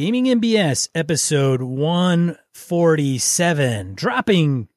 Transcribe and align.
Gaming 0.00 0.24
MBS 0.24 0.88
episode 0.94 1.60
147, 1.60 3.94
dropping 3.96 4.68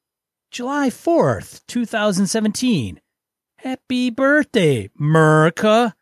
July 0.50 0.90
4th, 0.90 1.62
2017. 1.66 3.00
Happy 3.56 4.10
birthday, 4.10 4.90
America. 5.00 5.94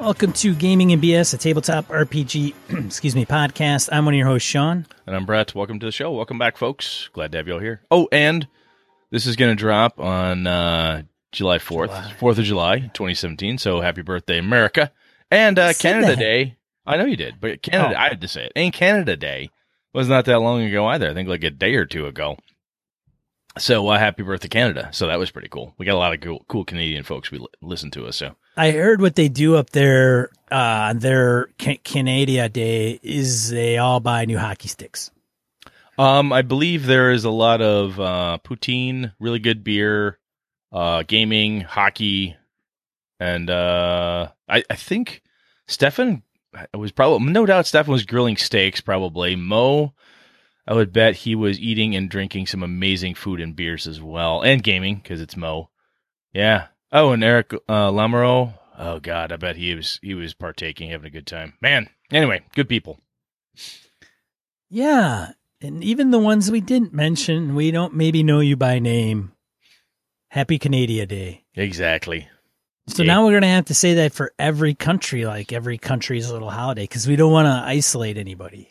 Welcome 0.00 0.32
to 0.32 0.52
Gaming 0.52 0.88
MBS, 0.88 1.32
a 1.32 1.36
tabletop 1.36 1.86
RPG, 1.86 2.54
excuse 2.86 3.14
me, 3.14 3.24
podcast. 3.24 3.88
I'm 3.92 4.04
one 4.04 4.14
of 4.14 4.18
your 4.18 4.26
hosts, 4.26 4.48
Sean. 4.48 4.84
And 5.06 5.14
I'm 5.14 5.24
Brett. 5.24 5.54
Welcome 5.54 5.78
to 5.78 5.86
the 5.86 5.92
show. 5.92 6.10
Welcome 6.10 6.40
back, 6.40 6.56
folks. 6.56 7.08
Glad 7.12 7.30
to 7.30 7.38
have 7.38 7.46
you 7.46 7.54
all 7.54 7.60
here. 7.60 7.82
Oh, 7.92 8.08
and 8.10 8.48
this 9.10 9.26
is 9.26 9.36
going 9.36 9.50
to 9.56 9.60
drop 9.60 9.98
on 10.00 10.46
uh, 10.46 11.02
July 11.32 11.58
4th, 11.58 11.86
July. 11.88 12.14
4th 12.20 12.38
of 12.38 12.44
July, 12.44 12.78
2017. 12.94 13.58
So 13.58 13.80
happy 13.80 14.02
birthday, 14.02 14.38
America. 14.38 14.90
And 15.30 15.58
uh, 15.58 15.72
Canada 15.74 16.08
that. 16.08 16.18
Day. 16.18 16.56
I 16.86 16.96
know 16.96 17.04
you 17.04 17.16
did, 17.16 17.40
but 17.40 17.62
Canada, 17.62 17.94
Oh. 17.96 18.00
I 18.00 18.08
had 18.08 18.20
to 18.20 18.28
say 18.28 18.44
it. 18.46 18.52
And 18.54 18.72
Canada 18.72 19.16
Day 19.16 19.50
was 19.92 20.08
not 20.08 20.24
that 20.26 20.38
long 20.40 20.62
ago 20.62 20.86
either. 20.86 21.10
I 21.10 21.14
think 21.14 21.28
like 21.28 21.42
a 21.44 21.50
day 21.50 21.74
or 21.74 21.84
two 21.84 22.06
ago. 22.06 22.36
So 23.58 23.88
uh, 23.88 23.98
happy 23.98 24.22
birthday, 24.22 24.48
Canada. 24.48 24.90
So 24.92 25.06
that 25.06 25.18
was 25.18 25.30
pretty 25.30 25.48
cool. 25.48 25.74
We 25.78 25.86
got 25.86 25.94
a 25.94 25.98
lot 25.98 26.12
of 26.12 26.20
cool, 26.20 26.44
cool 26.46 26.64
Canadian 26.64 27.02
folks 27.04 27.30
we 27.30 27.38
li- 27.38 27.46
listen 27.62 27.90
to 27.92 28.06
us. 28.06 28.16
So 28.16 28.36
I 28.56 28.70
heard 28.70 29.00
what 29.00 29.14
they 29.16 29.28
do 29.28 29.56
up 29.56 29.70
there 29.70 30.28
uh, 30.52 30.90
on 30.90 30.98
their 30.98 31.48
Ca- 31.58 31.80
Canada 31.82 32.48
Day 32.50 33.00
is 33.02 33.50
they 33.50 33.78
all 33.78 33.98
buy 34.00 34.26
new 34.26 34.38
hockey 34.38 34.68
sticks. 34.68 35.10
Um, 35.98 36.32
I 36.32 36.42
believe 36.42 36.86
there 36.86 37.10
is 37.10 37.24
a 37.24 37.30
lot 37.30 37.62
of 37.62 37.98
uh, 37.98 38.38
poutine, 38.44 39.12
really 39.18 39.38
good 39.38 39.64
beer, 39.64 40.18
uh, 40.72 41.04
gaming, 41.06 41.62
hockey, 41.62 42.36
and 43.18 43.48
uh, 43.48 44.28
I, 44.48 44.62
I 44.68 44.74
think 44.74 45.22
Stefan 45.66 46.22
was 46.74 46.92
probably 46.92 47.32
no 47.32 47.46
doubt 47.46 47.66
Stefan 47.66 47.92
was 47.92 48.04
grilling 48.04 48.36
steaks. 48.36 48.80
Probably 48.80 49.36
Mo, 49.36 49.94
I 50.66 50.74
would 50.74 50.92
bet 50.92 51.16
he 51.16 51.34
was 51.34 51.58
eating 51.58 51.96
and 51.96 52.10
drinking 52.10 52.46
some 52.46 52.62
amazing 52.62 53.14
food 53.14 53.40
and 53.40 53.56
beers 53.56 53.86
as 53.86 54.00
well, 54.00 54.42
and 54.42 54.62
gaming 54.62 54.96
because 54.96 55.20
it's 55.20 55.36
Mo. 55.36 55.70
Yeah. 56.32 56.66
Oh, 56.92 57.12
and 57.12 57.24
Eric 57.24 57.54
uh, 57.54 57.90
Lamoureux. 57.90 58.54
Oh 58.78 59.00
God, 59.00 59.32
I 59.32 59.36
bet 59.36 59.56
he 59.56 59.74
was 59.74 59.98
he 60.02 60.14
was 60.14 60.34
partaking, 60.34 60.90
having 60.90 61.06
a 61.06 61.10
good 61.10 61.26
time. 61.26 61.54
Man. 61.62 61.88
Anyway, 62.12 62.42
good 62.54 62.68
people. 62.68 63.00
Yeah, 64.68 65.32
and 65.60 65.82
even 65.82 66.10
the 66.10 66.18
ones 66.18 66.50
we 66.50 66.60
didn't 66.60 66.92
mention, 66.92 67.54
we 67.54 67.70
don't 67.70 67.94
maybe 67.94 68.22
know 68.22 68.40
you 68.40 68.56
by 68.56 68.78
name. 68.78 69.32
Happy 70.30 70.58
Canada 70.58 71.06
Day. 71.06 71.44
Exactly. 71.54 72.28
So 72.88 73.02
Yeah. 73.02 73.14
now 73.14 73.24
we're 73.26 73.32
gonna 73.34 73.48
have 73.48 73.64
to 73.66 73.74
say 73.74 73.94
that 73.94 74.12
for 74.12 74.32
every 74.38 74.74
country, 74.74 75.24
like 75.26 75.52
every 75.52 75.78
country's 75.78 76.30
little 76.30 76.50
holiday, 76.50 76.82
because 76.84 77.06
we 77.06 77.16
don't 77.16 77.32
want 77.32 77.46
to 77.46 77.68
isolate 77.68 78.16
anybody. 78.18 78.68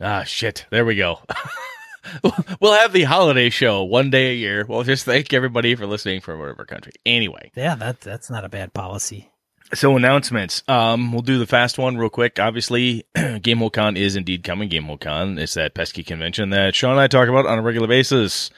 Ah, 0.00 0.22
shit. 0.24 0.64
There 0.70 0.84
we 0.84 0.94
go. 0.94 1.20
we'll 2.60 2.72
have 2.78 2.92
the 2.92 3.02
holiday 3.02 3.50
show 3.50 3.82
one 3.84 4.10
day 4.10 4.30
a 4.30 4.34
year. 4.34 4.64
We'll 4.66 4.84
just 4.84 5.04
thank 5.04 5.32
everybody 5.32 5.74
for 5.74 5.86
listening 5.86 6.20
from 6.20 6.38
whatever 6.38 6.64
country. 6.64 6.92
Anyway, 7.04 7.50
Yeah, 7.56 7.74
that 7.74 8.00
that's 8.00 8.30
not 8.30 8.44
a 8.44 8.48
bad 8.48 8.72
policy. 8.72 9.30
So 9.74 9.96
announcements. 9.96 10.62
Um, 10.66 11.12
we'll 11.12 11.20
do 11.20 11.38
the 11.38 11.46
fast 11.46 11.76
one 11.76 11.98
real 11.98 12.08
quick. 12.08 12.38
Obviously, 12.38 13.04
Gamehole 13.14 13.72
Con 13.72 13.98
is 13.98 14.16
indeed 14.16 14.42
coming. 14.42 14.70
Gamehole 14.70 15.00
Con 15.00 15.38
is 15.38 15.54
that 15.54 15.74
pesky 15.74 16.02
convention 16.02 16.50
that 16.50 16.74
Sean 16.74 16.92
and 16.92 17.00
I 17.00 17.06
talk 17.06 17.28
about 17.28 17.46
on 17.46 17.58
a 17.58 17.62
regular 17.62 17.86
basis. 17.86 18.50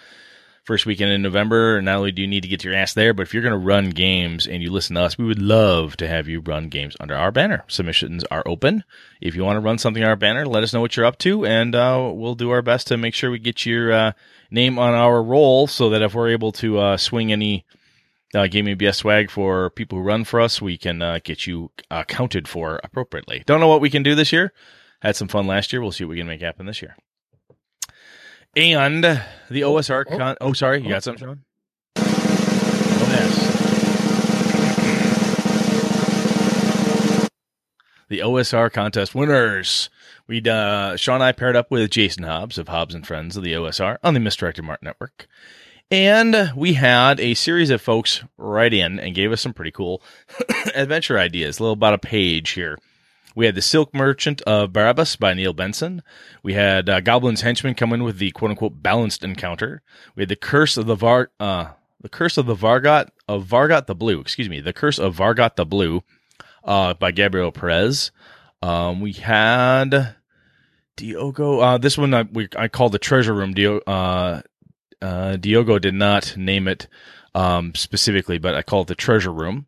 First 0.62 0.86
weekend 0.86 1.11
in 1.11 1.22
November. 1.22 1.83
Not 1.83 1.97
only 1.97 2.12
do 2.12 2.22
you 2.22 2.28
need 2.28 2.42
to 2.42 2.48
get 2.48 2.62
your 2.62 2.75
ass 2.75 2.94
there, 2.94 3.12
but 3.12 3.22
if 3.22 3.34
you're 3.34 3.42
going 3.42 3.58
to 3.58 3.66
run 3.66 3.91
games 3.91 4.47
and 4.47 4.62
you 4.62 4.70
listen 4.70 4.94
to 4.94 5.03
us, 5.03 5.19
we 5.19 5.25
would 5.25 5.42
love 5.42 5.97
to 5.97 6.06
have 6.06 6.28
you 6.28 6.41
run 6.41 6.69
games 6.69 6.97
under 7.00 7.16
our 7.16 7.33
banner. 7.33 7.64
Submissions 7.66 8.22
are 8.31 8.44
open. 8.47 8.84
If 9.20 9.34
you 9.34 9.43
want 9.43 9.56
to 9.56 9.62
run 9.62 9.78
something 9.78 10.04
on 10.04 10.10
our 10.10 10.16
banner, 10.16 10.47
let 10.47 10.62
us 10.62 10.72
know 10.72 10.81
what 10.81 10.97
you're 10.97 11.06
up 11.06 11.19
to, 11.19 11.44
and 11.44 11.75
uh, 11.75 12.10
we'll 12.12 12.37
do 12.37 12.50
our 12.50 12.62
best 12.62 12.87
to 12.88 12.97
make 12.97 13.15
sure 13.15 13.32
we 13.32 13.41
get 13.41 13.66
your 13.66 13.93
uh, 13.93 14.12
name 14.50 14.78
on 14.78 14.94
our 14.94 15.20
roll 15.20 15.66
so 15.66 15.91
that 15.91 16.03
if 16.03 16.15
we're 16.15 16.31
able 16.31 16.53
to 16.53 16.78
uh, 16.78 16.97
swing 16.97 17.32
any 17.32 17.65
uh, 18.35 18.47
Gaming 18.47 18.77
BS 18.77 18.97
swag 18.97 19.31
for 19.31 19.71
people 19.71 19.99
who 19.99 20.05
run 20.05 20.25
for 20.25 20.41
us, 20.41 20.63
we 20.63 20.79
can 20.79 21.03
uh, 21.03 21.19
get 21.23 21.47
you 21.47 21.71
uh, 21.91 22.05
counted 22.05 22.47
for 22.47 22.81
appropriately. 22.85 23.43
Don't 23.47 23.61
know 23.61 23.69
what 23.69 23.81
we 23.81 23.91
can 23.91 24.03
do 24.03 24.15
this 24.15 24.33
year. 24.33 24.53
Had 25.03 25.17
some 25.17 25.29
fun 25.29 25.47
last 25.47 25.73
year. 25.73 25.81
We'll 25.81 25.93
see 25.93 26.05
what 26.05 26.11
we 26.11 26.19
can 26.19 26.27
make 26.27 26.41
happen 26.41 26.67
this 26.67 26.83
year. 26.83 26.97
And 28.57 29.05
the 29.05 29.61
OSR 29.61 30.05
oh, 30.09 30.17
con. 30.17 30.37
Oh, 30.41 30.53
sorry, 30.53 30.83
you 30.83 30.89
got 30.89 31.03
something, 31.03 31.27
Sean? 31.27 31.45
Oh, 31.97 33.07
yes. 33.09 33.61
The 38.09 38.19
OSR 38.19 38.73
contest 38.73 39.15
winners. 39.15 39.89
We 40.27 40.43
uh, 40.43 40.97
Sean 40.97 41.17
and 41.17 41.25
I 41.25 41.33
paired 41.33 41.57
up 41.57 41.71
with 41.71 41.91
Jason 41.91 42.25
Hobbs 42.25 42.59
of 42.59 42.69
Hobbs 42.69 42.95
and 42.95 43.07
Friends 43.07 43.37
of 43.37 43.45
the 43.45 43.53
OSR 43.53 43.99
on 44.03 44.15
the 44.15 44.21
Misdirected 44.21 44.65
Mark 44.65 44.83
Network. 44.83 45.29
And 45.91 46.53
we 46.55 46.75
had 46.75 47.19
a 47.19 47.34
series 47.34 47.71
of 47.71 47.83
folks 47.83 48.23
write 48.39 48.73
in 48.73 49.01
and 49.01 49.12
gave 49.12 49.33
us 49.33 49.41
some 49.41 49.53
pretty 49.53 49.73
cool 49.73 50.01
adventure 50.75 51.19
ideas, 51.19 51.59
a 51.59 51.65
little 51.65 51.73
about 51.73 51.95
a 51.95 51.99
page 51.99 52.51
here. 52.51 52.78
We 53.34 53.47
had 53.47 53.56
The 53.56 53.62
Silk 53.62 53.93
Merchant 53.93 54.41
of 54.43 54.73
Barabbas 54.73 55.17
by 55.17 55.34
Neil 55.34 55.53
Benson. 55.53 56.03
We 56.45 56.55
had 56.55 56.89
uh, 56.89 57.00
Goblin's 57.00 57.41
Henchman 57.41 57.75
come 57.75 57.93
in 57.93 58.05
with 58.05 58.19
the 58.19 58.31
quote 58.31 58.53
unquote 58.53 58.81
balanced 58.81 59.25
encounter. 59.25 59.83
We 60.15 60.23
had 60.23 60.29
The 60.29 60.37
Curse 60.37 60.77
of 60.77 60.87
the 60.87 60.95
Var, 60.95 61.33
uh, 61.41 61.71
The 62.00 62.09
Curse 62.09 62.39
of 62.39 62.47
the 62.47 62.55
Vargot, 62.55 63.09
of 63.27 63.45
Vargot 63.47 63.87
the 63.87 63.95
Blue, 63.97 64.21
excuse 64.21 64.49
me, 64.49 64.61
The 64.61 64.73
Curse 64.73 65.00
of 65.00 65.17
Vargot 65.17 65.56
the 65.56 65.67
Blue, 65.67 66.05
uh, 66.62 66.95
by 66.95 67.11
Gabriel 67.11 67.50
Perez. 67.50 68.12
Um, 68.62 69.00
we 69.00 69.12
had 69.12 70.15
Diogo, 70.95 71.59
uh, 71.59 71.79
this 71.79 71.99
one 71.99 72.15
I, 72.15 72.23
we, 72.23 72.49
I 72.56 72.69
called 72.69 72.93
the 72.93 72.99
Treasure 73.00 73.34
Room. 73.34 73.55
Dio, 73.55 73.79
uh, 73.79 74.43
uh, 75.03 75.37
Diogo 75.37 75.78
did 75.78 75.94
not 75.94 76.37
name 76.37 76.69
it 76.69 76.87
um, 77.34 77.75
specifically, 77.75 78.38
but 78.38 78.55
I 78.55 78.62
call 78.62 78.83
it 78.83 78.88
the 78.88 78.94
Treasure 78.94 79.33
Room. 79.33 79.66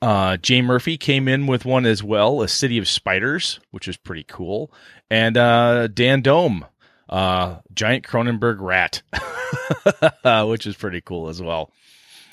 Uh, 0.00 0.36
Jay 0.36 0.62
Murphy 0.62 0.96
came 0.96 1.26
in 1.26 1.46
with 1.46 1.64
one 1.64 1.86
as 1.86 2.02
well, 2.02 2.42
A 2.42 2.48
City 2.48 2.78
of 2.78 2.86
Spiders, 2.86 3.60
which 3.70 3.88
is 3.88 3.96
pretty 3.96 4.24
cool. 4.24 4.72
And 5.10 5.36
uh, 5.36 5.88
Dan 5.88 6.22
Dome, 6.22 6.66
uh, 7.08 7.56
Giant 7.74 8.04
Cronenberg 8.04 8.56
Rat, 8.60 9.02
which 10.48 10.66
is 10.66 10.76
pretty 10.76 11.00
cool 11.00 11.28
as 11.28 11.42
well. 11.42 11.70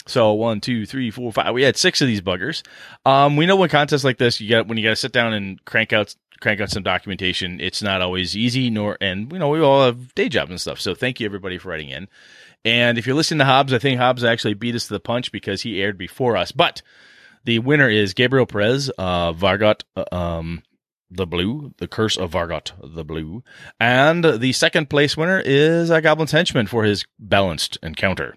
So 0.07 0.33
one, 0.33 0.61
two, 0.61 0.85
three, 0.85 1.11
four, 1.11 1.31
five. 1.31 1.53
We 1.53 1.63
had 1.63 1.77
six 1.77 2.01
of 2.01 2.07
these 2.07 2.21
buggers. 2.21 2.63
Um, 3.05 3.37
we 3.37 3.45
know 3.45 3.55
when 3.55 3.69
contests 3.69 4.03
like 4.03 4.17
this, 4.17 4.41
you 4.41 4.49
got 4.49 4.67
when 4.67 4.77
you 4.77 4.83
got 4.83 4.91
to 4.91 4.95
sit 4.95 5.11
down 5.11 5.33
and 5.33 5.63
crank 5.65 5.93
out 5.93 6.15
crank 6.41 6.59
out 6.59 6.71
some 6.71 6.83
documentation. 6.83 7.61
It's 7.61 7.83
not 7.83 8.01
always 8.01 8.35
easy, 8.35 8.69
nor 8.69 8.97
and 8.99 9.31
you 9.31 9.39
know 9.39 9.49
we 9.49 9.61
all 9.61 9.85
have 9.85 10.13
day 10.15 10.27
jobs 10.27 10.49
and 10.49 10.59
stuff. 10.59 10.79
So 10.81 10.95
thank 10.95 11.19
you 11.19 11.25
everybody 11.25 11.57
for 11.57 11.69
writing 11.69 11.89
in. 11.89 12.09
And 12.63 12.97
if 12.97 13.07
you're 13.07 13.15
listening 13.15 13.39
to 13.39 13.45
Hobbs, 13.45 13.73
I 13.73 13.79
think 13.79 13.99
Hobbs 13.99 14.23
actually 14.23 14.53
beat 14.53 14.75
us 14.75 14.87
to 14.87 14.93
the 14.93 14.99
punch 14.99 15.31
because 15.31 15.63
he 15.63 15.81
aired 15.81 15.97
before 15.97 16.37
us. 16.37 16.51
But 16.51 16.81
the 17.43 17.59
winner 17.59 17.89
is 17.89 18.13
Gabriel 18.13 18.45
Perez, 18.45 18.91
uh, 18.97 19.33
Vargot, 19.33 19.83
um, 20.11 20.61
the 21.09 21.25
Blue, 21.25 21.73
The 21.77 21.87
Curse 21.87 22.17
of 22.17 22.31
Vargot 22.31 22.71
the 22.83 23.03
Blue. 23.03 23.43
And 23.79 24.23
the 24.23 24.53
second 24.53 24.89
place 24.89 25.17
winner 25.17 25.41
is 25.43 25.89
a 25.89 26.01
Goblin's 26.01 26.31
Henchman 26.31 26.67
for 26.67 26.83
his 26.83 27.05
balanced 27.19 27.77
encounter. 27.83 28.35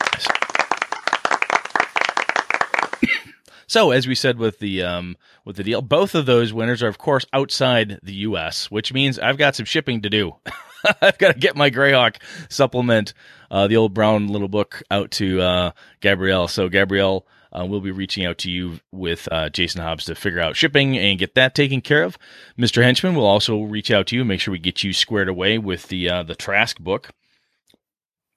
So, 3.70 3.90
as 3.90 4.08
we 4.08 4.14
said 4.14 4.38
with 4.38 4.60
the 4.60 4.82
um, 4.82 5.18
with 5.44 5.56
the 5.56 5.62
deal, 5.62 5.82
both 5.82 6.14
of 6.14 6.24
those 6.24 6.54
winners 6.54 6.82
are, 6.82 6.88
of 6.88 6.96
course, 6.96 7.26
outside 7.34 8.00
the 8.02 8.14
U.S., 8.14 8.70
which 8.70 8.94
means 8.94 9.18
I've 9.18 9.36
got 9.36 9.56
some 9.56 9.66
shipping 9.66 10.00
to 10.00 10.08
do. 10.08 10.36
I've 11.02 11.18
got 11.18 11.32
to 11.32 11.38
get 11.38 11.56
my 11.56 11.70
Greyhawk 11.70 12.16
supplement, 12.48 13.14
uh, 13.50 13.66
the 13.66 13.76
old 13.76 13.94
brown 13.94 14.28
little 14.28 14.48
book, 14.48 14.82
out 14.90 15.10
to 15.12 15.40
uh, 15.40 15.70
Gabrielle. 16.00 16.48
So, 16.48 16.68
Gabrielle, 16.68 17.26
uh, 17.52 17.64
we'll 17.64 17.80
be 17.80 17.90
reaching 17.90 18.26
out 18.26 18.38
to 18.38 18.50
you 18.50 18.80
with 18.92 19.28
uh, 19.30 19.48
Jason 19.48 19.80
Hobbs 19.80 20.04
to 20.06 20.14
figure 20.14 20.40
out 20.40 20.56
shipping 20.56 20.96
and 20.96 21.18
get 21.18 21.34
that 21.34 21.54
taken 21.54 21.80
care 21.80 22.04
of. 22.04 22.18
Mr. 22.58 22.82
Henchman 22.82 23.14
will 23.14 23.26
also 23.26 23.62
reach 23.62 23.90
out 23.90 24.06
to 24.08 24.16
you, 24.16 24.24
make 24.24 24.40
sure 24.40 24.52
we 24.52 24.58
get 24.58 24.82
you 24.82 24.92
squared 24.92 25.28
away 25.28 25.58
with 25.58 25.88
the 25.88 26.08
uh, 26.10 26.22
the 26.22 26.34
Trask 26.34 26.78
book. 26.78 27.10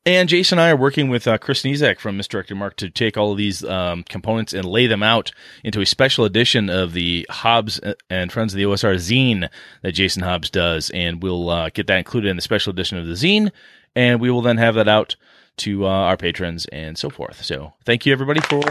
And 0.03 0.27
Jason 0.27 0.57
and 0.57 0.65
I 0.65 0.71
are 0.71 0.77
working 0.77 1.09
with 1.09 1.27
uh, 1.27 1.37
Chris 1.37 1.61
Nizek 1.61 1.99
from 1.99 2.17
Misdirected 2.17 2.57
Mark 2.57 2.75
to 2.77 2.89
take 2.89 3.17
all 3.17 3.31
of 3.31 3.37
these 3.37 3.63
um, 3.63 4.03
components 4.03 4.51
and 4.51 4.65
lay 4.65 4.87
them 4.87 5.03
out 5.03 5.31
into 5.63 5.79
a 5.79 5.85
special 5.85 6.25
edition 6.25 6.71
of 6.71 6.93
the 6.93 7.27
Hobbs 7.29 7.79
and 8.09 8.31
Friends 8.31 8.53
of 8.53 8.57
the 8.57 8.63
OSR 8.63 8.95
zine 8.95 9.47
that 9.83 9.91
Jason 9.91 10.23
Hobbs 10.23 10.49
does. 10.49 10.89
And 10.89 11.21
we'll 11.21 11.49
uh, 11.51 11.69
get 11.69 11.85
that 11.85 11.99
included 11.99 12.29
in 12.29 12.35
the 12.35 12.41
special 12.41 12.71
edition 12.71 12.97
of 12.97 13.05
the 13.05 13.13
zine. 13.13 13.51
And 13.95 14.19
we 14.19 14.31
will 14.31 14.41
then 14.41 14.57
have 14.57 14.73
that 14.73 14.87
out 14.87 15.15
to 15.57 15.85
uh, 15.85 15.89
our 15.89 16.17
patrons 16.17 16.65
and 16.67 16.97
so 16.97 17.11
forth. 17.11 17.43
So 17.43 17.73
thank 17.85 18.07
you, 18.07 18.11
everybody, 18.11 18.41
for 18.41 18.63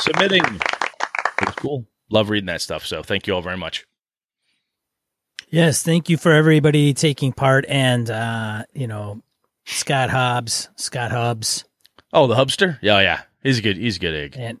submitting. 0.00 0.44
It 0.44 1.46
was 1.46 1.54
cool. 1.56 1.86
Love 2.10 2.28
reading 2.28 2.46
that 2.46 2.60
stuff. 2.60 2.84
So 2.84 3.02
thank 3.02 3.26
you 3.26 3.34
all 3.34 3.42
very 3.42 3.56
much. 3.56 3.86
Yes, 5.48 5.82
thank 5.82 6.10
you 6.10 6.18
for 6.18 6.32
everybody 6.32 6.92
taking 6.92 7.32
part 7.32 7.64
and 7.66 8.10
uh, 8.10 8.64
you 8.74 8.86
know, 8.86 9.22
Scott 9.68 10.10
Hobbs, 10.10 10.68
Scott 10.76 11.10
Hobbs. 11.10 11.64
Oh, 12.12 12.26
the 12.26 12.34
Hubster. 12.34 12.78
Yeah, 12.82 13.00
yeah. 13.00 13.22
He's 13.42 13.58
a 13.58 13.62
good. 13.62 13.76
He's 13.76 13.96
a 13.96 14.00
good 14.00 14.14
egg. 14.14 14.36
and 14.38 14.60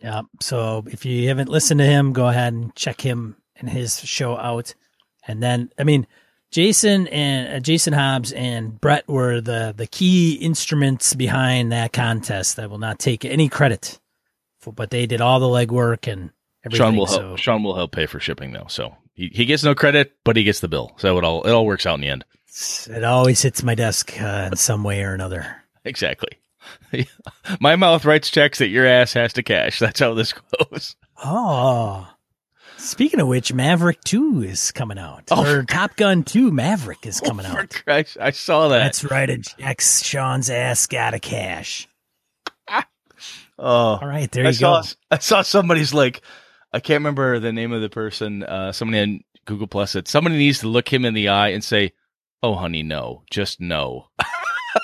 yeah. 0.00 0.22
So 0.40 0.84
if 0.86 1.04
you 1.04 1.28
haven't 1.28 1.48
listened 1.48 1.78
to 1.80 1.86
him, 1.86 2.12
go 2.12 2.28
ahead 2.28 2.52
and 2.52 2.74
check 2.74 3.00
him 3.00 3.36
and 3.56 3.68
his 3.68 4.00
show 4.00 4.36
out. 4.36 4.74
And 5.26 5.42
then, 5.42 5.70
I 5.78 5.84
mean, 5.84 6.06
Jason 6.50 7.08
and 7.08 7.56
uh, 7.56 7.60
Jason 7.60 7.92
Hobbs 7.94 8.32
and 8.32 8.80
Brett 8.80 9.08
were 9.08 9.40
the 9.40 9.74
the 9.76 9.86
key 9.86 10.34
instruments 10.34 11.14
behind 11.14 11.72
that 11.72 11.92
contest. 11.92 12.58
I 12.58 12.66
will 12.66 12.78
not 12.78 12.98
take 12.98 13.24
any 13.24 13.48
credit, 13.48 13.98
for, 14.60 14.72
but 14.72 14.90
they 14.90 15.06
did 15.06 15.20
all 15.20 15.40
the 15.40 15.46
legwork 15.46 16.10
and 16.10 16.30
everything. 16.64 16.86
Sean 16.86 16.96
will 16.96 17.06
help. 17.06 17.20
so 17.20 17.36
Sean 17.36 17.62
will 17.62 17.74
help 17.74 17.92
pay 17.92 18.06
for 18.06 18.20
shipping 18.20 18.52
though, 18.52 18.66
so 18.68 18.94
he, 19.14 19.30
he 19.32 19.44
gets 19.46 19.64
no 19.64 19.74
credit, 19.74 20.12
but 20.24 20.36
he 20.36 20.44
gets 20.44 20.60
the 20.60 20.68
bill. 20.68 20.92
So 20.98 21.18
it 21.18 21.24
all 21.24 21.42
it 21.42 21.50
all 21.50 21.66
works 21.66 21.86
out 21.86 21.94
in 21.94 22.00
the 22.02 22.08
end. 22.08 22.24
It 22.88 23.04
always 23.04 23.42
hits 23.42 23.62
my 23.62 23.74
desk 23.74 24.20
uh, 24.20 24.48
in 24.52 24.56
some 24.56 24.84
way 24.84 25.02
or 25.02 25.14
another. 25.14 25.56
Exactly. 25.84 26.30
My 27.60 27.76
mouth 27.76 28.04
writes 28.04 28.30
checks 28.30 28.58
that 28.58 28.68
your 28.68 28.86
ass 28.86 29.12
has 29.14 29.32
to 29.34 29.42
cash. 29.42 29.78
That's 29.78 30.00
how 30.00 30.14
this 30.14 30.32
goes. 30.32 30.96
Oh. 31.22 32.08
Speaking 32.78 33.20
of 33.20 33.28
which, 33.28 33.52
Maverick 33.52 34.00
2 34.04 34.42
is 34.42 34.72
coming 34.72 34.98
out. 34.98 35.24
Oh, 35.30 35.44
or 35.58 35.62
Top 35.64 35.96
Gun 35.96 36.22
2 36.22 36.50
Maverick 36.50 37.06
is 37.06 37.20
coming 37.20 37.46
Oh, 37.46 37.50
out. 37.56 37.82
Christ, 37.84 38.16
I 38.20 38.30
saw 38.30 38.68
that. 38.68 38.78
That's 38.78 39.04
right. 39.04 39.28
A 39.30 39.42
X 39.58 40.02
Sean's 40.02 40.50
ass 40.50 40.86
got 40.86 41.14
a 41.14 41.20
cash. 41.20 41.88
oh, 42.68 42.84
All 43.58 44.00
right, 44.06 44.30
there 44.30 44.44
I 44.44 44.48
you 44.48 44.54
saw 44.54 44.82
go. 44.82 44.88
I 45.10 45.18
saw 45.18 45.42
somebody's 45.42 45.94
like 45.94 46.20
I 46.72 46.80
can't 46.80 47.00
remember 47.00 47.38
the 47.38 47.52
name 47.52 47.72
of 47.72 47.80
the 47.82 47.88
person. 47.88 48.42
Uh, 48.42 48.72
somebody 48.72 49.00
on 49.00 49.20
Google 49.44 49.66
Plus 49.68 49.92
said 49.92 50.08
somebody 50.08 50.36
needs 50.36 50.60
to 50.60 50.68
look 50.68 50.92
him 50.92 51.04
in 51.04 51.14
the 51.14 51.28
eye 51.28 51.48
and 51.50 51.62
say, 51.62 51.92
"Oh, 52.44 52.54
honey, 52.54 52.82
no, 52.82 53.22
just 53.30 53.58
no." 53.58 54.08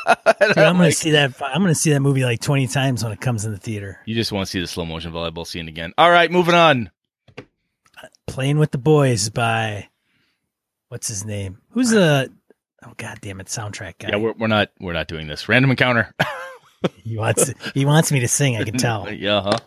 Dude, 0.07 0.17
I'm 0.17 0.49
I'm 0.49 0.55
gonna 0.55 0.79
like, 0.79 0.95
see 0.95 1.11
that. 1.11 1.35
I'm 1.43 1.61
gonna 1.61 1.75
see 1.75 1.91
that 1.93 2.01
movie 2.01 2.25
like 2.25 2.41
20 2.41 2.67
times 2.69 3.05
when 3.05 3.12
it 3.12 3.21
comes 3.21 3.45
in 3.45 3.53
the 3.53 3.59
theater. 3.59 4.01
You 4.07 4.15
just 4.15 4.33
want 4.33 4.47
to 4.47 4.51
see 4.51 4.61
the 4.61 4.67
slow 4.67 4.87
motion 4.87 5.12
volleyball 5.12 5.47
scene 5.47 5.69
again. 5.69 5.93
All 5.99 6.11
right, 6.11 6.31
moving 6.31 6.55
on. 6.55 6.91
Playing 8.27 8.59
with 8.59 8.71
the 8.71 8.79
Boys 8.79 9.29
by 9.29 9.89
what's 10.89 11.09
his 11.09 11.27
name? 11.27 11.61
Who's 11.73 11.91
the 11.91 12.33
oh 12.83 12.93
god 12.97 13.19
damn 13.21 13.41
it 13.41 13.49
soundtrack 13.49 13.99
guy? 13.99 14.09
Yeah, 14.11 14.17
we're, 14.17 14.33
we're 14.33 14.47
not 14.47 14.71
we're 14.81 14.95
not 14.95 15.09
doing 15.09 15.27
this. 15.27 15.49
Random 15.49 15.71
encounter. 15.71 16.15
he 17.05 17.19
wants 17.19 17.53
he 17.75 17.85
wants 17.85 18.11
me 18.11 18.21
to 18.21 18.29
sing. 18.29 18.56
I 18.56 18.65
can 18.65 18.79
tell. 18.79 19.11
yeah, 19.13 19.43
huh? 19.43 19.59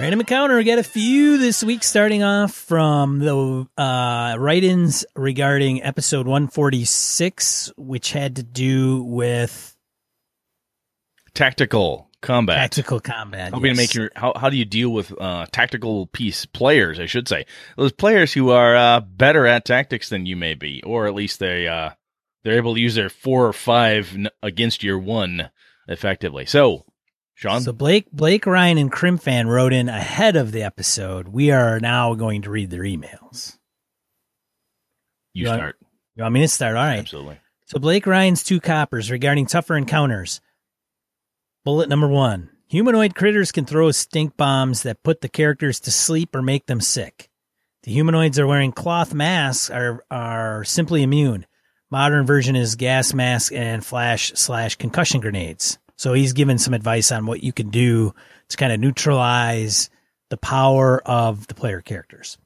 Random 0.00 0.20
encounter. 0.20 0.56
We 0.56 0.64
got 0.64 0.80
a 0.80 0.82
few 0.82 1.38
this 1.38 1.62
week, 1.62 1.84
starting 1.84 2.24
off 2.24 2.52
from 2.52 3.20
the 3.20 3.68
uh, 3.80 4.36
write-ins 4.36 5.04
regarding 5.14 5.84
episode 5.84 6.26
146, 6.26 7.72
which 7.76 8.10
had 8.10 8.36
to 8.36 8.42
do 8.42 9.04
with 9.04 9.76
Tactical 11.32 12.10
combat. 12.22 12.56
tactical 12.56 12.98
combat. 12.98 13.52
How, 13.52 13.60
do 13.60 13.62
you 13.62 13.68
yes. 13.68 13.76
make 13.76 13.94
your, 13.94 14.10
how, 14.16 14.32
how 14.34 14.50
do 14.50 14.56
you 14.56 14.64
deal 14.64 14.90
with 14.90 15.12
uh, 15.20 15.46
tactical 15.52 16.06
piece 16.08 16.44
players? 16.44 16.98
I 16.98 17.06
should 17.06 17.28
say 17.28 17.46
those 17.76 17.92
players 17.92 18.32
who 18.32 18.50
are 18.50 18.74
uh, 18.74 19.00
better 19.00 19.46
at 19.46 19.64
tactics 19.64 20.08
than 20.08 20.26
you 20.26 20.34
may 20.34 20.54
be, 20.54 20.82
or 20.82 21.06
at 21.06 21.14
least 21.14 21.38
they 21.38 21.68
uh, 21.68 21.90
they're 22.42 22.56
able 22.56 22.74
to 22.74 22.80
use 22.80 22.96
their 22.96 23.10
four 23.10 23.46
or 23.46 23.52
five 23.52 24.12
n- 24.14 24.28
against 24.42 24.82
your 24.82 24.98
one 24.98 25.50
effectively. 25.86 26.46
So, 26.46 26.84
Sean, 27.44 27.60
So 27.60 27.74
Blake, 27.74 28.10
Blake, 28.10 28.46
Ryan, 28.46 28.78
and 28.78 28.90
Crimfan 28.90 29.48
wrote 29.48 29.74
in 29.74 29.90
ahead 29.90 30.34
of 30.34 30.50
the 30.50 30.62
episode. 30.62 31.28
We 31.28 31.50
are 31.50 31.78
now 31.78 32.14
going 32.14 32.40
to 32.42 32.50
read 32.50 32.70
their 32.70 32.84
emails. 32.84 33.58
you 35.34 35.44
yeah. 35.44 35.56
start 35.56 35.76
You 36.16 36.22
want 36.22 36.32
me 36.32 36.40
to 36.40 36.48
start? 36.48 36.74
All 36.74 36.82
right. 36.82 37.00
absolutely. 37.00 37.38
So 37.66 37.78
Blake 37.78 38.06
Ryan's 38.06 38.42
two 38.42 38.60
coppers 38.60 39.10
regarding 39.10 39.44
tougher 39.44 39.76
encounters. 39.76 40.40
Bullet 41.66 41.90
number 41.90 42.08
one. 42.08 42.48
Humanoid 42.68 43.14
critters 43.14 43.52
can 43.52 43.66
throw 43.66 43.90
stink 43.90 44.38
bombs 44.38 44.82
that 44.84 45.02
put 45.02 45.20
the 45.20 45.28
characters 45.28 45.80
to 45.80 45.90
sleep 45.90 46.34
or 46.34 46.40
make 46.40 46.64
them 46.64 46.80
sick. 46.80 47.28
The 47.82 47.92
humanoids 47.92 48.38
are 48.38 48.46
wearing 48.46 48.72
cloth 48.72 49.12
masks 49.12 49.68
are 49.68 50.02
are 50.10 50.64
simply 50.64 51.02
immune. 51.02 51.44
Modern 51.90 52.24
version 52.24 52.56
is 52.56 52.74
gas 52.74 53.12
mask 53.12 53.52
and 53.52 53.84
flash 53.84 54.32
slash 54.34 54.76
concussion 54.76 55.20
grenades. 55.20 55.78
So 55.96 56.12
he's 56.12 56.32
given 56.32 56.58
some 56.58 56.74
advice 56.74 57.12
on 57.12 57.26
what 57.26 57.42
you 57.42 57.52
can 57.52 57.70
do 57.70 58.14
to 58.48 58.56
kind 58.56 58.72
of 58.72 58.80
neutralize 58.80 59.90
the 60.30 60.36
power 60.36 61.00
of 61.06 61.46
the 61.46 61.54
player 61.54 61.80
characters. 61.80 62.38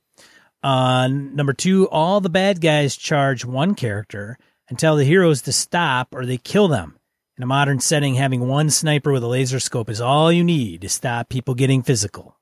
Uh, 0.62 1.08
number 1.08 1.52
two, 1.52 1.88
all 1.88 2.20
the 2.20 2.28
bad 2.28 2.60
guys 2.60 2.96
charge 2.96 3.44
one 3.44 3.74
character 3.74 4.38
and 4.68 4.78
tell 4.78 4.96
the 4.96 5.04
heroes 5.04 5.42
to 5.42 5.52
stop 5.52 6.08
or 6.12 6.26
they 6.26 6.36
kill 6.36 6.68
them. 6.68 6.98
In 7.36 7.44
a 7.44 7.46
modern 7.46 7.78
setting, 7.78 8.16
having 8.16 8.48
one 8.48 8.68
sniper 8.68 9.12
with 9.12 9.22
a 9.22 9.28
laser 9.28 9.60
scope 9.60 9.88
is 9.88 10.00
all 10.00 10.32
you 10.32 10.42
need 10.42 10.80
to 10.80 10.88
stop 10.88 11.28
people 11.28 11.54
getting 11.54 11.82
physical. 11.82 12.36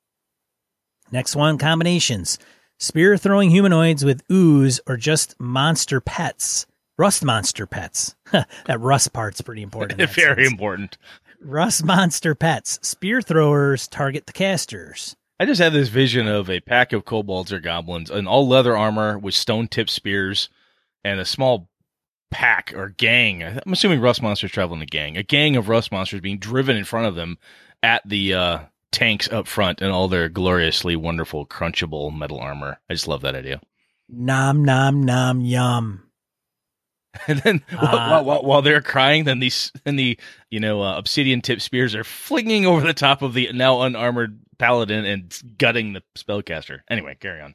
Next 1.13 1.37
one, 1.37 1.59
combinations. 1.59 2.39
Spear 2.79 3.17
throwing 3.17 3.51
humanoids 3.51 4.05
with 4.05 4.23
ooze 4.33 4.81
or 4.87 4.97
just 4.97 5.39
monster 5.39 6.01
pets. 6.01 6.67
Rust 6.99 7.25
monster 7.25 7.67
pets. 7.67 8.15
that 8.33 8.81
rust 8.81 9.13
part's 9.13 9.41
pretty 9.41 9.63
important. 9.63 9.99
Very 10.11 10.45
sense. 10.45 10.53
important. 10.53 10.99
Rust 11.41 11.85
monster 11.85 12.35
pets. 12.35 12.79
Spear 12.83 13.21
throwers 13.21 13.87
target 13.87 14.27
the 14.27 14.33
casters. 14.33 15.15
I 15.39 15.45
just 15.45 15.61
have 15.61 15.75
this 15.75 15.91
vision 15.91 16.27
of 16.27 16.49
a 16.49 16.61
pack 16.61 16.95
of 16.95 17.05
kobolds 17.05 17.53
or 17.53 17.61
goblins 17.61 18.11
in 18.11 18.27
all 18.27 18.49
leather 18.49 18.77
armor 18.77 19.19
with 19.19 19.35
stone 19.35 19.69
tipped 19.69 19.91
spears 19.91 20.49
and 21.05 21.21
a 21.21 21.27
small 21.27 21.69
pack 22.31 22.73
or 22.75 22.89
gang. 22.89 23.43
I'm 23.43 23.73
assuming 23.73 24.01
rust 24.01 24.23
monsters 24.23 24.51
travel 24.51 24.75
in 24.77 24.83
a 24.83 24.87
gang. 24.87 25.19
A 25.19 25.23
gang 25.23 25.57
of 25.57 25.69
rust 25.69 25.93
monsters 25.93 26.23
being 26.23 26.39
driven 26.39 26.77
in 26.77 26.85
front 26.85 27.07
of 27.07 27.15
them 27.15 27.37
at 27.83 28.01
the 28.09 28.33
uh, 28.33 28.59
tanks 28.91 29.31
up 29.31 29.47
front 29.47 29.83
in 29.83 29.91
all 29.91 30.09
their 30.09 30.31
gloriously 30.31 30.97
wonderful 30.97 31.45
crunchable 31.47 32.17
metal 32.17 32.41
armor. 32.41 32.81
I 32.89 32.95
just 32.95 33.07
love 33.07 33.21
that 33.21 33.35
idea. 33.35 33.61
Nom 34.09 34.65
nom 34.65 35.03
nom 35.03 35.43
yum. 35.43 36.06
And 37.29 37.41
then 37.41 37.63
while, 37.71 37.85
Uh, 37.87 38.09
while, 38.09 38.25
while, 38.25 38.43
while 38.45 38.63
they're 38.63 38.83
crying, 38.83 39.25
then 39.25 39.39
these 39.41 39.73
then 39.85 39.97
the 39.97 40.19
you 40.51 40.61
know 40.61 40.83
uh, 40.83 40.97
obsidian 40.99 41.41
tip 41.41 41.61
spears 41.61 41.95
are 41.95 42.05
flinging 42.05 42.67
over 42.67 42.87
the 42.87 42.95
top 42.95 43.23
of 43.23 43.35
the 43.35 43.51
now 43.53 43.83
unarmored 43.83 44.39
paladin 44.59 45.05
and 45.05 45.39
gutting 45.59 45.93
the 45.93 46.03
spellcaster. 46.17 46.81
Anyway, 46.89 47.17
carry 47.21 47.41
on. 47.41 47.55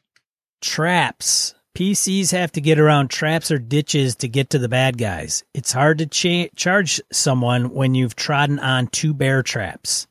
Traps. 0.61 1.55
PCs 1.75 2.31
have 2.31 2.51
to 2.51 2.61
get 2.61 2.79
around 2.79 3.09
traps 3.09 3.49
or 3.49 3.57
ditches 3.57 4.17
to 4.17 4.27
get 4.27 4.49
to 4.49 4.59
the 4.59 4.67
bad 4.67 4.97
guys. 4.97 5.43
It's 5.53 5.71
hard 5.71 5.99
to 5.99 6.05
cha- 6.05 6.49
charge 6.55 6.99
someone 7.13 7.69
when 7.73 7.95
you've 7.95 8.15
trodden 8.15 8.59
on 8.59 8.87
two 8.87 9.13
bear 9.13 9.41
traps. 9.41 10.05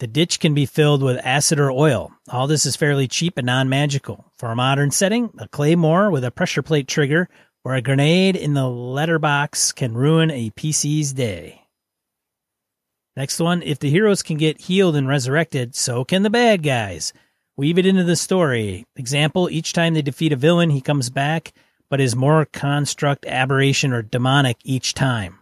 The 0.00 0.08
ditch 0.08 0.40
can 0.40 0.52
be 0.52 0.66
filled 0.66 1.02
with 1.02 1.24
acid 1.24 1.60
or 1.60 1.70
oil. 1.70 2.10
All 2.28 2.48
this 2.48 2.66
is 2.66 2.74
fairly 2.74 3.06
cheap 3.06 3.38
and 3.38 3.46
non 3.46 3.68
magical. 3.68 4.24
For 4.36 4.50
a 4.50 4.56
modern 4.56 4.90
setting, 4.90 5.30
a 5.38 5.46
claymore 5.46 6.10
with 6.10 6.24
a 6.24 6.32
pressure 6.32 6.62
plate 6.62 6.88
trigger 6.88 7.28
or 7.64 7.74
a 7.74 7.82
grenade 7.82 8.36
in 8.36 8.54
the 8.54 8.68
letterbox 8.68 9.72
can 9.72 9.94
ruin 9.94 10.30
a 10.30 10.50
PC's 10.50 11.12
day. 11.12 11.62
Next 13.16 13.40
one 13.40 13.62
if 13.62 13.78
the 13.78 13.90
heroes 13.90 14.22
can 14.22 14.36
get 14.36 14.62
healed 14.62 14.96
and 14.96 15.08
resurrected, 15.08 15.74
so 15.74 16.04
can 16.04 16.22
the 16.22 16.30
bad 16.30 16.62
guys. 16.62 17.12
Weave 17.56 17.78
it 17.78 17.86
into 17.86 18.04
the 18.04 18.16
story. 18.16 18.84
Example, 18.96 19.48
each 19.48 19.72
time 19.72 19.94
they 19.94 20.02
defeat 20.02 20.32
a 20.32 20.36
villain, 20.36 20.70
he 20.70 20.80
comes 20.80 21.08
back, 21.08 21.52
but 21.88 22.00
is 22.00 22.16
more 22.16 22.44
construct, 22.46 23.24
aberration, 23.26 23.92
or 23.92 24.02
demonic 24.02 24.56
each 24.64 24.92
time. 24.92 25.38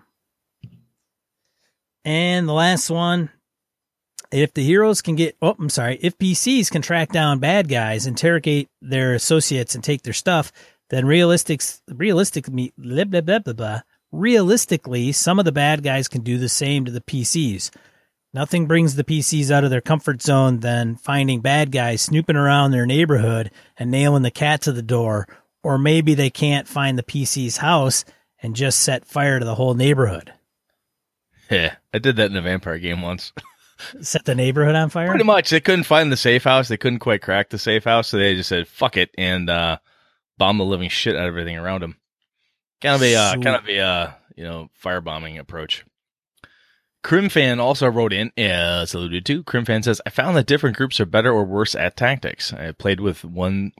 And 2.05 2.47
the 2.47 2.52
last 2.52 2.91
one, 2.91 3.31
if 4.31 4.52
the 4.52 4.62
heroes 4.62 5.00
can 5.00 5.14
get, 5.14 5.37
oh, 5.41 5.57
I'm 5.59 5.71
sorry, 5.71 5.99
if 6.02 6.19
PCs 6.19 6.71
can 6.71 6.83
track 6.83 7.11
down 7.11 7.38
bad 7.38 7.69
guys, 7.69 8.07
interrogate 8.07 8.69
their 8.83 9.14
associates, 9.14 9.75
and 9.75 9.83
take 9.83 10.02
their 10.02 10.12
stuff, 10.12 10.52
then 10.92 11.06
realistic, 11.06 11.62
realistic, 11.88 12.44
blah, 12.44 13.04
blah, 13.04 13.22
blah, 13.22 13.38
blah, 13.38 13.52
blah, 13.54 13.80
realistically, 14.12 15.11
some 15.11 15.38
of 15.38 15.46
the 15.46 15.50
bad 15.50 15.82
guys 15.82 16.06
can 16.06 16.20
do 16.20 16.37
the 16.37 16.50
same 16.50 16.84
to 16.84 16.92
the 16.92 17.00
PCs. 17.00 17.70
Nothing 18.34 18.66
brings 18.66 18.94
the 18.94 19.02
PCs 19.02 19.50
out 19.50 19.64
of 19.64 19.70
their 19.70 19.80
comfort 19.80 20.20
zone 20.20 20.61
than 20.61 20.96
finding 20.96 21.40
bad 21.40 21.72
guys 21.72 22.02
snooping 22.02 22.37
around 22.37 22.72
their 22.72 22.84
neighborhood 22.84 23.50
and 23.78 23.90
nailing 23.90 24.22
the 24.22 24.30
cat 24.30 24.61
to 24.62 24.72
the 24.72 24.82
door, 24.82 25.26
or 25.62 25.78
maybe 25.78 26.12
they 26.12 26.28
can't 26.28 26.68
find 26.68 26.99
the 26.99 27.02
PC's 27.02 27.56
house 27.56 28.04
and 28.42 28.54
just 28.54 28.78
set 28.78 29.06
fire 29.06 29.38
to 29.38 29.46
the 29.46 29.54
whole 29.54 29.72
neighborhood. 29.72 30.34
Yeah, 31.50 31.76
I 31.94 32.00
did 32.00 32.16
that 32.16 32.30
in 32.30 32.37
a 32.37 32.42
vampire 32.42 32.78
game 32.78 33.00
once. 33.00 33.32
Set 34.00 34.25
the 34.25 34.34
neighborhood 34.34 34.76
on 34.76 34.90
fire? 34.90 35.08
Pretty 35.08 35.25
much, 35.25 35.50
they 35.50 35.58
couldn't 35.58 35.84
find 35.84 36.12
the 36.12 36.16
safe 36.16 36.44
house. 36.44 36.68
They 36.68 36.76
couldn't 36.76 37.00
quite 37.00 37.20
crack 37.20 37.49
the 37.49 37.58
safe 37.58 37.82
house, 37.82 38.08
so 38.08 38.16
they 38.16 38.37
just 38.37 38.49
said 38.49 38.68
"fuck 38.68 38.96
it" 38.96 39.11
and 39.18 39.50
uh, 39.50 39.78
bomb 40.42 40.58
the 40.58 40.64
living 40.64 40.88
shit 40.88 41.14
out 41.14 41.22
of 41.22 41.28
everything 41.28 41.56
around 41.56 41.84
him. 41.84 41.96
Kind 42.80 42.96
of 42.96 43.02
a 43.02 43.14
uh, 43.14 43.32
kind 43.34 43.54
of 43.54 43.68
a 43.68 43.78
uh, 43.78 44.12
you 44.34 44.42
know 44.42 44.70
firebombing 44.82 45.38
approach. 45.38 45.84
Crimfan 47.04 47.61
also 47.61 47.87
wrote 47.87 48.12
in, 48.12 48.32
as 48.37 48.92
alluded 48.92 49.25
to. 49.26 49.44
Crimfan 49.44 49.84
says, 49.84 50.00
"I 50.04 50.11
found 50.11 50.37
that 50.37 50.49
different 50.49 50.76
groups 50.76 50.99
are 50.99 51.06
better 51.06 51.30
or 51.30 51.44
worse 51.44 51.76
at 51.76 51.96
tactics. 51.96 52.52
I 52.52 52.72
played 52.72 52.99
with 52.99 53.25
one 53.25 53.70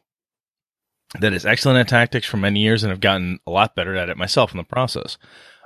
that 1.19 1.33
is 1.33 1.45
excellent 1.45 1.81
at 1.81 1.89
tactics 1.89 2.29
for 2.29 2.37
many 2.37 2.61
years 2.61 2.85
and 2.85 2.91
have 2.91 3.01
gotten 3.01 3.41
a 3.45 3.51
lot 3.51 3.75
better 3.75 3.97
at 3.97 4.09
it 4.09 4.17
myself 4.17 4.53
in 4.53 4.57
the 4.57 4.63
process. 4.63 5.19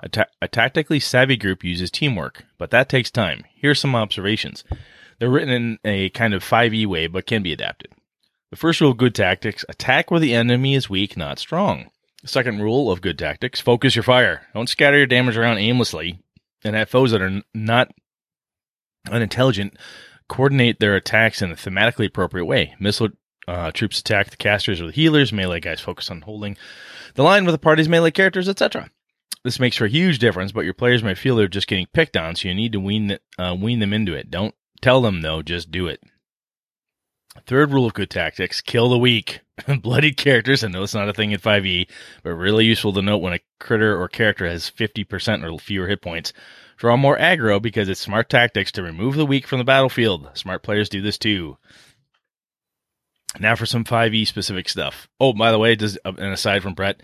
A, 0.02 0.08
ta- 0.08 0.26
a 0.40 0.48
tactically 0.48 0.98
savvy 0.98 1.36
group 1.36 1.62
uses 1.62 1.90
teamwork, 1.90 2.46
but 2.56 2.70
that 2.70 2.88
takes 2.88 3.10
time. 3.10 3.44
Here's 3.54 3.78
some 3.78 3.94
observations. 3.94 4.64
They're 5.18 5.30
written 5.30 5.50
in 5.50 5.78
a 5.84 6.08
kind 6.10 6.32
of 6.32 6.42
5e 6.42 6.86
way, 6.86 7.06
but 7.06 7.26
can 7.26 7.42
be 7.42 7.52
adapted. 7.52 7.92
The 8.50 8.56
first 8.56 8.80
rule 8.80 8.92
of 8.92 8.96
good 8.96 9.14
tactics 9.14 9.64
attack 9.68 10.10
where 10.10 10.20
the 10.20 10.34
enemy 10.34 10.74
is 10.74 10.88
weak, 10.88 11.16
not 11.16 11.38
strong. 11.38 11.90
The 12.22 12.28
second 12.28 12.60
rule 12.60 12.90
of 12.90 13.00
good 13.00 13.18
tactics 13.18 13.60
focus 13.60 13.96
your 13.96 14.02
fire. 14.02 14.46
Don't 14.54 14.68
scatter 14.68 14.96
your 14.96 15.06
damage 15.06 15.36
around 15.36 15.58
aimlessly 15.58 16.20
and 16.64 16.76
have 16.76 16.88
foes 16.88 17.10
that 17.10 17.22
are 17.22 17.42
not 17.54 17.92
unintelligent 19.10 19.76
coordinate 20.28 20.80
their 20.80 20.96
attacks 20.96 21.42
in 21.42 21.52
a 21.52 21.56
thematically 21.56 22.06
appropriate 22.06 22.46
way. 22.46 22.74
Missile 22.80 23.10
uh, 23.46 23.70
troops 23.70 24.00
attack 24.00 24.30
the 24.30 24.36
casters 24.36 24.80
or 24.80 24.86
the 24.86 24.92
healers. 24.92 25.32
Melee 25.32 25.60
guys 25.60 25.80
focus 25.80 26.10
on 26.10 26.22
holding 26.22 26.56
the 27.14 27.22
line 27.22 27.44
with 27.44 27.54
the 27.54 27.58
party's 27.58 27.88
melee 27.88 28.10
characters, 28.10 28.48
etc. 28.48 28.90
This 29.44 29.60
makes 29.60 29.76
for 29.76 29.84
a 29.84 29.90
huge 29.90 30.18
difference, 30.18 30.50
but 30.50 30.64
your 30.64 30.74
players 30.74 31.04
may 31.04 31.14
feel 31.14 31.36
they're 31.36 31.46
just 31.46 31.68
getting 31.68 31.86
picked 31.92 32.16
on, 32.16 32.34
so 32.34 32.48
you 32.48 32.54
need 32.54 32.72
to 32.72 32.80
wean, 32.80 33.16
uh, 33.38 33.56
wean 33.58 33.78
them 33.78 33.92
into 33.92 34.14
it. 34.14 34.30
Don't 34.30 34.54
tell 34.80 35.00
them, 35.00 35.22
though, 35.22 35.42
just 35.42 35.70
do 35.70 35.86
it. 35.86 36.02
Third 37.46 37.72
rule 37.72 37.86
of 37.86 37.94
good 37.94 38.10
tactics 38.10 38.60
kill 38.60 38.88
the 38.88 38.98
weak. 38.98 39.40
Bloodied 39.80 40.16
characters, 40.16 40.64
I 40.64 40.68
know 40.68 40.82
it's 40.82 40.94
not 40.94 41.08
a 41.08 41.12
thing 41.12 41.32
in 41.32 41.40
5e, 41.40 41.88
but 42.22 42.30
really 42.30 42.64
useful 42.64 42.92
to 42.92 43.02
note 43.02 43.18
when 43.18 43.32
a 43.32 43.40
critter 43.58 44.00
or 44.00 44.08
character 44.08 44.46
has 44.46 44.70
50% 44.70 45.44
or 45.44 45.58
fewer 45.58 45.88
hit 45.88 46.02
points. 46.02 46.32
Draw 46.76 46.96
more 46.96 47.16
aggro 47.16 47.60
because 47.60 47.88
it's 47.88 48.00
smart 48.00 48.28
tactics 48.28 48.72
to 48.72 48.82
remove 48.82 49.14
the 49.16 49.26
weak 49.26 49.46
from 49.46 49.58
the 49.58 49.64
battlefield. 49.64 50.28
Smart 50.34 50.62
players 50.62 50.88
do 50.88 51.00
this 51.00 51.18
too. 51.18 51.56
Now 53.38 53.54
for 53.54 53.66
some 53.66 53.84
5e 53.84 54.26
specific 54.26 54.68
stuff. 54.68 55.08
Oh, 55.20 55.32
by 55.32 55.52
the 55.52 55.58
way, 55.58 55.74
does 55.74 55.98
uh, 56.04 56.12
and 56.18 56.32
aside 56.32 56.62
from 56.62 56.74
Brett, 56.74 57.02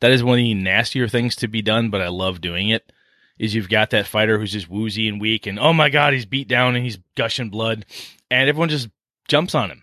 that 0.00 0.10
is 0.10 0.22
one 0.22 0.38
of 0.38 0.44
the 0.44 0.54
nastier 0.54 1.08
things 1.08 1.36
to 1.36 1.48
be 1.48 1.62
done, 1.62 1.90
but 1.90 2.00
I 2.00 2.08
love 2.08 2.40
doing 2.40 2.68
it. 2.68 2.90
Is 3.38 3.54
you've 3.54 3.68
got 3.68 3.90
that 3.90 4.06
fighter 4.06 4.38
who's 4.38 4.52
just 4.52 4.68
woozy 4.68 5.08
and 5.08 5.20
weak, 5.20 5.46
and 5.46 5.58
oh 5.58 5.72
my 5.72 5.88
god, 5.88 6.12
he's 6.12 6.26
beat 6.26 6.48
down 6.48 6.76
and 6.76 6.84
he's 6.84 6.98
gushing 7.16 7.50
blood, 7.50 7.86
and 8.30 8.48
everyone 8.48 8.68
just 8.68 8.88
jumps 9.28 9.54
on 9.54 9.70
him. 9.70 9.82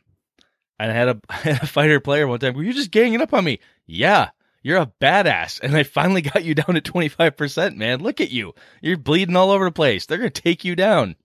And 0.80 0.92
I 0.92 0.96
had 0.96 1.22
had 1.30 1.64
a 1.64 1.68
fighter 1.68 2.00
player 2.00 2.28
one 2.28 2.40
time. 2.40 2.54
Were 2.54 2.64
you 2.64 2.74
just 2.74 2.92
ganging 2.92 3.22
up 3.22 3.34
on 3.34 3.44
me? 3.44 3.60
Yeah, 3.86 4.30
you're 4.62 4.78
a 4.78 4.92
badass, 5.02 5.60
and 5.62 5.76
I 5.76 5.84
finally 5.84 6.22
got 6.22 6.44
you 6.44 6.56
down 6.56 6.76
to 6.76 6.82
twenty 6.82 7.10
five 7.10 7.38
percent. 7.38 7.78
Man, 7.78 8.00
look 8.00 8.22
at 8.22 8.32
you. 8.32 8.54
You're 8.82 8.98
bleeding 8.98 9.36
all 9.36 9.52
over 9.52 9.66
the 9.66 9.72
place. 9.72 10.06
They're 10.06 10.18
gonna 10.18 10.30
take 10.30 10.64
you 10.64 10.76
down. 10.76 11.16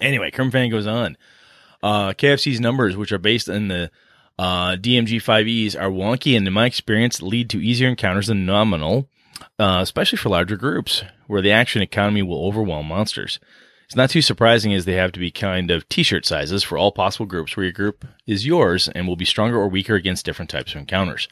Anyway, 0.00 0.30
Kermfan 0.30 0.70
goes 0.70 0.86
on. 0.86 1.16
Uh, 1.82 2.12
KFC's 2.12 2.60
numbers, 2.60 2.96
which 2.96 3.12
are 3.12 3.18
based 3.18 3.48
on 3.48 3.68
the 3.68 3.90
uh, 4.38 4.76
DMG 4.76 5.16
5Es, 5.22 5.78
are 5.78 5.90
wonky 5.90 6.36
and, 6.36 6.46
in 6.46 6.52
my 6.52 6.66
experience, 6.66 7.20
lead 7.20 7.50
to 7.50 7.60
easier 7.60 7.88
encounters 7.88 8.28
than 8.28 8.46
nominal, 8.46 9.08
uh, 9.58 9.80
especially 9.82 10.16
for 10.16 10.28
larger 10.28 10.56
groups, 10.56 11.02
where 11.26 11.42
the 11.42 11.50
action 11.50 11.82
economy 11.82 12.22
will 12.22 12.46
overwhelm 12.46 12.86
monsters. 12.86 13.38
It's 13.92 13.96
not 13.98 14.08
too 14.08 14.22
surprising 14.22 14.72
as 14.72 14.86
they 14.86 14.94
have 14.94 15.12
to 15.12 15.20
be 15.20 15.30
kind 15.30 15.70
of 15.70 15.86
t-shirt 15.86 16.24
sizes 16.24 16.62
for 16.62 16.78
all 16.78 16.92
possible 16.92 17.26
groups 17.26 17.54
where 17.54 17.64
your 17.64 17.74
group 17.74 18.06
is 18.26 18.46
yours 18.46 18.88
and 18.88 19.06
will 19.06 19.16
be 19.16 19.26
stronger 19.26 19.58
or 19.58 19.68
weaker 19.68 19.94
against 19.94 20.24
different 20.24 20.50
types 20.50 20.72
of 20.72 20.78
encounters. 20.78 21.28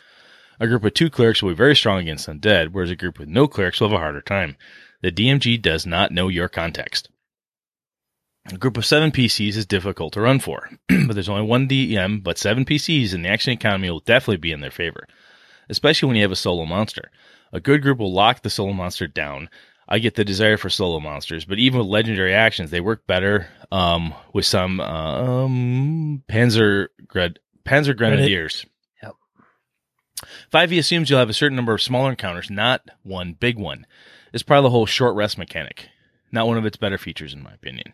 A 0.60 0.66
group 0.66 0.82
with 0.82 0.92
two 0.92 1.08
clerics 1.08 1.42
will 1.42 1.52
be 1.52 1.54
very 1.54 1.74
strong 1.74 2.00
against 2.00 2.28
undead, 2.28 2.72
whereas 2.72 2.90
a 2.90 2.96
group 2.96 3.18
with 3.18 3.30
no 3.30 3.48
clerics 3.48 3.80
will 3.80 3.88
have 3.88 3.96
a 3.96 3.98
harder 3.98 4.20
time. 4.20 4.58
The 5.00 5.10
DMG 5.10 5.62
does 5.62 5.86
not 5.86 6.12
know 6.12 6.28
your 6.28 6.50
context. 6.50 7.08
A 8.52 8.58
group 8.58 8.76
of 8.76 8.84
seven 8.84 9.10
PCs 9.10 9.56
is 9.56 9.64
difficult 9.64 10.12
to 10.12 10.20
run 10.20 10.38
for, 10.38 10.68
but 10.88 11.14
there's 11.14 11.30
only 11.30 11.46
one 11.46 11.66
DM, 11.66 12.22
but 12.22 12.36
seven 12.36 12.66
PCs 12.66 13.14
and 13.14 13.24
the 13.24 13.30
action 13.30 13.54
economy 13.54 13.88
will 13.88 14.00
definitely 14.00 14.36
be 14.36 14.52
in 14.52 14.60
their 14.60 14.70
favor, 14.70 15.06
especially 15.70 16.08
when 16.08 16.16
you 16.16 16.22
have 16.24 16.30
a 16.30 16.36
solo 16.36 16.66
monster. 16.66 17.10
A 17.54 17.58
good 17.58 17.80
group 17.80 17.98
will 17.98 18.12
lock 18.12 18.42
the 18.42 18.50
solo 18.50 18.74
monster 18.74 19.06
down, 19.06 19.48
I 19.90 19.98
get 19.98 20.14
the 20.14 20.24
desire 20.24 20.56
for 20.56 20.70
solo 20.70 21.00
monsters, 21.00 21.44
but 21.44 21.58
even 21.58 21.80
with 21.80 21.88
legendary 21.88 22.32
actions, 22.32 22.70
they 22.70 22.80
work 22.80 23.06
better 23.08 23.48
um, 23.72 24.14
with 24.32 24.46
some 24.46 24.80
um, 24.80 26.22
Panzer 26.28 26.88
Panzer 27.66 27.96
Grenadiers. 27.96 28.66
Yep. 29.02 29.14
5e 30.52 30.78
assumes 30.78 31.10
you'll 31.10 31.18
have 31.18 31.28
a 31.28 31.34
certain 31.34 31.56
number 31.56 31.74
of 31.74 31.82
smaller 31.82 32.10
encounters, 32.10 32.50
not 32.50 32.82
one 33.02 33.32
big 33.32 33.58
one. 33.58 33.84
It's 34.32 34.44
of 34.48 34.62
the 34.62 34.70
whole 34.70 34.86
short 34.86 35.16
rest 35.16 35.36
mechanic. 35.36 35.88
Not 36.30 36.46
one 36.46 36.56
of 36.56 36.66
its 36.66 36.76
better 36.76 36.98
features, 36.98 37.34
in 37.34 37.42
my 37.42 37.52
opinion. 37.52 37.92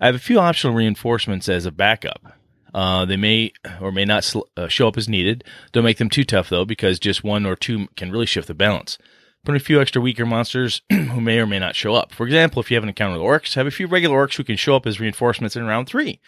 I 0.00 0.06
have 0.06 0.14
a 0.14 0.20
few 0.20 0.38
optional 0.38 0.74
reinforcements 0.74 1.48
as 1.48 1.66
a 1.66 1.72
backup. 1.72 2.34
Uh, 2.72 3.04
they 3.04 3.16
may 3.16 3.52
or 3.80 3.90
may 3.90 4.04
not 4.04 4.22
sl- 4.22 4.42
uh, 4.56 4.68
show 4.68 4.86
up 4.86 4.96
as 4.96 5.08
needed. 5.08 5.42
Don't 5.72 5.82
make 5.82 5.98
them 5.98 6.08
too 6.08 6.22
tough, 6.22 6.48
though, 6.48 6.64
because 6.64 7.00
just 7.00 7.24
one 7.24 7.44
or 7.44 7.56
two 7.56 7.88
can 7.96 8.12
really 8.12 8.26
shift 8.26 8.46
the 8.46 8.54
balance 8.54 8.96
put 9.44 9.56
a 9.56 9.60
few 9.60 9.80
extra 9.80 10.02
weaker 10.02 10.26
monsters 10.26 10.82
who 10.90 11.20
may 11.20 11.38
or 11.38 11.46
may 11.46 11.58
not 11.58 11.76
show 11.76 11.94
up. 11.94 12.12
For 12.12 12.26
example, 12.26 12.60
if 12.60 12.70
you 12.70 12.76
have 12.76 12.84
an 12.84 12.90
encounter 12.90 13.18
with 13.18 13.26
orcs, 13.26 13.54
have 13.54 13.66
a 13.66 13.70
few 13.70 13.86
regular 13.86 14.26
orcs 14.26 14.36
who 14.36 14.44
can 14.44 14.56
show 14.56 14.76
up 14.76 14.86
as 14.86 15.00
reinforcements 15.00 15.56
in 15.56 15.66
round 15.66 15.88
three. 15.88 16.20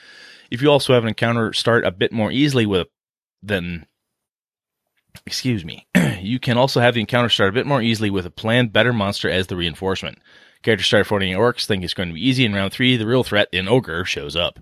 If 0.50 0.62
you 0.62 0.71
also 0.71 0.95
have 0.95 1.04
an 1.04 1.09
encounter 1.09 1.52
start 1.52 1.85
a 1.85 1.90
bit 1.90 2.12
more 2.12 2.31
easily 2.31 2.66
with 2.66 2.88
then 3.42 3.87
excuse 5.26 5.64
me, 5.64 5.87
you 6.21 6.38
can 6.38 6.57
also 6.57 6.81
have 6.81 6.95
the 6.95 7.00
encounter 7.00 7.28
start 7.28 7.50
a 7.50 7.52
bit 7.52 7.66
more 7.66 7.83
easily 7.83 8.11
with 8.11 8.26
a 8.26 8.31
planned 8.31 8.73
better 8.73 8.92
monster 8.92 9.28
as 9.28 9.47
the 9.47 9.57
reinforcement. 9.57 10.19
Characters 10.62 10.87
start 10.87 11.07
fighting 11.07 11.35
orcs, 11.35 11.66
think 11.66 11.83
it's 11.83 11.95
going 11.95 12.09
to 12.09 12.14
be 12.14 12.26
easy. 12.26 12.45
In 12.45 12.54
round 12.54 12.73
three, 12.73 12.97
the 12.97 13.07
real 13.07 13.25
threat, 13.25 13.49
in 13.52 13.69
ogre, 13.69 14.04
shows 14.04 14.37
up. 14.37 14.61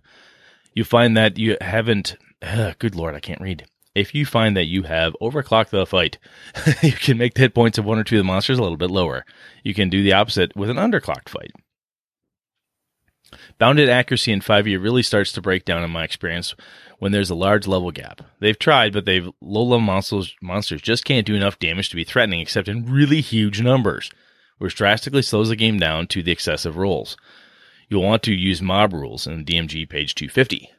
You 0.75 0.85
find 0.85 1.17
that 1.17 1.39
you 1.39 1.57
haven't. 1.61 2.17
Uh, 2.41 2.73
good 2.79 2.95
lord, 2.95 3.15
I 3.15 3.21
can't 3.21 3.41
read 3.41 3.67
if 3.95 4.15
you 4.15 4.25
find 4.25 4.57
that 4.57 4.67
you 4.67 4.85
have 4.85 5.17
overclocked 5.21 5.71
the 5.71 5.87
fight, 5.87 6.19
you 6.83 6.93
can 6.93 7.19
make 7.19 7.35
the 7.35 7.41
hit 7.41 7.55
points 7.55 7.79
of 7.79 7.85
one 7.85 7.99
or 7.99 8.05
two 8.05 8.17
of 8.17 8.21
the 8.21 8.25
monsters 8.25 8.59
a 8.59 8.63
little 8.63 8.77
bit 8.77 8.91
lower. 8.91 9.25
You 9.65 9.75
can 9.75 9.89
do 9.89 10.03
the 10.03 10.13
opposite 10.13 10.55
with 10.57 10.71
an 10.71 10.77
underclocked 10.77 11.29
fight. 11.29 11.53
Bounded 13.59 13.89
accuracy 13.89 14.33
in 14.33 14.41
5e 14.41 14.83
really 14.83 15.03
starts 15.03 15.33
to 15.33 15.41
break 15.41 15.65
down 15.65 15.85
in 15.85 15.91
my 15.91 16.03
experience 16.03 16.55
when 16.99 17.13
there's 17.13 17.31
a 17.31 17.35
large 17.35 17.67
level 17.67 17.91
gap. 17.91 18.23
They've 18.41 18.59
tried, 18.59 18.93
but 18.93 19.05
they've 19.05 19.29
low 19.41 19.63
level 19.63 19.81
monsters, 19.81 20.35
monsters 20.43 20.83
just 20.83 21.05
can't 21.05 21.27
do 21.27 21.35
enough 21.35 21.59
damage 21.59 21.91
to 21.91 21.97
be 21.97 22.05
threatening 22.05 22.41
except 22.41 22.69
in 22.69 22.91
really 22.91 23.21
huge 23.21 23.63
numbers, 23.63 24.11
which 24.59 24.75
drastically 24.75 25.23
slows 25.23 25.49
the 25.49 25.57
game 25.57 25.79
down 25.79 26.07
to 26.09 26.23
the 26.23 26.33
excessive 26.33 26.77
rolls. 26.77 27.17
You'll 27.89 28.03
want 28.03 28.23
to 28.25 28.35
use 28.35 28.63
mob 28.63 28.93
rules 28.93 29.27
in 29.27 29.45
DMG 29.45 29.89
page 29.89 30.15
250. 30.15 30.71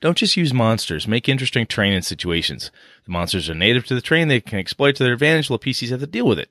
Don't 0.00 0.16
just 0.16 0.36
use 0.36 0.54
monsters. 0.54 1.06
Make 1.06 1.28
interesting 1.28 1.66
terrain 1.66 1.92
and 1.92 2.04
situations. 2.04 2.70
The 3.04 3.12
monsters 3.12 3.50
are 3.50 3.54
native 3.54 3.84
to 3.86 3.94
the 3.94 4.00
terrain. 4.00 4.28
They 4.28 4.40
can 4.40 4.58
exploit 4.58 4.96
to 4.96 5.04
their 5.04 5.12
advantage 5.12 5.50
while 5.50 5.58
PCs 5.58 5.90
have 5.90 6.00
to 6.00 6.06
deal 6.06 6.26
with 6.26 6.38
it. 6.38 6.50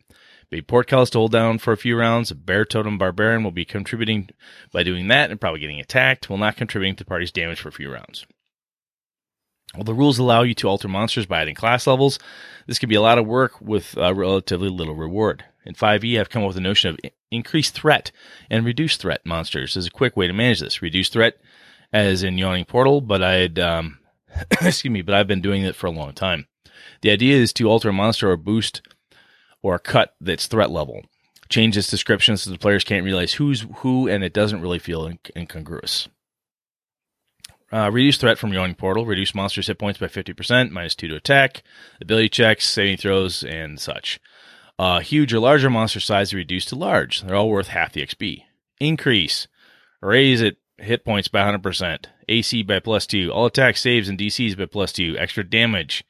Big 0.52 0.68
portcullis 0.68 1.12
to 1.12 1.20
hold 1.20 1.32
down 1.32 1.60
for 1.60 1.74
a 1.74 1.78
few 1.78 1.96
rounds. 1.96 2.32
A 2.32 2.36
bear 2.36 2.66
totem 2.66 2.98
barbarian 2.98 3.44
will 3.44 3.52
be 3.52 3.66
contributing 3.66 4.30
by 4.72 4.84
doing 4.84 5.08
that 5.08 5.30
and 5.30 5.40
probably 5.40 5.60
getting 5.60 5.80
attacked 5.80 6.30
while 6.30 6.40
not 6.40 6.58
contributing 6.58 6.96
to 6.96 7.04
the 7.04 7.08
party's 7.08 7.32
damage 7.32 7.60
for 7.60 7.70
a 7.70 7.74
few 7.74 7.92
rounds. 7.92 8.26
While 9.76 9.84
the 9.84 9.94
rules 9.94 10.18
allow 10.18 10.42
you 10.42 10.56
to 10.56 10.68
alter 10.68 10.88
monsters 10.88 11.28
by 11.28 11.42
adding 11.42 11.54
class 11.54 11.86
levels, 11.86 12.18
this 12.66 12.80
can 12.80 12.90
be 12.90 12.96
a 12.96 13.02
lot 13.02 13.20
of 13.20 13.28
work 13.28 13.62
with 13.62 13.96
uh, 13.98 14.14
relatively 14.16 14.70
little 14.70 14.96
reward. 14.96 15.46
In 15.66 15.76
5e, 15.76 16.20
I've 16.20 16.32
come 16.32 16.42
up 16.42 16.48
with 16.48 16.56
the 16.56 16.62
notion 16.62 16.90
of 16.90 17.00
increased 17.30 17.76
threat 17.76 18.12
and 18.50 18.66
reduced 18.66 19.02
threat 19.02 19.24
monsters 19.26 19.78
as 19.78 19.86
a 19.86 19.92
quick 19.92 20.18
way 20.18 20.26
to 20.26 20.34
manage 20.34 20.62
this. 20.62 20.82
Reduced 20.82 21.14
threat 21.14 21.38
as 21.92 22.24
in 22.24 22.38
Yawning 22.38 22.66
Portal, 22.66 23.02
but 23.02 23.24
I'd, 23.24 23.60
um, 23.60 24.00
excuse 24.52 24.92
me, 24.92 25.02
but 25.02 25.16
I've 25.16 25.28
been 25.28 25.42
doing 25.42 25.64
it 25.64 25.76
for 25.76 25.88
a 25.88 25.92
long 25.92 26.14
time. 26.14 26.48
The 27.02 27.12
idea 27.12 27.36
is 27.38 27.54
to 27.54 27.70
alter 27.70 27.90
a 27.90 27.94
monster 27.94 28.30
or 28.30 28.38
boost 28.38 28.82
or 29.62 29.80
cut 29.80 30.16
its 30.26 30.48
threat 30.48 30.72
level. 30.72 31.02
Change 31.50 31.78
its 31.78 31.90
description 31.90 32.38
so 32.38 32.52
the 32.52 32.58
players 32.58 32.84
can't 32.84 33.04
realize 33.04 33.34
who's 33.34 33.66
who 33.78 34.08
and 34.08 34.24
it 34.24 34.34
doesn't 34.34 34.62
really 34.62 34.80
feel 34.80 35.12
incongruous. 35.36 36.08
Uh, 37.72 37.90
reduce 37.92 38.18
threat 38.18 38.38
from 38.38 38.54
Yawning 38.54 38.76
Portal. 38.76 39.06
Reduce 39.06 39.36
monsters' 39.36 39.68
hit 39.68 39.78
points 39.78 40.00
by 40.00 40.08
50%, 40.08 40.72
minus 40.72 40.96
2 40.96 41.08
to 41.08 41.16
attack, 41.16 41.64
ability 42.02 42.30
checks, 42.30 42.68
saving 42.68 42.98
throws, 42.98 43.44
and 43.44 43.80
such. 43.80 44.20
Uh, 44.80 45.00
huge 45.00 45.34
or 45.34 45.40
larger 45.40 45.70
monster 45.70 46.00
size 46.00 46.34
reduced 46.34 46.70
to 46.70 46.76
large. 46.76 47.22
They're 47.22 47.36
all 47.36 47.50
worth 47.50 47.68
half 47.68 47.94
the 47.94 48.02
XP. 48.02 48.44
Increase. 48.80 49.48
Raise 50.02 50.42
it 50.42 50.58
hit 50.82 51.06
points 51.06 51.28
by 51.28 51.42
100%, 51.42 52.06
AC 52.28 52.64
by 52.64 52.80
plus 52.80 53.06
2, 53.08 53.32
all 53.32 53.46
attack 53.46 53.78
saves 53.78 54.10
and 54.10 54.18
DCs 54.18 54.58
by 54.58 54.66
plus 54.66 54.92
2, 54.94 55.18
extra 55.18 55.44
damage. 55.44 56.04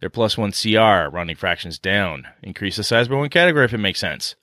They're 0.00 0.10
plus 0.10 0.38
1 0.38 0.52
CR, 0.52 1.10
rounding 1.14 1.36
fractions 1.36 1.78
down. 1.78 2.26
Increase 2.42 2.76
the 2.76 2.84
size 2.84 3.08
by 3.08 3.16
one 3.16 3.28
category 3.28 3.66
if 3.66 3.74
it 3.74 3.78
makes 3.78 4.00
sense. 4.00 4.34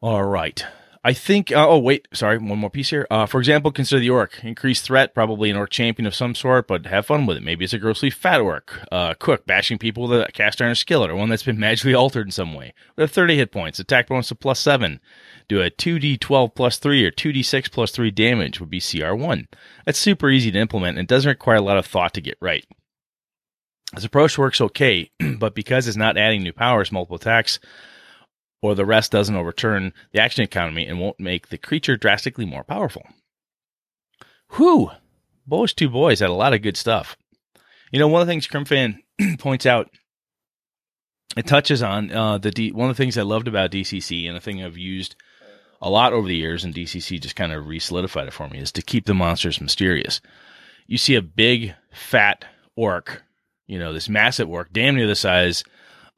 All 0.00 0.24
right. 0.24 0.64
I 1.06 1.12
think. 1.12 1.52
Uh, 1.52 1.68
oh 1.68 1.78
wait, 1.78 2.08
sorry, 2.12 2.36
one 2.36 2.58
more 2.58 2.68
piece 2.68 2.90
here. 2.90 3.06
Uh, 3.08 3.26
for 3.26 3.38
example, 3.38 3.70
consider 3.70 4.00
the 4.00 4.10
orc. 4.10 4.42
Increased 4.42 4.84
threat, 4.84 5.14
probably 5.14 5.50
an 5.50 5.56
orc 5.56 5.70
champion 5.70 6.04
of 6.04 6.16
some 6.16 6.34
sort, 6.34 6.66
but 6.66 6.84
have 6.86 7.06
fun 7.06 7.26
with 7.26 7.36
it. 7.36 7.44
Maybe 7.44 7.64
it's 7.64 7.72
a 7.72 7.78
grossly 7.78 8.10
fat 8.10 8.40
orc, 8.40 8.80
uh, 8.90 9.14
cook 9.14 9.46
bashing 9.46 9.78
people 9.78 10.08
with 10.08 10.20
a 10.20 10.32
cast 10.32 10.60
iron 10.60 10.74
skillet, 10.74 11.08
or 11.08 11.14
one 11.14 11.28
that's 11.28 11.44
been 11.44 11.60
magically 11.60 11.94
altered 11.94 12.26
in 12.26 12.32
some 12.32 12.54
way. 12.54 12.74
With 12.96 13.12
30 13.12 13.36
hit 13.36 13.52
points, 13.52 13.78
attack 13.78 14.08
bonus 14.08 14.32
of 14.32 14.40
plus 14.40 14.58
seven. 14.58 14.98
Do 15.48 15.62
a 15.62 15.70
2d12 15.70 16.54
plus 16.54 16.78
three 16.78 17.04
or 17.04 17.10
2d6 17.10 17.70
plus 17.70 17.90
three 17.92 18.10
damage 18.10 18.58
would 18.58 18.70
be 18.70 18.80
CR1. 18.80 19.46
That's 19.84 19.98
super 19.98 20.28
easy 20.28 20.50
to 20.50 20.58
implement 20.58 20.98
and 20.98 21.06
doesn't 21.06 21.28
require 21.28 21.56
a 21.56 21.62
lot 21.62 21.78
of 21.78 21.86
thought 21.86 22.14
to 22.14 22.20
get 22.20 22.36
right. 22.40 22.64
This 23.94 24.04
approach 24.04 24.36
works 24.36 24.60
okay, 24.60 25.10
but 25.38 25.54
because 25.54 25.86
it's 25.86 25.96
not 25.96 26.18
adding 26.18 26.42
new 26.42 26.52
powers, 26.52 26.90
multiple 26.90 27.16
attacks 27.16 27.60
or 28.62 28.74
the 28.74 28.84
rest 28.84 29.12
doesn't 29.12 29.36
overturn 29.36 29.92
the 30.12 30.20
action 30.20 30.42
economy 30.42 30.86
and 30.86 30.98
won't 30.98 31.20
make 31.20 31.48
the 31.48 31.58
creature 31.58 31.96
drastically 31.96 32.44
more 32.44 32.64
powerful. 32.64 33.02
Whew! 34.56 34.90
Those 35.46 35.72
two 35.72 35.88
boys 35.88 36.20
had 36.20 36.30
a 36.30 36.34
lot 36.34 36.54
of 36.54 36.62
good 36.62 36.76
stuff. 36.76 37.16
You 37.92 38.00
know, 38.00 38.08
one 38.08 38.20
of 38.20 38.26
the 38.26 38.32
things 38.32 38.48
Crimfan 38.48 38.98
points 39.38 39.66
out, 39.66 39.90
it 41.36 41.46
touches 41.46 41.82
on 41.82 42.10
uh, 42.10 42.38
the 42.38 42.50
D- 42.50 42.72
one 42.72 42.90
of 42.90 42.96
the 42.96 43.02
things 43.02 43.16
I 43.16 43.22
loved 43.22 43.46
about 43.46 43.70
DCC 43.70 44.26
and 44.26 44.36
a 44.36 44.40
thing 44.40 44.62
I've 44.62 44.78
used 44.78 45.14
a 45.80 45.90
lot 45.90 46.12
over 46.12 46.26
the 46.26 46.36
years, 46.36 46.64
and 46.64 46.74
DCC 46.74 47.20
just 47.20 47.36
kind 47.36 47.52
of 47.52 47.66
re-solidified 47.66 48.28
it 48.28 48.32
for 48.32 48.48
me, 48.48 48.58
is 48.58 48.72
to 48.72 48.82
keep 48.82 49.06
the 49.06 49.14
monsters 49.14 49.60
mysterious. 49.60 50.20
You 50.86 50.98
see 50.98 51.14
a 51.14 51.22
big, 51.22 51.74
fat 51.92 52.44
orc, 52.76 53.22
you 53.66 53.78
know, 53.78 53.92
this 53.92 54.08
massive 54.08 54.48
orc, 54.48 54.72
damn 54.72 54.96
near 54.96 55.06
the 55.06 55.16
size 55.16 55.64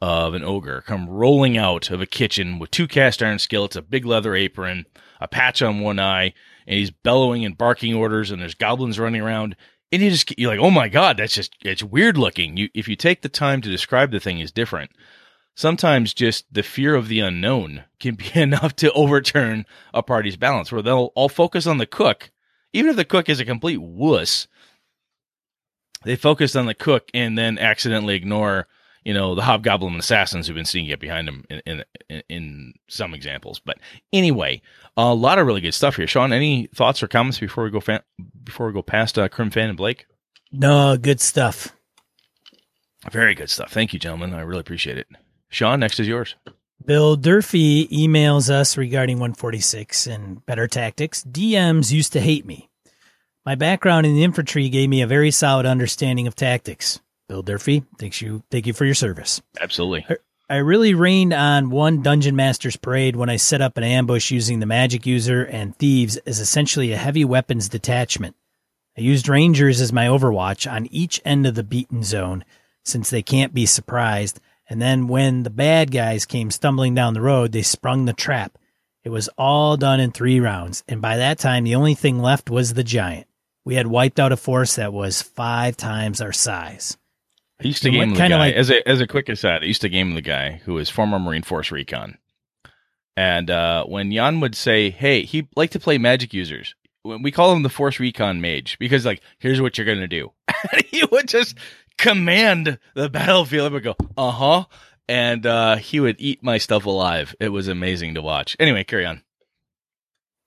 of 0.00 0.34
an 0.34 0.44
ogre, 0.44 0.82
come 0.82 1.08
rolling 1.08 1.56
out 1.56 1.90
of 1.90 2.00
a 2.00 2.06
kitchen 2.06 2.58
with 2.58 2.70
two 2.70 2.86
cast 2.86 3.22
iron 3.22 3.38
skillets, 3.38 3.76
a 3.76 3.82
big 3.82 4.04
leather 4.04 4.34
apron, 4.34 4.86
a 5.20 5.26
patch 5.26 5.62
on 5.62 5.80
one 5.80 5.98
eye, 5.98 6.32
and 6.66 6.78
he's 6.78 6.90
bellowing 6.90 7.44
and 7.44 7.58
barking 7.58 7.94
orders, 7.94 8.30
and 8.30 8.40
there's 8.40 8.54
goblins 8.54 8.98
running 8.98 9.20
around. 9.20 9.56
And 9.90 10.02
you 10.02 10.10
just 10.10 10.38
you're 10.38 10.50
like, 10.50 10.60
oh 10.60 10.70
my 10.70 10.88
god, 10.88 11.16
that's 11.16 11.34
just 11.34 11.54
it's 11.62 11.82
weird 11.82 12.18
looking. 12.18 12.56
You 12.56 12.68
if 12.74 12.88
you 12.88 12.94
take 12.94 13.22
the 13.22 13.28
time 13.28 13.62
to 13.62 13.70
describe 13.70 14.10
the 14.10 14.20
thing 14.20 14.38
is 14.38 14.52
different 14.52 14.90
sometimes 15.58 16.14
just 16.14 16.44
the 16.54 16.62
fear 16.62 16.94
of 16.94 17.08
the 17.08 17.18
unknown 17.18 17.82
can 17.98 18.14
be 18.14 18.30
enough 18.34 18.76
to 18.76 18.92
overturn 18.92 19.66
a 19.92 20.02
party's 20.02 20.36
balance 20.36 20.70
where 20.70 20.82
they'll 20.82 21.10
all 21.16 21.28
focus 21.28 21.66
on 21.66 21.78
the 21.78 21.86
cook. 21.86 22.30
Even 22.72 22.90
if 22.90 22.96
the 22.96 23.04
cook 23.04 23.28
is 23.28 23.40
a 23.40 23.44
complete 23.44 23.80
wuss 23.80 24.46
they 26.04 26.14
focus 26.14 26.54
on 26.54 26.66
the 26.66 26.74
cook 26.74 27.10
and 27.12 27.36
then 27.36 27.58
accidentally 27.58 28.14
ignore 28.14 28.68
you 29.04 29.12
know 29.12 29.34
the 29.34 29.42
hobgoblin 29.42 29.96
assassins 29.96 30.46
who've 30.46 30.54
been 30.54 30.64
sneaking 30.64 30.92
up 30.92 31.00
behind 31.00 31.26
them 31.26 31.44
in, 31.50 31.84
in, 32.08 32.22
in 32.28 32.74
some 32.88 33.14
examples. 33.14 33.58
But 33.58 33.78
anyway 34.12 34.62
a 34.96 35.12
lot 35.12 35.40
of 35.40 35.46
really 35.46 35.60
good 35.60 35.74
stuff 35.74 35.96
here. 35.96 36.06
Sean 36.06 36.32
any 36.32 36.68
thoughts 36.72 37.02
or 37.02 37.08
comments 37.08 37.40
before 37.40 37.64
we 37.64 37.70
go 37.70 37.80
fa- 37.80 38.04
before 38.44 38.68
we 38.68 38.72
go 38.72 38.82
past 38.82 39.18
uh, 39.18 39.28
crim 39.28 39.50
fan 39.50 39.70
and 39.70 39.76
blake? 39.76 40.06
No, 40.52 40.96
good 40.96 41.20
stuff. 41.20 41.74
very 43.10 43.34
good 43.34 43.50
stuff. 43.50 43.72
Thank 43.72 43.92
you 43.92 43.98
gentlemen. 43.98 44.34
I 44.34 44.42
really 44.42 44.60
appreciate 44.60 44.98
it 44.98 45.08
sean 45.48 45.80
next 45.80 46.00
is 46.00 46.08
yours 46.08 46.34
Bill 46.84 47.16
Durfee 47.16 47.88
emails 47.88 48.48
us 48.48 48.76
regarding 48.78 49.16
146 49.16 50.06
and 50.06 50.46
better 50.46 50.66
tactics. 50.66 51.22
DMs 51.22 51.92
used 51.92 52.14
to 52.14 52.20
hate 52.20 52.46
me. 52.46 52.70
My 53.44 53.56
background 53.56 54.06
in 54.06 54.14
the 54.14 54.24
infantry 54.24 54.68
gave 54.70 54.88
me 54.88 55.02
a 55.02 55.06
very 55.06 55.30
solid 55.30 55.66
understanding 55.66 56.26
of 56.26 56.34
tactics. 56.34 57.00
Bill 57.28 57.42
Durfee, 57.42 57.84
thanks 57.98 58.22
you, 58.22 58.42
thank 58.50 58.66
you 58.66 58.72
for 58.72 58.86
your 58.86 58.94
service. 58.94 59.42
absolutely 59.60 60.06
I 60.50 60.56
really 60.56 60.94
rained 60.94 61.34
on 61.34 61.68
one 61.68 62.00
Dungeon 62.00 62.34
Master's 62.34 62.76
Parade 62.76 63.16
when 63.16 63.28
I 63.28 63.36
set 63.36 63.60
up 63.60 63.76
an 63.76 63.84
ambush 63.84 64.30
using 64.30 64.60
the 64.60 64.66
magic 64.66 65.04
user 65.04 65.44
and 65.44 65.76
thieves 65.76 66.16
as 66.18 66.40
essentially 66.40 66.90
a 66.92 66.96
heavy 66.96 67.22
weapons 67.22 67.68
detachment. 67.68 68.34
I 68.96 69.02
used 69.02 69.28
rangers 69.28 69.82
as 69.82 69.92
my 69.92 70.06
overwatch 70.06 70.70
on 70.70 70.86
each 70.86 71.20
end 71.22 71.46
of 71.46 71.54
the 71.54 71.62
beaten 71.62 72.02
zone 72.02 72.46
since 72.82 73.10
they 73.10 73.22
can't 73.22 73.52
be 73.52 73.66
surprised. 73.66 74.40
And 74.68 74.80
then 74.82 75.08
when 75.08 75.42
the 75.44 75.50
bad 75.50 75.90
guys 75.90 76.26
came 76.26 76.50
stumbling 76.50 76.94
down 76.94 77.14
the 77.14 77.20
road, 77.22 77.52
they 77.52 77.62
sprung 77.62 78.04
the 78.04 78.12
trap. 78.12 78.58
It 79.04 79.08
was 79.10 79.28
all 79.38 79.76
done 79.76 80.00
in 80.00 80.10
three 80.12 80.40
rounds. 80.40 80.84
And 80.88 81.00
by 81.00 81.16
that 81.16 81.38
time, 81.38 81.64
the 81.64 81.74
only 81.76 81.94
thing 81.94 82.18
left 82.20 82.50
was 82.50 82.74
the 82.74 82.84
giant. 82.84 83.26
We 83.64 83.76
had 83.76 83.86
wiped 83.86 84.20
out 84.20 84.32
a 84.32 84.36
force 84.36 84.76
that 84.76 84.92
was 84.92 85.22
five 85.22 85.76
times 85.76 86.20
our 86.20 86.32
size. 86.32 86.98
I 87.62 87.66
used 87.66 87.82
to 87.82 87.88
And 87.88 87.96
game 87.96 88.10
the 88.10 88.16
guy 88.18 88.36
like- 88.38 88.54
as 88.54 88.70
a 88.70 88.86
as 88.88 89.00
a 89.00 89.06
quick 89.06 89.28
aside. 89.28 89.62
I 89.62 89.66
used 89.66 89.80
to 89.82 89.88
game 89.88 90.14
the 90.14 90.20
guy 90.22 90.60
who 90.64 90.74
was 90.74 90.88
former 90.90 91.18
Marine 91.18 91.42
Force 91.42 91.70
Recon, 91.72 92.16
and 93.16 93.50
uh, 93.50 93.84
when 93.84 94.12
Jan 94.12 94.40
would 94.40 94.54
say, 94.54 94.90
"Hey, 94.90 95.22
he 95.24 95.48
liked 95.56 95.72
to 95.72 95.80
play 95.80 95.98
magic 95.98 96.32
users," 96.32 96.74
we 97.04 97.30
call 97.32 97.52
him 97.52 97.62
the 97.64 97.68
Force 97.68 97.98
Recon 97.98 98.40
Mage 98.40 98.78
because 98.78 99.04
like, 99.04 99.20
here's 99.38 99.60
what 99.60 99.76
you're 99.76 99.86
gonna 99.86 100.06
do. 100.08 100.32
He 100.86 101.04
would 101.10 101.28
just 101.28 101.56
command 101.98 102.78
the 102.94 103.10
battlefield. 103.10 103.70
I 103.70 103.74
would 103.74 103.82
go, 103.82 103.96
"Uh 104.16 104.30
huh," 104.30 104.64
and 105.08 105.44
uh, 105.44 105.76
he 105.76 106.00
would 106.00 106.16
eat 106.18 106.42
my 106.42 106.58
stuff 106.58 106.86
alive. 106.86 107.34
It 107.38 107.50
was 107.50 107.68
amazing 107.68 108.14
to 108.14 108.22
watch. 108.22 108.56
Anyway, 108.58 108.84
carry 108.84 109.04
on. 109.04 109.22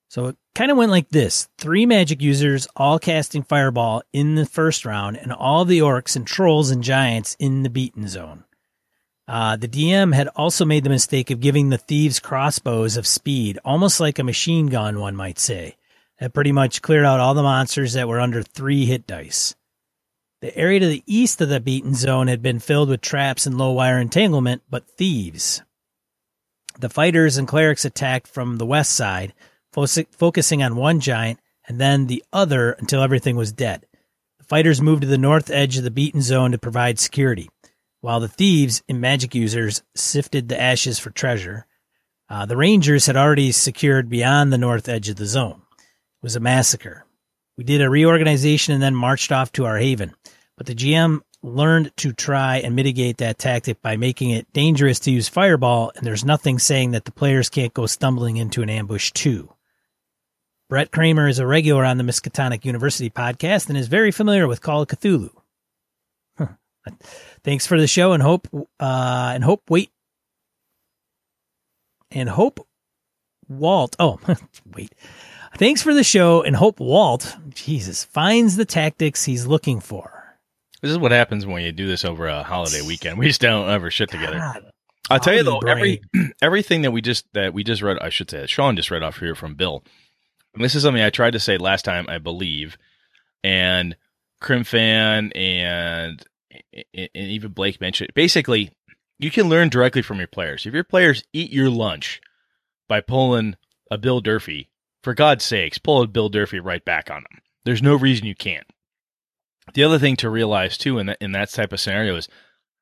So 0.10 0.28
it 0.28 0.38
kind 0.56 0.72
of 0.72 0.78
went 0.78 0.92
like 0.92 1.10
this 1.10 1.48
three 1.58 1.86
magic 1.86 2.22
users 2.22 2.68
all 2.76 3.00
casting 3.00 3.44
fireball 3.44 4.04
in 4.12 4.36
the 4.36 4.46
first 4.46 4.86
round, 4.86 5.18
and 5.18 5.32
all 5.32 5.64
the 5.64 5.80
orcs 5.80 6.16
and 6.16 6.26
trolls 6.26 6.72
and 6.72 6.84
giants 6.84 7.36
in 7.40 7.64
the 7.64 7.70
beaten 7.70 8.08
zone. 8.08 8.44
Uh, 9.28 9.56
the 9.56 9.68
DM 9.70 10.14
had 10.14 10.28
also 10.30 10.66
made 10.66 10.84
the 10.84 10.90
mistake 10.90 11.32
of 11.32 11.40
giving 11.40 11.70
the 11.70 11.78
thieves 11.78 12.20
crossbows 12.20 12.98
of 12.98 13.08
speed, 13.08 13.58
almost 13.64 14.02
like 14.02 14.20
a 14.20 14.24
machine 14.24 14.68
gun, 14.68 15.00
one 15.00 15.16
might 15.16 15.40
say. 15.40 15.78
That 16.20 16.34
pretty 16.34 16.52
much 16.52 16.82
cleared 16.82 17.06
out 17.06 17.22
all 17.22 17.34
the 17.34 17.42
monsters 17.42 17.94
that 17.94 18.10
were 18.10 18.20
under 18.20 18.44
three 18.44 18.86
hit 18.86 19.08
dice. 19.08 19.56
The 20.42 20.58
area 20.58 20.80
to 20.80 20.88
the 20.88 21.04
east 21.06 21.40
of 21.40 21.50
the 21.50 21.60
beaten 21.60 21.94
zone 21.94 22.28
had 22.28 22.42
been 22.42 22.60
filled 22.60 22.90
with 22.90 23.02
traps 23.02 23.46
and 23.46 23.58
low 23.58 23.72
wire 23.72 24.00
entanglement, 24.00 24.64
but 24.70 24.88
thieves. 24.88 25.62
The 26.80 26.90
fighters 26.90 27.38
and 27.38 27.48
clerics 27.48 27.86
attacked 27.86 28.28
from 28.28 28.58
the 28.58 28.66
west 28.66 28.92
side, 28.94 29.34
fo- 29.72 29.86
focusing 29.86 30.64
on 30.64 30.76
one 30.76 31.00
giant 31.00 31.40
and 31.68 31.80
then 31.80 32.08
the 32.08 32.24
other 32.34 32.72
until 32.72 33.04
everything 33.04 33.36
was 33.36 33.52
dead. 33.52 33.86
The 34.40 34.46
fighters 34.46 34.82
moved 34.82 35.04
to 35.04 35.08
the 35.08 35.18
north 35.18 35.52
edge 35.52 35.78
of 35.78 35.84
the 35.84 35.92
beaten 35.92 36.22
zone 36.22 36.52
to 36.52 36.58
provide 36.58 36.98
security, 36.98 37.50
while 38.02 38.20
the 38.20 38.28
thieves 38.28 38.82
and 38.90 39.00
magic 39.00 39.36
users 39.36 39.84
sifted 39.96 40.50
the 40.50 40.60
ashes 40.60 40.98
for 40.98 41.12
treasure. 41.12 41.68
Uh, 42.28 42.46
the 42.46 42.58
rangers 42.58 43.06
had 43.06 43.16
already 43.16 43.52
secured 43.52 44.10
beyond 44.10 44.52
the 44.52 44.58
north 44.58 44.90
edge 44.90 45.08
of 45.08 45.18
the 45.18 45.26
zone. 45.26 45.62
It 45.78 46.24
was 46.24 46.36
a 46.36 46.40
massacre. 46.40 47.06
We 47.62 47.66
did 47.66 47.84
a 47.84 47.92
reorganization 47.92 48.74
and 48.74 48.82
then 48.82 48.96
marched 48.96 49.32
off 49.32 49.52
to 49.52 49.66
our 49.66 49.78
haven, 49.78 50.16
but 50.58 50.66
the 50.66 50.74
GM 50.74 51.22
learned 51.44 51.96
to 51.98 52.12
try 52.12 52.58
and 52.58 52.76
mitigate 52.76 53.18
that 53.18 53.38
tactic 53.38 53.84
by 53.84 53.98
making 53.98 54.32
it 54.32 54.52
dangerous 54.52 54.98
to 55.02 55.12
use 55.12 55.30
fireball, 55.30 55.92
and 55.96 56.04
there's 56.04 56.26
nothing 56.26 56.58
saying 56.58 56.90
that 56.90 57.06
the 57.06 57.12
players 57.12 57.50
can't 57.50 57.72
go 57.72 57.86
stumbling 57.86 58.38
into 58.38 58.64
an 58.64 58.70
ambush 58.72 59.12
too. 59.12 59.54
Brett 60.70 60.90
Kramer 60.90 61.28
is 61.28 61.38
a 61.38 61.46
regular 61.46 61.86
on 61.86 62.00
the 62.00 62.04
Miskatonic 62.04 62.66
University 62.66 63.12
podcast 63.12 63.70
and 63.70 63.78
is 63.78 63.88
very 63.88 64.10
familiar 64.10 64.48
with 64.48 64.64
Call 64.64 64.82
of 64.82 64.88
Cthulhu. 64.88 65.30
Thanks 67.44 67.68
for 67.68 67.80
the 67.80 67.86
show 67.86 68.14
and 68.14 68.24
hope 68.24 68.48
uh 68.80 69.32
and 69.36 69.44
hope 69.44 69.70
wait 69.70 69.92
and 72.10 72.28
hope 72.28 72.68
Walt 73.48 73.96
oh 74.00 74.20
wait 74.76 74.96
thanks 75.62 75.84
for 75.84 75.94
the 75.94 76.04
show 76.04 76.42
and 76.42 76.56
hope 76.56 76.80
Walt 76.80 77.38
Jesus 77.54 78.04
finds 78.04 78.56
the 78.56 78.66
tactics 78.66 79.24
he's 79.24 79.46
looking 79.46 79.80
for. 79.80 80.40
This 80.82 80.90
is 80.90 80.98
what 80.98 81.12
happens 81.12 81.46
when 81.46 81.62
you 81.62 81.72
do 81.72 81.86
this 81.86 82.04
over 82.04 82.28
a 82.28 82.42
holiday 82.42 82.82
weekend. 82.82 83.20
We 83.20 83.28
just 83.28 83.42
don't 83.42 83.70
ever 83.70 83.92
shit 83.92 84.10
together. 84.10 84.40
God, 84.40 84.72
I'll 85.12 85.20
tell 85.20 85.36
you 85.36 85.44
though, 85.44 85.60
every 85.60 86.02
everything 86.42 86.82
that 86.82 86.92
we 86.92 87.02
just 87.02 87.32
that 87.34 87.54
we 87.54 87.64
just 87.64 87.84
read, 87.84 88.00
I 88.00 88.10
should 88.10 88.32
say, 88.32 88.40
that 88.40 88.50
Sean 88.50 88.76
just 88.76 88.90
read 88.90 89.04
off 89.04 89.20
here 89.20 89.36
from 89.36 89.54
Bill. 89.54 89.84
And 90.56 90.64
this 90.64 90.74
is 90.74 90.82
something 90.82 91.04
I 91.04 91.12
tried 91.12 91.32
to 91.32 91.40
say 91.40 91.60
last 91.60 91.86
time, 91.86 92.08
I 92.10 92.18
believe, 92.18 92.76
and 93.44 93.96
Crimfan 94.42 95.32
and 95.36 96.26
and 96.74 97.10
even 97.14 97.52
Blake 97.52 97.80
mentioned. 97.80 98.10
Basically, 98.16 98.72
you 99.20 99.30
can 99.30 99.48
learn 99.48 99.70
directly 99.70 100.02
from 100.02 100.18
your 100.18 100.28
players. 100.28 100.66
If 100.66 100.74
your 100.74 100.84
players 100.84 101.24
eat 101.34 101.52
your 101.52 101.70
lunch 101.70 102.20
by 102.90 103.02
pulling 103.02 103.56
a 103.92 104.00
Bill 104.00 104.22
Durfee, 104.22 104.71
for 105.04 105.14
God's 105.14 105.44
sakes, 105.44 105.78
pull 105.78 106.06
Bill 106.08 106.30
Durfee 106.30 106.60
right 106.60 106.84
back 106.84 107.10
on 107.10 107.24
them. 107.24 107.42
There's 107.66 107.82
no 107.82 107.96
reason 107.96 108.26
you 108.26 108.36
can't. 108.36 108.68
The 109.74 109.84
other 109.84 110.00
thing 110.00 110.16
to 110.18 110.30
realize 110.30 110.78
too 110.78 110.98
in 110.98 111.08
that 111.08 111.18
in 111.22 111.32
that 111.34 111.52
type 111.52 111.72
of 111.72 111.80
scenario 111.80 112.16
is 112.16 112.28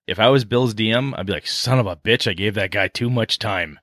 if 0.07 0.19
I 0.19 0.29
was 0.29 0.45
Bill's 0.45 0.73
DM, 0.73 1.13
I'd 1.15 1.25
be 1.25 1.33
like, 1.33 1.45
son 1.45 1.77
of 1.77 1.85
a 1.85 1.95
bitch, 1.95 2.29
I 2.29 2.33
gave 2.33 2.55
that 2.55 2.71
guy 2.71 2.87
too 2.87 3.09
much 3.09 3.37
time. 3.37 3.79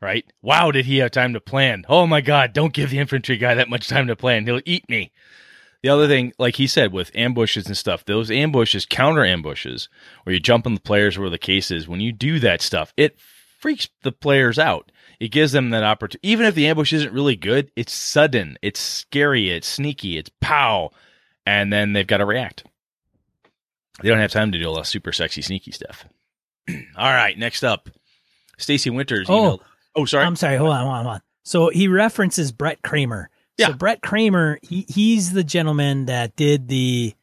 Right? 0.00 0.24
Wow, 0.42 0.70
did 0.70 0.84
he 0.84 0.98
have 0.98 1.10
time 1.12 1.32
to 1.32 1.40
plan? 1.40 1.84
Oh 1.88 2.06
my 2.06 2.20
God, 2.20 2.52
don't 2.52 2.74
give 2.74 2.90
the 2.90 2.98
infantry 2.98 3.38
guy 3.38 3.54
that 3.54 3.70
much 3.70 3.88
time 3.88 4.06
to 4.08 4.16
plan. 4.16 4.44
He'll 4.46 4.60
eat 4.66 4.88
me. 4.88 5.12
The 5.82 5.88
other 5.88 6.06
thing, 6.06 6.32
like 6.38 6.56
he 6.56 6.66
said, 6.66 6.92
with 6.92 7.10
ambushes 7.14 7.66
and 7.66 7.76
stuff, 7.76 8.04
those 8.04 8.30
ambushes, 8.30 8.86
counter 8.86 9.24
ambushes, 9.24 9.88
where 10.22 10.32
you 10.32 10.40
jump 10.40 10.66
on 10.66 10.74
the 10.74 10.80
players 10.80 11.18
where 11.18 11.30
the 11.30 11.38
case 11.38 11.70
is, 11.70 11.88
when 11.88 12.00
you 12.00 12.12
do 12.12 12.38
that 12.40 12.62
stuff, 12.62 12.92
it 12.96 13.18
freaks 13.18 13.88
the 14.02 14.12
players 14.12 14.58
out. 14.58 14.90
It 15.24 15.28
gives 15.30 15.52
them 15.52 15.70
that 15.70 15.82
opportunity. 15.82 16.28
Even 16.28 16.44
if 16.44 16.54
the 16.54 16.66
ambush 16.66 16.92
isn't 16.92 17.14
really 17.14 17.34
good, 17.34 17.70
it's 17.76 17.94
sudden, 17.94 18.58
it's 18.60 18.78
scary, 18.78 19.48
it's 19.48 19.66
sneaky, 19.66 20.18
it's 20.18 20.30
pow, 20.42 20.90
and 21.46 21.72
then 21.72 21.94
they've 21.94 22.06
got 22.06 22.18
to 22.18 22.26
react. 22.26 22.64
They 24.02 24.10
don't 24.10 24.18
have 24.18 24.32
time 24.32 24.52
to 24.52 24.58
do 24.58 24.66
all 24.68 24.74
that 24.76 24.86
super 24.86 25.12
sexy 25.12 25.40
sneaky 25.40 25.70
stuff. 25.70 26.04
all 26.68 27.10
right, 27.10 27.38
next 27.38 27.62
up, 27.64 27.88
Stacy 28.58 28.90
Winters. 28.90 29.30
Oh. 29.30 29.32
emailed- 29.32 29.60
oh, 29.96 30.04
sorry. 30.04 30.26
I'm 30.26 30.36
sorry. 30.36 30.58
Hold 30.58 30.72
on, 30.72 30.80
hold 30.82 30.92
on, 30.94 31.04
hold 31.04 31.14
on. 31.14 31.22
So 31.42 31.68
he 31.70 31.88
references 31.88 32.52
Brett 32.52 32.82
Kramer. 32.82 33.30
Yeah. 33.56 33.68
So 33.68 33.72
Brett 33.74 34.02
Kramer, 34.02 34.58
he 34.60 34.84
he's 34.90 35.32
the 35.32 35.44
gentleman 35.44 36.04
that 36.06 36.36
did 36.36 36.68
the 36.68 37.14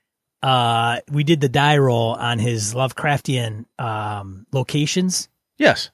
uh 0.42 1.02
we 1.12 1.24
did 1.24 1.40
the 1.42 1.50
die 1.50 1.78
roll 1.78 2.14
on 2.16 2.40
his 2.40 2.74
Lovecraftian 2.74 3.66
um 3.78 4.48
locations. 4.52 5.30
yes. 5.58 5.92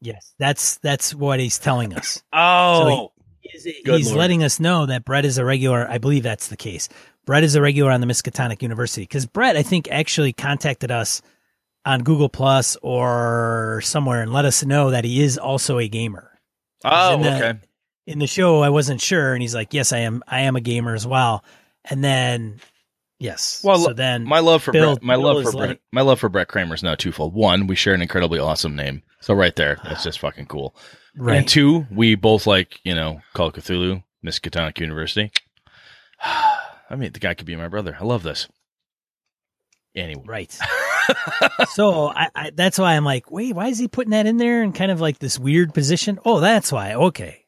Yes, 0.00 0.34
that's 0.38 0.76
that's 0.78 1.14
what 1.14 1.40
he's 1.40 1.58
telling 1.58 1.94
us. 1.94 2.22
Oh, 2.32 3.12
He's, 3.40 3.64
he's 3.64 4.12
letting 4.12 4.42
us 4.42 4.60
know 4.60 4.84
that 4.86 5.06
Brett 5.06 5.24
is 5.24 5.38
a 5.38 5.44
regular. 5.44 5.88
I 5.88 5.96
believe 5.98 6.22
that's 6.22 6.48
the 6.48 6.56
case. 6.56 6.88
Brett 7.24 7.42
is 7.44 7.54
a 7.54 7.62
regular 7.62 7.90
on 7.90 8.00
the 8.02 8.06
Miskatonic 8.06 8.60
University 8.62 9.02
because 9.04 9.24
Brett, 9.24 9.56
I 9.56 9.62
think, 9.62 9.88
actually 9.90 10.34
contacted 10.34 10.90
us 10.90 11.22
on 11.86 12.02
Google 12.02 12.28
Plus 12.28 12.76
or 12.82 13.80
somewhere 13.82 14.20
and 14.20 14.32
let 14.34 14.44
us 14.44 14.64
know 14.64 14.90
that 14.90 15.04
he 15.04 15.22
is 15.22 15.38
also 15.38 15.78
a 15.78 15.88
gamer. 15.88 16.38
oh, 16.84 17.14
in 17.14 17.22
the- 17.22 17.36
okay. 17.36 17.58
In 18.06 18.18
the 18.18 18.26
show, 18.26 18.62
I 18.62 18.68
wasn't 18.70 19.00
sure, 19.00 19.32
and 19.34 19.40
he's 19.42 19.54
like, 19.54 19.72
"Yes, 19.74 19.92
I 19.92 19.98
am. 19.98 20.22
I 20.26 20.40
am 20.40 20.56
a 20.56 20.60
gamer 20.60 20.94
as 20.94 21.06
well." 21.06 21.44
And 21.84 22.02
then, 22.04 22.60
yes, 23.18 23.60
Well, 23.64 23.78
so 23.78 23.92
then 23.92 24.24
My 24.24 24.38
love 24.40 24.62
for 24.62 24.72
Bill- 24.72 24.94
Brett, 24.96 25.02
my 25.02 25.14
Bill 25.16 25.22
love 25.22 25.44
for 25.44 25.52
Brett, 25.52 25.68
like- 25.70 25.80
my 25.92 26.00
love 26.02 26.20
for 26.20 26.28
Brett 26.28 26.48
Kramer 26.48 26.74
is 26.74 26.82
now 26.82 26.94
twofold. 26.94 27.34
One, 27.34 27.66
we 27.66 27.74
share 27.76 27.94
an 27.94 28.02
incredibly 28.02 28.38
awesome 28.38 28.74
name, 28.76 29.02
so 29.20 29.34
right 29.34 29.54
there, 29.56 29.78
that's 29.84 30.04
just 30.04 30.18
fucking 30.20 30.46
cool. 30.46 30.74
right, 31.16 31.38
And 31.38 31.48
two, 31.48 31.86
we 31.90 32.14
both 32.14 32.46
like 32.46 32.78
you 32.84 32.94
know 32.94 33.20
Call 33.34 33.48
of 33.48 33.54
Cthulhu, 33.54 34.02
Miskatonic 34.24 34.78
University. 34.80 35.30
I 36.22 36.96
mean, 36.96 37.12
the 37.12 37.18
guy 37.20 37.34
could 37.34 37.46
be 37.46 37.56
my 37.56 37.68
brother. 37.68 37.96
I 38.00 38.04
love 38.04 38.22
this. 38.22 38.48
Anyway, 39.94 40.22
right. 40.26 40.58
so 41.70 42.08
I, 42.08 42.28
I 42.34 42.50
that's 42.54 42.78
why 42.78 42.94
I'm 42.94 43.04
like, 43.04 43.30
wait, 43.30 43.54
why 43.54 43.68
is 43.68 43.78
he 43.78 43.88
putting 43.88 44.10
that 44.12 44.26
in 44.26 44.36
there 44.36 44.62
in 44.62 44.72
kind 44.72 44.90
of 44.90 45.00
like 45.00 45.18
this 45.18 45.38
weird 45.38 45.74
position? 45.74 46.18
Oh, 46.24 46.40
that's 46.40 46.70
why. 46.70 46.94
Okay, 46.94 47.44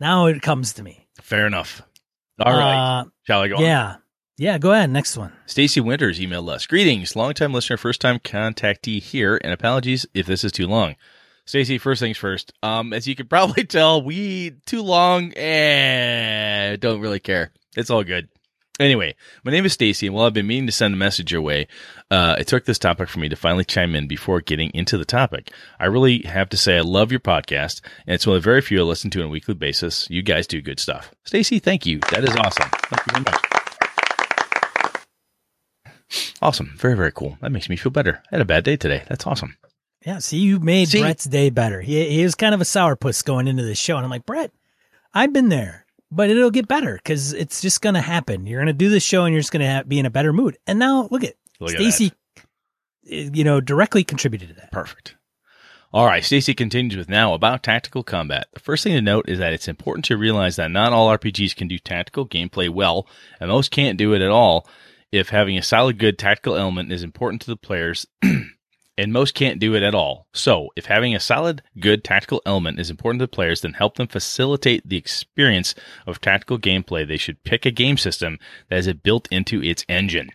now 0.00 0.26
it 0.26 0.42
comes 0.42 0.74
to 0.74 0.82
me. 0.82 1.06
fair 1.22 1.46
enough. 1.46 1.82
All 2.40 2.52
right, 2.52 3.00
Uh, 3.00 3.04
shall 3.26 3.40
I 3.42 3.48
go? 3.48 3.56
on? 3.56 3.62
Yeah. 4.36 4.58
Go 4.58 4.72
ahead. 4.72 4.90
Next 4.90 5.16
one. 5.16 5.32
Stacy 5.46 5.80
Winters 5.80 6.18
emailed 6.20 6.48
us. 6.48 6.66
Greetings, 6.66 7.16
longtime 7.16 7.52
listener, 7.52 7.76
first 7.76 8.00
time 8.00 8.18
contactee 8.18 9.00
here, 9.00 9.40
and 9.42 9.52
apologies 9.52 10.06
if 10.14 10.26
this 10.26 10.44
is 10.44 10.52
too 10.52 10.66
long. 10.66 10.96
Stacy, 11.44 11.78
first 11.78 12.00
things 12.00 12.16
first. 12.16 12.52
Um, 12.62 12.92
as 12.92 13.06
you 13.06 13.14
can 13.14 13.26
probably 13.28 13.64
tell, 13.64 14.02
we 14.02 14.52
too 14.66 14.82
long 14.82 15.32
and 15.34 16.80
don't 16.80 17.00
really 17.00 17.20
care. 17.20 17.52
It's 17.76 17.90
all 17.90 18.04
good. 18.04 18.28
Anyway, 18.80 19.14
my 19.44 19.52
name 19.52 19.66
is 19.66 19.74
Stacy, 19.74 20.06
and 20.06 20.16
while 20.16 20.24
I've 20.24 20.32
been 20.32 20.46
meaning 20.46 20.66
to 20.66 20.72
send 20.72 20.94
a 20.94 20.96
message 20.96 21.30
your 21.30 21.42
way, 21.42 21.68
uh, 22.10 22.36
it 22.38 22.46
took 22.46 22.64
this 22.64 22.78
topic 22.78 23.08
for 23.08 23.20
me 23.20 23.28
to 23.28 23.36
finally 23.36 23.64
chime 23.64 23.94
in 23.94 24.08
before 24.08 24.40
getting 24.40 24.70
into 24.72 24.96
the 24.96 25.04
topic. 25.04 25.52
I 25.78 25.86
really 25.86 26.22
have 26.22 26.48
to 26.48 26.56
say 26.56 26.78
I 26.78 26.80
love 26.80 27.12
your 27.12 27.20
podcast, 27.20 27.82
and 28.06 28.14
it's 28.14 28.26
one 28.26 28.36
of 28.36 28.42
the 28.42 28.50
very 28.50 28.62
few 28.62 28.80
I 28.80 28.82
listen 28.82 29.10
to 29.10 29.20
on 29.20 29.26
a 29.26 29.30
weekly 29.30 29.54
basis. 29.54 30.08
You 30.10 30.22
guys 30.22 30.46
do 30.46 30.62
good 30.62 30.80
stuff. 30.80 31.14
Stacy, 31.24 31.58
thank 31.58 31.84
you. 31.84 32.00
That 32.10 32.24
is 32.24 32.34
awesome. 32.34 32.70
Thank 32.70 33.06
you 33.06 33.12
very 33.12 33.24
much. 33.24 33.61
Awesome. 36.40 36.74
Very, 36.76 36.96
very 36.96 37.12
cool. 37.12 37.38
That 37.40 37.52
makes 37.52 37.68
me 37.68 37.76
feel 37.76 37.92
better. 37.92 38.22
I 38.30 38.36
had 38.36 38.40
a 38.40 38.46
bad 38.46 38.64
day 38.64 38.76
today. 38.76 39.04
That's 39.08 39.26
awesome. 39.26 39.56
Yeah. 40.04 40.18
See, 40.18 40.38
you 40.38 40.58
made 40.60 40.88
See? 40.88 41.00
Brett's 41.00 41.24
day 41.24 41.50
better. 41.50 41.80
He 41.80 42.08
he 42.10 42.22
was 42.24 42.34
kind 42.34 42.54
of 42.54 42.60
a 42.60 42.64
sourpuss 42.64 43.24
going 43.24 43.48
into 43.48 43.62
this 43.62 43.78
show, 43.78 43.96
and 43.96 44.04
I'm 44.04 44.10
like, 44.10 44.26
Brett, 44.26 44.50
I've 45.14 45.32
been 45.32 45.48
there, 45.48 45.86
but 46.10 46.30
it'll 46.30 46.50
get 46.50 46.68
better 46.68 46.96
because 46.96 47.32
it's 47.32 47.60
just 47.60 47.80
gonna 47.80 48.00
happen. 48.00 48.46
You're 48.46 48.60
gonna 48.60 48.72
do 48.72 48.88
this 48.90 49.04
show, 49.04 49.24
and 49.24 49.32
you're 49.32 49.40
just 49.40 49.52
gonna 49.52 49.84
be 49.86 49.98
in 49.98 50.06
a 50.06 50.10
better 50.10 50.32
mood. 50.32 50.58
And 50.66 50.78
now 50.78 51.08
look 51.10 51.24
at 51.24 51.34
Look 51.60 51.70
at 51.70 51.76
Stacy. 51.76 52.12
Eh, 53.08 53.30
you 53.32 53.44
know, 53.44 53.60
directly 53.60 54.04
contributed 54.04 54.48
to 54.48 54.54
that. 54.54 54.72
Perfect. 54.72 55.16
All 55.94 56.06
right, 56.06 56.24
Stacy 56.24 56.54
continues 56.54 56.96
with 56.96 57.10
now 57.10 57.34
about 57.34 57.62
tactical 57.62 58.02
combat. 58.02 58.46
The 58.54 58.60
first 58.60 58.82
thing 58.82 58.94
to 58.94 59.02
note 59.02 59.28
is 59.28 59.38
that 59.40 59.52
it's 59.52 59.68
important 59.68 60.06
to 60.06 60.16
realize 60.16 60.56
that 60.56 60.70
not 60.70 60.94
all 60.94 61.10
RPGs 61.10 61.54
can 61.54 61.68
do 61.68 61.78
tactical 61.78 62.26
gameplay 62.26 62.70
well, 62.70 63.06
and 63.38 63.50
most 63.50 63.70
can't 63.70 63.98
do 63.98 64.14
it 64.14 64.22
at 64.22 64.30
all 64.30 64.66
if 65.12 65.28
having 65.28 65.58
a 65.58 65.62
solid 65.62 65.98
good 65.98 66.18
tactical 66.18 66.56
element 66.56 66.90
is 66.90 67.02
important 67.02 67.42
to 67.42 67.50
the 67.50 67.56
players 67.56 68.06
and 68.98 69.12
most 69.12 69.34
can't 69.34 69.60
do 69.60 69.74
it 69.74 69.82
at 69.82 69.94
all. 69.94 70.26
So, 70.32 70.70
if 70.74 70.86
having 70.86 71.14
a 71.14 71.20
solid 71.20 71.62
good 71.78 72.02
tactical 72.02 72.42
element 72.46 72.80
is 72.80 72.90
important 72.90 73.20
to 73.20 73.24
the 73.24 73.36
players, 73.36 73.60
then 73.60 73.74
help 73.74 73.96
them 73.96 74.08
facilitate 74.08 74.88
the 74.88 74.96
experience 74.96 75.74
of 76.06 76.20
tactical 76.20 76.58
gameplay. 76.58 77.06
They 77.06 77.18
should 77.18 77.44
pick 77.44 77.66
a 77.66 77.70
game 77.70 77.98
system 77.98 78.38
that 78.70 78.86
it 78.86 79.02
built 79.02 79.28
into 79.30 79.62
its 79.62 79.84
engine. 79.88 80.30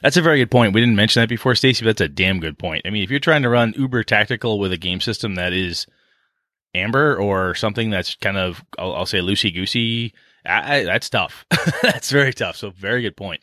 That's 0.00 0.16
a 0.16 0.22
very 0.22 0.38
good 0.38 0.50
point. 0.50 0.74
We 0.74 0.80
didn't 0.80 0.96
mention 0.96 1.20
that 1.22 1.28
before, 1.28 1.54
Stacy, 1.54 1.84
but 1.84 1.96
that's 1.96 2.10
a 2.10 2.12
damn 2.12 2.40
good 2.40 2.58
point. 2.58 2.82
I 2.84 2.90
mean, 2.90 3.02
if 3.02 3.10
you're 3.10 3.20
trying 3.20 3.42
to 3.42 3.48
run 3.48 3.74
uber 3.76 4.04
tactical 4.04 4.58
with 4.58 4.72
a 4.72 4.76
game 4.76 5.00
system 5.00 5.36
that 5.36 5.52
is 5.52 5.86
Amber 6.74 7.16
or 7.16 7.54
something 7.54 7.90
that's 7.90 8.14
kind 8.16 8.36
of, 8.36 8.62
I'll, 8.78 8.94
I'll 8.94 9.06
say, 9.06 9.18
loosey 9.18 9.54
goosey, 9.54 10.12
I, 10.46 10.84
that's 10.84 11.08
tough. 11.08 11.44
that's 11.82 12.10
very 12.10 12.32
tough. 12.32 12.56
So, 12.56 12.70
very 12.70 13.02
good 13.02 13.16
point. 13.16 13.42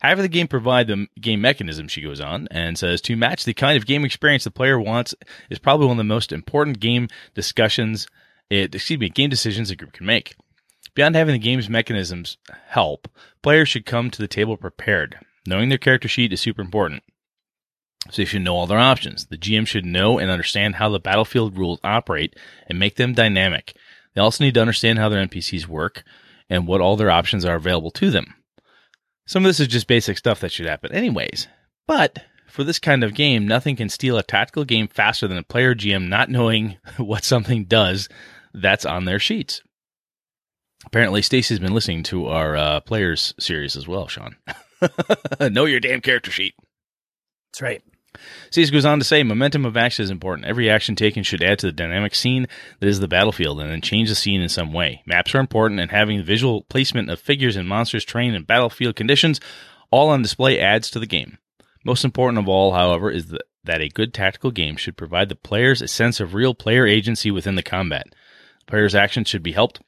However, 0.00 0.22
the 0.22 0.28
game 0.28 0.48
provide 0.48 0.86
the 0.88 1.06
game 1.20 1.40
mechanism, 1.40 1.88
she 1.88 2.02
goes 2.02 2.20
on 2.20 2.48
and 2.50 2.78
says, 2.78 3.00
to 3.02 3.16
match 3.16 3.44
the 3.44 3.54
kind 3.54 3.76
of 3.76 3.86
game 3.86 4.04
experience 4.04 4.44
the 4.44 4.50
player 4.50 4.78
wants 4.78 5.14
is 5.50 5.58
probably 5.58 5.86
one 5.86 5.94
of 5.94 5.98
the 5.98 6.04
most 6.04 6.32
important 6.32 6.80
game 6.80 7.08
discussions, 7.34 8.06
it, 8.50 8.74
excuse 8.74 9.00
me, 9.00 9.08
game 9.08 9.30
decisions 9.30 9.70
a 9.70 9.76
group 9.76 9.92
can 9.92 10.06
make. 10.06 10.36
Beyond 10.94 11.14
having 11.14 11.32
the 11.32 11.38
game's 11.38 11.68
mechanisms 11.68 12.38
help, 12.68 13.08
players 13.42 13.68
should 13.68 13.86
come 13.86 14.10
to 14.10 14.22
the 14.22 14.28
table 14.28 14.56
prepared. 14.56 15.18
Knowing 15.46 15.68
their 15.68 15.78
character 15.78 16.08
sheet 16.08 16.32
is 16.32 16.40
super 16.40 16.62
important. 16.62 17.02
So 18.10 18.22
they 18.22 18.26
should 18.26 18.42
know 18.42 18.54
all 18.54 18.66
their 18.66 18.78
options. 18.78 19.26
The 19.26 19.36
GM 19.36 19.66
should 19.66 19.84
know 19.84 20.18
and 20.18 20.30
understand 20.30 20.76
how 20.76 20.88
the 20.88 21.00
battlefield 21.00 21.58
rules 21.58 21.80
operate 21.82 22.36
and 22.68 22.78
make 22.78 22.96
them 22.96 23.12
dynamic. 23.12 23.76
They 24.16 24.22
also 24.22 24.42
need 24.42 24.54
to 24.54 24.62
understand 24.62 24.98
how 24.98 25.10
their 25.10 25.24
NPCs 25.24 25.66
work 25.66 26.02
and 26.48 26.66
what 26.66 26.80
all 26.80 26.96
their 26.96 27.10
options 27.10 27.44
are 27.44 27.54
available 27.54 27.90
to 27.92 28.10
them. 28.10 28.34
Some 29.26 29.44
of 29.44 29.50
this 29.50 29.60
is 29.60 29.68
just 29.68 29.86
basic 29.86 30.16
stuff 30.16 30.40
that 30.40 30.52
should 30.52 30.66
happen 30.66 30.90
anyways. 30.92 31.48
But 31.86 32.20
for 32.48 32.64
this 32.64 32.78
kind 32.78 33.04
of 33.04 33.14
game, 33.14 33.46
nothing 33.46 33.76
can 33.76 33.90
steal 33.90 34.16
a 34.16 34.22
tactical 34.22 34.64
game 34.64 34.88
faster 34.88 35.28
than 35.28 35.36
a 35.36 35.42
player 35.42 35.74
GM 35.74 36.08
not 36.08 36.30
knowing 36.30 36.78
what 36.96 37.24
something 37.24 37.66
does 37.66 38.08
that's 38.54 38.86
on 38.86 39.04
their 39.04 39.18
sheets. 39.18 39.60
Apparently, 40.86 41.20
Stacy's 41.20 41.58
been 41.58 41.74
listening 41.74 42.02
to 42.04 42.28
our 42.28 42.56
uh, 42.56 42.80
players 42.80 43.34
series 43.38 43.76
as 43.76 43.86
well, 43.86 44.08
Sean. 44.08 44.36
know 45.40 45.66
your 45.66 45.80
damn 45.80 46.00
character 46.00 46.30
sheet. 46.30 46.54
That's 47.52 47.60
right. 47.60 47.82
Stacy 48.50 48.70
goes 48.70 48.84
on 48.84 48.98
to 48.98 49.04
say, 49.04 49.22
momentum 49.22 49.64
of 49.64 49.76
action 49.76 50.04
is 50.04 50.10
important. 50.10 50.46
Every 50.46 50.70
action 50.70 50.96
taken 50.96 51.22
should 51.22 51.42
add 51.42 51.58
to 51.60 51.66
the 51.66 51.72
dynamic 51.72 52.14
scene 52.14 52.46
that 52.80 52.88
is 52.88 53.00
the 53.00 53.08
battlefield 53.08 53.60
and 53.60 53.70
then 53.70 53.80
change 53.80 54.08
the 54.08 54.14
scene 54.14 54.40
in 54.40 54.48
some 54.48 54.72
way. 54.72 55.02
Maps 55.06 55.34
are 55.34 55.40
important 55.40 55.80
and 55.80 55.90
having 55.90 56.18
the 56.18 56.24
visual 56.24 56.62
placement 56.62 57.10
of 57.10 57.20
figures 57.20 57.56
and 57.56 57.68
monsters 57.68 58.04
trained 58.04 58.36
in 58.36 58.44
battlefield 58.44 58.96
conditions 58.96 59.40
all 59.90 60.08
on 60.08 60.22
display 60.22 60.58
adds 60.58 60.90
to 60.90 60.98
the 60.98 61.06
game. 61.06 61.38
Most 61.84 62.04
important 62.04 62.38
of 62.38 62.48
all, 62.48 62.72
however, 62.72 63.10
is 63.10 63.26
that 63.26 63.42
that 63.66 63.80
a 63.80 63.88
good 63.88 64.14
tactical 64.14 64.50
game 64.50 64.76
should 64.76 64.96
provide 64.96 65.28
the 65.28 65.36
players 65.36 65.82
a 65.82 65.88
sense 65.88 66.20
of 66.20 66.34
real 66.34 66.54
player 66.54 66.86
agency 66.86 67.30
within 67.30 67.56
the 67.56 67.62
combat. 67.62 68.06
The 68.60 68.66
player's 68.66 68.94
actions 68.94 69.28
should 69.28 69.42
be 69.42 69.52
helped 69.52 69.80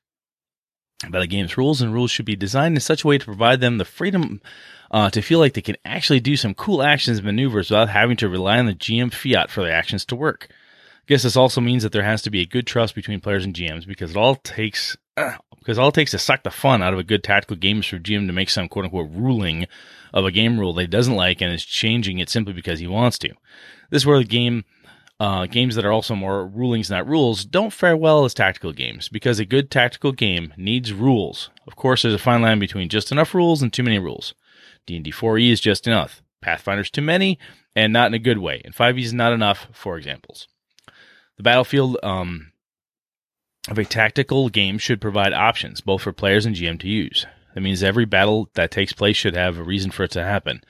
by 1.09 1.21
the 1.21 1.27
game's 1.27 1.57
rules, 1.57 1.81
and 1.81 1.95
rules 1.95 2.11
should 2.11 2.27
be 2.27 2.37
designed 2.37 2.77
in 2.77 2.81
such 2.81 3.05
a 3.05 3.07
way 3.07 3.19
to 3.19 3.25
provide 3.25 3.61
them 3.61 3.79
the 3.79 3.85
freedom 3.85 4.41
uh, 4.91 5.11
to 5.11 5.23
feel 5.23 5.39
like 5.39 5.55
they 5.55 5.61
can 5.61 5.77
actually 5.85 6.21
do 6.21 6.37
some 6.37 6.55
cool 6.55 6.83
actions 6.83 7.19
and 7.19 7.27
maneuvers 7.27 7.71
without 7.71 7.89
having 7.89 8.17
to 8.17 8.29
rely 8.29 8.59
on 8.59 8.67
the 8.67 8.75
GM 8.75 9.13
fiat 9.13 9.51
for 9.51 9.63
their 9.63 9.73
actions 9.73 10.05
to 10.07 10.17
work. 10.17 10.49
I 10.51 10.55
guess 11.07 11.23
this 11.23 11.37
also 11.37 11.61
means 11.61 11.83
that 11.83 11.93
there 11.93 12.03
has 12.03 12.23
to 12.23 12.31
be 12.31 12.41
a 12.41 12.47
good 12.47 12.67
trust 12.67 12.95
between 12.95 13.21
players 13.21 13.45
and 13.45 13.55
GMs 13.55 13.87
because 13.87 14.11
it 14.11 14.17
all 14.17 14.37
takes 14.37 14.97
uh, 15.17 15.35
because 15.59 15.79
all 15.79 15.89
it 15.89 15.95
takes 15.95 16.13
to 16.13 16.19
suck 16.19 16.43
the 16.43 16.51
fun 16.51 16.83
out 16.83 16.93
of 16.93 16.99
a 16.99 17.05
good 17.05 17.23
tactical 17.23 17.57
game 17.57 17.81
is 17.81 17.87
for 17.87 17.99
GM 17.99 18.27
to 18.27 18.33
make 18.33 18.51
some 18.51 18.69
quote 18.69 18.87
unquote 18.87 19.11
ruling 19.11 19.67
of 20.15 20.25
a 20.25 20.31
game 20.31 20.59
rule 20.59 20.73
that 20.73 20.83
he 20.83 20.87
doesn't 20.87 21.15
like 21.15 21.41
and 21.41 21.53
is 21.53 21.65
changing 21.65 22.19
it 22.19 22.31
simply 22.31 22.53
because 22.53 22.81
he 22.81 22.87
wants 22.87 23.19
to. 23.19 23.29
This 23.91 24.03
is 24.03 24.07
where 24.07 24.19
the 24.19 24.25
game 24.25 24.65
uh, 25.21 25.47
games 25.47 25.75
that 25.75 25.85
are 25.85 25.93
also 25.93 26.15
more 26.15 26.47
rulings 26.47 26.91
not 26.91 27.07
rules 27.07 27.45
don't 27.45 27.73
fare 27.73 27.97
well 27.97 28.25
as 28.25 28.33
tactical 28.33 28.73
games 28.73 29.09
because 29.09 29.39
a 29.39 29.45
good 29.45 29.71
tactical 29.71 30.13
game 30.13 30.55
needs 30.57 30.93
rules. 30.93 31.51
Of 31.67 31.75
course, 31.77 32.03
there's 32.03 32.15
a 32.15 32.19
fine 32.19 32.43
line 32.43 32.59
between 32.59 32.89
just 32.89 33.11
enough 33.11 33.35
rules 33.35 33.61
and 33.61 33.73
too 33.73 33.83
many 33.83 33.99
rules. 33.99 34.35
D&D 34.89 35.13
4e 35.13 35.53
is 35.53 35.61
just 35.61 35.87
enough. 35.87 36.23
Pathfinder's 36.43 36.91
too 36.91 37.03
many 37.03 37.39
and 37.77 37.93
not 37.93 38.09
in 38.09 38.15
a 38.15 38.19
good 38.19 38.39
way. 38.39 38.61
And 38.65 38.75
5e 38.75 39.03
is 39.03 39.13
not 39.13 39.33
enough, 39.33 39.69
for 39.73 39.97
examples. 39.97 40.49
The 41.37 41.43
battlefield 41.43 41.99
um, 42.03 42.53
of 43.69 43.79
a 43.79 43.85
tactical 43.85 44.49
game 44.49 44.79
should 44.79 45.01
provide 45.01 45.33
options, 45.33 45.81
both 45.81 46.03
for 46.03 46.13
players 46.13 46.47
and 46.47 46.57
GM 46.57 46.81
to 46.81 46.89
use. 46.89 47.27
That 47.55 47.61
means 47.61 47.83
every 47.83 48.05
battle 48.05 48.49
that 48.55 48.71
takes 48.71 48.93
place 48.93 49.17
should 49.17 49.37
have 49.37 49.59
a 49.59 49.63
reason 49.63 49.91
for 49.91 50.05
it 50.05 50.11
to 50.13 50.25
happen. 50.25 50.63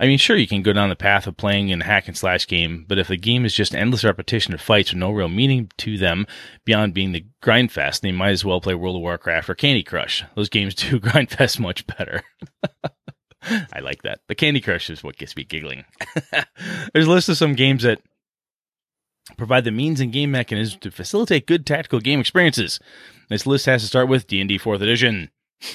I 0.00 0.06
mean, 0.06 0.18
sure, 0.18 0.36
you 0.36 0.46
can 0.46 0.62
go 0.62 0.72
down 0.72 0.90
the 0.90 0.96
path 0.96 1.26
of 1.26 1.36
playing 1.36 1.70
in 1.70 1.82
a 1.82 1.84
hack 1.84 2.06
and 2.06 2.16
slash 2.16 2.46
game, 2.46 2.84
but 2.86 2.98
if 2.98 3.08
the 3.08 3.16
game 3.16 3.44
is 3.44 3.54
just 3.54 3.74
endless 3.74 4.04
repetition 4.04 4.54
of 4.54 4.60
fights 4.60 4.92
with 4.92 4.98
no 4.98 5.10
real 5.10 5.28
meaning 5.28 5.70
to 5.78 5.98
them 5.98 6.26
beyond 6.64 6.94
being 6.94 7.10
the 7.10 7.26
grind 7.40 7.72
fest, 7.72 8.02
then 8.02 8.12
you 8.12 8.16
might 8.16 8.30
as 8.30 8.44
well 8.44 8.60
play 8.60 8.74
World 8.74 8.96
of 8.96 9.02
Warcraft 9.02 9.50
or 9.50 9.56
Candy 9.56 9.82
Crush. 9.82 10.24
Those 10.36 10.48
games 10.48 10.74
do 10.76 11.00
grind 11.00 11.30
fest 11.30 11.58
much 11.58 11.86
better. 11.86 12.22
I 13.72 13.80
like 13.80 14.02
that. 14.02 14.20
The 14.28 14.34
Candy 14.34 14.60
Crush 14.60 14.90
is 14.90 15.02
what 15.02 15.16
gets 15.16 15.36
me 15.36 15.44
giggling. 15.44 15.84
There's 16.92 17.06
a 17.06 17.10
list 17.10 17.28
of 17.28 17.36
some 17.36 17.54
games 17.54 17.82
that 17.82 18.00
provide 19.36 19.64
the 19.64 19.70
means 19.70 20.00
and 20.00 20.12
game 20.12 20.30
mechanisms 20.30 20.80
to 20.80 20.90
facilitate 20.90 21.46
good 21.46 21.66
tactical 21.66 22.00
game 22.00 22.20
experiences. 22.20 22.80
This 23.28 23.46
list 23.46 23.66
has 23.66 23.82
to 23.82 23.88
start 23.88 24.08
with 24.08 24.26
D&D 24.26 24.58
4th 24.58 24.80
Edition. 24.80 25.30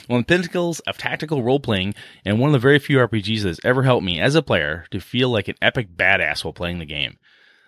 One 0.08 0.22
of 0.22 0.28
the 0.28 0.34
pinnacles 0.34 0.80
of 0.82 0.98
tactical 0.98 1.44
role 1.44 1.60
playing, 1.60 1.94
and 2.24 2.40
one 2.40 2.50
of 2.50 2.54
the 2.54 2.60
very 2.60 2.80
few 2.80 2.98
RPGs 3.00 3.42
that 3.42 3.50
has 3.50 3.60
ever 3.64 3.84
helped 3.84 4.06
me 4.06 4.20
as 4.20 4.34
a 4.34 4.42
player 4.42 4.86
to 4.92 5.00
feel 5.02 5.30
like 5.30 5.50
an 5.50 5.56
epic 5.62 5.96
badass 5.96 6.44
while 6.44 6.54
playing 6.54 6.80
the 6.80 6.86
game. 6.86 7.18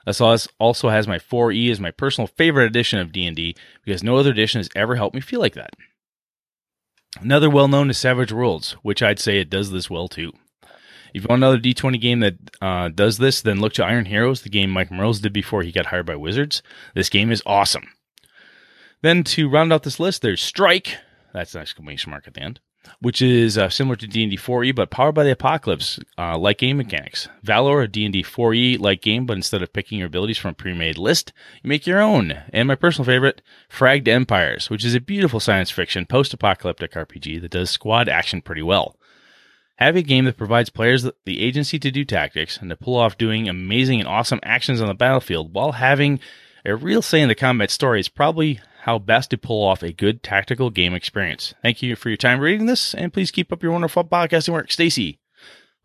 This 0.05 0.21
also 0.21 0.89
has 0.89 1.07
my 1.07 1.17
4E 1.17 1.71
as 1.71 1.79
my 1.79 1.91
personal 1.91 2.27
favorite 2.27 2.67
edition 2.67 2.99
of 2.99 3.11
D&D 3.11 3.55
because 3.83 4.03
no 4.03 4.17
other 4.17 4.31
edition 4.31 4.59
has 4.59 4.69
ever 4.75 4.95
helped 4.95 5.15
me 5.15 5.21
feel 5.21 5.39
like 5.39 5.55
that. 5.55 5.71
Another 7.21 7.49
well 7.49 7.67
known 7.67 7.89
is 7.89 7.97
Savage 7.97 8.31
Worlds, 8.31 8.73
which 8.81 9.01
I'd 9.01 9.19
say 9.19 9.39
it 9.39 9.49
does 9.49 9.71
this 9.71 9.89
well 9.89 10.07
too. 10.07 10.31
If 11.13 11.23
you 11.23 11.27
want 11.29 11.39
another 11.39 11.59
D20 11.59 12.01
game 12.01 12.19
that 12.19 12.35
uh, 12.61 12.89
does 12.89 13.17
this, 13.17 13.41
then 13.41 13.61
look 13.61 13.73
to 13.73 13.85
Iron 13.85 14.05
Heroes, 14.05 14.41
the 14.41 14.49
game 14.49 14.69
Mike 14.69 14.91
Mearls 14.91 15.21
did 15.21 15.31
before 15.31 15.63
he 15.63 15.71
got 15.71 15.85
hired 15.85 16.05
by 16.05 16.17
Wizards. 16.17 16.61
This 16.93 17.07
game 17.07 17.31
is 17.31 17.41
awesome. 17.45 17.87
Then 19.01 19.23
to 19.23 19.49
round 19.49 19.71
out 19.71 19.83
this 19.83 19.99
list, 19.99 20.21
there's 20.21 20.41
Strike. 20.41 20.97
That's 21.33 21.55
an 21.55 21.61
exclamation 21.61 22.11
mark 22.11 22.27
at 22.27 22.33
the 22.33 22.41
end 22.41 22.59
which 23.01 23.21
is 23.21 23.57
uh, 23.57 23.69
similar 23.69 23.95
to 23.95 24.07
D&D 24.07 24.37
4e, 24.37 24.75
but 24.75 24.89
powered 24.89 25.15
by 25.15 25.23
the 25.23 25.31
Apocalypse, 25.31 25.99
uh, 26.17 26.37
like 26.37 26.59
game 26.59 26.77
mechanics. 26.77 27.27
Valor, 27.43 27.81
a 27.81 27.87
D&D 27.87 28.23
4e 28.23 28.79
like 28.79 29.01
game, 29.01 29.25
but 29.25 29.37
instead 29.37 29.61
of 29.61 29.73
picking 29.73 29.99
your 29.99 30.07
abilities 30.07 30.37
from 30.37 30.51
a 30.51 30.53
pre-made 30.53 30.97
list, 30.97 31.33
you 31.63 31.69
make 31.69 31.85
your 31.85 32.01
own. 32.01 32.43
And 32.51 32.67
my 32.67 32.75
personal 32.75 33.05
favorite, 33.05 33.41
Fragged 33.69 34.07
Empires, 34.07 34.69
which 34.69 34.85
is 34.85 34.95
a 34.95 34.99
beautiful 34.99 35.39
science 35.39 35.71
fiction 35.71 36.05
post-apocalyptic 36.05 36.93
RPG 36.93 37.41
that 37.41 37.51
does 37.51 37.69
squad 37.69 38.09
action 38.09 38.41
pretty 38.41 38.61
well. 38.61 38.95
Have 39.77 39.97
a 39.97 40.01
game 40.01 40.23
that 40.25 40.37
provides 40.37 40.69
players 40.69 41.03
the 41.03 41.43
agency 41.43 41.77
to 41.79 41.91
do 41.91 42.05
tactics 42.05 42.57
and 42.57 42.69
to 42.69 42.77
pull 42.77 42.95
off 42.95 43.17
doing 43.17 43.49
amazing 43.49 43.99
and 43.99 44.07
awesome 44.07 44.39
actions 44.41 44.79
on 44.79 44.87
the 44.87 44.93
battlefield 44.93 45.53
while 45.53 45.73
having 45.73 46.19
a 46.65 46.75
real 46.75 47.01
say 47.01 47.21
in 47.21 47.27
the 47.27 47.35
combat 47.35 47.69
story 47.69 47.99
is 47.99 48.07
probably 48.07 48.59
how 48.85 48.99
best 48.99 49.31
to 49.31 49.37
pull 49.37 49.67
off 49.67 49.81
a 49.81 49.91
good 49.91 50.21
tactical 50.21 50.69
game 50.69 50.93
experience. 50.93 51.55
Thank 51.63 51.81
you 51.81 51.95
for 51.95 52.09
your 52.09 52.17
time 52.17 52.39
reading 52.39 52.67
this, 52.67 52.93
and 52.93 53.11
please 53.11 53.31
keep 53.31 53.51
up 53.51 53.63
your 53.63 53.71
wonderful 53.71 54.03
podcasting 54.03 54.53
work, 54.53 54.71
Stacy. 54.71 55.17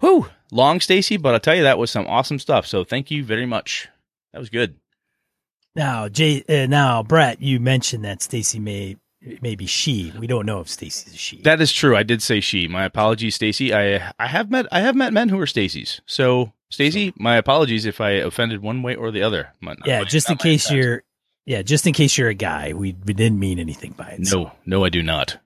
Whew, 0.00 0.26
long 0.52 0.80
Stacy, 0.80 1.16
but 1.16 1.32
I'll 1.32 1.40
tell 1.40 1.54
you 1.54 1.62
that 1.62 1.78
was 1.78 1.90
some 1.90 2.06
awesome 2.06 2.38
stuff. 2.38 2.66
So 2.66 2.84
thank 2.84 3.10
you 3.10 3.24
very 3.24 3.46
much. 3.46 3.88
That 4.34 4.38
was 4.38 4.50
good. 4.50 4.76
Now, 5.74 6.10
Jay, 6.10 6.44
uh, 6.46 6.66
now 6.66 7.02
Brett, 7.02 7.40
you 7.40 7.58
mentioned 7.58 8.04
that 8.04 8.20
Stacy 8.20 8.58
may 8.58 8.98
maybe 9.40 9.64
she. 9.64 10.12
We 10.18 10.26
don't 10.26 10.44
know 10.44 10.60
if 10.60 10.68
Stacy's 10.68 11.14
a 11.14 11.16
she. 11.16 11.40
That 11.40 11.62
is 11.62 11.72
true. 11.72 11.96
I 11.96 12.02
did 12.02 12.22
say 12.22 12.40
she. 12.40 12.68
My 12.68 12.84
apologies, 12.84 13.34
Stacy. 13.34 13.72
I 13.72 14.12
I 14.18 14.26
have 14.26 14.50
met 14.50 14.66
I 14.70 14.80
have 14.80 14.94
met 14.94 15.14
men 15.14 15.30
who 15.30 15.40
are 15.40 15.46
Stacy's. 15.46 16.02
So 16.04 16.52
Stacy, 16.68 17.14
my 17.16 17.36
apologies 17.36 17.86
if 17.86 17.98
I 17.98 18.10
offended 18.10 18.60
one 18.60 18.82
way 18.82 18.94
or 18.94 19.10
the 19.10 19.22
other. 19.22 19.54
Not 19.62 19.78
yeah, 19.86 20.04
just 20.04 20.28
in 20.28 20.36
case 20.36 20.70
you're 20.70 21.02
yeah, 21.46 21.62
just 21.62 21.86
in 21.86 21.92
case 21.92 22.16
you're 22.16 22.28
a 22.28 22.34
guy, 22.34 22.72
we, 22.72 22.94
we 23.04 23.14
didn't 23.14 23.38
mean 23.38 23.58
anything 23.58 23.92
by 23.92 24.10
it. 24.10 24.20
No, 24.20 24.24
so. 24.24 24.52
no, 24.66 24.84
I 24.84 24.88
do 24.88 25.02
not. 25.02 25.38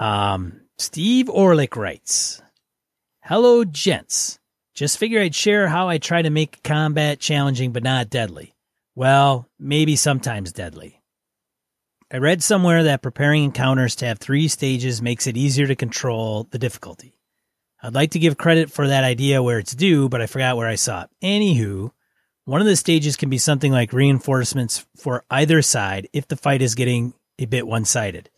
Um, 0.00 0.60
Steve 0.78 1.26
Orlick 1.26 1.76
writes, 1.76 2.42
"Hello, 3.22 3.64
gents. 3.64 4.38
Just 4.74 4.98
figure 4.98 5.20
I'd 5.20 5.34
share 5.34 5.68
how 5.68 5.88
I 5.88 5.98
try 5.98 6.22
to 6.22 6.30
make 6.30 6.62
combat 6.64 7.20
challenging 7.20 7.72
but 7.72 7.84
not 7.84 8.10
deadly. 8.10 8.54
Well, 8.96 9.48
maybe 9.58 9.94
sometimes 9.94 10.52
deadly. 10.52 11.00
I 12.12 12.18
read 12.18 12.42
somewhere 12.42 12.84
that 12.84 13.02
preparing 13.02 13.44
encounters 13.44 13.96
to 13.96 14.06
have 14.06 14.18
three 14.18 14.48
stages 14.48 15.00
makes 15.00 15.26
it 15.26 15.36
easier 15.36 15.66
to 15.66 15.76
control 15.76 16.48
the 16.50 16.58
difficulty. 16.58 17.14
I'd 17.82 17.94
like 17.94 18.12
to 18.12 18.18
give 18.18 18.36
credit 18.36 18.70
for 18.70 18.88
that 18.88 19.04
idea 19.04 19.42
where 19.42 19.58
it's 19.58 19.74
due, 19.74 20.08
but 20.08 20.20
I 20.20 20.26
forgot 20.26 20.56
where 20.56 20.68
I 20.68 20.76
saw 20.76 21.04
it. 21.04 21.10
Anywho, 21.22 21.90
one 22.44 22.60
of 22.60 22.66
the 22.66 22.76
stages 22.76 23.16
can 23.16 23.30
be 23.30 23.38
something 23.38 23.72
like 23.72 23.92
reinforcements 23.92 24.86
for 24.96 25.24
either 25.30 25.62
side 25.62 26.08
if 26.12 26.28
the 26.28 26.36
fight 26.36 26.62
is 26.62 26.74
getting 26.74 27.14
a 27.38 27.46
bit 27.46 27.66
one 27.66 27.84
sided. 27.84 28.30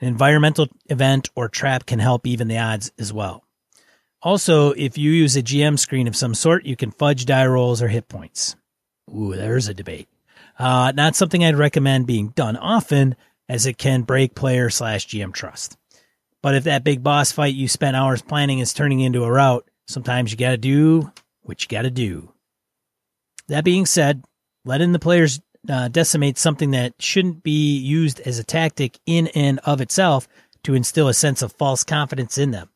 An 0.00 0.08
environmental 0.08 0.68
event 0.86 1.30
or 1.36 1.48
trap 1.48 1.86
can 1.86 1.98
help 1.98 2.26
even 2.26 2.48
the 2.48 2.58
odds 2.58 2.90
as 2.98 3.12
well. 3.12 3.44
Also, 4.22 4.72
if 4.72 4.98
you 4.98 5.10
use 5.10 5.36
a 5.36 5.42
GM 5.42 5.78
screen 5.78 6.08
of 6.08 6.16
some 6.16 6.34
sort, 6.34 6.64
you 6.64 6.76
can 6.76 6.90
fudge 6.90 7.26
die 7.26 7.46
rolls 7.46 7.80
or 7.80 7.88
hit 7.88 8.08
points. 8.08 8.56
Ooh, 9.14 9.34
there's 9.34 9.68
a 9.68 9.74
debate. 9.74 10.08
Uh, 10.58 10.92
not 10.94 11.14
something 11.14 11.44
I'd 11.44 11.56
recommend 11.56 12.06
being 12.06 12.28
done 12.28 12.56
often, 12.56 13.16
as 13.48 13.66
it 13.66 13.78
can 13.78 14.02
break 14.02 14.34
player 14.34 14.70
slash 14.70 15.06
GM 15.06 15.32
trust. 15.32 15.76
But 16.42 16.54
if 16.54 16.64
that 16.64 16.84
big 16.84 17.02
boss 17.02 17.32
fight 17.32 17.54
you 17.54 17.68
spent 17.68 17.96
hours 17.96 18.22
planning 18.22 18.58
is 18.58 18.72
turning 18.72 19.00
into 19.00 19.24
a 19.24 19.30
rout, 19.30 19.68
sometimes 19.86 20.30
you 20.30 20.36
gotta 20.36 20.56
do 20.56 21.12
what 21.42 21.62
you 21.62 21.68
gotta 21.68 21.90
do. 21.90 22.33
That 23.48 23.64
being 23.64 23.86
said, 23.86 24.24
letting 24.64 24.92
the 24.92 24.98
players 24.98 25.40
uh, 25.68 25.88
decimate 25.88 26.38
something 26.38 26.70
that 26.72 26.94
shouldn't 27.00 27.42
be 27.42 27.76
used 27.78 28.20
as 28.20 28.38
a 28.38 28.44
tactic 28.44 28.98
in 29.06 29.28
and 29.28 29.58
of 29.60 29.80
itself 29.80 30.28
to 30.64 30.74
instill 30.74 31.08
a 31.08 31.14
sense 31.14 31.42
of 31.42 31.52
false 31.52 31.84
confidence 31.84 32.38
in 32.38 32.50
them. 32.50 32.70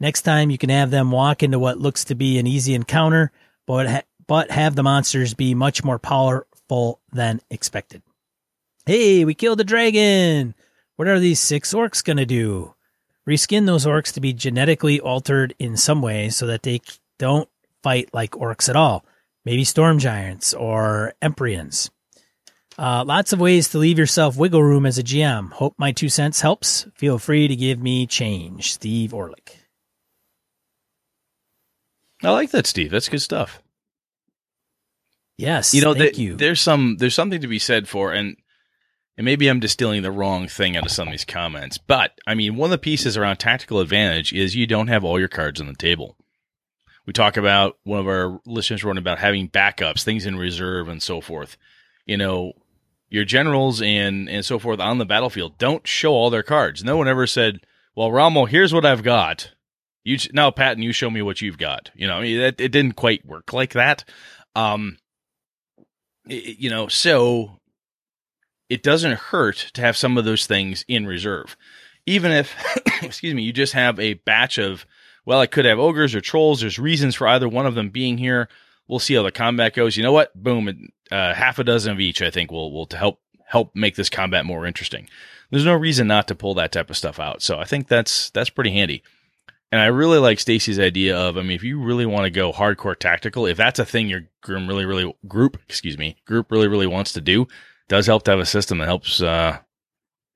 Next 0.00 0.22
time, 0.22 0.50
you 0.50 0.58
can 0.58 0.70
have 0.70 0.90
them 0.90 1.10
walk 1.10 1.42
into 1.42 1.58
what 1.58 1.78
looks 1.78 2.04
to 2.04 2.14
be 2.14 2.38
an 2.38 2.46
easy 2.46 2.74
encounter, 2.74 3.32
but 3.66 3.86
ha- 3.86 4.02
but 4.26 4.50
have 4.50 4.74
the 4.74 4.82
monsters 4.82 5.34
be 5.34 5.54
much 5.54 5.84
more 5.84 5.98
powerful 5.98 7.00
than 7.12 7.40
expected. 7.50 8.02
Hey, 8.84 9.24
we 9.24 9.34
killed 9.34 9.60
a 9.60 9.64
dragon. 9.64 10.54
What 10.96 11.08
are 11.08 11.18
these 11.18 11.40
six 11.40 11.72
orcs 11.72 12.04
going 12.04 12.16
to 12.16 12.26
do? 12.26 12.74
Reskin 13.28 13.66
those 13.66 13.86
orcs 13.86 14.12
to 14.14 14.20
be 14.20 14.32
genetically 14.32 15.00
altered 15.00 15.54
in 15.58 15.76
some 15.76 16.02
way 16.02 16.28
so 16.30 16.46
that 16.46 16.62
they 16.62 16.80
don't 17.18 17.48
fight 17.82 18.10
like 18.12 18.32
orcs 18.32 18.68
at 18.68 18.76
all 18.76 19.04
maybe 19.46 19.64
storm 19.64 19.98
giants 19.98 20.52
or 20.52 21.14
Empyreans. 21.22 21.90
Uh, 22.78 23.04
lots 23.06 23.32
of 23.32 23.40
ways 23.40 23.70
to 23.70 23.78
leave 23.78 23.98
yourself 23.98 24.36
wiggle 24.36 24.62
room 24.62 24.84
as 24.84 24.98
a 24.98 25.02
GM. 25.02 25.50
Hope 25.52 25.74
my 25.78 25.92
two 25.92 26.10
cents 26.10 26.42
helps. 26.42 26.86
Feel 26.94 27.18
free 27.18 27.48
to 27.48 27.56
give 27.56 27.80
me 27.80 28.06
change. 28.06 28.74
Steve 28.74 29.12
Orlick. 29.12 29.54
I 32.22 32.30
like 32.30 32.50
that, 32.50 32.66
Steve. 32.66 32.90
That's 32.90 33.08
good 33.08 33.22
stuff. 33.22 33.62
Yes, 35.38 35.74
you 35.74 35.82
know, 35.82 35.94
thank 35.94 36.16
the, 36.16 36.22
you. 36.22 36.36
There's 36.36 36.60
some 36.60 36.96
there's 36.98 37.14
something 37.14 37.42
to 37.42 37.48
be 37.48 37.58
said 37.58 37.88
for, 37.88 38.12
and 38.12 38.36
and 39.18 39.24
maybe 39.24 39.48
I'm 39.48 39.60
distilling 39.60 40.02
the 40.02 40.10
wrong 40.10 40.48
thing 40.48 40.76
out 40.76 40.86
of 40.86 40.92
some 40.92 41.08
of 41.08 41.12
these 41.12 41.26
comments, 41.26 41.76
but 41.76 42.18
I 42.26 42.34
mean, 42.34 42.56
one 42.56 42.68
of 42.68 42.72
the 42.72 42.78
pieces 42.78 43.18
around 43.18 43.36
tactical 43.36 43.80
advantage 43.80 44.32
is 44.32 44.56
you 44.56 44.66
don't 44.66 44.88
have 44.88 45.04
all 45.04 45.18
your 45.18 45.28
cards 45.28 45.60
on 45.60 45.66
the 45.66 45.74
table. 45.74 46.16
We 47.06 47.12
talk 47.12 47.36
about 47.36 47.78
one 47.84 48.00
of 48.00 48.08
our 48.08 48.40
listeners 48.46 48.82
wrote 48.82 48.98
about 48.98 49.18
having 49.18 49.48
backups, 49.48 50.02
things 50.02 50.26
in 50.26 50.36
reserve, 50.36 50.88
and 50.88 51.02
so 51.02 51.20
forth. 51.20 51.56
You 52.04 52.16
know, 52.16 52.52
your 53.08 53.24
generals 53.24 53.80
and 53.80 54.28
and 54.28 54.44
so 54.44 54.58
forth 54.58 54.80
on 54.80 54.98
the 54.98 55.06
battlefield 55.06 55.58
don't 55.58 55.86
show 55.86 56.12
all 56.12 56.30
their 56.30 56.42
cards. 56.42 56.82
No 56.82 56.96
one 56.96 57.08
ever 57.08 57.26
said, 57.26 57.60
"Well, 57.94 58.10
Rommel, 58.10 58.46
here's 58.46 58.74
what 58.74 58.84
I've 58.84 59.04
got. 59.04 59.52
You 60.02 60.18
now, 60.32 60.50
Patton, 60.50 60.82
you 60.82 60.92
show 60.92 61.10
me 61.10 61.22
what 61.22 61.40
you've 61.40 61.58
got." 61.58 61.90
You 61.94 62.08
know, 62.08 62.22
it, 62.22 62.60
it 62.60 62.72
didn't 62.72 62.96
quite 62.96 63.24
work 63.24 63.52
like 63.52 63.72
that. 63.74 64.04
Um, 64.56 64.98
it, 66.28 66.58
you 66.58 66.70
know, 66.70 66.88
so 66.88 67.60
it 68.68 68.82
doesn't 68.82 69.18
hurt 69.18 69.70
to 69.74 69.80
have 69.80 69.96
some 69.96 70.18
of 70.18 70.24
those 70.24 70.46
things 70.46 70.84
in 70.88 71.06
reserve, 71.06 71.56
even 72.04 72.32
if, 72.32 72.54
excuse 73.02 73.34
me, 73.34 73.42
you 73.42 73.52
just 73.52 73.74
have 73.74 74.00
a 74.00 74.14
batch 74.14 74.58
of 74.58 74.86
well, 75.26 75.40
I 75.40 75.46
could 75.46 75.66
have 75.66 75.78
ogres 75.78 76.14
or 76.14 76.22
trolls. 76.22 76.60
There's 76.60 76.78
reasons 76.78 77.14
for 77.14 77.28
either 77.28 77.48
one 77.48 77.66
of 77.66 77.74
them 77.74 77.90
being 77.90 78.16
here. 78.16 78.48
We'll 78.88 79.00
see 79.00 79.14
how 79.14 79.22
the 79.22 79.32
combat 79.32 79.74
goes. 79.74 79.96
You 79.96 80.04
know 80.04 80.12
what? 80.12 80.32
Boom, 80.40 80.90
uh, 81.10 81.34
half 81.34 81.58
a 81.58 81.64
dozen 81.64 81.92
of 81.92 82.00
each. 82.00 82.22
I 82.22 82.30
think 82.30 82.50
will 82.50 82.72
will 82.72 82.86
to 82.86 82.96
help 82.96 83.20
help 83.46 83.74
make 83.74 83.96
this 83.96 84.08
combat 84.08 84.46
more 84.46 84.64
interesting. 84.64 85.08
There's 85.50 85.64
no 85.64 85.74
reason 85.74 86.06
not 86.06 86.28
to 86.28 86.34
pull 86.34 86.54
that 86.54 86.72
type 86.72 86.90
of 86.90 86.96
stuff 86.96 87.20
out. 87.20 87.42
So 87.42 87.58
I 87.58 87.64
think 87.64 87.88
that's 87.88 88.30
that's 88.30 88.50
pretty 88.50 88.70
handy. 88.70 89.02
And 89.72 89.80
I 89.80 89.86
really 89.86 90.18
like 90.18 90.38
Stacy's 90.38 90.78
idea 90.78 91.16
of, 91.18 91.36
I 91.36 91.42
mean, 91.42 91.50
if 91.50 91.64
you 91.64 91.82
really 91.82 92.06
want 92.06 92.24
to 92.24 92.30
go 92.30 92.52
hardcore 92.52 92.96
tactical, 92.96 93.46
if 93.46 93.56
that's 93.56 93.80
a 93.80 93.84
thing 93.84 94.08
your 94.08 94.22
group 94.40 94.68
really, 94.68 94.84
really 94.84 95.12
group, 95.26 95.58
excuse 95.68 95.98
me, 95.98 96.16
group 96.24 96.52
really, 96.52 96.68
really 96.68 96.86
wants 96.86 97.12
to 97.14 97.20
do, 97.20 97.48
does 97.88 98.06
help 98.06 98.22
to 98.24 98.30
have 98.30 98.40
a 98.40 98.46
system 98.46 98.78
that 98.78 98.86
helps 98.86 99.20
uh, 99.20 99.58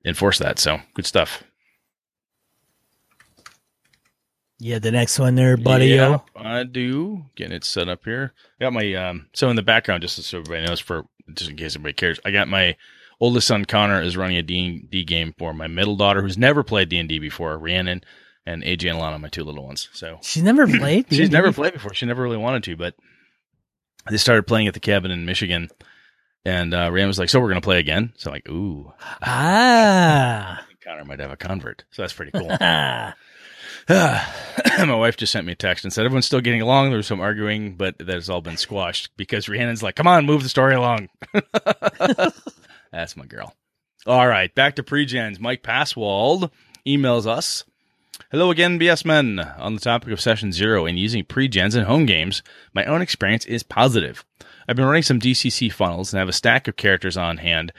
enforce 0.05 0.37
that. 0.39 0.59
So 0.59 0.81
good 0.95 1.05
stuff. 1.05 1.43
Yeah, 4.63 4.77
the 4.77 4.91
next 4.91 5.17
one 5.17 5.33
there, 5.33 5.57
buddy. 5.57 5.87
Yeah, 5.87 6.19
I 6.35 6.65
do. 6.65 7.25
Getting 7.35 7.53
it 7.53 7.63
set 7.63 7.89
up 7.89 8.05
here. 8.05 8.31
I 8.59 8.65
got 8.65 8.73
my 8.73 8.93
um. 8.93 9.27
So 9.33 9.49
in 9.49 9.55
the 9.55 9.63
background, 9.63 10.03
just 10.03 10.21
so 10.21 10.37
everybody 10.37 10.67
knows, 10.67 10.79
for 10.79 11.07
just 11.33 11.49
in 11.49 11.55
case 11.57 11.75
anybody 11.75 11.93
cares, 11.93 12.19
I 12.23 12.29
got 12.29 12.47
my 12.47 12.77
oldest 13.19 13.47
son 13.47 13.65
Connor 13.65 14.03
is 14.03 14.15
running 14.15 14.37
a 14.37 14.43
D 14.43 14.85
D 14.87 15.03
game 15.03 15.33
for 15.35 15.51
my 15.55 15.65
middle 15.65 15.95
daughter 15.95 16.21
who's 16.21 16.37
never 16.37 16.61
played 16.61 16.89
D 16.89 16.99
and 16.99 17.09
D 17.09 17.17
before, 17.17 17.57
Rhiannon, 17.57 18.03
and 18.45 18.61
AJ 18.61 18.91
and 18.91 18.99
Alana, 18.99 19.19
my 19.19 19.29
two 19.29 19.43
little 19.43 19.65
ones. 19.65 19.89
So 19.93 20.19
she's 20.21 20.43
never 20.43 20.67
played. 20.67 21.07
she's 21.09 21.17
D&D? 21.17 21.33
never 21.33 21.51
played 21.51 21.73
before. 21.73 21.95
She 21.95 22.05
never 22.05 22.21
really 22.21 22.37
wanted 22.37 22.63
to, 22.65 22.75
but 22.75 22.93
they 24.11 24.17
started 24.17 24.45
playing 24.45 24.67
at 24.67 24.75
the 24.75 24.79
cabin 24.79 25.09
in 25.09 25.25
Michigan. 25.25 25.69
And 26.45 26.75
uh, 26.75 26.91
Rhiannon 26.91 27.07
was 27.07 27.17
like, 27.17 27.29
"So 27.29 27.39
we're 27.39 27.49
gonna 27.49 27.61
play 27.61 27.79
again?" 27.79 28.13
So 28.15 28.29
I'm 28.29 28.35
like, 28.35 28.47
"Ooh, 28.47 28.93
ah." 29.23 30.63
Connor 30.83 31.05
might 31.05 31.19
have 31.19 31.31
a 31.31 31.37
convert, 31.37 31.83
so 31.89 32.03
that's 32.03 32.13
pretty 32.13 32.31
cool. 32.31 32.55
my 34.79 34.95
wife 34.95 35.17
just 35.17 35.33
sent 35.33 35.45
me 35.45 35.51
a 35.51 35.55
text 35.55 35.83
and 35.83 35.91
said 35.91 36.05
everyone's 36.05 36.25
still 36.25 36.39
getting 36.39 36.61
along. 36.61 36.89
There 36.89 36.97
was 36.97 37.07
some 37.07 37.19
arguing, 37.19 37.75
but 37.75 37.97
that 37.97 38.07
has 38.07 38.29
all 38.29 38.39
been 38.39 38.55
squashed 38.55 39.09
because 39.17 39.47
Rhiannon's 39.47 39.83
like, 39.83 39.97
"Come 39.97 40.07
on, 40.07 40.25
move 40.25 40.43
the 40.43 40.49
story 40.49 40.75
along." 40.75 41.09
That's 42.93 43.17
my 43.17 43.25
girl. 43.25 43.53
All 44.07 44.27
right, 44.27 44.53
back 44.55 44.77
to 44.77 44.83
pregens. 44.83 45.41
Mike 45.41 45.61
Passwald 45.61 46.51
emails 46.87 47.25
us. 47.25 47.65
Hello 48.31 48.49
again, 48.49 48.79
BS 48.79 49.03
men. 49.03 49.39
On 49.39 49.75
the 49.75 49.81
topic 49.81 50.13
of 50.13 50.21
session 50.21 50.53
zero 50.53 50.85
and 50.85 50.97
using 50.97 51.25
pregens 51.25 51.75
in 51.75 51.83
home 51.83 52.05
games, 52.05 52.43
my 52.73 52.85
own 52.85 53.01
experience 53.01 53.43
is 53.45 53.61
positive. 53.61 54.23
I've 54.69 54.77
been 54.77 54.85
running 54.85 55.03
some 55.03 55.19
DCC 55.19 55.69
funnels 55.69 56.13
and 56.13 56.19
have 56.19 56.29
a 56.29 56.33
stack 56.33 56.69
of 56.69 56.77
characters 56.77 57.17
on 57.17 57.37
hand. 57.37 57.73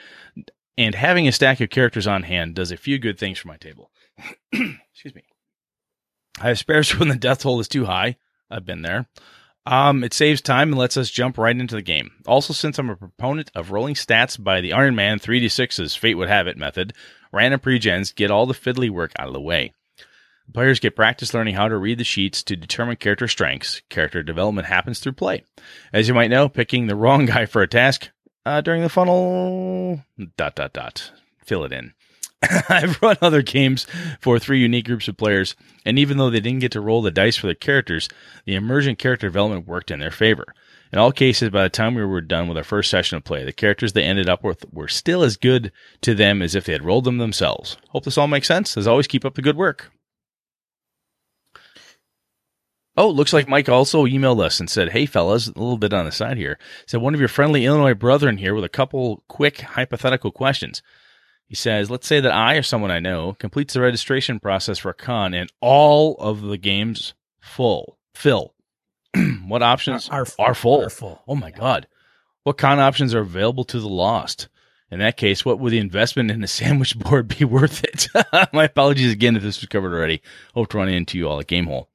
And 0.77 0.93
having 0.93 1.27
a 1.27 1.31
stack 1.31 1.59
of 1.59 1.71
characters 1.71 2.05
on 2.05 2.21
hand 2.21 2.53
does 2.53 2.71
a 2.71 2.77
few 2.77 2.99
good 2.99 3.17
things 3.17 3.39
for 3.39 3.47
my 3.47 3.57
table. 3.57 3.89
Excuse 4.53 5.15
me. 5.15 5.23
I 6.39 6.49
have 6.49 6.59
spares 6.59 6.91
when 6.99 7.09
the 7.09 7.15
death 7.15 7.41
toll 7.41 7.59
is 7.59 7.67
too 7.67 7.85
high. 7.85 8.17
I've 8.49 8.65
been 8.65 8.81
there. 8.81 9.07
Um, 9.65 10.03
it 10.03 10.13
saves 10.13 10.41
time 10.41 10.69
and 10.69 10.77
lets 10.77 10.97
us 10.97 11.09
jump 11.09 11.37
right 11.37 11.57
into 11.57 11.75
the 11.75 11.81
game. 11.81 12.11
Also, 12.27 12.53
since 12.53 12.77
I'm 12.77 12.89
a 12.89 12.97
proponent 12.97 13.49
of 13.55 13.71
rolling 13.71 13.95
stats 13.95 14.41
by 14.41 14.59
the 14.59 14.73
Iron 14.73 14.93
Man 14.95 15.19
3d6's 15.19 15.95
Fate 15.95 16.15
Would 16.15 16.27
Have 16.27 16.47
It 16.47 16.57
method, 16.57 16.93
random 17.31 17.61
pregens 17.61 18.13
get 18.13 18.29
all 18.29 18.45
the 18.45 18.53
fiddly 18.53 18.89
work 18.89 19.13
out 19.17 19.27
of 19.27 19.33
the 19.33 19.39
way. 19.39 19.73
Players 20.53 20.81
get 20.81 20.97
practice 20.97 21.33
learning 21.33 21.55
how 21.55 21.69
to 21.69 21.77
read 21.77 21.97
the 21.97 22.03
sheets 22.03 22.43
to 22.43 22.57
determine 22.57 22.97
character 22.97 23.29
strengths. 23.29 23.81
Character 23.89 24.21
development 24.21 24.67
happens 24.67 24.99
through 24.99 25.13
play. 25.13 25.45
As 25.93 26.09
you 26.09 26.13
might 26.13 26.29
know, 26.29 26.49
picking 26.49 26.87
the 26.87 26.95
wrong 26.97 27.25
guy 27.27 27.45
for 27.45 27.61
a 27.61 27.67
task 27.67 28.09
uh, 28.45 28.59
during 28.59 28.81
the 28.81 28.89
funnel, 28.89 30.03
dot, 30.35 30.55
dot, 30.55 30.73
dot, 30.73 31.11
fill 31.45 31.63
it 31.63 31.71
in. 31.71 31.93
I've 32.69 33.01
run 33.01 33.17
other 33.21 33.41
games 33.41 33.87
for 34.19 34.39
three 34.39 34.59
unique 34.59 34.85
groups 34.85 35.07
of 35.07 35.17
players, 35.17 35.55
and 35.85 35.97
even 35.97 36.17
though 36.17 36.29
they 36.29 36.39
didn't 36.39 36.59
get 36.59 36.71
to 36.73 36.81
roll 36.81 37.01
the 37.01 37.11
dice 37.11 37.37
for 37.37 37.47
their 37.47 37.55
characters, 37.55 38.09
the 38.45 38.55
emergent 38.55 38.99
character 38.99 39.27
development 39.27 39.67
worked 39.67 39.91
in 39.91 39.99
their 39.99 40.11
favor. 40.11 40.53
In 40.91 40.99
all 40.99 41.11
cases, 41.11 41.49
by 41.49 41.63
the 41.63 41.69
time 41.69 41.95
we 41.95 42.05
were 42.05 42.21
done 42.21 42.47
with 42.47 42.57
our 42.57 42.63
first 42.63 42.91
session 42.91 43.17
of 43.17 43.23
play, 43.23 43.43
the 43.43 43.51
characters 43.51 43.93
they 43.93 44.03
ended 44.03 44.29
up 44.29 44.43
with 44.43 44.65
were 44.71 44.87
still 44.87 45.23
as 45.23 45.37
good 45.37 45.71
to 46.01 46.13
them 46.13 46.41
as 46.41 46.53
if 46.53 46.65
they 46.65 46.73
had 46.73 46.85
rolled 46.85 47.05
them 47.05 47.17
themselves. 47.17 47.77
Hope 47.89 48.03
this 48.03 48.17
all 48.17 48.27
makes 48.27 48.47
sense. 48.47 48.77
As 48.77 48.85
always, 48.85 49.07
keep 49.07 49.25
up 49.25 49.35
the 49.35 49.41
good 49.41 49.57
work. 49.57 49.91
Oh, 52.95 53.09
looks 53.09 53.33
like 53.33 53.47
Mike 53.47 53.69
also 53.69 54.05
emailed 54.05 54.43
us 54.43 54.59
and 54.59 54.69
said, 54.69 54.91
Hey, 54.91 55.07
fellas, 55.07 55.47
a 55.47 55.53
little 55.53 55.79
bit 55.79 55.93
on 55.93 56.05
the 56.05 56.11
side 56.11 56.37
here. 56.37 56.59
Said 56.85 57.01
one 57.01 57.15
of 57.15 57.19
your 57.19 57.27
friendly 57.27 57.65
Illinois 57.65 57.95
brethren 57.95 58.37
here 58.37 58.53
with 58.53 58.63
a 58.63 58.69
couple 58.69 59.23
quick 59.27 59.61
hypothetical 59.61 60.29
questions. 60.29 60.83
He 61.47 61.55
says, 61.55 61.91
Let's 61.91 62.07
say 62.07 62.19
that 62.19 62.31
I 62.31 62.55
or 62.55 62.63
someone 62.63 62.91
I 62.91 62.99
know 62.99 63.33
completes 63.39 63.73
the 63.73 63.81
registration 63.81 64.39
process 64.39 64.79
for 64.79 64.89
a 64.89 64.93
con 64.93 65.33
and 65.33 65.51
all 65.61 66.15
of 66.17 66.41
the 66.41 66.57
games 66.57 67.13
full, 67.39 67.97
fill. 68.15 68.53
what 69.47 69.61
options 69.61 70.09
Are- 70.09 70.21
are 70.21 70.25
full. 70.25 70.45
Are 70.45 70.53
full. 70.55 70.81
Are 70.85 70.89
full. 70.89 71.23
Oh 71.27 71.35
my 71.35 71.51
God. 71.51 71.87
What 72.43 72.57
con 72.57 72.79
options 72.79 73.13
are 73.13 73.21
available 73.21 73.63
to 73.65 73.79
the 73.79 73.87
lost? 73.87 74.49
In 74.91 74.99
that 74.99 75.17
case, 75.17 75.43
what 75.43 75.59
would 75.59 75.71
the 75.71 75.79
investment 75.79 76.29
in 76.29 76.41
the 76.41 76.47
sandwich 76.59 76.97
board 76.97 77.27
be 77.27 77.45
worth 77.45 77.83
it? 77.83 78.07
my 78.53 78.65
apologies 78.65 79.11
again 79.11 79.35
if 79.35 79.43
this 79.43 79.59
was 79.61 79.67
covered 79.67 79.93
already. 79.93 80.21
Hope 80.53 80.69
to 80.69 80.77
run 80.77 80.89
into 80.89 81.17
you 81.17 81.27
all 81.27 81.39
at 81.39 81.47
Game 81.47 81.65
Gamehole. 81.65 81.87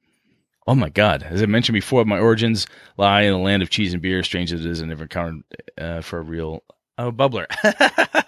Oh 0.67 0.75
my 0.75 0.89
God! 0.89 1.23
As 1.23 1.41
I 1.41 1.47
mentioned 1.47 1.73
before, 1.73 2.05
my 2.05 2.19
origins 2.19 2.67
lie 2.95 3.21
in 3.21 3.31
the 3.31 3.39
land 3.39 3.63
of 3.63 3.71
cheese 3.71 3.91
and 3.93 4.03
beer. 4.03 4.21
Strange 4.21 4.53
as 4.53 4.63
it 4.63 4.69
is, 4.69 4.83
I 4.83 4.85
never 4.85 5.03
encountered 5.03 5.41
uh, 5.79 6.01
for 6.01 6.19
a 6.19 6.21
real 6.21 6.63
oh 6.99 7.11
bubbler. 7.11 7.47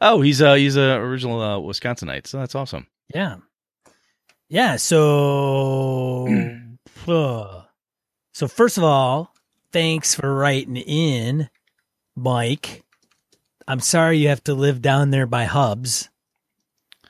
oh, 0.00 0.20
he's 0.20 0.42
uh 0.42 0.54
he's 0.54 0.76
a 0.76 0.96
original 0.96 1.40
uh, 1.40 1.58
Wisconsinite, 1.58 2.26
so 2.26 2.38
that's 2.38 2.54
awesome. 2.54 2.86
Yeah. 3.14 3.36
Yeah. 4.48 4.76
So, 4.76 6.26
uh, 7.08 7.62
so 8.32 8.48
first 8.48 8.78
of 8.78 8.84
all, 8.84 9.34
thanks 9.72 10.14
for 10.14 10.34
writing 10.34 10.76
in, 10.76 11.48
Mike. 12.16 12.84
I'm 13.68 13.80
sorry 13.80 14.18
you 14.18 14.28
have 14.28 14.44
to 14.44 14.54
live 14.54 14.82
down 14.82 15.10
there 15.10 15.26
by 15.26 15.44
Hubs. 15.44 16.08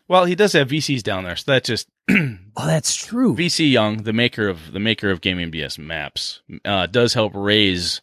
Well, 0.09 0.25
he 0.25 0.35
does 0.35 0.53
have 0.55 0.69
VCs 0.69 1.03
down 1.03 1.25
there, 1.25 1.37
so 1.37 1.53
that 1.53 1.65
just 1.65 1.89
Oh, 2.11 2.67
that's 2.67 2.95
true. 2.95 3.35
VC 3.35 3.71
Young, 3.71 4.03
the 4.03 4.13
maker 4.13 4.49
of 4.49 4.73
the 4.73 4.81
maker 4.81 5.11
of 5.11 5.21
Gaming 5.21 5.51
BS 5.51 5.79
maps, 5.79 6.43
uh, 6.65 6.87
does 6.87 7.15
help 7.15 7.33
raise 7.35 8.01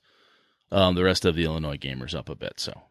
um, 0.71 0.95
the 0.95 1.03
rest 1.03 1.25
of 1.25 1.36
the 1.36 1.43
Illinois 1.43 1.77
gamers 1.77 2.15
up 2.15 2.30
a 2.30 2.36
bit. 2.36 2.60
So 2.60 2.82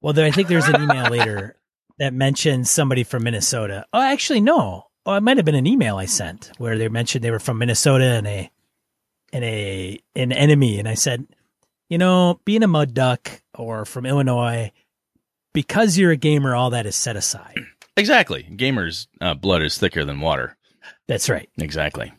Well, 0.00 0.12
there, 0.12 0.26
I 0.26 0.30
think 0.30 0.48
there's 0.48 0.68
an 0.68 0.82
email 0.82 1.10
later 1.10 1.56
that 1.98 2.14
mentions 2.14 2.70
somebody 2.70 3.04
from 3.04 3.24
Minnesota. 3.24 3.84
Oh, 3.92 4.00
actually, 4.00 4.40
no. 4.40 4.86
Oh, 5.06 5.14
it 5.14 5.22
might 5.22 5.36
have 5.36 5.46
been 5.46 5.54
an 5.54 5.66
email 5.66 5.96
I 5.96 6.06
sent 6.06 6.50
where 6.58 6.78
they 6.78 6.88
mentioned 6.88 7.24
they 7.24 7.30
were 7.30 7.38
from 7.38 7.58
Minnesota 7.58 8.04
and 8.04 8.26
a 8.26 8.50
and 9.32 9.44
a 9.44 10.00
an 10.16 10.32
enemy, 10.32 10.78
and 10.78 10.88
I 10.88 10.94
said, 10.94 11.26
you 11.88 11.98
know, 11.98 12.40
being 12.44 12.62
a 12.62 12.68
mud 12.68 12.94
duck 12.94 13.42
or 13.54 13.84
from 13.84 14.06
Illinois, 14.06 14.72
because 15.52 15.96
you're 15.96 16.10
a 16.10 16.16
gamer, 16.16 16.54
all 16.54 16.70
that 16.70 16.86
is 16.86 16.96
set 16.96 17.16
aside. 17.16 17.58
exactly, 17.96 18.44
gamers' 18.50 19.06
uh, 19.20 19.34
blood 19.34 19.62
is 19.62 19.78
thicker 19.78 20.04
than 20.04 20.20
water. 20.20 20.56
That's 21.06 21.28
right. 21.28 21.48
Exactly. 21.58 22.12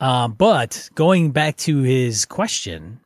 Um, 0.00 0.32
but 0.32 0.88
going 0.94 1.30
back 1.30 1.56
to 1.58 1.82
his 1.82 2.24
question, 2.24 3.00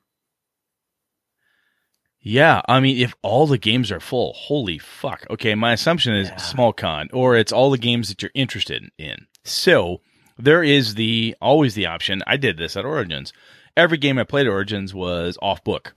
Yeah, 2.29 2.61
I 2.69 2.81
mean, 2.81 2.97
if 2.99 3.15
all 3.23 3.47
the 3.47 3.57
games 3.57 3.93
are 3.93 4.01
full, 4.01 4.33
holy 4.33 4.79
fuck. 4.79 5.25
Okay, 5.31 5.55
my 5.55 5.73
assumption 5.75 6.13
is 6.17 6.29
Yeah. 6.29 6.37
small 6.39 6.73
con, 6.73 7.09
or 7.13 7.37
it's 7.37 7.53
all 7.53 7.71
the 7.71 7.79
games 7.79 8.09
that 8.09 8.21
you're 8.21 8.33
interested 8.35 8.83
in. 8.99 9.27
So 9.45 10.01
there 10.37 10.65
is 10.65 10.97
the 10.97 11.37
always 11.41 11.75
the 11.77 11.87
option. 11.87 12.25
I 12.27 12.37
did 12.37 12.57
this 12.59 12.77
at 12.77 12.85
Origins. 12.85 13.33
Every 13.77 13.97
game 13.97 14.19
I 14.19 14.25
played 14.25 14.47
at 14.47 14.51
Origins 14.51 14.93
was 14.93 15.39
off 15.41 15.63
book. 15.63 15.93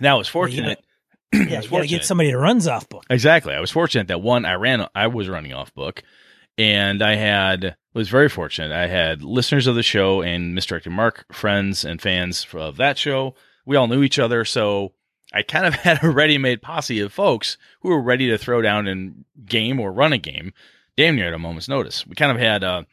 Now, 0.00 0.16
I 0.16 0.18
was 0.18 0.34
Well, 0.34 0.48
you 0.48 0.56
fortunate. 0.56 0.84
yeah, 1.32 1.38
I 1.38 1.42
was 1.42 1.48
you 1.48 1.54
gotta 1.54 1.68
fortunate. 1.68 1.88
get 1.90 2.04
somebody 2.04 2.30
that 2.32 2.38
runs 2.38 2.66
off 2.66 2.88
book. 2.88 3.04
Exactly. 3.08 3.54
I 3.54 3.60
was 3.60 3.70
fortunate 3.70 4.08
that 4.08 4.20
one 4.20 4.44
I 4.44 4.54
ran 4.54 4.84
I 4.96 5.06
was 5.06 5.28
running 5.28 5.52
off 5.52 5.72
book 5.74 6.02
and 6.58 7.02
I 7.02 7.14
had 7.14 7.76
was 7.94 8.08
very 8.08 8.28
fortunate. 8.28 8.72
I 8.72 8.88
had 8.88 9.22
listeners 9.22 9.68
of 9.68 9.76
the 9.76 9.82
show 9.84 10.22
and 10.22 10.56
Misdirected 10.56 10.92
Mark 10.92 11.24
friends 11.32 11.84
and 11.84 12.02
fans 12.02 12.46
of 12.52 12.78
that 12.78 12.98
show. 12.98 13.36
We 13.64 13.76
all 13.76 13.86
knew 13.86 14.02
each 14.02 14.18
other, 14.18 14.44
so 14.44 14.92
I 15.32 15.42
kind 15.42 15.66
of 15.66 15.74
had 15.76 16.02
a 16.02 16.10
ready-made 16.10 16.62
posse 16.62 17.00
of 17.00 17.12
folks 17.12 17.56
who 17.80 17.90
were 17.90 18.02
ready 18.02 18.28
to 18.28 18.38
throw 18.38 18.62
down 18.62 18.86
and 18.86 19.24
game 19.44 19.80
or 19.80 19.92
run 19.92 20.12
a 20.12 20.18
game 20.18 20.52
damn 20.96 21.16
near 21.16 21.28
at 21.28 21.34
a 21.34 21.38
moment's 21.38 21.68
notice. 21.68 22.06
We 22.06 22.14
kind 22.14 22.32
of 22.32 22.38
had 22.38 22.62
a 22.62 22.86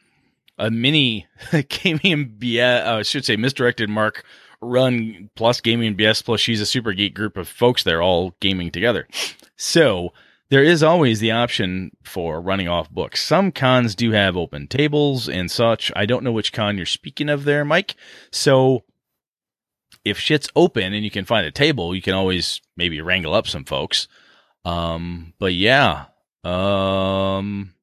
a 0.58 0.70
mini 0.70 1.26
gaming 1.68 2.36
BS, 2.38 2.86
uh, 2.86 2.96
I 2.96 3.02
should 3.02 3.24
say 3.24 3.36
misdirected 3.36 3.88
Mark 3.88 4.24
run 4.60 5.30
plus 5.34 5.60
gaming 5.60 5.96
BS 5.96 6.22
plus 6.22 6.40
she's 6.40 6.60
a 6.60 6.66
super 6.66 6.92
geek 6.92 7.14
group 7.14 7.38
of 7.38 7.48
folks 7.48 7.82
there 7.82 8.02
all 8.02 8.34
gaming 8.40 8.70
together. 8.70 9.08
So 9.56 10.12
there 10.50 10.62
is 10.62 10.82
always 10.82 11.20
the 11.20 11.30
option 11.30 11.92
for 12.02 12.40
running 12.40 12.68
off 12.68 12.90
books. 12.90 13.22
Some 13.24 13.52
cons 13.52 13.94
do 13.94 14.10
have 14.10 14.36
open 14.36 14.66
tables 14.66 15.28
and 15.28 15.50
such. 15.50 15.90
I 15.96 16.04
don't 16.04 16.24
know 16.24 16.32
which 16.32 16.52
con 16.52 16.76
you're 16.76 16.84
speaking 16.84 17.30
of 17.30 17.44
there, 17.44 17.64
Mike. 17.64 17.94
So 18.30 18.84
if 20.04 20.18
shit's 20.18 20.48
open 20.56 20.92
and 20.92 21.04
you 21.04 21.10
can 21.10 21.24
find 21.24 21.46
a 21.46 21.50
table, 21.50 21.94
you 21.94 22.02
can 22.02 22.14
always 22.14 22.60
maybe 22.76 23.00
wrangle 23.00 23.34
up 23.34 23.46
some 23.46 23.64
folks. 23.64 24.08
Um, 24.64 25.34
but 25.38 25.54
yeah, 25.54 26.06
um, 26.44 27.74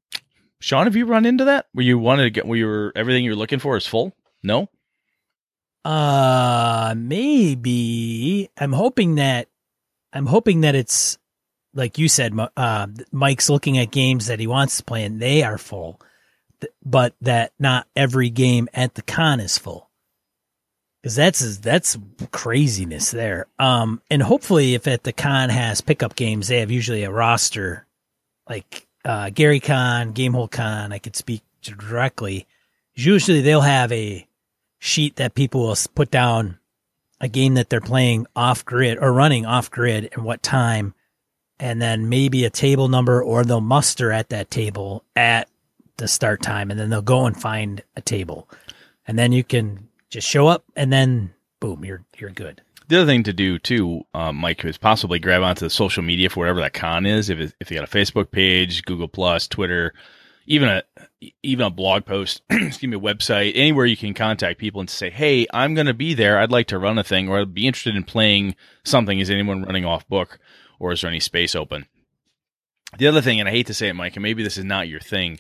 Sean, 0.60 0.86
have 0.86 0.96
you 0.96 1.06
run 1.06 1.26
into 1.26 1.46
that? 1.46 1.68
Where 1.74 1.86
you 1.86 2.00
wanted 2.00 2.24
to 2.24 2.30
get, 2.30 2.46
where 2.46 2.58
you 2.58 2.66
were, 2.66 2.92
everything 2.96 3.24
you're 3.24 3.36
looking 3.36 3.60
for 3.60 3.78
is 3.78 3.88
full? 3.88 4.14
No? 4.44 4.70
Uh, 5.86 6.94
maybe. 6.98 8.50
I'm 8.58 8.74
hoping 8.74 9.16
that 9.16 9.48
I'm 10.12 10.26
hoping 10.26 10.62
that 10.62 10.76
it's 10.76 11.18
like 11.74 11.98
you 11.98 12.10
said. 12.10 12.38
Uh, 12.58 12.88
Mike's 13.12 13.50
looking 13.50 13.78
at 13.78 13.92
games 13.92 14.28
that 14.28 14.40
he 14.40 14.48
wants 14.48 14.78
to 14.78 14.84
play, 14.84 15.06
and 15.06 15.22
they 15.22 15.44
are 15.44 15.58
full, 15.58 16.02
but 16.84 17.16
that 17.22 17.54
not 17.60 17.88
every 17.96 18.30
game 18.30 18.68
at 18.74 18.96
the 18.96 19.02
con 19.02 19.40
is 19.40 19.58
full. 19.58 19.87
Because 21.02 21.16
that's 21.16 21.58
that's 21.58 21.98
craziness 22.32 23.12
there. 23.12 23.48
Um, 23.60 24.02
and 24.10 24.22
hopefully, 24.22 24.74
if 24.74 24.88
at 24.88 25.04
the 25.04 25.14
con 25.14 25.50
has 25.50 25.80
pickup 25.80 26.16
games, 26.16 26.48
they 26.48 26.60
have 26.60 26.72
usually 26.72 27.04
a 27.04 27.12
roster, 27.12 27.86
like 28.50 28.88
uh, 29.06 29.30
Gary 29.30 29.60
Con, 29.60 30.14
Gamehole 30.14 30.52
Con. 30.52 30.92
I 30.92 30.98
could 30.98 31.16
speak 31.16 31.44
directly. 31.62 32.48
Usually, 32.96 33.42
they'll 33.42 33.62
have 33.62 33.92
a 33.92 34.28
sheet 34.80 35.16
that 35.18 35.36
people 35.36 35.62
will 35.62 35.78
put 35.96 36.12
down 36.12 36.58
a 37.22 37.28
game 37.28 37.56
that 37.56 37.70
they're 37.70 37.82
playing 37.82 38.28
off 38.36 38.66
grid 38.66 38.98
or 39.00 39.12
running 39.14 39.46
off 39.46 39.72
grid 39.72 40.10
and 40.14 40.24
what 40.24 40.44
time, 40.44 40.94
and 41.60 41.82
then 41.82 42.10
maybe 42.10 42.44
a 42.44 42.50
table 42.50 42.88
number, 42.88 43.24
or 43.24 43.44
they'll 43.44 43.62
muster 43.62 44.12
at 44.12 44.30
that 44.30 44.52
table 44.52 45.04
at 45.16 45.48
the 45.98 46.08
start 46.08 46.42
time, 46.42 46.70
and 46.70 46.80
then 46.80 46.90
they'll 46.90 47.02
go 47.02 47.26
and 47.26 47.40
find 47.40 47.82
a 47.96 48.02
table, 48.02 48.50
and 49.08 49.18
then 49.18 49.32
you 49.32 49.44
can 49.44 49.88
just 50.10 50.28
show 50.28 50.48
up, 50.48 50.64
and 50.76 50.92
then 50.92 51.34
boom, 51.60 51.84
you're 51.84 52.06
you're 52.18 52.30
good. 52.30 52.62
The 52.88 52.98
other 52.98 53.06
thing 53.06 53.24
to 53.24 53.34
do 53.34 53.60
too, 53.60 54.04
um, 54.14 54.38
Mike, 54.38 54.64
is 54.64 54.78
possibly 54.78 55.20
grab 55.20 55.42
onto 55.42 55.66
the 55.66 55.70
social 55.70 56.04
media 56.04 56.30
for 56.30 56.42
whatever 56.42 56.62
that 56.62 56.74
con 56.74 57.06
is. 57.06 57.30
If 57.30 57.54
if 57.60 57.70
you 57.70 57.78
got 57.78 57.88
a 57.88 57.98
Facebook 57.98 58.32
page, 58.32 58.84
Google 58.84 59.10
Plus, 59.10 59.48
Twitter, 59.48 59.94
even 60.46 60.70
a 60.70 60.84
even 61.44 61.66
a 61.66 61.70
blog 61.70 62.06
post, 62.06 62.42
excuse 62.50 62.90
me, 62.90 62.98
website, 62.98 63.52
anywhere 63.56 63.86
you 63.86 63.98
can 63.98 64.14
contact 64.14 64.60
people 64.60 64.80
and 64.80 64.90
say, 64.90 65.10
"Hey, 65.10 65.46
I'm 65.54 65.74
going 65.74 65.88
to 65.88 65.94
be 65.94 66.14
there. 66.14 66.40
I'd 66.40 66.52
like 66.52 66.68
to 66.68 66.80
run 66.80 66.98
a 66.98 67.04
thing, 67.04 67.28
or 67.28 67.40
I'd 67.42 67.54
be 67.54 67.68
interested 67.68 67.96
in 67.96 68.04
playing 68.04 68.56
something. 68.86 69.20
Is 69.20 69.30
anyone 69.30 69.64
running 69.64 69.86
off 69.86 70.08
book, 70.08 70.40
or 70.80 70.94
is 70.94 71.02
there 71.02 71.10
any 71.10 71.20
space 71.20 71.56
open?" 71.56 71.88
The 72.98 73.08
other 73.08 73.22
thing, 73.22 73.42
and 73.42 73.50
I 73.50 73.52
hate 73.52 73.68
to 73.68 73.74
say 73.74 73.90
it, 73.90 73.96
Mike, 73.96 74.16
and 74.16 74.24
maybe 74.24 74.44
this 74.44 74.58
is 74.58 74.64
not 74.64 74.88
your 74.88 75.02
thing, 75.02 75.40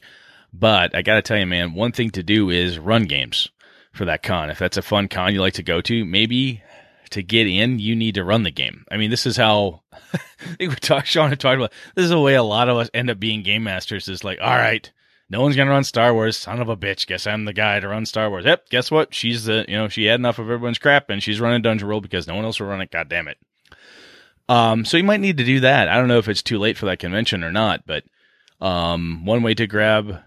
but 0.51 0.93
I 0.93 1.01
got 1.01 1.15
to 1.15 1.21
tell 1.21 1.37
you, 1.37 1.45
man, 1.45 1.73
one 1.73 1.93
thing 1.93 2.09
to 2.11 2.23
do 2.23 2.49
is 2.49 2.77
run 2.77 3.05
games 3.05 3.49
for 3.97 4.05
that 4.05 4.23
con. 4.23 4.49
If 4.49 4.59
that's 4.59 4.77
a 4.77 4.81
fun 4.81 5.07
con 5.07 5.33
you 5.33 5.41
like 5.41 5.55
to 5.55 5.63
go 5.63 5.81
to, 5.81 6.05
maybe 6.05 6.63
to 7.09 7.23
get 7.23 7.47
in, 7.47 7.79
you 7.79 7.95
need 7.95 8.15
to 8.15 8.23
run 8.23 8.43
the 8.43 8.51
game. 8.51 8.85
I 8.91 8.97
mean, 8.97 9.09
this 9.09 9.25
is 9.25 9.37
how 9.37 9.81
I 9.93 10.19
think 10.57 10.69
we 10.71 10.75
talked, 10.75 11.07
Sean 11.07 11.29
had 11.29 11.39
talked 11.39 11.57
about. 11.57 11.73
This 11.95 12.03
is 12.03 12.09
the 12.09 12.19
way 12.19 12.35
a 12.35 12.43
lot 12.43 12.69
of 12.69 12.77
us 12.77 12.89
end 12.93 13.09
up 13.09 13.19
being 13.19 13.43
game 13.43 13.63
masters. 13.63 14.07
Is 14.07 14.23
like, 14.23 14.39
all 14.41 14.55
right, 14.55 14.89
no 15.29 15.41
one's 15.41 15.55
gonna 15.55 15.71
run 15.71 15.83
Star 15.83 16.13
Wars. 16.13 16.37
Son 16.37 16.61
of 16.61 16.69
a 16.69 16.77
bitch. 16.77 17.07
Guess 17.07 17.27
I'm 17.27 17.45
the 17.45 17.53
guy 17.53 17.79
to 17.79 17.87
run 17.87 18.05
Star 18.05 18.29
Wars. 18.29 18.45
Yep. 18.45 18.69
Guess 18.69 18.91
what? 18.91 19.13
She's 19.13 19.45
the 19.45 19.65
you 19.67 19.75
know 19.75 19.87
she 19.87 20.05
had 20.05 20.19
enough 20.19 20.39
of 20.39 20.49
everyone's 20.49 20.79
crap 20.79 21.09
and 21.09 21.21
she's 21.21 21.41
running 21.41 21.61
Dungeon 21.61 21.87
World 21.87 22.03
because 22.03 22.27
no 22.27 22.35
one 22.35 22.45
else 22.45 22.59
will 22.59 22.67
run 22.67 22.81
it. 22.81 22.91
God 22.91 23.09
damn 23.09 23.27
it. 23.27 23.37
Um, 24.49 24.85
so 24.85 24.95
you 24.95 25.03
might 25.03 25.19
need 25.19 25.37
to 25.37 25.43
do 25.43 25.59
that. 25.61 25.89
I 25.89 25.97
don't 25.97 26.07
know 26.07 26.19
if 26.19 26.29
it's 26.29 26.41
too 26.41 26.57
late 26.57 26.77
for 26.77 26.85
that 26.85 26.99
convention 26.99 27.43
or 27.43 27.51
not, 27.51 27.85
but 27.85 28.05
um, 28.61 29.25
one 29.25 29.43
way 29.43 29.53
to 29.55 29.67
grab 29.67 30.21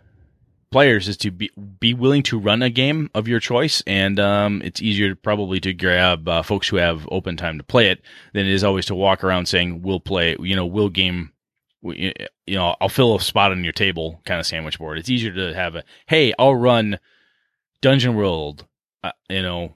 players 0.70 1.08
is 1.08 1.16
to 1.18 1.30
be 1.30 1.50
be 1.78 1.94
willing 1.94 2.22
to 2.24 2.38
run 2.38 2.62
a 2.62 2.70
game 2.70 3.10
of 3.14 3.28
your 3.28 3.40
choice, 3.40 3.82
and 3.86 4.18
um, 4.20 4.62
it's 4.64 4.80
easier 4.80 5.14
probably 5.14 5.60
to 5.60 5.72
grab 5.72 6.28
uh, 6.28 6.42
folks 6.42 6.68
who 6.68 6.76
have 6.76 7.08
open 7.10 7.36
time 7.36 7.58
to 7.58 7.64
play 7.64 7.88
it 7.88 8.02
than 8.32 8.46
it 8.46 8.52
is 8.52 8.64
always 8.64 8.86
to 8.86 8.94
walk 8.94 9.24
around 9.24 9.46
saying 9.46 9.82
we'll 9.82 10.00
play, 10.00 10.36
you 10.40 10.56
know, 10.56 10.66
we'll 10.66 10.88
game. 10.88 11.32
You 11.82 12.12
know, 12.46 12.76
I'll 12.78 12.90
fill 12.90 13.16
a 13.16 13.20
spot 13.20 13.52
on 13.52 13.64
your 13.64 13.72
table, 13.72 14.20
kind 14.26 14.38
of 14.38 14.44
sandwich 14.44 14.78
board. 14.78 14.98
It's 14.98 15.08
easier 15.08 15.32
to 15.32 15.54
have 15.54 15.76
a 15.76 15.84
hey, 16.06 16.34
I'll 16.38 16.54
run 16.54 16.98
Dungeon 17.80 18.14
World, 18.14 18.66
uh, 19.02 19.12
you 19.30 19.42
know, 19.42 19.74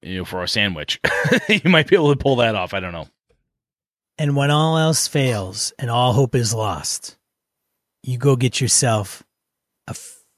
you 0.00 0.18
know, 0.18 0.24
for 0.24 0.42
a 0.42 0.48
sandwich. 0.48 1.00
you 1.48 1.68
might 1.70 1.88
be 1.88 1.96
able 1.96 2.14
to 2.14 2.22
pull 2.22 2.36
that 2.36 2.54
off. 2.54 2.72
I 2.72 2.80
don't 2.80 2.92
know. 2.92 3.08
And 4.16 4.36
when 4.36 4.50
all 4.50 4.78
else 4.78 5.08
fails 5.08 5.72
and 5.78 5.90
all 5.90 6.12
hope 6.12 6.34
is 6.34 6.54
lost, 6.54 7.16
you 8.02 8.16
go 8.18 8.36
get 8.36 8.60
yourself 8.60 9.24
a 9.88 9.94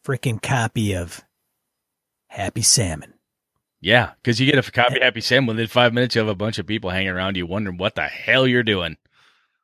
freaking 0.07 0.40
copy 0.40 0.94
of 0.94 1.22
Happy 2.28 2.62
Salmon. 2.62 3.14
Yeah, 3.80 4.12
because 4.22 4.38
you 4.38 4.51
get 4.51 4.66
a 4.66 4.70
copy 4.70 4.96
of 4.96 5.03
Happy 5.03 5.20
Salmon 5.20 5.48
within 5.48 5.66
five 5.66 5.92
minutes, 5.92 6.14
you 6.14 6.20
have 6.20 6.28
a 6.28 6.34
bunch 6.34 6.59
of 6.59 6.66
people 6.66 6.90
hanging 6.90 7.09
around 7.09 7.36
you 7.36 7.46
wondering 7.46 7.78
what 7.78 7.94
the 7.94 8.03
hell 8.03 8.46
you're 8.46 8.62
doing. 8.62 8.96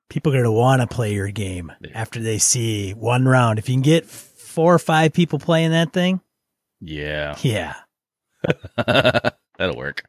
People 0.09 0.33
are 0.33 0.37
going 0.37 0.45
to 0.45 0.53
want 0.53 0.81
to 0.81 0.87
play 0.87 1.13
your 1.13 1.31
game 1.31 1.73
after 1.95 2.21
they 2.21 2.39
see 2.39 2.93
one 2.93 3.27
round. 3.27 3.59
If 3.59 3.69
you 3.69 3.75
can 3.75 3.83
get 3.83 4.07
four 4.07 4.75
or 4.75 4.79
five 4.79 5.13
people 5.13 5.39
playing 5.39 5.73
that 5.73 5.93
thing, 5.93 6.21
yeah, 6.81 7.37
yeah, 7.43 7.75
that'll 8.77 9.77
work. 9.77 10.05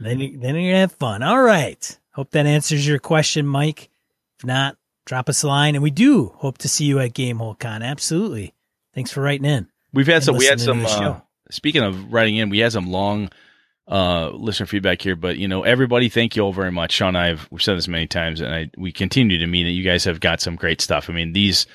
Then 0.00 0.18
you, 0.18 0.38
then 0.38 0.54
you're 0.56 0.72
gonna 0.72 0.80
have 0.80 0.92
fun. 0.92 1.22
All 1.22 1.40
right. 1.40 1.98
Hope 2.12 2.30
that 2.32 2.46
answers 2.46 2.86
your 2.86 2.98
question, 2.98 3.46
Mike. 3.46 3.90
If 4.38 4.44
not, 4.44 4.76
drop 5.06 5.28
us 5.28 5.42
a 5.42 5.48
line, 5.48 5.74
and 5.74 5.82
we 5.82 5.90
do 5.90 6.32
hope 6.36 6.58
to 6.58 6.68
see 6.68 6.86
you 6.86 6.98
at 6.98 7.12
Gamehole 7.12 7.58
Con. 7.58 7.82
Absolutely. 7.82 8.54
Thanks 8.94 9.10
for 9.10 9.22
writing 9.22 9.46
in. 9.46 9.68
We've 9.92 10.06
had 10.06 10.22
some. 10.22 10.36
We 10.36 10.46
had 10.46 10.60
some. 10.60 10.84
Uh, 10.86 11.20
speaking 11.50 11.82
of 11.82 12.12
writing 12.12 12.36
in, 12.36 12.50
we 12.50 12.58
had 12.58 12.72
some 12.72 12.90
long 12.90 13.30
uh, 13.88 14.30
listener 14.30 14.66
feedback 14.66 15.02
here, 15.02 15.16
but 15.16 15.36
you 15.38 15.48
know, 15.48 15.62
everybody, 15.62 16.08
thank 16.08 16.36
you 16.36 16.42
all 16.42 16.52
very 16.52 16.72
much. 16.72 16.92
Sean 16.92 17.08
and 17.08 17.18
I 17.18 17.26
have 17.28 17.48
we've 17.50 17.62
said 17.62 17.76
this 17.76 17.88
many 17.88 18.06
times, 18.06 18.40
and 18.40 18.54
I 18.54 18.70
we 18.76 18.92
continue 18.92 19.38
to 19.38 19.46
mean 19.46 19.66
that 19.66 19.72
you 19.72 19.84
guys 19.84 20.04
have 20.04 20.20
got 20.20 20.40
some 20.40 20.56
great 20.56 20.80
stuff. 20.80 21.08
I 21.08 21.12
mean, 21.12 21.32
these. 21.32 21.66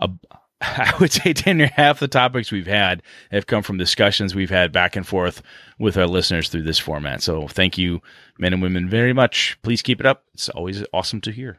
Uh, 0.00 0.08
I 0.60 0.94
would 1.00 1.12
say 1.12 1.32
ten 1.32 1.60
or 1.60 1.66
half 1.66 1.98
the 1.98 2.08
topics 2.08 2.52
we've 2.52 2.66
had 2.66 3.02
have 3.30 3.46
come 3.46 3.62
from 3.62 3.76
discussions 3.76 4.34
we've 4.34 4.50
had 4.50 4.72
back 4.72 4.96
and 4.96 5.06
forth 5.06 5.42
with 5.78 5.96
our 5.96 6.06
listeners 6.06 6.48
through 6.48 6.62
this 6.62 6.78
format. 6.78 7.22
So 7.22 7.48
thank 7.48 7.76
you, 7.76 8.00
men 8.38 8.52
and 8.52 8.62
women, 8.62 8.88
very 8.88 9.12
much. 9.12 9.58
Please 9.62 9.82
keep 9.82 10.00
it 10.00 10.06
up. 10.06 10.24
It's 10.32 10.48
always 10.48 10.84
awesome 10.92 11.20
to 11.22 11.32
hear. 11.32 11.58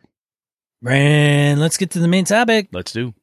And 0.88 1.60
let's 1.60 1.78
get 1.78 1.92
to 1.92 2.00
the 2.00 2.08
main 2.08 2.26
topic. 2.26 2.70
Let's 2.72 2.92
do. 2.92 3.14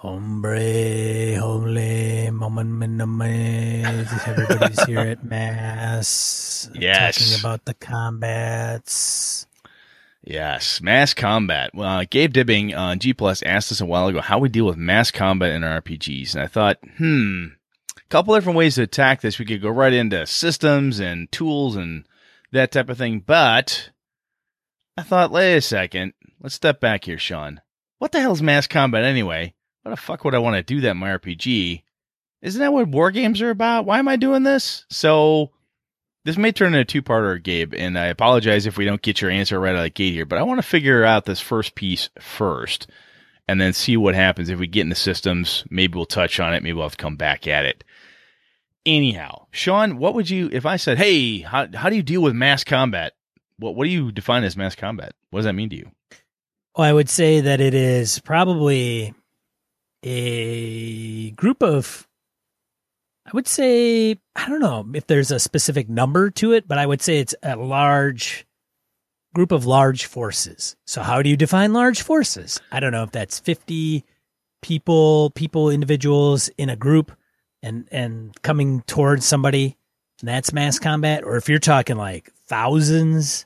Hombre, 0.00 1.36
holy, 1.40 2.30
moment, 2.30 3.00
everybody's 4.26 4.84
here 4.84 4.98
at 4.98 5.24
mass. 5.24 6.68
Yes. 6.74 7.16
Talking 7.16 7.40
about 7.40 7.64
the 7.64 7.72
combats. 7.72 9.46
Yes, 10.22 10.82
mass 10.82 11.14
combat. 11.14 11.70
Well, 11.72 12.00
uh, 12.00 12.04
Gabe 12.10 12.34
Dibbing 12.34 12.76
on 12.76 12.98
G 12.98 13.14
Plus 13.14 13.42
asked 13.42 13.72
us 13.72 13.80
a 13.80 13.86
while 13.86 14.08
ago 14.08 14.20
how 14.20 14.38
we 14.38 14.50
deal 14.50 14.66
with 14.66 14.76
mass 14.76 15.10
combat 15.10 15.54
in 15.54 15.64
our 15.64 15.80
RPGs, 15.80 16.34
and 16.34 16.44
I 16.44 16.46
thought, 16.46 16.76
hmm, 16.98 17.46
a 17.96 18.08
couple 18.10 18.34
different 18.34 18.58
ways 18.58 18.74
to 18.74 18.82
attack 18.82 19.22
this. 19.22 19.38
We 19.38 19.46
could 19.46 19.62
go 19.62 19.70
right 19.70 19.94
into 19.94 20.26
systems 20.26 21.00
and 21.00 21.32
tools 21.32 21.74
and 21.74 22.06
that 22.52 22.70
type 22.70 22.90
of 22.90 22.98
thing, 22.98 23.20
but 23.20 23.92
I 24.98 25.04
thought, 25.04 25.30
wait 25.30 25.56
a 25.56 25.62
second, 25.62 26.12
let's 26.42 26.54
step 26.54 26.80
back 26.80 27.06
here, 27.06 27.18
Sean. 27.18 27.62
What 27.96 28.12
the 28.12 28.20
hell 28.20 28.32
is 28.32 28.42
mass 28.42 28.66
combat 28.66 29.02
anyway? 29.02 29.54
Why 29.86 29.90
the 29.90 29.96
fuck 29.96 30.24
would 30.24 30.34
I 30.34 30.40
want 30.40 30.56
to 30.56 30.64
do 30.64 30.80
that 30.80 30.90
in 30.90 30.96
my 30.96 31.16
RPG? 31.16 31.84
Isn't 32.42 32.60
that 32.60 32.72
what 32.72 32.88
war 32.88 33.12
games 33.12 33.40
are 33.40 33.50
about? 33.50 33.86
Why 33.86 34.00
am 34.00 34.08
I 34.08 34.16
doing 34.16 34.42
this? 34.42 34.84
So 34.90 35.52
this 36.24 36.36
may 36.36 36.50
turn 36.50 36.74
into 36.74 36.80
a 36.80 36.84
two-parter, 36.84 37.40
Gabe, 37.40 37.72
and 37.72 37.96
I 37.96 38.06
apologize 38.06 38.66
if 38.66 38.76
we 38.76 38.84
don't 38.84 39.00
get 39.00 39.20
your 39.20 39.30
answer 39.30 39.60
right 39.60 39.76
out 39.76 39.76
of 39.76 39.82
the 39.84 39.90
gate 39.90 40.12
here, 40.12 40.26
but 40.26 40.40
I 40.40 40.42
want 40.42 40.58
to 40.58 40.66
figure 40.66 41.04
out 41.04 41.24
this 41.24 41.38
first 41.38 41.76
piece 41.76 42.10
first 42.18 42.88
and 43.46 43.60
then 43.60 43.72
see 43.72 43.96
what 43.96 44.16
happens 44.16 44.48
if 44.48 44.58
we 44.58 44.66
get 44.66 44.80
into 44.80 44.96
systems. 44.96 45.62
Maybe 45.70 45.94
we'll 45.94 46.04
touch 46.04 46.40
on 46.40 46.52
it. 46.52 46.64
Maybe 46.64 46.72
we'll 46.72 46.86
have 46.86 46.96
to 46.96 47.02
come 47.02 47.14
back 47.14 47.46
at 47.46 47.64
it. 47.64 47.84
Anyhow, 48.84 49.46
Sean, 49.52 49.98
what 49.98 50.14
would 50.14 50.28
you, 50.28 50.50
if 50.50 50.66
I 50.66 50.78
said, 50.78 50.98
hey, 50.98 51.42
how, 51.42 51.68
how 51.72 51.90
do 51.90 51.94
you 51.94 52.02
deal 52.02 52.22
with 52.22 52.34
mass 52.34 52.64
combat? 52.64 53.12
What, 53.60 53.76
what 53.76 53.84
do 53.84 53.90
you 53.90 54.10
define 54.10 54.42
as 54.42 54.56
mass 54.56 54.74
combat? 54.74 55.12
What 55.30 55.38
does 55.38 55.46
that 55.46 55.52
mean 55.52 55.70
to 55.70 55.76
you? 55.76 55.92
Well, 56.76 56.88
I 56.88 56.92
would 56.92 57.08
say 57.08 57.40
that 57.42 57.60
it 57.60 57.72
is 57.72 58.18
probably 58.18 59.14
a 60.06 61.30
group 61.32 61.62
of 61.62 62.06
I 63.26 63.30
would 63.32 63.48
say 63.48 64.16
I 64.36 64.48
don't 64.48 64.60
know 64.60 64.86
if 64.94 65.06
there's 65.08 65.32
a 65.32 65.40
specific 65.40 65.88
number 65.88 66.30
to 66.30 66.52
it, 66.52 66.68
but 66.68 66.78
I 66.78 66.86
would 66.86 67.02
say 67.02 67.18
it's 67.18 67.34
a 67.42 67.56
large 67.56 68.46
group 69.34 69.50
of 69.50 69.66
large 69.66 70.06
forces. 70.06 70.76
So 70.86 71.02
how 71.02 71.22
do 71.22 71.28
you 71.28 71.36
define 71.36 71.72
large 71.72 72.02
forces? 72.02 72.60
I 72.70 72.78
don't 72.78 72.92
know 72.92 73.02
if 73.02 73.10
that's 73.10 73.40
50 73.40 74.04
people, 74.62 75.30
people 75.30 75.70
individuals 75.70 76.48
in 76.56 76.70
a 76.70 76.76
group 76.76 77.10
and 77.62 77.88
and 77.90 78.40
coming 78.42 78.82
towards 78.82 79.26
somebody 79.26 79.76
that's 80.22 80.52
mass 80.52 80.78
combat 80.78 81.24
or 81.24 81.36
if 81.36 81.48
you're 81.48 81.58
talking 81.58 81.96
like 81.96 82.32
thousands 82.46 83.44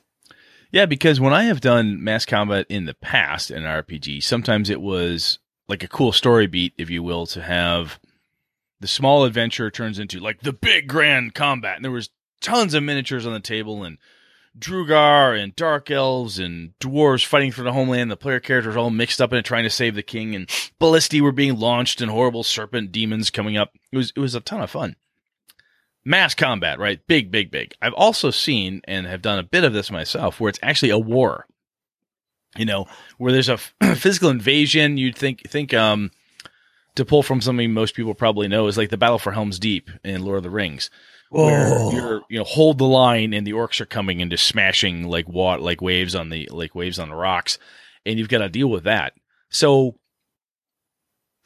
yeah, 0.71 0.85
because 0.85 1.19
when 1.19 1.33
I 1.33 1.43
have 1.43 1.59
done 1.59 2.01
mass 2.01 2.25
combat 2.25 2.65
in 2.69 2.85
the 2.85 2.93
past 2.93 3.51
in 3.51 3.63
RPG, 3.63 4.23
sometimes 4.23 4.69
it 4.69 4.79
was 4.79 5.37
like 5.71 5.83
a 5.83 5.87
cool 5.87 6.11
story 6.11 6.47
beat, 6.47 6.73
if 6.77 6.89
you 6.89 7.01
will, 7.01 7.25
to 7.25 7.41
have 7.41 7.97
the 8.81 8.87
small 8.87 9.23
adventure 9.23 9.71
turns 9.71 9.99
into 9.99 10.19
like 10.19 10.41
the 10.41 10.51
big 10.51 10.87
grand 10.87 11.33
combat. 11.33 11.77
And 11.77 11.85
there 11.85 11.91
was 11.91 12.09
tons 12.41 12.73
of 12.73 12.83
miniatures 12.83 13.25
on 13.25 13.31
the 13.31 13.39
table 13.39 13.83
and 13.83 13.97
Duergar 14.59 15.33
and 15.33 15.55
dark 15.55 15.89
elves 15.89 16.37
and 16.37 16.77
dwarves 16.81 17.25
fighting 17.25 17.53
for 17.53 17.63
the 17.63 17.71
homeland. 17.71 18.11
The 18.11 18.17
player 18.17 18.41
characters 18.41 18.75
all 18.75 18.89
mixed 18.89 19.21
up 19.21 19.31
in 19.31 19.39
it 19.39 19.45
trying 19.45 19.63
to 19.63 19.69
save 19.69 19.95
the 19.95 20.03
king 20.03 20.35
and 20.35 20.49
ballistae 20.77 21.21
were 21.21 21.31
being 21.31 21.57
launched 21.57 22.01
and 22.01 22.11
horrible 22.11 22.43
serpent 22.43 22.91
demons 22.91 23.29
coming 23.29 23.55
up. 23.55 23.71
It 23.93 23.97
was 23.97 24.11
it 24.13 24.19
was 24.19 24.35
a 24.35 24.41
ton 24.41 24.59
of 24.59 24.69
fun 24.69 24.97
mass 26.03 26.33
combat, 26.33 26.79
right? 26.79 26.99
Big, 27.07 27.31
big, 27.31 27.49
big. 27.49 27.73
I've 27.81 27.93
also 27.93 28.29
seen 28.29 28.81
and 28.85 29.05
have 29.07 29.21
done 29.21 29.39
a 29.39 29.43
bit 29.43 29.63
of 29.63 29.73
this 29.73 29.91
myself 29.91 30.39
where 30.39 30.49
it's 30.49 30.59
actually 30.61 30.89
a 30.89 30.99
war. 30.99 31.45
You 32.57 32.65
know, 32.65 32.87
where 33.17 33.31
there's 33.31 33.49
a 33.49 33.57
physical 33.95 34.29
invasion. 34.29 34.97
You'd 34.97 35.17
think 35.17 35.49
think 35.49 35.73
um 35.73 36.11
to 36.95 37.05
pull 37.05 37.23
from 37.23 37.41
something 37.41 37.73
most 37.73 37.95
people 37.95 38.13
probably 38.13 38.47
know 38.47 38.67
is 38.67 38.77
like 38.77 38.89
the 38.89 38.97
battle 38.97 39.19
for 39.19 39.31
Helm's 39.31 39.59
Deep 39.59 39.89
in 40.03 40.23
Lord 40.23 40.37
of 40.37 40.43
the 40.43 40.49
Rings. 40.49 40.89
Where 41.29 41.67
oh. 41.69 41.91
you're 41.93 42.21
you 42.29 42.37
know 42.37 42.43
hold 42.43 42.77
the 42.77 42.85
line 42.85 43.33
and 43.33 43.47
the 43.47 43.53
orcs 43.53 43.79
are 43.79 43.85
coming 43.85 44.21
and 44.21 44.29
just 44.29 44.47
smashing 44.47 45.07
like 45.07 45.29
what 45.29 45.61
like 45.61 45.81
waves 45.81 46.13
on 46.13 46.29
the 46.29 46.49
like 46.51 46.75
waves 46.75 46.99
on 46.99 47.09
the 47.09 47.15
rocks, 47.15 47.57
and 48.05 48.19
you've 48.19 48.29
got 48.29 48.39
to 48.39 48.49
deal 48.49 48.67
with 48.67 48.83
that. 48.83 49.13
So 49.49 49.95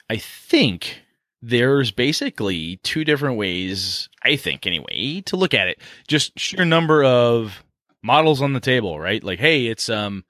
I 0.10 0.18
think 0.18 1.04
there's 1.42 1.92
basically 1.92 2.78
two 2.78 3.04
different 3.04 3.38
ways, 3.38 4.10
I 4.24 4.36
think 4.36 4.66
anyway, 4.66 5.22
to 5.28 5.38
look 5.38 5.54
at 5.54 5.68
it. 5.68 5.80
Just 6.08 6.40
sheer 6.40 6.66
number 6.66 7.04
of 7.04 7.64
models 8.02 8.42
on 8.42 8.54
the 8.54 8.60
table, 8.60 9.00
right? 9.00 9.24
Like, 9.24 9.40
hey, 9.40 9.68
it's 9.68 9.90
um 9.90 10.26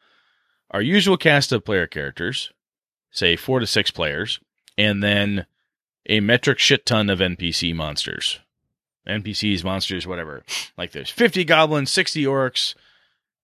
our 0.75 0.81
usual 0.81 1.17
cast 1.17 1.51
of 1.51 1.63
player 1.63 1.87
characters, 1.87 2.51
say 3.09 3.35
four 3.35 3.59
to 3.59 3.65
six 3.65 3.91
players, 3.91 4.39
and 4.77 5.01
then 5.01 5.45
a 6.07 6.19
metric 6.19 6.59
shit 6.59 6.85
ton 6.85 7.09
of 7.09 7.19
NPC 7.19 7.73
monsters. 7.73 8.39
NPCs, 9.07 9.63
monsters, 9.63 10.05
whatever. 10.05 10.43
Like 10.77 10.91
there's 10.91 11.09
50 11.09 11.45
goblins, 11.45 11.91
60 11.91 12.23
orcs, 12.25 12.75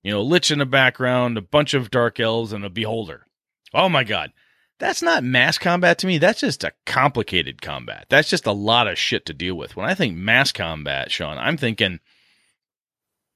you 0.03 0.11
know, 0.11 0.21
lich 0.21 0.51
in 0.51 0.59
the 0.59 0.65
background, 0.65 1.37
a 1.37 1.41
bunch 1.41 1.73
of 1.73 1.89
dark 1.89 2.19
elves, 2.19 2.51
and 2.51 2.65
a 2.65 2.69
beholder. 2.69 3.25
Oh 3.73 3.87
my 3.87 4.03
god 4.03 4.33
that's 4.81 5.03
not 5.03 5.23
mass 5.23 5.59
combat 5.59 5.99
to 5.99 6.07
me. 6.07 6.17
That's 6.17 6.41
just 6.41 6.63
a 6.63 6.73
complicated 6.87 7.61
combat. 7.61 8.07
That's 8.09 8.29
just 8.29 8.47
a 8.47 8.51
lot 8.51 8.87
of 8.87 8.97
shit 8.97 9.27
to 9.27 9.33
deal 9.33 9.53
with. 9.53 9.75
When 9.75 9.87
I 9.87 9.93
think 9.93 10.17
mass 10.17 10.51
combat, 10.51 11.11
Sean, 11.11 11.37
I'm 11.37 11.55
thinking 11.55 11.99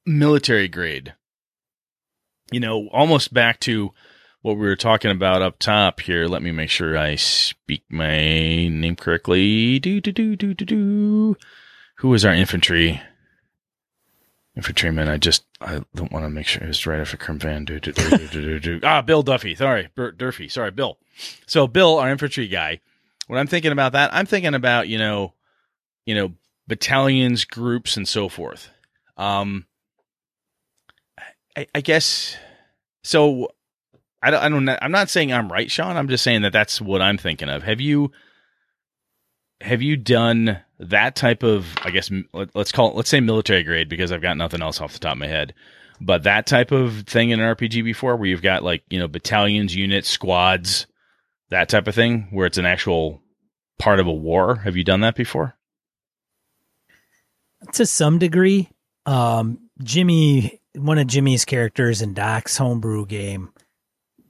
military 0.08 0.68
grade. 0.68 1.14
You 2.52 2.60
know, 2.60 2.88
almost 2.90 3.34
back 3.34 3.60
to 3.62 3.92
what 4.42 4.58
we 4.58 4.68
were 4.68 4.76
talking 4.76 5.10
about 5.10 5.42
up 5.42 5.58
top 5.58 6.00
here. 6.00 6.28
Let 6.28 6.44
me 6.44 6.52
make 6.52 6.70
sure 6.70 6.98
I 6.98 7.16
speak 7.16 7.84
my 7.90 8.68
name 8.68 8.96
correctly. 8.96 9.80
Do 9.80 10.00
do 10.00 10.12
do 10.12 10.36
do 10.36 10.54
do 10.54 10.66
do. 10.66 11.38
Who 11.98 12.14
is 12.14 12.24
our 12.24 12.34
infantry? 12.34 13.02
Infantryman. 14.56 15.10
I 15.10 15.18
just 15.18 15.46
I 15.60 15.82
don't 15.96 16.12
want 16.12 16.24
to 16.26 16.30
make 16.30 16.46
sure 16.46 16.64
it's 16.64 16.86
right 16.86 17.00
after 17.00 17.18
Crim 17.18 17.40
Van. 17.40 17.66
Do, 17.66 17.80
do, 17.80 17.92
do. 18.60 18.80
Ah, 18.84 19.02
Bill 19.02 19.24
Duffy. 19.24 19.56
Sorry, 19.56 19.90
Bur- 19.96 20.12
Durfee. 20.12 20.48
Sorry, 20.48 20.72
Bill. 20.72 20.98
So 21.46 21.68
Bill, 21.68 21.98
our 21.98 22.10
infantry 22.10 22.48
guy. 22.48 22.80
When 23.28 23.40
I'm 23.40 23.48
thinking 23.48 23.72
about 23.72 23.94
that, 23.94 24.14
I'm 24.14 24.28
thinking 24.28 24.54
about 24.54 24.88
you 24.88 24.98
know, 24.98 25.34
you 26.06 26.14
know, 26.16 26.34
battalions, 26.68 27.44
groups, 27.44 27.98
and 27.98 28.08
so 28.08 28.30
forth. 28.30 28.70
Um, 29.18 29.66
I, 31.56 31.68
I 31.76 31.82
guess 31.82 32.38
so. 33.04 33.50
I 34.22 34.32
don't, 34.32 34.42
I 34.42 34.50
don't. 34.50 34.70
I'm 34.82 34.92
not 34.92 35.10
saying 35.10 35.32
I'm 35.32 35.52
right, 35.52 35.70
Sean. 35.70 35.98
I'm 35.98 36.08
just 36.10 36.24
saying 36.24 36.42
that 36.42 36.54
that's 36.54 36.82
what 36.82 37.02
I'm 37.02 37.18
thinking 37.18 37.50
of. 37.50 37.64
Have 37.64 37.80
you 37.80 38.12
have 39.62 39.82
you 39.82 39.98
done 39.98 40.60
that 40.80 41.16
type 41.16 41.44
of? 41.44 41.68
I 41.84 41.92
guess 41.92 42.10
let- 42.34 42.56
let's 42.56 42.72
call 42.72 42.90
it. 42.92 42.96
Let's 42.96 43.10
say 43.10 43.20
military 43.20 43.64
grade 43.64 43.90
because 43.90 44.12
I've 44.12 44.22
got 44.22 44.38
nothing 44.38 44.62
else 44.62 44.82
off 44.82 44.94
the 44.94 45.00
top 45.00 45.14
of 45.14 45.20
my 45.20 45.28
head. 45.28 45.54
But 46.02 46.24
that 46.24 46.46
type 46.46 46.72
of 46.72 47.04
thing 47.08 47.30
in 47.30 47.40
an 47.40 47.56
RPG 47.56 47.84
before, 47.84 48.18
where 48.18 48.28
you've 48.28 48.42
got 48.42 48.64
like 48.64 48.84
you 48.90 49.00
know 49.00 49.08
battalions, 49.08 49.76
units, 49.76 50.10
squads, 50.10 50.88
that 51.52 51.70
type 51.70 51.88
of 51.88 51.96
thing, 51.96 52.28
where 52.32 52.48
it's 52.48 52.58
an 52.58 52.66
actual 52.66 53.22
part 53.80 54.00
of 54.00 54.08
a 54.08 54.14
war. 54.14 54.56
Have 54.56 54.76
you 54.76 54.84
done 54.84 55.02
that 55.02 55.16
before? 55.16 55.56
to 57.74 57.86
some 57.86 58.20
degree. 58.20 58.70
Um, 59.08 59.70
Jimmy, 59.82 60.62
one 60.76 60.98
of 60.98 61.08
Jimmy's 61.08 61.46
characters 61.46 62.02
in 62.02 62.14
Doc's 62.14 62.58
homebrew 62.58 63.06
game, 63.06 63.52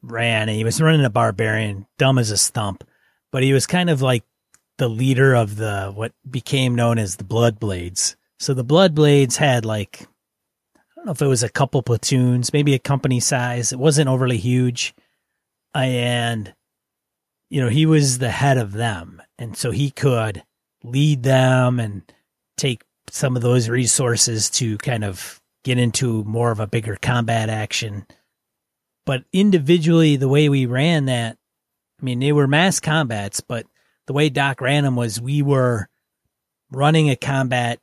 ran. 0.02 0.50
And 0.50 0.58
he 0.58 0.64
was 0.64 0.82
running 0.82 1.06
a 1.06 1.10
barbarian, 1.10 1.88
dumb 1.98 2.18
as 2.18 2.32
a 2.32 2.38
stump, 2.38 2.84
but 3.32 3.44
he 3.44 3.54
was 3.54 3.68
kind 3.68 3.90
of 3.90 4.02
like 4.02 4.24
the 4.78 4.90
leader 4.90 5.34
of 5.34 5.56
the 5.56 5.92
what 5.94 6.12
became 6.30 6.76
known 6.76 6.98
as 6.98 7.16
the 7.16 7.24
Blood 7.24 7.60
Blades. 7.60 8.16
So 8.40 8.54
the 8.54 8.64
Blood 8.64 8.94
Blades 8.94 9.38
had 9.38 9.66
like 9.66 10.08
I 10.76 10.80
don't 10.96 11.06
know 11.06 11.12
if 11.12 11.22
it 11.22 11.28
was 11.28 11.44
a 11.44 11.50
couple 11.50 11.82
platoons, 11.82 12.54
maybe 12.54 12.74
a 12.74 12.80
company 12.80 13.20
size. 13.20 13.72
It 13.72 13.80
wasn't 13.80 14.10
overly 14.10 14.38
huge, 14.38 14.94
and 15.74 16.54
you 17.50 17.62
know 17.62 17.70
he 17.70 17.86
was 17.86 18.18
the 18.18 18.32
head 18.32 18.58
of 18.58 18.74
them, 18.74 19.22
and 19.38 19.56
so 19.56 19.72
he 19.72 19.92
could 19.92 20.44
lead 20.84 21.24
them 21.24 21.80
and 21.80 22.04
take 22.58 22.84
some 23.10 23.36
of 23.36 23.42
those 23.42 23.70
resources 23.70 24.50
to 24.50 24.78
kind 24.80 25.04
of 25.04 25.42
get 25.66 25.80
into 25.80 26.24
more 26.24 26.52
of 26.52 26.62
a 26.62 26.68
bigger 26.68 26.96
combat 27.02 27.50
action. 27.50 28.06
But 29.06 29.26
individually, 29.34 30.16
the 30.16 30.30
way 30.30 30.48
we 30.48 30.68
ran 30.68 31.06
that, 31.06 31.38
I 32.00 32.06
mean, 32.06 32.20
they 32.20 32.32
were 32.32 32.48
mass 32.48 32.80
combats, 32.80 33.42
but 33.42 33.66
the 34.06 34.14
way 34.14 34.30
Doc 34.30 34.62
ran 34.62 34.84
them 34.84 34.96
was 34.96 35.20
we 35.20 35.42
were 35.42 35.90
running 36.72 37.10
a 37.10 37.16
combat 37.16 37.80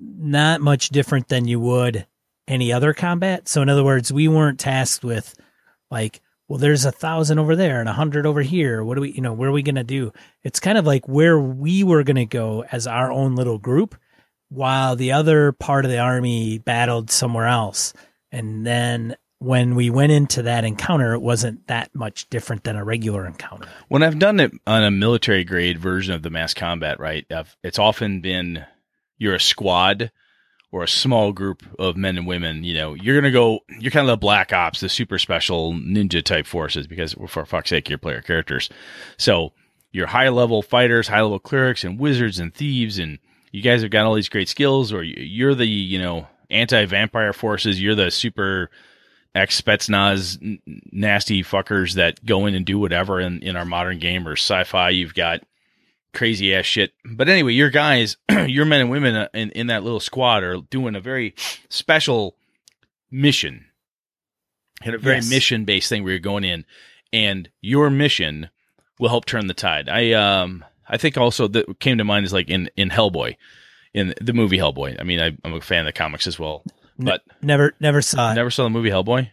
not 0.00 0.60
much 0.60 0.88
different 0.88 1.28
than 1.28 1.46
you 1.46 1.60
would 1.60 2.06
any 2.48 2.72
other 2.72 2.94
combat. 2.94 3.46
So, 3.46 3.60
in 3.62 3.68
other 3.68 3.84
words, 3.84 4.12
we 4.12 4.26
weren't 4.26 4.58
tasked 4.58 5.04
with 5.04 5.34
like, 5.90 6.22
well, 6.48 6.58
there's 6.58 6.86
a 6.86 6.92
thousand 6.92 7.38
over 7.38 7.56
there 7.56 7.80
and 7.80 7.88
a 7.88 7.94
hundred 7.94 8.26
over 8.26 8.40
here. 8.42 8.82
What 8.82 8.94
do 8.94 9.02
we, 9.02 9.12
you 9.12 9.20
know, 9.20 9.32
where 9.34 9.50
are 9.50 9.52
we 9.52 9.62
going 9.62 9.74
to 9.74 9.84
do? 9.84 10.12
It's 10.42 10.60
kind 10.60 10.78
of 10.78 10.86
like 10.86 11.06
where 11.06 11.38
we 11.38 11.84
were 11.84 12.02
going 12.02 12.16
to 12.16 12.26
go 12.26 12.64
as 12.72 12.86
our 12.86 13.12
own 13.12 13.36
little 13.36 13.58
group 13.58 13.96
while 14.52 14.96
the 14.96 15.12
other 15.12 15.52
part 15.52 15.84
of 15.84 15.90
the 15.90 15.98
army 15.98 16.58
battled 16.58 17.10
somewhere 17.10 17.46
else. 17.46 17.94
And 18.30 18.66
then 18.66 19.16
when 19.38 19.74
we 19.74 19.90
went 19.90 20.12
into 20.12 20.42
that 20.42 20.64
encounter, 20.64 21.14
it 21.14 21.20
wasn't 21.20 21.66
that 21.66 21.94
much 21.94 22.28
different 22.30 22.64
than 22.64 22.76
a 22.76 22.84
regular 22.84 23.26
encounter. 23.26 23.68
When 23.88 24.02
I've 24.02 24.18
done 24.18 24.40
it 24.40 24.52
on 24.66 24.84
a 24.84 24.90
military 24.90 25.44
grade 25.44 25.78
version 25.78 26.14
of 26.14 26.22
the 26.22 26.30
mass 26.30 26.54
combat, 26.54 27.00
right? 27.00 27.26
I've, 27.30 27.56
it's 27.62 27.78
often 27.78 28.20
been 28.20 28.64
you're 29.18 29.34
a 29.34 29.40
squad 29.40 30.12
or 30.70 30.82
a 30.82 30.88
small 30.88 31.32
group 31.32 31.64
of 31.78 31.96
men 31.96 32.18
and 32.18 32.26
women. 32.26 32.62
You 32.64 32.74
know, 32.74 32.94
you're 32.94 33.16
gonna 33.16 33.32
go. 33.32 33.60
You're 33.78 33.90
kind 33.90 34.08
of 34.08 34.12
the 34.12 34.16
black 34.16 34.52
ops, 34.52 34.80
the 34.80 34.88
super 34.88 35.18
special 35.18 35.72
ninja 35.74 36.22
type 36.22 36.46
forces, 36.46 36.86
because 36.86 37.14
for 37.28 37.44
fuck's 37.44 37.70
sake, 37.70 37.88
you're 37.88 37.98
player 37.98 38.22
characters. 38.22 38.70
So 39.18 39.52
you're 39.92 40.06
high 40.06 40.30
level 40.30 40.62
fighters, 40.62 41.08
high 41.08 41.20
level 41.20 41.38
clerics, 41.38 41.84
and 41.84 41.98
wizards 41.98 42.38
and 42.38 42.54
thieves, 42.54 42.98
and 42.98 43.18
you 43.52 43.62
guys 43.62 43.82
have 43.82 43.90
got 43.92 44.04
all 44.06 44.14
these 44.14 44.28
great 44.28 44.48
skills. 44.48 44.92
Or 44.92 45.02
you're 45.04 45.54
the 45.54 45.66
you 45.66 46.00
know 46.00 46.26
anti 46.50 46.84
vampire 46.86 47.32
forces. 47.32 47.80
You're 47.80 47.94
the 47.94 48.10
super 48.10 48.70
ex 49.34 49.60
Spetsnaz 49.60 50.42
n- 50.42 50.58
nasty 50.90 51.42
fuckers 51.42 51.94
that 51.94 52.24
go 52.24 52.46
in 52.46 52.54
and 52.54 52.66
do 52.66 52.78
whatever 52.78 53.20
in, 53.20 53.40
in 53.42 53.56
our 53.56 53.64
modern 53.64 53.98
game 53.98 54.26
or 54.26 54.32
sci-fi. 54.32 54.90
You've 54.90 55.14
got 55.14 55.40
crazy 56.12 56.54
ass 56.54 56.66
shit. 56.66 56.92
But 57.04 57.28
anyway, 57.30 57.54
your 57.54 57.70
guys, 57.70 58.16
your 58.46 58.66
men 58.66 58.82
and 58.82 58.90
women 58.90 59.14
uh, 59.16 59.28
in, 59.32 59.50
in 59.52 59.68
that 59.68 59.82
little 59.84 60.00
squad 60.00 60.42
are 60.42 60.58
doing 60.58 60.94
a 60.94 61.00
very 61.00 61.34
special 61.70 62.36
mission. 63.10 63.66
And 64.84 64.94
a 64.94 64.98
very 64.98 65.16
Yes. 65.16 65.30
mission 65.30 65.64
based 65.64 65.88
thing 65.88 66.02
where 66.02 66.12
you're 66.12 66.18
going 66.20 66.44
in 66.44 66.64
and 67.12 67.48
your 67.60 67.88
mission 67.88 68.50
will 68.98 69.08
help 69.10 69.24
turn 69.26 69.46
the 69.46 69.54
tide. 69.54 69.88
I 69.88 70.12
um 70.12 70.64
I 70.88 70.96
think 70.96 71.16
also 71.16 71.48
that 71.48 71.78
came 71.80 71.98
to 71.98 72.04
mind 72.04 72.26
is 72.26 72.32
like 72.32 72.48
in 72.48 72.70
in 72.76 72.90
Hellboy, 72.90 73.36
in 73.94 74.14
the 74.20 74.32
movie 74.32 74.58
Hellboy. 74.58 75.00
I 75.00 75.04
mean, 75.04 75.20
I, 75.20 75.36
I'm 75.44 75.54
a 75.54 75.60
fan 75.60 75.80
of 75.80 75.86
the 75.86 75.92
comics 75.92 76.26
as 76.26 76.38
well, 76.38 76.64
but 76.98 77.22
Never, 77.40 77.74
never 77.80 78.02
saw 78.02 78.32
it. 78.32 78.34
never 78.34 78.50
saw 78.50 78.64
the 78.64 78.70
movie 78.70 78.90
Hellboy. 78.90 79.30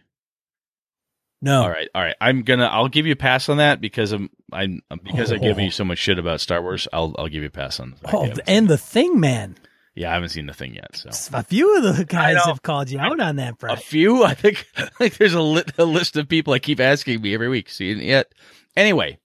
no. 1.42 1.62
All 1.62 1.70
right, 1.70 1.88
all 1.94 2.02
right. 2.02 2.16
I'm 2.20 2.42
gonna. 2.42 2.66
I'll 2.66 2.88
give 2.88 3.06
you 3.06 3.12
a 3.12 3.16
pass 3.16 3.48
on 3.48 3.58
that 3.58 3.80
because 3.80 4.12
I'm. 4.12 4.30
I'm 4.52 4.82
because 5.02 5.32
I've 5.32 5.40
given 5.40 5.64
you 5.64 5.68
oh. 5.68 5.70
so 5.70 5.84
much 5.84 5.98
shit 5.98 6.18
about 6.18 6.40
Star 6.40 6.60
Wars. 6.60 6.86
I'll. 6.92 7.14
I'll 7.18 7.28
give 7.28 7.42
you 7.42 7.48
a 7.48 7.52
pass 7.52 7.80
on. 7.80 7.90
the 7.92 7.96
fact 7.96 8.14
Oh, 8.14 8.28
and 8.46 8.68
the 8.68 8.76
thing, 8.78 9.20
man. 9.20 9.56
yeah, 9.94 10.10
I 10.10 10.14
haven't 10.14 10.30
seen 10.30 10.46
the 10.46 10.52
thing 10.54 10.74
yet. 10.74 10.96
So 10.96 11.10
A 11.32 11.42
few 11.42 11.76
of 11.78 11.96
the 11.96 12.04
guys 12.04 12.36
have 12.44 12.62
called 12.62 12.90
you 12.90 12.98
out 12.98 13.20
on 13.20 13.36
that, 13.36 13.54
a 13.62 13.76
few. 13.76 14.24
I 14.24 14.34
think. 14.34 14.66
I 14.76 14.86
think 14.86 15.16
there's 15.18 15.34
a, 15.34 15.40
li- 15.42 15.62
a 15.78 15.84
list 15.84 16.16
of 16.16 16.28
people 16.28 16.52
I 16.52 16.58
keep 16.58 16.80
asking 16.80 17.22
me 17.22 17.32
every 17.34 17.48
week. 17.48 17.70
See 17.70 17.90
it 17.90 17.98
yet? 17.98 18.32
Anyway, 18.76 19.18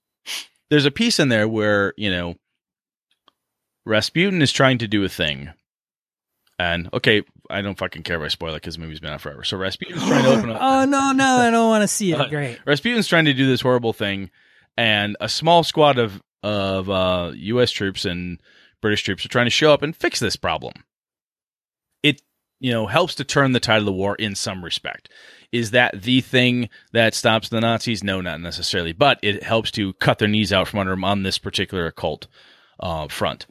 there's 0.70 0.86
a 0.86 0.90
piece 0.90 1.18
in 1.18 1.28
there 1.28 1.48
where 1.48 1.94
you 1.96 2.10
know 2.10 2.34
Rasputin 3.84 4.42
is 4.42 4.52
trying 4.52 4.78
to 4.78 4.88
do 4.88 5.04
a 5.04 5.08
thing, 5.08 5.50
and 6.58 6.88
okay, 6.92 7.22
I 7.48 7.62
don't 7.62 7.78
fucking 7.78 8.02
care 8.02 8.16
if 8.16 8.24
I 8.24 8.28
spoil 8.28 8.54
it 8.54 8.62
because 8.62 8.76
the 8.76 8.82
movie's 8.82 9.00
been 9.00 9.12
out 9.12 9.20
forever. 9.20 9.44
So 9.44 9.56
Rasputin's 9.56 10.04
trying 10.06 10.24
to 10.24 10.30
open 10.30 10.50
up. 10.50 10.58
oh 10.60 10.84
no, 10.84 11.12
no, 11.12 11.36
I 11.36 11.50
don't 11.50 11.68
want 11.68 11.82
to 11.82 11.88
see 11.88 12.12
it. 12.12 12.20
Uh, 12.20 12.28
Great. 12.30 12.58
Rasputin's 12.66 13.08
trying 13.08 13.26
to 13.26 13.34
do 13.34 13.46
this 13.46 13.60
horrible 13.60 13.92
thing, 13.92 14.30
and 14.76 15.16
a 15.20 15.28
small 15.28 15.62
squad 15.62 15.98
of 15.98 16.20
of 16.42 16.90
uh, 16.90 17.32
U.S. 17.34 17.70
troops 17.70 18.04
and 18.04 18.40
British 18.80 19.02
troops 19.02 19.24
are 19.24 19.28
trying 19.28 19.46
to 19.46 19.50
show 19.50 19.72
up 19.72 19.82
and 19.82 19.96
fix 19.96 20.20
this 20.20 20.36
problem. 20.36 20.72
You 22.58 22.72
know 22.72 22.86
helps 22.86 23.14
to 23.16 23.24
turn 23.24 23.52
the 23.52 23.60
tide 23.60 23.80
of 23.80 23.84
the 23.84 23.92
war 23.92 24.14
in 24.16 24.34
some 24.34 24.64
respect. 24.64 25.08
Is 25.52 25.70
that 25.72 26.02
the 26.02 26.20
thing 26.20 26.68
that 26.92 27.14
stops 27.14 27.48
the 27.48 27.60
Nazis? 27.60 28.02
No, 28.02 28.20
not 28.20 28.40
necessarily, 28.40 28.92
but 28.92 29.18
it 29.22 29.42
helps 29.42 29.70
to 29.72 29.92
cut 29.94 30.18
their 30.18 30.28
knees 30.28 30.52
out 30.52 30.68
from 30.68 30.80
under 30.80 30.92
them 30.92 31.04
on 31.04 31.22
this 31.22 31.38
particular 31.38 31.86
occult 31.86 32.26
uh, 32.80 33.08
front. 33.08 33.46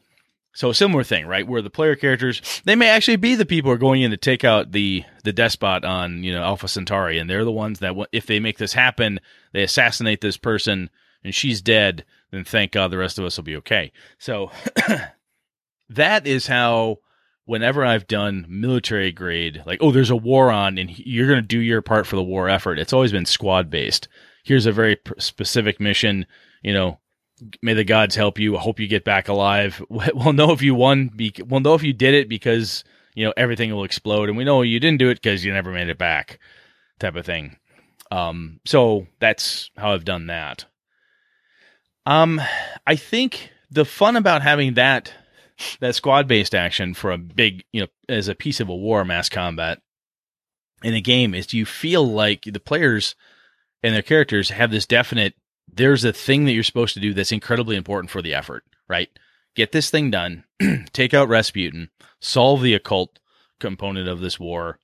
So 0.56 0.70
a 0.70 0.76
similar 0.76 1.04
thing, 1.04 1.28
right? 1.28 1.46
Where 1.46 1.62
the 1.62 1.70
player 1.70 1.96
characters 1.96 2.62
they 2.64 2.76
may 2.76 2.88
actually 2.88 3.18
be 3.18 3.36
the 3.36 3.46
people 3.46 3.70
who 3.70 3.76
are 3.76 3.78
going 3.78 4.02
in 4.02 4.12
to 4.12 4.18
take 4.18 4.44
out 4.44 4.72
the 4.72 5.04
the 5.24 5.34
despot 5.34 5.84
on 5.84 6.24
you 6.24 6.32
know 6.32 6.44
Alpha 6.44 6.68
Centauri, 6.68 7.20
and 7.20 7.30
they're 7.30 7.44
the 7.44 7.52
ones 7.52 7.80
that 7.80 7.96
if 8.12 8.26
they 8.26 8.40
make 8.40 8.58
this 8.58 8.74
happen, 8.74 9.20
they 9.52 9.64
assassinate 9.64 10.22
this 10.22 10.38
person 10.38 10.90
and 11.24 11.36
she's 11.36 11.62
dead. 11.62 12.06
Then 12.32 12.46
thank 12.46 12.72
God 12.72 12.90
the 12.90 12.98
rest 12.98 13.20
of 13.20 13.26
us 13.26 13.36
will 13.36 13.44
be 13.44 13.58
okay. 13.58 13.92
So 14.18 14.52
that 15.90 16.26
is 16.26 16.48
how. 16.48 17.00
Whenever 17.46 17.86
I've 17.86 18.08
done 18.08 18.46
military 18.50 19.12
grade, 19.12 19.64
like 19.66 19.80
oh, 19.82 19.92
there's 19.92 20.10
a 20.10 20.16
war 20.16 20.52
on, 20.52 20.78
and 20.78 20.98
you're 20.98 21.28
going 21.28 21.42
to 21.42 21.48
do 21.48 21.60
your 21.60 21.82
part 21.82 22.08
for 22.08 22.16
the 22.16 22.24
war 22.24 22.50
effort. 22.50 22.80
It's 22.80 22.94
always 22.94 23.12
been 23.12 23.26
squad 23.26 23.70
based. 23.70 24.08
Here's 24.44 24.66
a 24.66 24.72
very 24.72 24.98
specific 25.18 25.80
mission. 25.80 26.26
You 26.64 26.74
know, 26.74 27.00
may 27.62 27.74
the 27.74 27.84
gods 27.84 28.16
help 28.16 28.40
you. 28.40 28.58
I 28.58 28.62
hope 28.62 28.80
you 28.80 28.88
get 28.88 29.04
back 29.04 29.28
alive. 29.28 29.84
We'll 29.90 30.34
know 30.34 30.52
if 30.52 30.62
you 30.62 30.76
won. 30.76 31.12
We'll 31.46 31.60
know 31.60 31.76
if 31.76 31.84
you 31.84 31.94
did 31.94 32.14
it 32.14 32.30
because 32.30 32.84
you 33.14 33.26
know 33.26 33.34
everything 33.38 33.74
will 33.74 33.84
explode, 33.84 34.30
and 34.30 34.38
we 34.38 34.44
know 34.44 34.62
you 34.62 34.80
didn't 34.80 35.00
do 35.00 35.10
it 35.10 35.16
because 35.16 35.46
you 35.46 35.54
never 35.54 35.72
made 35.72 35.90
it 35.90 35.98
back, 35.98 36.40
type 37.00 37.16
of 37.16 37.26
thing. 37.26 37.58
Um, 38.12 38.60
so 38.66 39.08
that's 39.20 39.72
how 39.78 39.94
I've 39.94 40.06
done 40.06 40.28
that. 40.28 40.66
Um, 42.06 42.40
I 42.86 42.96
think 42.96 43.52
the 43.72 43.86
fun 43.86 44.16
about 44.16 44.42
having 44.42 44.76
that 44.76 45.14
that 45.80 45.96
squad 45.96 46.28
based 46.28 46.56
action 46.56 46.94
for 46.94 47.12
a 47.12 47.18
big, 47.18 47.64
you 47.72 47.82
know, 47.82 47.88
as 48.10 48.28
a 48.28 48.36
piece 48.36 48.60
of 48.60 48.70
a 48.70 48.76
war 48.76 49.06
mass 49.06 49.30
combat 49.30 49.80
in 50.84 50.94
a 50.94 51.02
game 51.02 51.34
is 51.34 51.48
do 51.48 51.58
you 51.58 51.66
feel 51.66 52.06
like 52.06 52.44
the 52.44 52.60
players 52.60 53.16
and 53.82 53.96
their 53.96 54.02
characters 54.02 54.50
have 54.50 54.72
this 54.72 54.86
definite 54.86 55.34
there's 55.72 56.04
a 56.04 56.14
thing 56.14 56.46
that 56.46 56.54
you're 56.54 56.64
supposed 56.64 56.94
to 56.94 57.00
do 57.00 57.14
that's 57.14 57.32
incredibly 57.32 57.76
important 57.76 58.12
for 58.12 58.22
the 58.22 58.34
effort, 58.34 58.64
right? 58.88 59.10
Get 59.56 59.72
this 59.72 59.90
thing 59.90 60.12
done, 60.12 60.44
take 60.94 61.14
out 61.14 61.30
Rasputin, 61.30 61.90
solve 62.20 62.62
the 62.62 62.74
occult 62.74 63.20
component 63.60 64.08
of 64.08 64.20
this 64.20 64.40
war, 64.40 64.80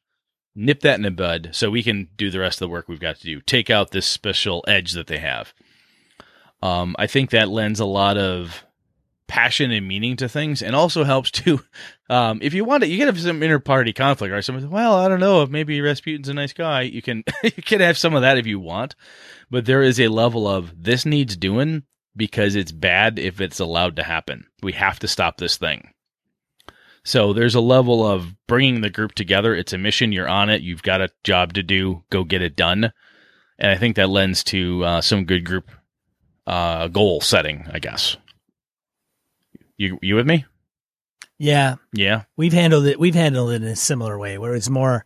nip 0.56 0.82
that 0.82 0.96
in 0.96 1.04
the 1.04 1.12
bud 1.12 1.50
so 1.54 1.70
we 1.70 1.84
can 1.84 2.10
do 2.16 2.30
the 2.30 2.40
rest 2.40 2.62
of 2.62 2.68
the 2.68 2.72
work 2.72 2.88
we've 2.88 3.00
got 3.00 3.18
to 3.18 3.24
do. 3.24 3.42
Take 3.42 3.70
out 3.70 3.92
this 3.92 4.06
special 4.06 4.64
edge 4.68 4.94
that 4.94 5.08
they 5.08 5.20
have. 5.20 5.54
Um, 6.62 6.96
I 7.00 7.08
think 7.08 7.30
that 7.30 7.50
lends 7.50 7.80
a 7.80 7.86
lot 7.86 8.18
of 8.18 8.66
passion 9.32 9.72
and 9.72 9.88
meaning 9.88 10.18
to 10.18 10.28
things 10.28 10.62
and 10.62 10.76
also 10.76 11.06
helps 11.06 11.32
to 11.32 11.64
um, 12.10 12.40
if 12.42 12.54
you 12.54 12.66
want 12.66 12.84
it 12.84 12.90
you 12.90 12.98
can 12.98 13.08
have 13.08 13.18
some 13.18 13.42
inter 13.42 13.60
party 13.60 13.94
conflict 13.94 14.34
right? 14.34 14.44
Someone 14.44 14.70
well 14.70 14.94
i 14.96 15.08
don't 15.08 15.22
know 15.22 15.42
if 15.42 15.50
maybe 15.50 15.80
rasputin's 15.80 16.28
a 16.28 16.34
nice 16.34 16.52
guy. 16.52 16.82
You 16.82 17.02
can 17.02 17.24
you 17.44 17.64
can 17.64 17.80
have 17.80 17.98
some 17.98 18.14
of 18.14 18.24
that 18.24 18.38
if 18.38 18.46
you 18.46 18.60
want 18.60 18.94
but 19.50 19.64
there 19.64 19.82
is 19.82 20.02
a 20.02 20.10
level 20.10 20.50
of 20.50 20.84
this 20.84 21.06
needs 21.06 21.38
doing 21.38 21.84
because 22.14 22.56
it's 22.56 22.74
bad 22.74 23.18
if 23.18 23.40
it's 23.40 23.62
allowed 23.62 23.96
to 23.96 24.04
happen. 24.04 24.48
We 24.62 24.74
have 24.74 25.00
to 25.00 25.08
stop 25.08 25.38
this 25.38 25.56
thing. 25.56 25.92
So 27.06 27.32
there's 27.32 27.56
a 27.56 27.62
level 27.62 28.06
of 28.06 28.36
bringing 28.48 28.82
the 28.82 28.90
group 28.90 29.14
together. 29.14 29.56
It's 29.56 29.72
a 29.72 29.78
mission. 29.78 30.12
You're 30.12 30.28
on 30.28 30.50
it. 30.50 30.62
You've 30.62 30.84
got 30.84 31.00
a 31.00 31.10
job 31.24 31.54
to 31.54 31.64
do. 31.64 32.04
Go 32.10 32.26
get 32.26 32.42
it 32.42 32.58
done. 32.58 32.92
And 33.58 33.72
i 33.72 33.78
think 33.78 33.96
that 33.96 34.10
lends 34.10 34.44
to 34.46 34.84
uh, 34.84 35.02
some 35.02 35.24
good 35.24 35.46
group 35.46 35.72
uh, 36.48 36.88
goal 36.90 37.22
setting 37.22 37.68
i 37.72 37.80
guess 37.80 38.18
you 39.82 40.00
you 40.02 40.16
with 40.16 40.28
me? 40.28 40.46
Yeah, 41.38 41.76
Yeah. 41.92 42.24
we've 42.38 42.54
handled 42.54 42.86
it. 42.86 43.00
We've 43.00 43.16
handled 43.16 43.50
it 43.52 43.64
in 43.64 43.68
a 43.68 43.76
similar 43.76 44.18
way 44.18 44.38
where 44.38 44.54
it's 44.54 44.70
more 44.70 45.06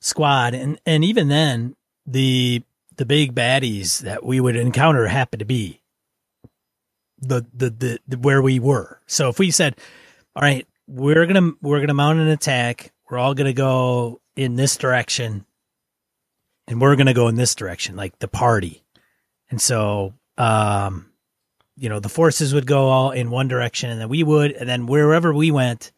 squad, 0.00 0.54
and 0.54 0.80
and 0.84 1.04
even 1.04 1.28
then, 1.28 1.76
the 2.06 2.62
the 2.96 3.06
big 3.06 3.34
baddies 3.34 4.00
that 4.00 4.24
we 4.24 4.40
would 4.40 4.56
encounter 4.56 5.06
happen 5.06 5.38
to 5.38 5.44
be 5.44 5.82
the 7.20 7.46
the 7.54 7.70
the, 7.70 7.98
the 8.08 8.18
where 8.18 8.42
we 8.42 8.58
were. 8.58 9.00
So 9.06 9.28
if 9.28 9.38
we 9.38 9.50
said, 9.52 9.76
"All 10.34 10.42
right, 10.42 10.66
we're 10.88 11.26
gonna 11.26 11.52
we're 11.62 11.80
gonna 11.80 11.94
mount 11.94 12.18
an 12.18 12.28
attack. 12.28 12.92
We're 13.08 13.18
all 13.18 13.34
gonna 13.34 13.52
go 13.52 14.20
in 14.36 14.56
this 14.56 14.76
direction, 14.76 15.46
and 16.66 16.80
we're 16.80 16.96
gonna 16.96 17.14
go 17.14 17.28
in 17.28 17.36
this 17.36 17.54
direction, 17.54 17.94
like 17.94 18.18
the 18.18 18.28
party," 18.28 18.82
and 19.48 19.60
so 19.60 20.14
um 20.36 21.10
you 21.78 21.88
know, 21.88 22.00
the 22.00 22.08
forces 22.08 22.52
would 22.52 22.66
go 22.66 22.88
all 22.88 23.10
in 23.10 23.30
one 23.30 23.48
direction 23.48 23.90
and 23.90 24.00
then 24.00 24.08
we 24.08 24.22
would, 24.22 24.52
and 24.52 24.68
then 24.68 24.86
wherever 24.86 25.32
we 25.32 25.50
went 25.50 25.92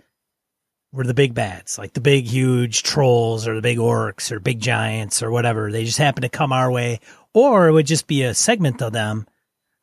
were 0.93 1.05
the 1.05 1.15
big 1.15 1.35
bats, 1.35 1.79
like 1.79 1.93
the 1.93 2.01
big, 2.01 2.27
huge 2.27 2.83
trolls 2.83 3.47
or 3.47 3.55
the 3.55 3.63
big 3.63 3.79
orcs 3.79 4.33
or 4.33 4.41
big 4.41 4.61
giants 4.61 5.23
or 5.23 5.31
whatever. 5.31 5.71
They 5.71 5.85
just 5.85 5.99
happen 5.99 6.23
to 6.23 6.29
come 6.29 6.53
our 6.53 6.71
way, 6.71 7.01
or 7.33 7.69
it 7.69 7.73
would 7.73 7.87
just 7.87 8.07
be 8.07 8.23
a 8.23 8.35
segment 8.35 8.83
of 8.83 8.93
them, 8.93 9.27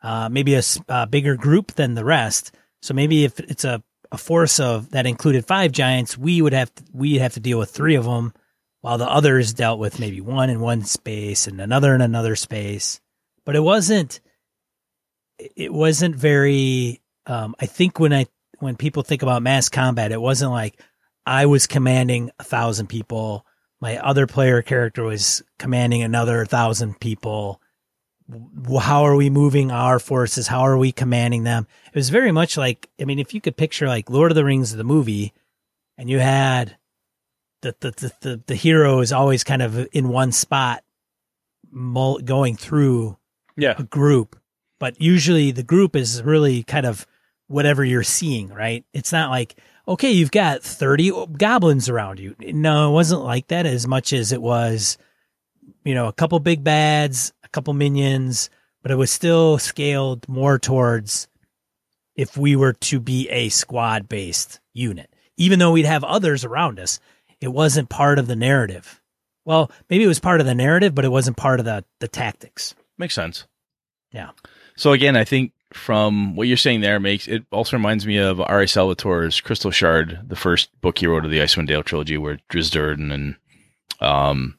uh, 0.04 0.30
maybe 0.30 0.56
a, 0.56 0.62
a, 0.90 1.08
bigger 1.08 1.36
group 1.36 1.74
than 1.74 1.94
the 1.94 2.06
rest. 2.06 2.52
So 2.82 2.94
maybe 2.94 3.24
if 3.24 3.40
it's 3.40 3.64
a, 3.64 3.82
a 4.12 4.18
force 4.18 4.60
of 4.60 4.92
that 4.92 5.06
included 5.06 5.46
five 5.46 5.72
giants, 5.72 6.18
we 6.18 6.42
would 6.42 6.54
have 6.54 6.74
to, 6.76 6.84
we'd 6.94 7.22
have 7.22 7.34
to 7.34 7.40
deal 7.40 7.58
with 7.58 7.72
three 7.72 7.96
of 7.96 8.04
them, 8.04 8.34
while 8.82 8.98
the 8.98 9.10
others 9.10 9.54
dealt 9.54 9.80
with 9.80 10.00
maybe 10.00 10.22
one 10.22 10.50
in 10.50 10.60
one 10.60 10.84
space 10.84 11.48
and 11.48 11.60
another 11.60 11.96
in 11.96 12.02
another 12.02 12.36
space. 12.36 13.02
But 13.46 13.56
it 13.56 13.62
wasn't 13.62 14.20
it 15.40 15.74
wasn't 15.74 16.16
very. 16.16 17.02
Um, 17.26 17.56
I 17.60 17.66
think 17.66 18.00
when 18.00 18.14
I 18.14 18.28
when 18.60 18.76
people 18.76 19.04
think 19.04 19.22
about 19.22 19.42
mass 19.44 19.70
combat, 19.70 20.12
it 20.12 20.22
wasn't 20.22 20.52
like 20.52 20.80
I 21.26 21.46
was 21.46 21.68
commanding 21.68 22.32
a 22.40 22.44
thousand 22.44 22.88
people. 22.88 23.46
My 23.80 23.98
other 23.98 24.26
player 24.26 24.62
character 24.62 25.04
was 25.04 25.44
commanding 25.60 26.02
another 26.02 26.46
thousand 26.46 27.00
people. 27.00 27.62
How 28.82 29.04
are 29.04 29.16
we 29.16 29.30
moving 29.30 29.72
our 29.72 30.00
forces? 30.00 30.48
How 30.48 30.62
are 30.62 30.78
we 30.78 30.92
commanding 30.92 31.44
them? 31.44 31.68
It 31.88 31.96
was 31.96 32.10
very 32.10 32.32
much 32.32 32.58
like, 32.58 32.90
I 33.00 33.06
mean, 33.06 33.20
if 33.20 33.34
you 33.34 33.40
could 33.40 33.56
picture 33.56 33.88
like 33.88 34.10
Lord 34.10 34.32
of 34.32 34.36
the 34.36 34.44
Rings, 34.44 34.76
the 34.76 34.84
movie, 34.84 35.34
and 35.98 36.10
you 36.10 36.20
had 36.20 36.78
the, 37.62 37.76
the, 37.80 37.92
the, 37.92 38.14
the, 38.22 38.44
the 38.48 38.56
hero 38.56 39.00
is 39.00 39.14
always 39.14 39.44
kind 39.44 39.62
of 39.62 39.88
in 39.94 40.10
one 40.10 40.32
spot 40.32 40.84
going 41.72 42.56
through 42.56 43.18
yeah. 43.56 43.76
a 43.78 43.84
group 43.84 44.38
but 44.80 45.02
usually 45.02 45.52
the 45.52 45.64
group 45.64 45.96
is 45.96 46.22
really 46.24 46.64
kind 46.64 46.86
of 46.86 47.06
whatever 47.48 47.84
you're 47.84 48.04
seeing, 48.04 48.50
right? 48.50 48.86
It's 48.94 49.12
not 49.12 49.30
like, 49.30 49.60
okay, 49.88 50.12
you've 50.12 50.32
got 50.32 50.64
30 50.64 51.28
goblins 51.38 51.90
around 51.90 52.20
you. 52.20 52.36
No, 52.40 52.90
it 52.90 52.94
wasn't 52.94 53.22
like 53.22 53.48
that 53.48 53.66
as 53.66 53.88
much 53.88 54.14
as 54.14 54.32
it 54.32 54.42
was, 54.42 54.98
you 55.84 55.96
know, 55.96 56.08
a 56.08 56.14
couple 56.14 56.40
big 56.40 56.64
bads, 56.64 57.34
a 57.44 57.50
couple 57.50 57.74
minions, 57.74 58.50
but 58.82 58.92
it 58.92 58.96
was 58.96 59.12
still 59.12 59.58
scaled 59.58 60.28
more 60.28 60.60
towards 60.60 61.28
if 62.16 62.36
we 62.36 62.56
were 62.56 62.74
to 62.74 63.00
be 63.00 63.30
a 63.30 63.50
squad 63.50 64.10
based 64.10 64.60
unit. 64.74 65.14
Even 65.38 65.60
though 65.60 65.72
we'd 65.72 65.86
have 65.86 66.04
others 66.04 66.44
around 66.44 66.80
us, 66.80 67.00
it 67.40 67.50
wasn't 67.50 67.90
part 67.90 68.20
of 68.20 68.28
the 68.28 68.36
narrative. 68.36 69.02
Well, 69.46 69.72
maybe 69.90 70.04
it 70.04 70.08
was 70.08 70.20
part 70.20 70.42
of 70.42 70.48
the 70.48 70.56
narrative, 70.56 70.94
but 70.94 71.06
it 71.06 71.12
wasn't 71.12 71.38
part 71.38 71.60
of 71.60 71.66
the, 71.66 71.86
the 72.00 72.08
tactics. 72.08 72.76
Makes 72.98 73.14
sense. 73.14 73.46
Yeah. 74.12 74.32
So 74.78 74.94
again, 74.94 75.18
I 75.18 75.26
think 75.26 75.52
from 75.74 76.36
what 76.36 76.48
you're 76.48 76.56
saying 76.56 76.82
there 76.82 77.00
makes 77.00 77.28
it 77.28 77.44
also 77.52 77.76
reminds 77.76 78.08
me 78.08 78.18
of 78.18 78.40
R.A. 78.40 78.66
Salvatore's 78.66 79.42
Crystal 79.42 79.72
Shard, 79.72 80.20
the 80.26 80.36
first 80.36 80.70
book 80.80 81.00
he 81.00 81.08
wrote 81.08 81.26
of 81.26 81.32
the 81.32 81.40
Icewind 81.40 81.68
Dale 81.68 81.84
trilogy, 81.84 82.18
where 82.18 82.40
Drizzt 82.50 82.72
Do'Urden 82.72 83.12
and 83.12 83.36
um, 84.00 84.58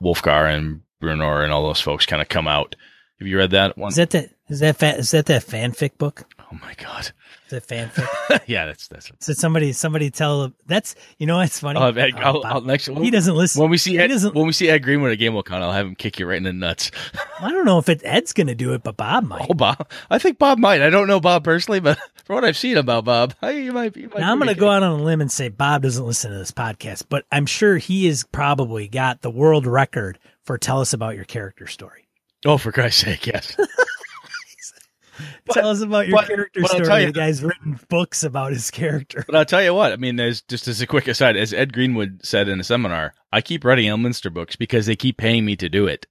Wulfgar 0.00 0.56
and 0.56 0.82
Bruenor 1.02 1.44
and 1.44 1.52
all 1.52 1.66
those 1.66 1.80
folks 1.80 2.06
kind 2.06 2.22
of 2.22 2.28
come 2.28 2.48
out. 2.48 2.76
Have 3.18 3.28
you 3.28 3.36
read 3.36 3.50
that 3.50 3.76
one? 3.76 3.88
Is 3.90 3.96
that 3.96 4.10
the, 4.10 4.30
is 4.48 4.60
that 4.60 4.76
fa- 4.76 4.96
is 4.96 5.10
that 5.10 5.26
that 5.26 5.44
fanfic 5.44 5.98
book? 5.98 6.24
Oh 6.50 6.58
my 6.62 6.72
god! 6.74 7.10
Is 7.48 7.52
it 7.52 7.66
fanfic? 7.66 8.40
yeah, 8.46 8.64
that's 8.66 8.88
that's. 8.88 9.12
So 9.20 9.34
somebody 9.34 9.72
somebody 9.74 10.10
tell 10.10 10.52
that's 10.66 10.94
you 11.18 11.26
know 11.26 11.40
it's 11.40 11.60
funny. 11.60 11.78
Oh, 11.78 11.82
uh, 11.82 11.86
I'll, 11.88 11.98
Ed, 11.98 12.14
I'll, 12.16 12.44
I'll, 12.44 12.60
next 12.62 12.86
he 12.86 13.10
doesn't 13.10 13.34
listen. 13.34 13.60
When 13.60 13.70
we 13.70 13.76
see 13.76 13.98
Ed, 13.98 14.06
doesn't, 14.06 14.34
when 14.34 14.46
we 14.46 14.52
see 14.54 14.70
Ed 14.70 14.78
Greenwood 14.78 15.12
at 15.12 15.18
Gamehole, 15.18 15.50
I'll 15.50 15.72
have 15.72 15.86
him 15.86 15.94
kick 15.94 16.18
you 16.18 16.26
right 16.26 16.38
in 16.38 16.44
the 16.44 16.54
nuts. 16.54 16.90
I 17.40 17.50
don't 17.50 17.66
know 17.66 17.78
if 17.78 17.90
it, 17.90 18.00
Ed's 18.02 18.32
going 18.32 18.46
to 18.46 18.54
do 18.54 18.72
it, 18.72 18.82
but 18.82 18.96
Bob 18.96 19.24
might. 19.24 19.46
Oh, 19.50 19.54
Bob! 19.54 19.90
I 20.08 20.18
think 20.18 20.38
Bob 20.38 20.58
might. 20.58 20.80
I 20.80 20.88
don't 20.88 21.06
know 21.06 21.20
Bob 21.20 21.44
personally, 21.44 21.80
but 21.80 21.98
from 22.24 22.36
what 22.36 22.44
I've 22.44 22.56
seen 22.56 22.78
about 22.78 23.04
Bob, 23.04 23.34
I, 23.42 23.50
you 23.50 23.72
might. 23.72 23.94
You 23.94 24.08
might 24.08 24.20
now 24.20 24.32
I'm 24.32 24.38
going 24.38 24.48
to 24.48 24.58
go 24.58 24.70
out 24.70 24.82
on 24.82 25.00
a 25.00 25.02
limb 25.02 25.20
and 25.20 25.30
say 25.30 25.50
Bob 25.50 25.82
doesn't 25.82 26.06
listen 26.06 26.30
to 26.30 26.38
this 26.38 26.52
podcast, 26.52 27.04
but 27.10 27.26
I'm 27.30 27.46
sure 27.46 27.76
he 27.76 28.06
has 28.06 28.24
probably 28.24 28.88
got 28.88 29.20
the 29.20 29.30
world 29.30 29.66
record 29.66 30.18
for 30.44 30.56
tell 30.56 30.80
us 30.80 30.94
about 30.94 31.14
your 31.14 31.26
character 31.26 31.66
story. 31.66 32.08
Oh, 32.46 32.56
for 32.56 32.72
Christ's 32.72 33.02
sake, 33.02 33.26
yes. 33.26 33.54
But, 35.46 35.54
Tell 35.54 35.70
us 35.70 35.80
about 35.80 36.08
your 36.08 36.18
but, 36.18 36.26
character 36.26 36.60
but 36.60 36.70
story. 36.70 37.00
You, 37.00 37.06
the 37.06 37.12
guy's 37.12 37.42
written 37.42 37.78
books 37.88 38.22
about 38.24 38.52
his 38.52 38.70
character. 38.70 39.24
But 39.26 39.36
I'll 39.36 39.44
tell 39.44 39.62
you 39.62 39.74
what. 39.74 39.92
I 39.92 39.96
mean, 39.96 40.16
there's 40.16 40.42
just 40.42 40.68
as 40.68 40.80
a 40.80 40.86
quick 40.86 41.08
aside, 41.08 41.36
as 41.36 41.52
Ed 41.52 41.72
Greenwood 41.72 42.20
said 42.24 42.48
in 42.48 42.60
a 42.60 42.64
seminar, 42.64 43.14
I 43.32 43.40
keep 43.40 43.64
writing 43.64 43.86
Elminster 43.86 44.32
books 44.32 44.56
because 44.56 44.86
they 44.86 44.96
keep 44.96 45.16
paying 45.16 45.44
me 45.44 45.56
to 45.56 45.68
do 45.68 45.86
it. 45.86 46.06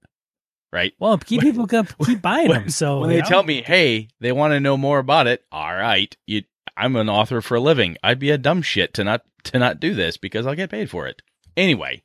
Right. 0.72 0.92
Well, 0.98 1.16
keep 1.18 1.40
people 1.40 1.66
keep 1.66 1.86
buying 2.22 2.48
when, 2.48 2.62
them. 2.62 2.70
So 2.70 3.00
when 3.00 3.10
they 3.10 3.20
know. 3.20 3.26
tell 3.26 3.42
me, 3.42 3.62
hey, 3.62 4.08
they 4.20 4.32
want 4.32 4.52
to 4.52 4.60
know 4.60 4.76
more 4.76 4.98
about 4.98 5.26
it. 5.26 5.44
All 5.50 5.74
right, 5.74 6.14
you, 6.26 6.42
I'm 6.76 6.94
an 6.96 7.08
author 7.08 7.40
for 7.40 7.56
a 7.56 7.60
living. 7.60 7.96
I'd 8.02 8.18
be 8.18 8.30
a 8.30 8.38
dumb 8.38 8.60
shit 8.60 8.92
to 8.94 9.04
not 9.04 9.22
to 9.44 9.58
not 9.58 9.80
do 9.80 9.94
this 9.94 10.16
because 10.18 10.46
I'll 10.46 10.54
get 10.54 10.70
paid 10.70 10.90
for 10.90 11.06
it 11.06 11.22
anyway. 11.56 12.02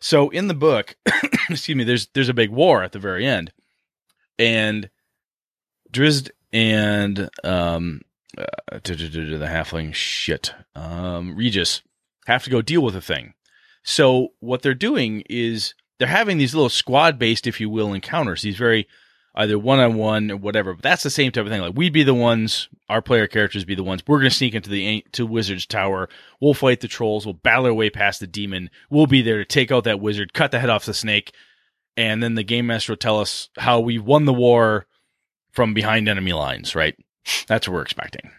So 0.00 0.28
in 0.30 0.48
the 0.48 0.54
book, 0.54 0.96
excuse 1.50 1.76
me, 1.76 1.84
there's 1.84 2.08
there's 2.08 2.28
a 2.28 2.34
big 2.34 2.50
war 2.50 2.82
at 2.82 2.92
the 2.92 2.98
very 2.98 3.26
end, 3.26 3.52
and 4.38 4.90
Drizzt 5.94 6.30
and 6.52 7.30
um, 7.42 8.02
uh, 8.36 8.44
the 8.82 9.48
halfling 9.48 9.94
shit, 9.94 10.52
um, 10.74 11.36
Regis 11.36 11.82
have 12.26 12.44
to 12.44 12.50
go 12.50 12.62
deal 12.62 12.82
with 12.82 12.96
a 12.96 13.00
thing. 13.00 13.34
So 13.82 14.28
what 14.40 14.62
they're 14.62 14.74
doing 14.74 15.22
is 15.28 15.74
they're 15.98 16.08
having 16.08 16.38
these 16.38 16.54
little 16.54 16.70
squad 16.70 17.18
based, 17.18 17.46
if 17.46 17.60
you 17.60 17.70
will, 17.70 17.92
encounters. 17.92 18.42
These 18.42 18.56
very 18.56 18.88
either 19.34 19.58
one 19.58 19.80
on 19.80 19.94
one 19.94 20.30
or 20.30 20.36
whatever. 20.36 20.74
But 20.74 20.82
that's 20.82 21.02
the 21.02 21.10
same 21.10 21.32
type 21.32 21.44
of 21.44 21.50
thing. 21.50 21.60
Like 21.60 21.76
we'd 21.76 21.92
be 21.92 22.02
the 22.02 22.14
ones, 22.14 22.68
our 22.88 23.02
player 23.02 23.26
characters 23.26 23.64
be 23.64 23.74
the 23.74 23.82
ones. 23.82 24.02
We're 24.06 24.20
to 24.20 24.30
sneak 24.30 24.54
into 24.54 24.70
the 24.70 25.04
to 25.12 25.26
Wizard's 25.26 25.66
Tower. 25.66 26.08
We'll 26.40 26.54
fight 26.54 26.80
the 26.80 26.88
trolls. 26.88 27.26
We'll 27.26 27.34
battle 27.34 27.66
our 27.66 27.74
way 27.74 27.90
past 27.90 28.20
the 28.20 28.26
demon. 28.26 28.70
We'll 28.90 29.06
be 29.06 29.22
there 29.22 29.38
to 29.38 29.44
take 29.44 29.72
out 29.72 29.84
that 29.84 30.00
wizard, 30.00 30.32
cut 30.32 30.50
the 30.50 30.60
head 30.60 30.70
off 30.70 30.86
the 30.86 30.94
snake, 30.94 31.32
and 31.96 32.22
then 32.22 32.34
the 32.34 32.44
game 32.44 32.66
master 32.66 32.92
will 32.92 32.96
tell 32.98 33.20
us 33.20 33.48
how 33.58 33.80
we 33.80 33.98
won 33.98 34.24
the 34.24 34.32
war 34.32 34.86
from 35.54 35.72
behind 35.72 36.08
enemy 36.08 36.32
lines, 36.32 36.74
right? 36.74 36.96
That's 37.46 37.66
what 37.66 37.74
we're 37.74 37.82
expecting. 37.82 38.30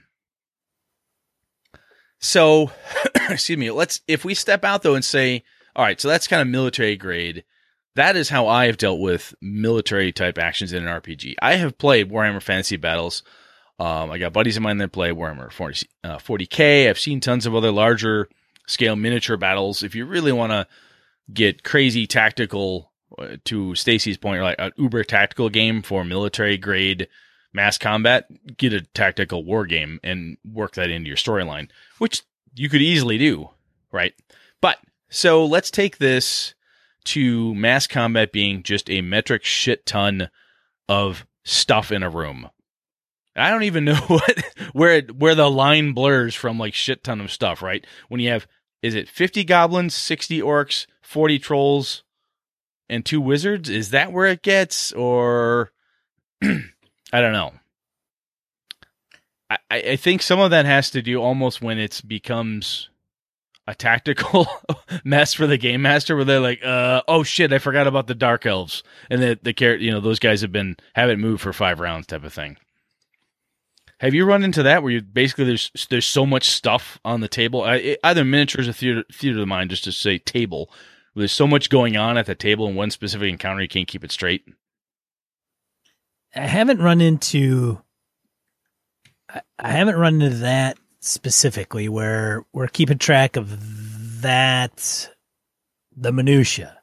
So, 2.20 2.72
excuse 3.30 3.58
me, 3.58 3.72
let's, 3.72 4.02
if 4.08 4.26
we 4.26 4.34
step 4.34 4.64
out 4.64 4.84
though 4.84 4.96
and 4.96 5.06
say, 5.06 5.44
all 5.76 5.84
right, 5.84 6.00
so 6.00 6.08
that's 6.08 6.28
kind 6.28 6.42
of 6.42 6.48
military 6.48 6.96
grade. 6.96 7.44
That 7.96 8.18
is 8.18 8.30
how 8.30 8.48
I 8.48 8.66
have 8.66 8.78
dealt 8.78 9.00
with 9.00 9.34
military 9.42 10.12
type 10.12 10.38
actions 10.38 10.74
in 10.74 10.86
an 10.86 11.02
RPG. 11.02 11.36
I 11.42 11.56
have 11.56 11.78
played 11.78 12.12
Warhammer 12.12 12.42
Fantasy 12.42 12.78
Battles. 12.78 13.24
Um, 13.80 14.12
I 14.12 14.18
got 14.18 14.34
buddies 14.34 14.58
of 14.58 14.64
mine 14.64 14.78
that 14.78 14.92
play 14.92 15.12
Warhammer 15.12 15.52
40, 15.52 15.88
uh, 16.04 16.18
40K. 16.18 16.90
I've 16.90 17.00
seen 17.00 17.20
tons 17.20 17.46
of 17.46 17.56
other 17.56 17.72
larger 17.72 18.30
scale 18.68 18.96
miniature 18.96 19.38
battles. 19.38 19.84
If 19.84 19.96
you 19.96 20.06
really 20.06 20.32
want 20.32 20.52
to 20.52 20.68
get 21.34 21.64
crazy 21.64 22.08
tactical 22.08 22.92
to 23.46 23.76
Stacy's 23.76 24.18
point, 24.18 24.36
you're 24.36 24.44
like 24.44 24.60
an 24.60 24.72
uber 24.78 25.04
tactical 25.04 25.50
game 25.50 25.82
for 25.82 26.04
military 26.04 26.58
grade 26.58 27.08
mass 27.54 27.78
combat, 27.78 28.28
get 28.58 28.74
a 28.74 28.82
tactical 28.82 29.44
war 29.44 29.66
game 29.66 30.00
and 30.04 30.38
work 30.44 30.76
that 30.76 30.90
into 30.90 31.08
your 31.08 31.18
storyline, 31.18 31.70
which 31.98 32.22
you 32.54 32.70
could 32.70 32.82
easily 32.82 33.18
do, 33.18 33.50
right? 33.92 34.14
But 34.62 34.78
so 35.10 35.46
let's 35.46 35.72
take 35.72 35.98
this 35.98 36.54
to 37.06 37.56
mass 37.56 37.88
combat 37.88 38.32
being 38.32 38.64
just 38.64 38.90
a 38.90 39.02
metric 39.02 39.44
shit 39.44 39.86
ton 39.86 40.30
of 40.90 41.26
stuff 41.44 41.92
in 41.92 42.04
a 42.04 42.10
room. 42.10 42.50
I 43.36 43.50
don't 43.50 43.64
even 43.64 43.86
know 43.86 43.96
what 44.08 44.44
where 44.74 45.02
where 45.02 45.36
the 45.36 45.50
line 45.50 45.94
blurs 45.94 46.36
from 46.36 46.60
like 46.60 46.74
shit 46.74 47.04
ton 47.04 47.22
of 47.22 47.32
stuff, 47.32 47.62
right? 47.62 47.86
When 48.10 48.20
you 48.20 48.30
have 48.30 48.48
is 48.82 48.94
it 48.94 49.10
50 49.10 49.44
goblins, 49.46 49.96
60 49.96 50.42
orcs, 50.42 50.86
40 51.02 51.40
trolls 51.40 52.04
and 52.90 53.06
two 53.06 53.22
wizards? 53.22 53.70
Is 53.70 53.92
that 53.92 54.12
where 54.12 54.26
it 54.28 54.42
gets 54.42 54.92
or 54.94 55.72
I 56.44 57.22
don't 57.22 57.34
know. 57.34 57.54
I, 59.50 59.58
I 59.72 59.96
think 59.96 60.22
some 60.22 60.40
of 60.40 60.52
that 60.52 60.66
has 60.66 60.90
to 60.92 61.02
do 61.02 61.22
almost 61.22 61.62
when 61.62 61.78
it 61.78 62.02
becomes 62.06 62.90
a 63.68 63.76
tactical 63.76 64.48
mess 65.04 65.34
for 65.34 65.48
the 65.48 65.58
game 65.58 65.82
master 65.82 66.16
where 66.16 66.26
they're 66.26 66.40
like, 66.40 66.64
uh, 66.64 67.02
oh 67.08 67.24
shit, 67.24 67.54
I 67.54 67.60
forgot 67.60 67.88
about 67.88 68.08
the 68.08 68.16
dark 68.16 68.46
elves. 68.46 68.84
And 69.10 69.22
the 69.22 69.40
the 69.42 69.54
character 69.54 69.84
you 69.84 69.92
know, 69.92 70.00
those 70.00 70.20
guys 70.20 70.42
have 70.42 70.52
been 70.52 70.78
haven't 70.94 71.20
moved 71.20 71.42
for 71.42 71.54
five 71.54 71.80
rounds 71.80 72.08
type 72.08 72.24
of 72.24 72.34
thing. 72.34 72.58
Have 74.00 74.14
you 74.14 74.26
run 74.26 74.44
into 74.44 74.64
that 74.64 74.84
where 74.84 74.92
you 74.92 75.02
basically 75.02 75.46
there's 75.46 75.72
there's 75.90 76.06
so 76.06 76.26
much 76.26 76.50
stuff 76.50 77.00
on 77.06 77.22
the 77.22 77.28
table, 77.28 77.66
either 78.04 78.26
miniatures 78.26 78.68
or 78.68 78.74
theater, 78.74 79.04
theater 79.12 79.38
of 79.38 79.42
the 79.42 79.46
mind, 79.46 79.70
just 79.70 79.86
to 79.86 79.92
say 79.92 80.18
table. 80.18 80.70
There's 81.16 81.32
so 81.32 81.48
much 81.48 81.70
going 81.70 81.96
on 81.96 82.18
at 82.18 82.26
the 82.26 82.36
table 82.36 82.68
in 82.68 82.76
one 82.76 82.92
specific 82.92 83.30
encounter, 83.30 83.62
you 83.62 83.70
can't 83.70 83.88
keep 83.88 84.04
it 84.04 84.12
straight. 84.12 84.46
I 86.36 86.42
haven't 86.42 86.82
run 86.82 87.00
into. 87.00 87.82
I 89.58 89.72
haven't 89.72 89.96
run 89.96 90.22
into 90.22 90.38
that 90.38 90.78
specifically 91.00 91.88
where 91.88 92.46
we're 92.52 92.68
keeping 92.68 92.98
track 92.98 93.38
of 93.38 94.22
that, 94.22 95.10
the 95.96 96.12
minutia. 96.12 96.80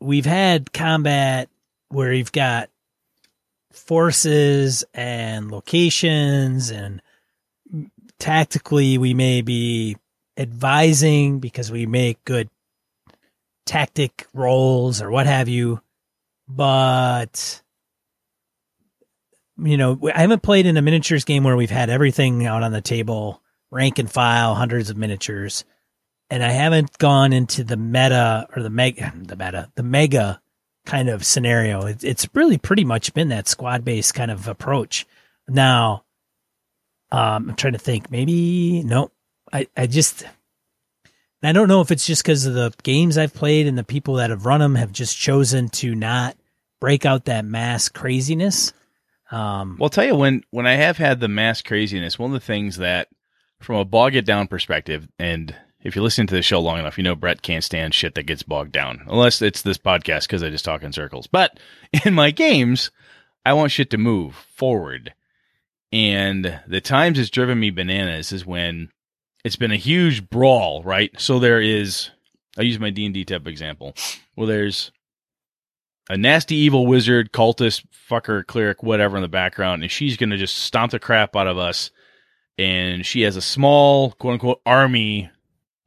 We've 0.00 0.26
had 0.26 0.72
combat 0.72 1.48
where 1.88 2.12
you've 2.12 2.32
got 2.32 2.70
forces 3.72 4.84
and 4.92 5.50
locations 5.50 6.70
and 6.70 7.00
tactically 8.18 8.98
we 8.98 9.14
may 9.14 9.42
be 9.42 9.96
advising 10.36 11.40
because 11.40 11.70
we 11.70 11.86
make 11.86 12.24
good 12.24 12.48
tactic 13.66 14.26
roles 14.32 15.00
or 15.00 15.10
what 15.10 15.26
have 15.26 15.48
you 15.48 15.80
but 16.48 17.62
you 19.58 19.76
know 19.76 19.98
i 20.14 20.20
haven't 20.20 20.42
played 20.42 20.66
in 20.66 20.76
a 20.76 20.82
miniatures 20.82 21.24
game 21.24 21.44
where 21.44 21.56
we've 21.56 21.70
had 21.70 21.90
everything 21.90 22.46
out 22.46 22.62
on 22.62 22.72
the 22.72 22.80
table 22.80 23.40
rank 23.70 23.98
and 23.98 24.10
file 24.10 24.54
hundreds 24.54 24.90
of 24.90 24.96
miniatures 24.96 25.64
and 26.28 26.44
i 26.44 26.50
haven't 26.50 26.98
gone 26.98 27.32
into 27.32 27.64
the 27.64 27.76
meta 27.76 28.46
or 28.54 28.62
the 28.62 28.70
mega 28.70 29.12
the 29.22 29.36
meta 29.36 29.70
the 29.76 29.82
mega 29.82 30.40
kind 30.84 31.08
of 31.08 31.24
scenario. 31.24 31.86
It, 31.86 32.04
it's 32.04 32.28
really 32.34 32.58
pretty 32.58 32.84
much 32.84 33.14
been 33.14 33.28
that 33.28 33.48
squad 33.48 33.84
based 33.84 34.14
kind 34.14 34.30
of 34.30 34.48
approach. 34.48 35.06
Now, 35.48 36.04
um, 37.10 37.50
I'm 37.50 37.56
trying 37.56 37.74
to 37.74 37.78
think. 37.78 38.10
Maybe 38.10 38.82
no. 38.82 39.10
I 39.52 39.68
I 39.76 39.86
just 39.86 40.24
I 41.46 41.52
don't 41.52 41.68
know 41.68 41.80
if 41.80 41.90
it's 41.90 42.06
just 42.06 42.22
because 42.22 42.46
of 42.46 42.54
the 42.54 42.72
games 42.82 43.18
I've 43.18 43.34
played 43.34 43.66
and 43.66 43.76
the 43.76 43.84
people 43.84 44.14
that 44.14 44.30
have 44.30 44.46
run 44.46 44.60
them 44.60 44.74
have 44.76 44.92
just 44.92 45.16
chosen 45.16 45.68
to 45.70 45.94
not 45.94 46.36
break 46.80 47.04
out 47.06 47.26
that 47.26 47.44
mass 47.44 47.88
craziness. 47.88 48.72
Um, 49.30 49.76
well, 49.78 49.86
I'll 49.86 49.90
tell 49.90 50.04
you 50.04 50.16
when 50.16 50.44
when 50.50 50.66
I 50.66 50.74
have 50.74 50.96
had 50.96 51.20
the 51.20 51.28
mass 51.28 51.62
craziness, 51.62 52.18
one 52.18 52.30
of 52.30 52.34
the 52.34 52.46
things 52.46 52.76
that, 52.76 53.08
from 53.60 53.76
a 53.76 53.84
bog 53.84 54.14
it 54.14 54.26
down 54.26 54.48
perspective, 54.48 55.08
and 55.18 55.54
if 55.80 55.96
you 55.96 56.02
listen 56.02 56.26
to 56.26 56.34
the 56.34 56.42
show 56.42 56.60
long 56.60 56.78
enough, 56.78 56.98
you 56.98 57.04
know 57.04 57.14
Brett 57.14 57.42
can't 57.42 57.64
stand 57.64 57.94
shit 57.94 58.14
that 58.14 58.26
gets 58.26 58.42
bogged 58.42 58.72
down, 58.72 59.02
unless 59.06 59.42
it's 59.42 59.62
this 59.62 59.78
podcast 59.78 60.22
because 60.22 60.42
I 60.42 60.50
just 60.50 60.64
talk 60.64 60.82
in 60.82 60.92
circles. 60.92 61.26
But 61.26 61.58
in 62.04 62.14
my 62.14 62.30
games, 62.30 62.90
I 63.44 63.52
want 63.52 63.72
shit 63.72 63.90
to 63.90 63.98
move 63.98 64.34
forward. 64.34 65.14
And 65.92 66.60
the 66.66 66.80
times 66.80 67.18
it's 67.18 67.30
driven 67.30 67.60
me 67.60 67.70
bananas 67.70 68.32
is 68.32 68.44
when 68.44 68.90
it's 69.44 69.56
been 69.56 69.70
a 69.70 69.76
huge 69.76 70.28
brawl, 70.28 70.82
right? 70.82 71.12
So 71.20 71.38
there 71.38 71.60
is, 71.60 72.10
I 72.58 72.62
use 72.62 72.78
my 72.78 72.90
D 72.90 73.04
and 73.04 73.14
D 73.14 73.24
type 73.24 73.46
example. 73.46 73.94
Well, 74.34 74.46
there's 74.46 74.90
a 76.08 76.16
nasty 76.16 76.56
evil 76.56 76.86
wizard, 76.86 77.32
cultist, 77.32 77.84
fucker, 78.10 78.44
cleric, 78.44 78.82
whatever 78.82 79.16
in 79.16 79.22
the 79.22 79.28
background, 79.28 79.82
and 79.82 79.90
she's 79.92 80.16
gonna 80.16 80.38
just 80.38 80.58
stomp 80.58 80.92
the 80.92 80.98
crap 80.98 81.36
out 81.36 81.46
of 81.46 81.58
us. 81.58 81.90
And 82.56 83.04
she 83.04 83.22
has 83.22 83.36
a 83.36 83.42
small, 83.42 84.12
quote 84.12 84.34
unquote, 84.34 84.60
army 84.64 85.30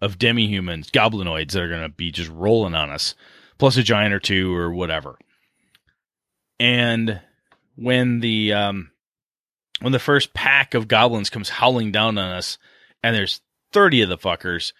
of 0.01 0.19
demi-humans, 0.19 0.91
goblinoids 0.91 1.51
that 1.51 1.63
are 1.63 1.69
going 1.69 1.81
to 1.81 1.89
be 1.89 2.11
just 2.11 2.29
rolling 2.29 2.75
on 2.75 2.89
us, 2.89 3.15
plus 3.57 3.77
a 3.77 3.83
giant 3.83 4.13
or 4.13 4.19
two 4.19 4.53
or 4.53 4.73
whatever. 4.73 5.17
And 6.59 7.21
when 7.75 8.19
the 8.19 8.51
um, 8.51 8.91
when 9.79 9.93
the 9.93 9.99
first 9.99 10.33
pack 10.33 10.73
of 10.73 10.89
goblins 10.89 11.29
comes 11.29 11.47
howling 11.47 11.93
down 11.93 12.17
on 12.17 12.31
us, 12.31 12.57
and 13.01 13.15
there's 13.15 13.39
30 13.71 14.03
of 14.03 14.09
the 14.09 14.17
fuckers, 14.17 14.73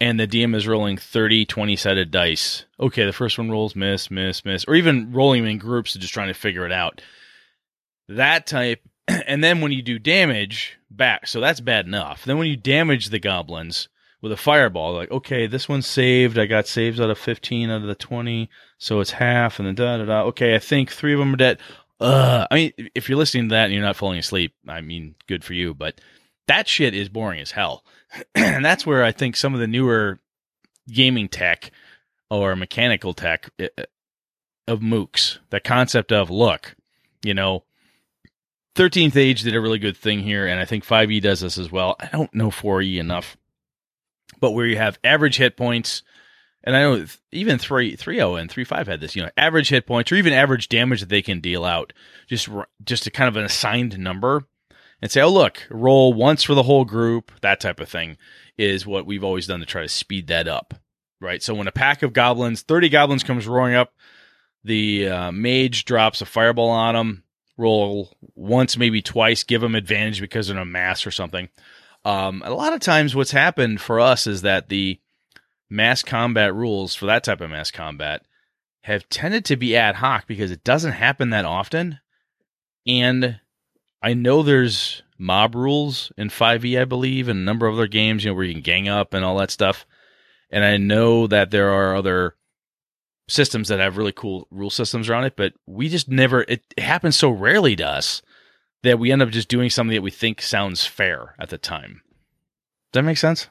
and 0.00 0.18
the 0.18 0.26
DM 0.26 0.54
is 0.54 0.66
rolling 0.66 0.96
30, 0.96 1.44
20 1.46 1.76
sided 1.76 2.10
dice. 2.10 2.64
Okay, 2.78 3.04
the 3.04 3.12
first 3.12 3.38
one 3.38 3.50
rolls 3.50 3.76
miss, 3.76 4.10
miss, 4.10 4.44
miss, 4.44 4.64
or 4.66 4.74
even 4.74 5.12
rolling 5.12 5.42
them 5.42 5.50
in 5.50 5.58
groups 5.58 5.94
and 5.94 6.02
just 6.02 6.14
trying 6.14 6.28
to 6.28 6.34
figure 6.34 6.66
it 6.66 6.72
out. 6.72 7.02
That 8.08 8.46
type, 8.46 8.80
and 9.08 9.44
then 9.44 9.60
when 9.60 9.72
you 9.72 9.82
do 9.82 9.98
damage 9.98 10.78
back, 10.90 11.26
so 11.26 11.40
that's 11.40 11.60
bad 11.60 11.86
enough. 11.86 12.24
Then 12.24 12.38
when 12.38 12.48
you 12.48 12.56
damage 12.56 13.10
the 13.10 13.18
goblins, 13.18 13.88
with 14.20 14.32
a 14.32 14.36
fireball. 14.36 14.94
Like, 14.94 15.10
okay, 15.10 15.46
this 15.46 15.68
one's 15.68 15.86
saved. 15.86 16.38
I 16.38 16.46
got 16.46 16.66
saves 16.66 17.00
out 17.00 17.10
of 17.10 17.18
15 17.18 17.70
out 17.70 17.82
of 17.82 17.88
the 17.88 17.94
20. 17.94 18.50
So 18.78 19.00
it's 19.00 19.12
half 19.12 19.58
and 19.58 19.66
then 19.66 19.74
da 19.74 19.98
da 19.98 20.04
da. 20.04 20.22
Okay, 20.24 20.54
I 20.54 20.58
think 20.58 20.90
three 20.90 21.12
of 21.12 21.18
them 21.18 21.34
are 21.34 21.38
dead. 21.38 21.58
Uh, 22.00 22.46
I 22.50 22.54
mean, 22.54 22.72
if 22.94 23.08
you're 23.08 23.18
listening 23.18 23.48
to 23.48 23.54
that 23.54 23.66
and 23.66 23.74
you're 23.74 23.82
not 23.82 23.96
falling 23.96 24.18
asleep, 24.18 24.54
I 24.66 24.80
mean, 24.80 25.14
good 25.26 25.44
for 25.44 25.54
you. 25.54 25.74
But 25.74 26.00
that 26.46 26.66
shit 26.66 26.94
is 26.94 27.08
boring 27.08 27.40
as 27.40 27.52
hell. 27.52 27.84
and 28.34 28.64
that's 28.64 28.86
where 28.86 29.04
I 29.04 29.12
think 29.12 29.36
some 29.36 29.54
of 29.54 29.60
the 29.60 29.66
newer 29.66 30.18
gaming 30.88 31.28
tech 31.28 31.70
or 32.30 32.56
mechanical 32.56 33.14
tech 33.14 33.50
uh, 33.60 33.66
uh, 33.78 33.84
of 34.68 34.80
mooks, 34.80 35.38
the 35.50 35.60
concept 35.60 36.12
of, 36.12 36.30
look, 36.30 36.76
you 37.22 37.34
know, 37.34 37.64
13th 38.76 39.16
Age 39.16 39.42
did 39.42 39.56
a 39.56 39.60
really 39.60 39.80
good 39.80 39.96
thing 39.96 40.20
here, 40.20 40.46
and 40.46 40.60
I 40.60 40.64
think 40.64 40.86
5e 40.86 41.20
does 41.20 41.40
this 41.40 41.58
as 41.58 41.72
well. 41.72 41.96
I 41.98 42.06
don't 42.06 42.32
know 42.32 42.50
4e 42.50 42.98
enough 42.98 43.36
but 44.40 44.52
where 44.52 44.66
you 44.66 44.76
have 44.76 44.98
average 45.04 45.36
hit 45.36 45.56
points, 45.56 46.02
and 46.64 46.76
I 46.76 46.82
know 46.82 47.04
even 47.32 47.58
three 47.58 47.96
three 47.96 48.16
zero 48.16 48.32
oh 48.32 48.36
and 48.36 48.50
three 48.50 48.64
five 48.64 48.86
had 48.86 49.00
this, 49.00 49.14
you 49.14 49.22
know, 49.22 49.30
average 49.36 49.68
hit 49.68 49.86
points 49.86 50.10
or 50.10 50.16
even 50.16 50.32
average 50.32 50.68
damage 50.68 51.00
that 51.00 51.08
they 51.08 51.22
can 51.22 51.40
deal 51.40 51.64
out, 51.64 51.92
just 52.26 52.48
just 52.84 53.06
a 53.06 53.10
kind 53.10 53.28
of 53.28 53.36
an 53.36 53.44
assigned 53.44 53.98
number, 53.98 54.44
and 55.02 55.10
say, 55.10 55.20
oh 55.20 55.30
look, 55.30 55.66
roll 55.70 56.12
once 56.12 56.42
for 56.42 56.54
the 56.54 56.62
whole 56.62 56.84
group, 56.84 57.32
that 57.40 57.60
type 57.60 57.80
of 57.80 57.88
thing 57.88 58.16
is 58.58 58.86
what 58.86 59.06
we've 59.06 59.24
always 59.24 59.46
done 59.46 59.60
to 59.60 59.66
try 59.66 59.82
to 59.82 59.88
speed 59.88 60.26
that 60.26 60.48
up, 60.48 60.74
right? 61.20 61.42
So 61.42 61.54
when 61.54 61.68
a 61.68 61.72
pack 61.72 62.02
of 62.02 62.12
goblins, 62.12 62.62
thirty 62.62 62.88
goblins 62.88 63.24
comes 63.24 63.46
roaring 63.46 63.74
up, 63.74 63.92
the 64.64 65.08
uh, 65.08 65.32
mage 65.32 65.84
drops 65.84 66.20
a 66.20 66.26
fireball 66.26 66.70
on 66.70 66.94
them. 66.94 67.24
Roll 67.56 68.16
once, 68.34 68.78
maybe 68.78 69.02
twice, 69.02 69.44
give 69.44 69.60
them 69.60 69.74
advantage 69.74 70.20
because 70.20 70.46
they're 70.46 70.56
in 70.56 70.62
a 70.62 70.64
mass 70.64 71.06
or 71.06 71.10
something 71.10 71.50
um, 72.04 72.42
a 72.44 72.52
lot 72.52 72.72
of 72.72 72.80
times, 72.80 73.14
what's 73.14 73.30
happened 73.30 73.80
for 73.80 74.00
us 74.00 74.26
is 74.26 74.42
that 74.42 74.68
the 74.68 74.98
mass 75.68 76.02
combat 76.02 76.54
rules 76.54 76.94
for 76.94 77.06
that 77.06 77.24
type 77.24 77.40
of 77.40 77.50
mass 77.50 77.70
combat 77.70 78.22
have 78.82 79.08
tended 79.08 79.44
to 79.46 79.56
be 79.56 79.76
ad 79.76 79.96
hoc 79.96 80.26
because 80.26 80.50
it 80.50 80.64
doesn't 80.64 80.92
happen 80.92 81.30
that 81.30 81.44
often. 81.44 82.00
And 82.86 83.39
I 84.02 84.14
know 84.14 84.42
there's 84.42 85.02
mob 85.18 85.54
rules 85.54 86.10
in 86.16 86.28
5e, 86.28 86.80
I 86.80 86.84
believe, 86.84 87.28
and 87.28 87.38
a 87.38 87.42
number 87.42 87.66
of 87.66 87.74
other 87.74 87.86
games, 87.86 88.24
you 88.24 88.30
know, 88.30 88.34
where 88.34 88.44
you 88.44 88.54
can 88.54 88.62
gang 88.62 88.88
up 88.88 89.12
and 89.12 89.24
all 89.24 89.38
that 89.38 89.50
stuff. 89.50 89.86
And 90.50 90.64
I 90.64 90.78
know 90.78 91.26
that 91.26 91.50
there 91.50 91.70
are 91.70 91.94
other 91.94 92.36
systems 93.28 93.68
that 93.68 93.78
have 93.78 93.96
really 93.96 94.12
cool 94.12 94.48
rule 94.50 94.70
systems 94.70 95.08
around 95.08 95.24
it, 95.24 95.36
but 95.36 95.52
we 95.66 95.88
just 95.88 96.08
never, 96.08 96.42
it, 96.42 96.64
it 96.76 96.82
happens 96.82 97.16
so 97.16 97.30
rarely 97.30 97.76
to 97.76 97.86
us 97.86 98.22
that 98.82 98.98
we 98.98 99.12
end 99.12 99.22
up 99.22 99.28
just 99.30 99.48
doing 99.48 99.70
something 99.70 99.94
that 99.94 100.02
we 100.02 100.10
think 100.10 100.40
sounds 100.40 100.86
fair 100.86 101.34
at 101.38 101.50
the 101.50 101.58
time. 101.58 102.02
Does 102.92 103.00
that 103.00 103.04
make 103.04 103.18
sense? 103.18 103.48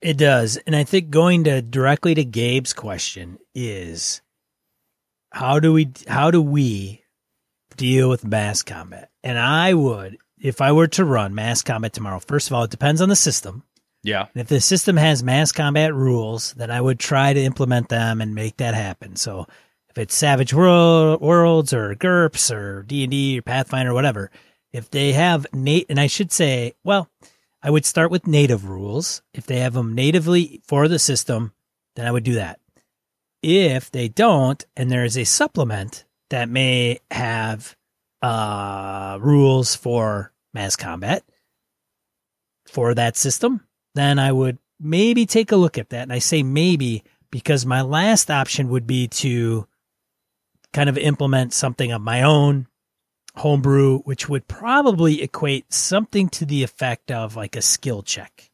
It 0.00 0.16
does. 0.16 0.56
And 0.58 0.76
I 0.76 0.84
think 0.84 1.10
going 1.10 1.44
to 1.44 1.60
directly 1.60 2.14
to 2.14 2.24
Gabe's 2.24 2.72
question 2.72 3.38
is 3.54 4.22
how 5.32 5.60
do 5.60 5.72
we 5.72 5.90
how 6.08 6.30
do 6.30 6.40
we 6.40 7.04
deal 7.76 8.08
with 8.08 8.24
mass 8.24 8.62
combat? 8.62 9.09
And 9.22 9.38
I 9.38 9.74
would 9.74 10.18
if 10.40 10.60
I 10.60 10.72
were 10.72 10.86
to 10.88 11.04
run 11.04 11.34
mass 11.34 11.62
combat 11.62 11.92
tomorrow, 11.92 12.18
first 12.18 12.48
of 12.48 12.54
all, 12.54 12.64
it 12.64 12.70
depends 12.70 13.00
on 13.00 13.08
the 13.08 13.16
system. 13.16 13.62
Yeah. 14.02 14.26
And 14.34 14.40
if 14.40 14.48
the 14.48 14.60
system 14.60 14.96
has 14.96 15.22
mass 15.22 15.52
combat 15.52 15.94
rules, 15.94 16.54
then 16.54 16.70
I 16.70 16.80
would 16.80 16.98
try 16.98 17.34
to 17.34 17.42
implement 17.42 17.90
them 17.90 18.22
and 18.22 18.34
make 18.34 18.56
that 18.56 18.74
happen. 18.74 19.16
So 19.16 19.46
if 19.90 19.98
it's 19.98 20.14
Savage 20.14 20.54
World, 20.54 21.20
Worlds 21.20 21.74
or 21.74 21.94
GURPS 21.94 22.50
or 22.50 22.82
D 22.84 23.04
and 23.04 23.10
D 23.10 23.38
or 23.38 23.42
Pathfinder 23.42 23.90
or 23.90 23.94
whatever, 23.94 24.30
if 24.72 24.90
they 24.90 25.12
have 25.12 25.46
Nate, 25.52 25.86
and 25.90 26.00
I 26.00 26.06
should 26.06 26.32
say, 26.32 26.72
well, 26.82 27.10
I 27.62 27.70
would 27.70 27.84
start 27.84 28.10
with 28.10 28.26
native 28.26 28.64
rules. 28.64 29.20
If 29.34 29.44
they 29.44 29.58
have 29.58 29.74
them 29.74 29.94
natively 29.94 30.62
for 30.66 30.88
the 30.88 30.98
system, 30.98 31.52
then 31.96 32.06
I 32.06 32.12
would 32.12 32.24
do 32.24 32.34
that. 32.34 32.58
if 33.42 33.90
they 33.90 34.08
don't, 34.08 34.64
and 34.76 34.90
there 34.90 35.04
is 35.04 35.16
a 35.16 35.24
supplement 35.24 36.04
that 36.30 36.48
may 36.48 37.00
have 37.10 37.76
uh, 38.22 39.18
rules 39.20 39.74
for 39.74 40.32
mass 40.52 40.76
combat 40.76 41.22
for 42.66 42.94
that 42.94 43.16
system, 43.16 43.66
then 43.94 44.18
I 44.18 44.32
would 44.32 44.58
maybe 44.78 45.26
take 45.26 45.52
a 45.52 45.56
look 45.56 45.78
at 45.78 45.90
that. 45.90 46.02
And 46.02 46.12
I 46.12 46.18
say 46.18 46.42
maybe 46.42 47.04
because 47.30 47.66
my 47.66 47.82
last 47.82 48.30
option 48.30 48.68
would 48.68 48.86
be 48.86 49.08
to 49.08 49.66
kind 50.72 50.88
of 50.88 50.98
implement 50.98 51.52
something 51.52 51.92
of 51.92 52.00
my 52.00 52.22
own 52.22 52.66
homebrew, 53.36 54.00
which 54.00 54.28
would 54.28 54.48
probably 54.48 55.22
equate 55.22 55.72
something 55.72 56.28
to 56.28 56.44
the 56.44 56.62
effect 56.62 57.10
of 57.10 57.36
like 57.36 57.56
a 57.56 57.62
skill 57.62 58.02
check. 58.02 58.50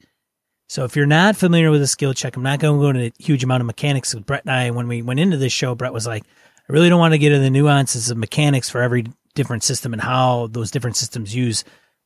So 0.68 0.84
if 0.84 0.96
you're 0.96 1.06
not 1.06 1.36
familiar 1.36 1.70
with 1.70 1.82
a 1.82 1.86
skill 1.86 2.12
check, 2.12 2.36
I'm 2.36 2.42
not 2.42 2.58
going 2.58 2.74
to 2.74 2.82
go 2.82 2.88
into 2.88 3.06
a 3.06 3.22
huge 3.22 3.44
amount 3.44 3.60
of 3.60 3.66
mechanics 3.66 4.14
with 4.14 4.26
Brett 4.26 4.44
and 4.44 4.50
I. 4.50 4.70
When 4.70 4.88
we 4.88 5.00
went 5.00 5.20
into 5.20 5.36
this 5.36 5.52
show, 5.52 5.74
Brett 5.74 5.92
was 5.92 6.06
like, 6.06 6.24
I 6.68 6.72
really 6.72 6.88
don't 6.88 6.98
want 6.98 7.14
to 7.14 7.18
get 7.18 7.32
into 7.32 7.44
the 7.44 7.50
nuances 7.50 8.10
of 8.10 8.16
mechanics 8.16 8.68
for 8.68 8.82
every 8.82 9.04
different 9.36 9.62
system 9.62 9.92
and 9.92 10.02
how 10.02 10.48
those 10.48 10.72
different 10.72 10.96
systems 10.96 11.32
use 11.32 11.62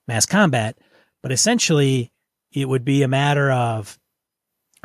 mass 0.06 0.26
combat. 0.26 0.76
But 1.22 1.32
essentially, 1.32 2.12
it 2.52 2.68
would 2.68 2.84
be 2.84 3.02
a 3.02 3.08
matter 3.08 3.50
of 3.50 3.98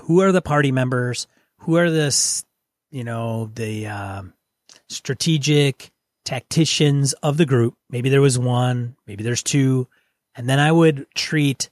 who 0.01 0.21
are 0.21 0.31
the 0.31 0.41
party 0.41 0.71
members, 0.71 1.27
who 1.59 1.75
are 1.75 1.91
the, 1.91 2.15
you 2.91 3.03
know, 3.03 3.51
the 3.53 3.87
um, 3.87 4.33
strategic 4.87 5.91
tacticians 6.23 7.13
of 7.13 7.37
the 7.37 7.45
group. 7.45 7.75
Maybe 7.89 8.09
there 8.09 8.21
was 8.21 8.39
one, 8.39 8.95
maybe 9.05 9.23
there's 9.23 9.43
two. 9.43 9.87
And 10.35 10.49
then 10.49 10.59
I 10.59 10.71
would 10.71 11.07
treat 11.15 11.69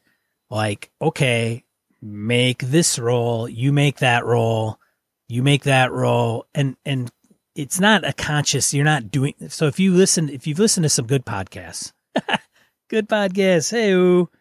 like, 0.49 0.91
okay, 1.01 1.63
make 2.01 2.59
this 2.59 2.99
roll, 2.99 3.47
you 3.47 3.71
make 3.73 3.99
that 3.99 4.25
roll, 4.25 4.79
you 5.27 5.43
make 5.43 5.63
that 5.63 5.91
roll. 5.91 6.45
And, 6.53 6.77
and 6.85 7.11
it's 7.55 7.79
not 7.79 8.07
a 8.07 8.13
conscious, 8.13 8.73
you're 8.73 8.85
not 8.85 9.11
doing. 9.11 9.33
So 9.49 9.67
if 9.67 9.79
you 9.79 9.93
listen, 9.93 10.29
if 10.29 10.47
you've 10.47 10.59
listened 10.59 10.83
to 10.83 10.89
some 10.89 11.05
good 11.05 11.25
podcasts, 11.25 11.93
good 12.89 13.07
podcasts, 13.07 13.71
hey, 13.71 13.91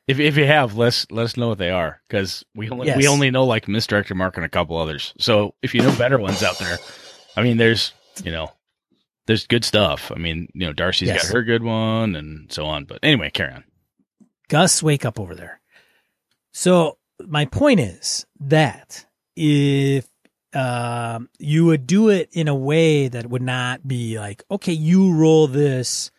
if, 0.09 0.19
if 0.19 0.37
you 0.37 0.47
have, 0.47 0.77
let 0.77 0.89
us, 0.89 1.07
let 1.11 1.25
us 1.25 1.37
know 1.37 1.49
what 1.49 1.59
they 1.59 1.71
are 1.71 2.01
because 2.09 2.45
we 2.55 2.71
only, 2.71 2.87
yes. 2.87 2.97
we 2.97 3.09
only 3.09 3.31
know 3.31 3.45
like 3.45 3.69
Misdirected 3.69 4.17
Mark 4.17 4.37
and 4.37 4.47
a 4.47 4.49
couple 4.49 4.77
others. 4.77 5.13
So 5.19 5.55
if 5.63 5.75
you 5.75 5.83
know 5.83 5.97
better 5.97 6.19
ones 6.19 6.43
out 6.43 6.59
there, 6.59 6.79
I 7.37 7.43
mean, 7.43 7.57
there's, 7.57 7.93
you 8.25 8.33
know, 8.33 8.51
there's 9.27 9.47
good 9.47 9.65
stuff. 9.65 10.11
I 10.15 10.19
mean, 10.19 10.49
you 10.55 10.67
know, 10.67 10.73
Darcy's 10.73 11.09
yes. 11.09 11.27
got 11.27 11.35
her 11.35 11.43
good 11.43 11.63
one 11.63 12.17
and 12.17 12.53
so 12.53 12.67
on. 12.67 12.85
But 12.85 13.01
anyway, 13.03 13.31
carry 13.31 13.53
on. 13.53 13.65
Gus, 14.49 14.83
wake 14.83 15.05
up 15.05 15.21
over 15.21 15.35
there. 15.35 15.61
So 16.53 16.99
my 17.27 17.47
point 17.47 17.81
is 17.81 18.27
that 18.41 19.07
if 19.37 20.07
um, 20.55 21.29
you 21.39 21.65
would 21.67 21.87
do 21.87 22.09
it 22.09 22.29
in 22.33 22.49
a 22.49 22.55
way 22.55 23.09
that 23.09 23.29
would 23.29 23.43
not 23.43 23.87
be 23.87 24.19
like, 24.19 24.45
okay, 24.51 24.73
you 24.73 25.15
roll 25.15 25.47
this 25.47 26.11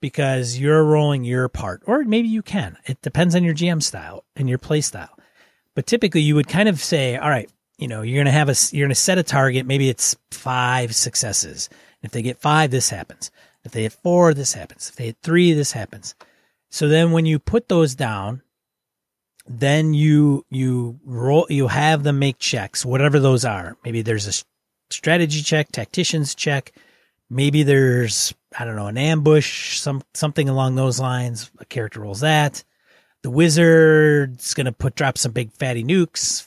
because 0.00 0.58
you're 0.58 0.84
rolling 0.84 1.24
your 1.24 1.48
part, 1.48 1.82
or 1.86 2.04
maybe 2.04 2.28
you 2.28 2.42
can. 2.42 2.76
It 2.86 3.02
depends 3.02 3.34
on 3.34 3.44
your 3.44 3.54
GM 3.54 3.82
style 3.82 4.24
and 4.36 4.48
your 4.48 4.58
play 4.58 4.80
style. 4.80 5.16
But 5.74 5.86
typically, 5.86 6.22
you 6.22 6.34
would 6.34 6.48
kind 6.48 6.68
of 6.68 6.80
say, 6.80 7.16
all 7.16 7.28
right, 7.28 7.50
you 7.78 7.88
know, 7.88 8.02
you're 8.02 8.22
gonna 8.22 8.30
have 8.30 8.48
a, 8.48 8.54
you're 8.72 8.86
gonna 8.86 8.94
set 8.94 9.18
a 9.18 9.22
target. 9.22 9.66
Maybe 9.66 9.88
it's 9.88 10.16
five 10.30 10.94
successes 10.94 11.68
if 12.02 12.12
they 12.12 12.22
get 12.22 12.40
five, 12.40 12.70
this 12.70 12.90
happens. 12.90 13.30
If 13.64 13.72
they 13.72 13.82
hit 13.82 13.92
four, 13.92 14.32
this 14.32 14.54
happens. 14.54 14.88
If 14.88 14.96
they 14.96 15.06
hit 15.06 15.18
three, 15.22 15.52
this 15.52 15.72
happens. 15.72 16.14
So 16.70 16.88
then 16.88 17.12
when 17.12 17.26
you 17.26 17.38
put 17.38 17.68
those 17.68 17.94
down, 17.94 18.42
then 19.50 19.94
you 19.94 20.46
you 20.48 21.00
roll 21.04 21.46
you 21.50 21.66
have 21.66 22.04
them 22.04 22.20
make 22.20 22.38
checks, 22.38 22.84
whatever 22.84 23.18
those 23.18 23.44
are. 23.44 23.76
Maybe 23.84 24.00
there's 24.00 24.28
a 24.28 24.44
strategy 24.94 25.42
check, 25.42 25.72
tacticians 25.72 26.36
check. 26.36 26.72
Maybe 27.28 27.64
there's 27.64 28.32
I 28.56 28.64
don't 28.64 28.76
know 28.76 28.86
an 28.86 28.96
ambush, 28.96 29.78
some 29.78 30.02
something 30.14 30.48
along 30.48 30.76
those 30.76 31.00
lines. 31.00 31.50
A 31.58 31.64
character 31.64 32.00
rolls 32.00 32.20
that. 32.20 32.62
The 33.22 33.30
wizard's 33.30 34.54
gonna 34.54 34.72
put 34.72 34.94
drop 34.94 35.18
some 35.18 35.32
big 35.32 35.52
fatty 35.52 35.82
nukes. 35.82 36.46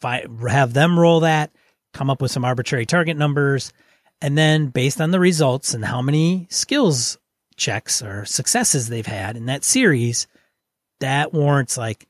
Fi- 0.00 0.26
have 0.48 0.72
them 0.72 0.98
roll 0.98 1.20
that. 1.20 1.52
Come 1.92 2.10
up 2.10 2.20
with 2.20 2.32
some 2.32 2.44
arbitrary 2.44 2.86
target 2.86 3.16
numbers. 3.16 3.72
And 4.20 4.36
then 4.36 4.68
based 4.68 5.00
on 5.00 5.12
the 5.12 5.20
results 5.20 5.74
and 5.74 5.84
how 5.84 6.02
many 6.02 6.48
skills 6.50 7.18
checks 7.56 8.02
or 8.02 8.24
successes 8.24 8.88
they've 8.88 9.06
had 9.06 9.36
in 9.36 9.46
that 9.46 9.62
series, 9.62 10.26
that 11.00 11.32
warrants 11.32 11.76
like 11.76 12.08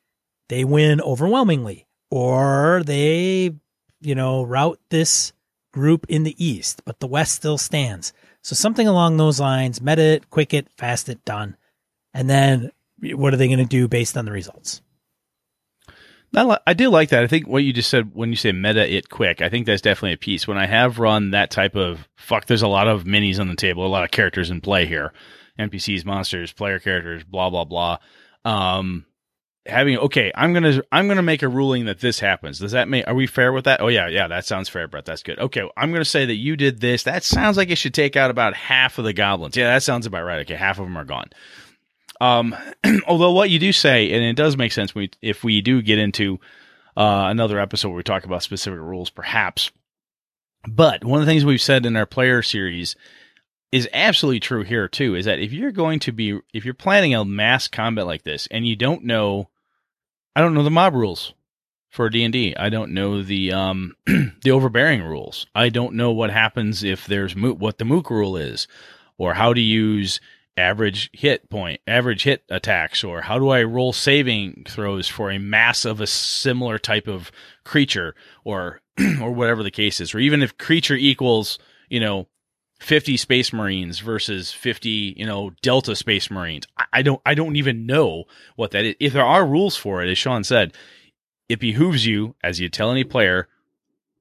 they 0.49 0.64
win 0.64 1.01
overwhelmingly 1.01 1.86
or 2.11 2.82
they, 2.84 3.55
you 4.01 4.14
know, 4.14 4.43
route 4.43 4.80
this 4.90 5.32
group 5.72 6.07
in 6.09 6.24
the 6.24 6.45
East, 6.45 6.82
but 6.84 7.01
the 7.01 7.07
West 7.07 7.34
still 7.34 7.59
stands. 7.59 8.12
So 8.43 8.55
something 8.55 8.86
along 8.86 9.16
those 9.16 9.40
lines, 9.40 9.80
meta 9.80 10.03
it, 10.03 10.30
quick 10.30 10.53
it, 10.53 10.68
fast 10.76 11.09
it, 11.09 11.24
done. 11.24 11.57
And 12.12 12.28
then 12.28 12.70
what 13.01 13.32
are 13.32 13.36
they 13.36 13.47
going 13.49 13.59
to 13.59 13.64
do 13.64 13.88
based 13.88 14.16
on 14.16 14.24
the 14.24 14.32
results? 14.32 14.82
I 16.34 16.72
do 16.72 16.88
like 16.88 17.11
that. 17.11 17.22
I 17.22 17.26
think 17.26 17.47
what 17.47 17.62
you 17.62 17.72
just 17.72 17.90
said 17.90 18.14
when 18.14 18.30
you 18.30 18.36
say 18.36 18.53
meta 18.53 18.90
it 18.90 19.11
quick, 19.11 19.43
I 19.43 19.51
think 19.51 19.66
that's 19.66 19.82
definitely 19.82 20.14
a 20.14 20.18
piece. 20.18 20.49
When 20.49 20.57
I 20.57 20.66
have 20.66 20.99
run 20.99 21.32
that 21.32 21.51
type 21.51 21.76
of 21.76 22.09
fuck, 22.16 22.47
there's 22.47 22.62
a 22.62 22.68
lot 22.68 22.88
of 22.88 23.05
minis 23.05 23.38
on 23.38 23.49
the 23.49 23.57
table, 23.57 23.86
a 23.86 23.88
lot 23.88 24.05
of 24.05 24.11
characters 24.11 24.51
in 24.51 24.62
play 24.62 24.86
here, 24.86 25.12
NPCs, 25.59 26.07
monsters, 26.07 26.53
player 26.53 26.78
characters, 26.78 27.22
blah 27.22 27.51
blah 27.51 27.64
blah. 27.64 27.99
Um, 28.47 29.05
having 29.66 29.98
okay, 29.98 30.32
I'm 30.34 30.52
gonna 30.52 30.82
I'm 30.90 31.08
gonna 31.08 31.22
make 31.22 31.42
a 31.42 31.48
ruling 31.48 31.84
that 31.86 32.00
this 32.00 32.20
happens. 32.20 32.58
Does 32.58 32.72
that 32.72 32.88
make 32.88 33.06
are 33.06 33.14
we 33.14 33.26
fair 33.26 33.52
with 33.52 33.64
that? 33.64 33.80
Oh 33.80 33.88
yeah, 33.88 34.08
yeah, 34.08 34.28
that 34.28 34.44
sounds 34.44 34.68
fair, 34.68 34.88
Brett. 34.88 35.04
That's 35.04 35.22
good. 35.22 35.38
Okay, 35.38 35.68
I'm 35.76 35.92
gonna 35.92 36.04
say 36.04 36.26
that 36.26 36.34
you 36.34 36.56
did 36.56 36.80
this. 36.80 37.04
That 37.04 37.24
sounds 37.24 37.56
like 37.56 37.70
it 37.70 37.76
should 37.76 37.94
take 37.94 38.16
out 38.16 38.30
about 38.30 38.54
half 38.54 38.98
of 38.98 39.04
the 39.04 39.12
goblins. 39.12 39.56
Yeah, 39.56 39.72
that 39.72 39.82
sounds 39.82 40.06
about 40.06 40.24
right. 40.24 40.40
Okay, 40.40 40.54
half 40.54 40.78
of 40.78 40.86
them 40.86 40.96
are 40.96 41.04
gone. 41.04 41.30
Um, 42.22 42.54
although 43.06 43.32
what 43.32 43.50
you 43.50 43.58
do 43.58 43.72
say, 43.72 44.12
and 44.12 44.22
it 44.22 44.36
does 44.36 44.56
make 44.56 44.72
sense 44.72 44.94
we, 44.94 45.10
if 45.20 45.42
we 45.42 45.60
do 45.60 45.82
get 45.82 45.98
into 45.98 46.38
uh, 46.96 47.26
another 47.28 47.58
episode 47.58 47.88
where 47.88 47.96
we 47.96 48.04
talk 48.04 48.24
about 48.24 48.44
specific 48.44 48.78
rules, 48.78 49.10
perhaps. 49.10 49.72
But 50.68 51.04
one 51.04 51.20
of 51.20 51.26
the 51.26 51.30
things 51.32 51.44
we've 51.44 51.60
said 51.60 51.84
in 51.84 51.96
our 51.96 52.06
player 52.06 52.42
series 52.42 52.94
is 53.72 53.88
absolutely 53.92 54.38
true 54.38 54.62
here 54.62 54.86
too. 54.86 55.16
Is 55.16 55.24
that 55.24 55.40
if 55.40 55.52
you're 55.52 55.72
going 55.72 55.98
to 56.00 56.12
be, 56.12 56.38
if 56.54 56.64
you're 56.64 56.74
planning 56.74 57.14
a 57.14 57.24
mass 57.24 57.66
combat 57.66 58.06
like 58.06 58.22
this, 58.22 58.46
and 58.52 58.66
you 58.66 58.76
don't 58.76 59.04
know, 59.04 59.48
I 60.35 60.41
don't 60.41 60.55
know 60.55 60.62
the 60.62 60.70
mob 60.70 60.95
rules 60.95 61.35
for 61.91 62.09
D 62.09 62.24
and 62.24 62.57
I 62.57 62.70
don't 62.70 62.93
know 62.93 63.22
the 63.22 63.53
um 63.53 63.95
the 64.07 64.51
overbearing 64.51 65.03
rules. 65.03 65.47
I 65.55 65.68
don't 65.68 65.95
know 65.95 66.11
what 66.11 66.30
happens 66.30 66.83
if 66.83 67.07
there's 67.07 67.37
what 67.37 67.78
the 67.78 67.85
mook 67.85 68.11
rule 68.11 68.37
is, 68.37 68.66
or 69.18 69.35
how 69.35 69.53
to 69.53 69.61
use 69.61 70.20
average 70.57 71.11
hit 71.12 71.49
point, 71.51 71.80
average 71.87 72.24
hit 72.24 72.45
attacks, 72.49 73.05
or 73.05 73.20
how 73.22 73.39
do 73.39 73.51
I 73.51 73.62
roll 73.62 73.93
saving 73.93 74.64
throws 74.66 75.07
for 75.07 75.30
a 75.30 75.39
mass 75.39 75.85
of 75.85 76.01
a 76.01 76.07
similar 76.07 76.78
type 76.78 77.09
of 77.09 77.30
creature, 77.64 78.14
or 78.43 78.80
or 79.20 79.30
whatever 79.33 79.62
the 79.62 79.70
case 79.70 80.01
is, 80.01 80.14
or 80.14 80.18
even 80.18 80.43
if 80.43 80.57
creature 80.57 80.97
equals, 80.97 81.59
you 81.91 82.01
know, 82.01 82.26
50 82.83 83.16
space 83.16 83.53
marines 83.53 84.01
versus 84.01 84.53
50 84.53 85.14
you 85.16 85.26
know 85.26 85.51
delta 85.62 85.95
space 85.97 86.30
marines 86.30 86.66
I, 86.93 87.03
don't 87.03 87.20
i 87.24 87.35
don't 87.35 87.57
even 87.57 87.87
know 87.87 88.24
what 88.57 88.72
that 88.72 88.85
is 88.85 88.95
if 89.01 89.12
there 89.12 89.24
are 89.24 89.47
rules 89.47 89.76
for 89.76 90.03
it 90.03 90.11
as 90.11 90.18
sean 90.18 90.45
said 90.45 90.74
it 91.49 91.61
behooves 91.61 92.07
you 92.07 92.35
as 92.43 92.61
you 92.61 92.68
tell 92.68 92.91
any 92.91 93.05
player 93.05 93.49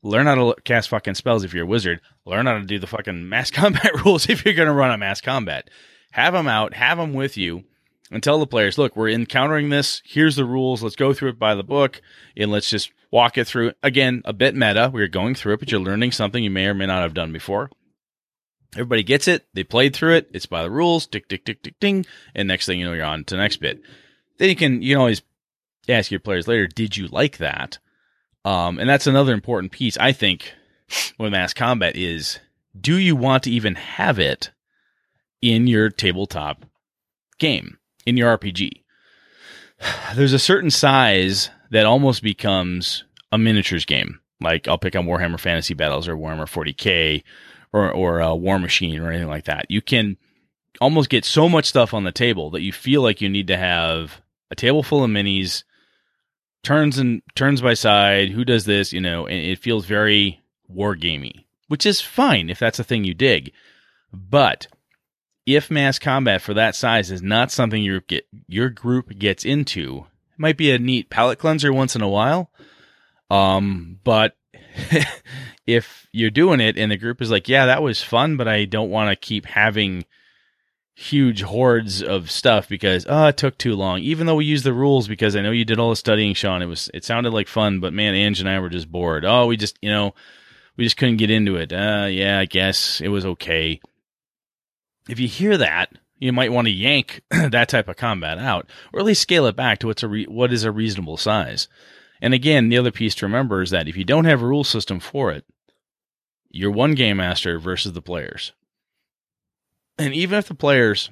learn 0.03 0.28
how 0.28 0.36
to 0.36 0.62
cast 0.64 0.89
fucking 0.89 1.16
spells 1.16 1.43
if 1.43 1.53
you're 1.53 1.66
a 1.66 1.68
wizard 1.68 2.01
learn 2.26 2.45
how 2.45 2.53
to 2.53 2.66
do 2.66 2.80
the 2.80 2.88
fucking 2.88 3.28
mass 3.30 3.51
combat 3.51 3.91
rules 4.05 4.30
if 4.30 4.45
you're 4.45 4.53
going 4.53 4.68
to 4.68 4.74
run 4.74 4.91
a 4.91 4.97
mass 4.97 5.22
combat 5.22 5.70
have 6.12 6.34
them 6.34 6.47
out, 6.47 6.74
have 6.74 6.97
them 6.97 7.14
with 7.14 7.38
you, 7.38 7.64
and 8.12 8.22
tell 8.22 8.39
the 8.39 8.47
players, 8.47 8.78
look, 8.78 8.95
we're 8.95 9.09
encountering 9.09 9.70
this. 9.70 10.01
Here's 10.05 10.36
the 10.36 10.45
rules. 10.45 10.84
Let's 10.84 10.95
go 10.95 11.14
through 11.14 11.30
it 11.30 11.39
by 11.39 11.55
the 11.55 11.64
book, 11.64 12.01
and 12.36 12.51
let's 12.51 12.70
just 12.70 12.91
walk 13.09 13.38
it 13.38 13.47
through. 13.47 13.72
Again, 13.82 14.22
a 14.26 14.34
bit 14.34 14.53
meta. 14.53 14.91
We're 14.93 15.07
going 15.07 15.36
through 15.36 15.53
it, 15.53 15.59
but 15.62 15.72
you're 15.72 15.82
learning 15.82 16.12
something 16.12 16.43
you 16.43 16.51
may 16.51 16.68
or 16.68 16.74
may 16.74 16.86
not 16.86 17.01
have 17.01 17.14
done 17.14 17.32
before. 17.32 17.70
Everybody 18.74 19.03
gets 19.03 19.28
it. 19.28 19.45
They 19.53 19.63
played 19.63 19.95
through 19.95 20.15
it. 20.15 20.30
It's 20.34 20.45
by 20.45 20.63
the 20.63 20.72
rules. 20.72 21.07
Tick, 21.07 21.28
tick, 21.28 21.45
tick, 21.45 21.61
tick, 21.61 21.80
ding. 21.80 22.05
And 22.34 22.47
next 22.47 22.65
thing 22.65 22.80
you 22.80 22.86
know, 22.86 22.93
you're 22.93 23.05
on 23.05 23.24
to 23.26 23.36
the 23.36 23.41
next 23.41 23.57
bit. 23.57 23.82
Then 24.38 24.49
you 24.49 24.55
can, 24.55 24.82
you 24.82 24.93
can 24.93 24.99
always 24.99 25.22
ask 25.89 26.09
your 26.09 26.19
players 26.19 26.47
later, 26.47 26.67
did 26.67 26.95
you 26.95 27.07
like 27.07 27.38
that? 27.38 27.80
Um, 28.45 28.80
and 28.80 28.89
that's 28.89 29.07
another 29.07 29.34
important 29.34 29.72
piece, 29.72 29.97
I 29.97 30.13
think, 30.13 30.53
with 31.19 31.32
mass 31.32 31.53
combat 31.53 31.95
is, 31.95 32.39
do 32.80 32.95
you 32.95 33.15
want 33.15 33.43
to 33.43 33.51
even 33.51 33.76
have 33.76 34.19
it 34.19 34.51
in 35.41 35.67
your 35.67 35.89
tabletop 35.89 36.65
game, 37.39 37.78
in 38.05 38.15
your 38.15 38.38
RPG. 38.38 38.84
There's 40.15 40.34
a 40.34 40.39
certain 40.39 40.72
size 40.72 41.49
that 41.72 41.86
almost 41.86 42.24
becomes 42.24 43.03
a 43.32 43.38
miniatures 43.38 43.86
game. 43.86 44.19
Like 44.39 44.67
I'll 44.67 44.78
pick 44.78 44.95
on 44.95 45.05
Warhammer 45.05 45.39
Fantasy 45.39 45.74
Battles 45.74 46.07
or 46.07 46.15
Warhammer 46.15 46.43
40K 46.43 47.24
or 47.74 47.91
or 47.91 48.22
uh, 48.22 48.34
War 48.34 48.59
Machine 48.59 48.99
or 48.99 49.09
anything 49.09 49.30
like 49.30 49.45
that. 49.45 49.69
You 49.69 49.82
can 49.82 50.17
almost 50.80 51.09
get 51.09 51.26
so 51.26 51.49
much 51.49 51.65
stuff 51.65 51.93
on 51.93 52.03
the 52.03 52.11
table 52.11 52.51
that 52.51 52.61
you 52.61 52.72
feel 52.72 53.01
like 53.01 53.22
you 53.22 53.30
need 53.30 53.47
to 53.47 53.57
have 53.57 54.22
a 54.49 54.55
table 54.55 54.84
full 54.84 55.03
of 55.03 55.09
minis, 55.09 55.63
turns 56.63 56.97
and 56.97 57.22
turns 57.36 57.61
by 57.61 57.74
side. 57.74 58.30
Who 58.30 58.45
does 58.45 58.65
this? 58.65 58.93
You 58.93 59.01
know, 59.01 59.28
and 59.28 59.39
it 59.39 59.59
feels 59.59 59.86
very 59.86 60.41
war 60.67 60.95
gamey 60.95 61.47
which 61.72 61.86
is 61.86 62.01
fine 62.01 62.49
if 62.49 62.59
that's 62.59 62.80
a 62.80 62.84
thing 62.84 63.05
you 63.05 63.13
dig. 63.13 63.53
But 64.11 64.67
if 65.45 65.72
mass 65.72 65.99
combat 65.99 66.41
for 66.41 66.53
that 66.53 66.76
size 66.76 67.09
is 67.09 67.22
not 67.22 67.49
something 67.49 67.82
your 67.82 68.01
get 68.01 68.28
your 68.45 68.69
group 68.69 69.17
gets 69.17 69.45
into, 69.45 70.05
it 70.34 70.38
might 70.38 70.57
be 70.57 70.72
a 70.72 70.78
neat 70.78 71.09
palate 71.09 71.39
cleanser 71.39 71.72
once 71.72 71.95
in 71.95 72.01
a 72.01 72.09
while. 72.09 72.51
Um, 73.30 73.99
but 74.03 74.36
if 75.72 76.07
you're 76.11 76.30
doing 76.30 76.59
it 76.59 76.78
and 76.78 76.91
the 76.91 76.97
group 76.97 77.22
is 77.22 77.32
like, 77.32 77.47
yeah, 77.47 77.65
that 77.67 77.84
was 77.84 78.03
fun, 78.03 78.38
but 78.38 78.47
I 78.47 78.65
don't 78.65 78.89
want 78.89 79.09
to 79.09 79.15
keep 79.15 79.45
having 79.45 80.05
huge 80.95 81.41
hordes 81.41 82.03
of 82.03 82.30
stuff 82.30 82.67
because 82.67 83.05
oh 83.09 83.28
it 83.28 83.38
took 83.38 83.57
too 83.57 83.76
long. 83.76 83.99
Even 83.99 84.28
though 84.28 84.36
we 84.36 84.45
used 84.45 84.65
the 84.65 84.74
rules 84.74 85.07
because 85.07 85.36
i 85.36 85.41
know 85.41 85.51
you 85.51 85.65
did 85.65 85.80
all 85.80 85.89
the 85.89 85.95
studying 85.95 86.34
sean 86.34 86.61
it 86.61 86.67
was 86.67 86.91
it 86.93 87.03
sounded 87.03 87.32
like 87.32 87.47
fun 87.47 87.80
but 87.80 87.93
man 87.93 88.13
ange 88.13 88.39
and 88.39 88.49
i 88.49 88.59
were 88.59 88.69
just 88.69 88.91
bored. 88.91 89.26
Oh 89.26 89.47
we 89.47 89.57
just 89.57 89.80
you 89.82 89.89
know 89.89 90.13
we 90.78 90.84
just 90.84 90.97
couldn't 90.97 91.17
get 91.17 91.32
into 91.32 91.55
it. 91.55 91.74
Uh 91.74 92.07
yeah 92.09 92.39
i 92.39 92.45
guess 92.45 93.01
it 93.01 93.07
was 93.07 93.26
okay. 93.26 93.80
If 95.09 95.19
you 95.19 95.28
hear 95.28 95.57
that 95.57 95.91
you 96.19 96.32
might 96.32 96.51
want 96.51 96.67
to 96.67 96.74
yank 96.74 97.22
that 97.32 97.69
type 97.69 97.88
of 97.88 97.95
combat 97.95 98.38
out 98.38 98.69
or 98.93 98.99
at 98.99 99.05
least 99.05 99.22
scale 99.22 99.47
it 99.47 99.55
back 99.55 99.80
to 99.80 99.88
what's 99.88 100.03
a 100.03 100.07
re- 100.07 100.26
what 100.26 100.53
is 100.53 100.63
a 100.63 100.72
reasonable 100.72 101.17
size. 101.17 101.67
And 102.22 102.34
again 102.34 102.69
the 102.69 102.78
other 102.78 102.91
piece 102.91 103.15
to 103.15 103.26
remember 103.26 103.61
is 103.61 103.72
that 103.72 103.88
if 103.88 103.97
you 103.97 104.03
don't 104.03 104.26
have 104.26 104.41
a 104.41 104.47
rule 104.47 104.65
system 104.65 104.99
for 104.99 105.32
it 105.32 105.45
you're 106.52 106.72
one 106.72 106.93
game 106.93 107.18
master 107.18 107.60
versus 107.60 107.93
the 107.93 108.02
players 108.02 108.54
and 109.97 110.14
even 110.14 110.38
if 110.39 110.47
the 110.47 110.56
players 110.56 111.12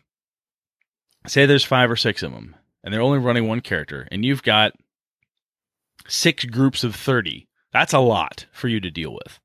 say 1.28 1.46
there's 1.46 1.64
five 1.64 1.92
or 1.92 1.96
six 1.96 2.24
of 2.24 2.32
them 2.32 2.56
and 2.84 2.94
they're 2.94 3.02
only 3.02 3.20
running 3.20 3.48
one 3.48 3.62
character 3.62 4.08
and 4.12 4.26
you've 4.26 4.44
got 4.44 4.74
six 6.08 6.46
groups 6.46 6.84
of 6.84 6.96
30, 6.96 7.48
that's 7.72 7.94
a 7.94 8.00
lot 8.00 8.46
for 8.52 8.68
you 8.68 8.80
to 8.80 8.90
deal 8.90 9.14
with. 9.14 9.40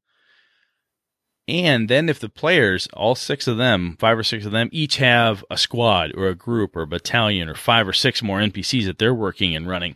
And 1.46 1.90
then 1.90 2.08
if 2.08 2.20
the 2.20 2.30
players, 2.30 2.88
all 2.94 3.14
six 3.14 3.46
of 3.46 3.58
them, 3.58 3.98
five 4.00 4.16
or 4.16 4.22
six 4.22 4.46
of 4.46 4.52
them, 4.52 4.70
each 4.72 4.96
have 4.96 5.44
a 5.50 5.58
squad 5.58 6.12
or 6.16 6.28
a 6.28 6.34
group 6.34 6.74
or 6.74 6.82
a 6.82 6.86
battalion 6.86 7.50
or 7.50 7.54
five 7.54 7.86
or 7.86 7.92
six 7.92 8.22
more 8.22 8.38
NPCs 8.38 8.86
that 8.86 8.98
they're 8.98 9.12
working 9.12 9.54
and 9.54 9.68
running, 9.68 9.94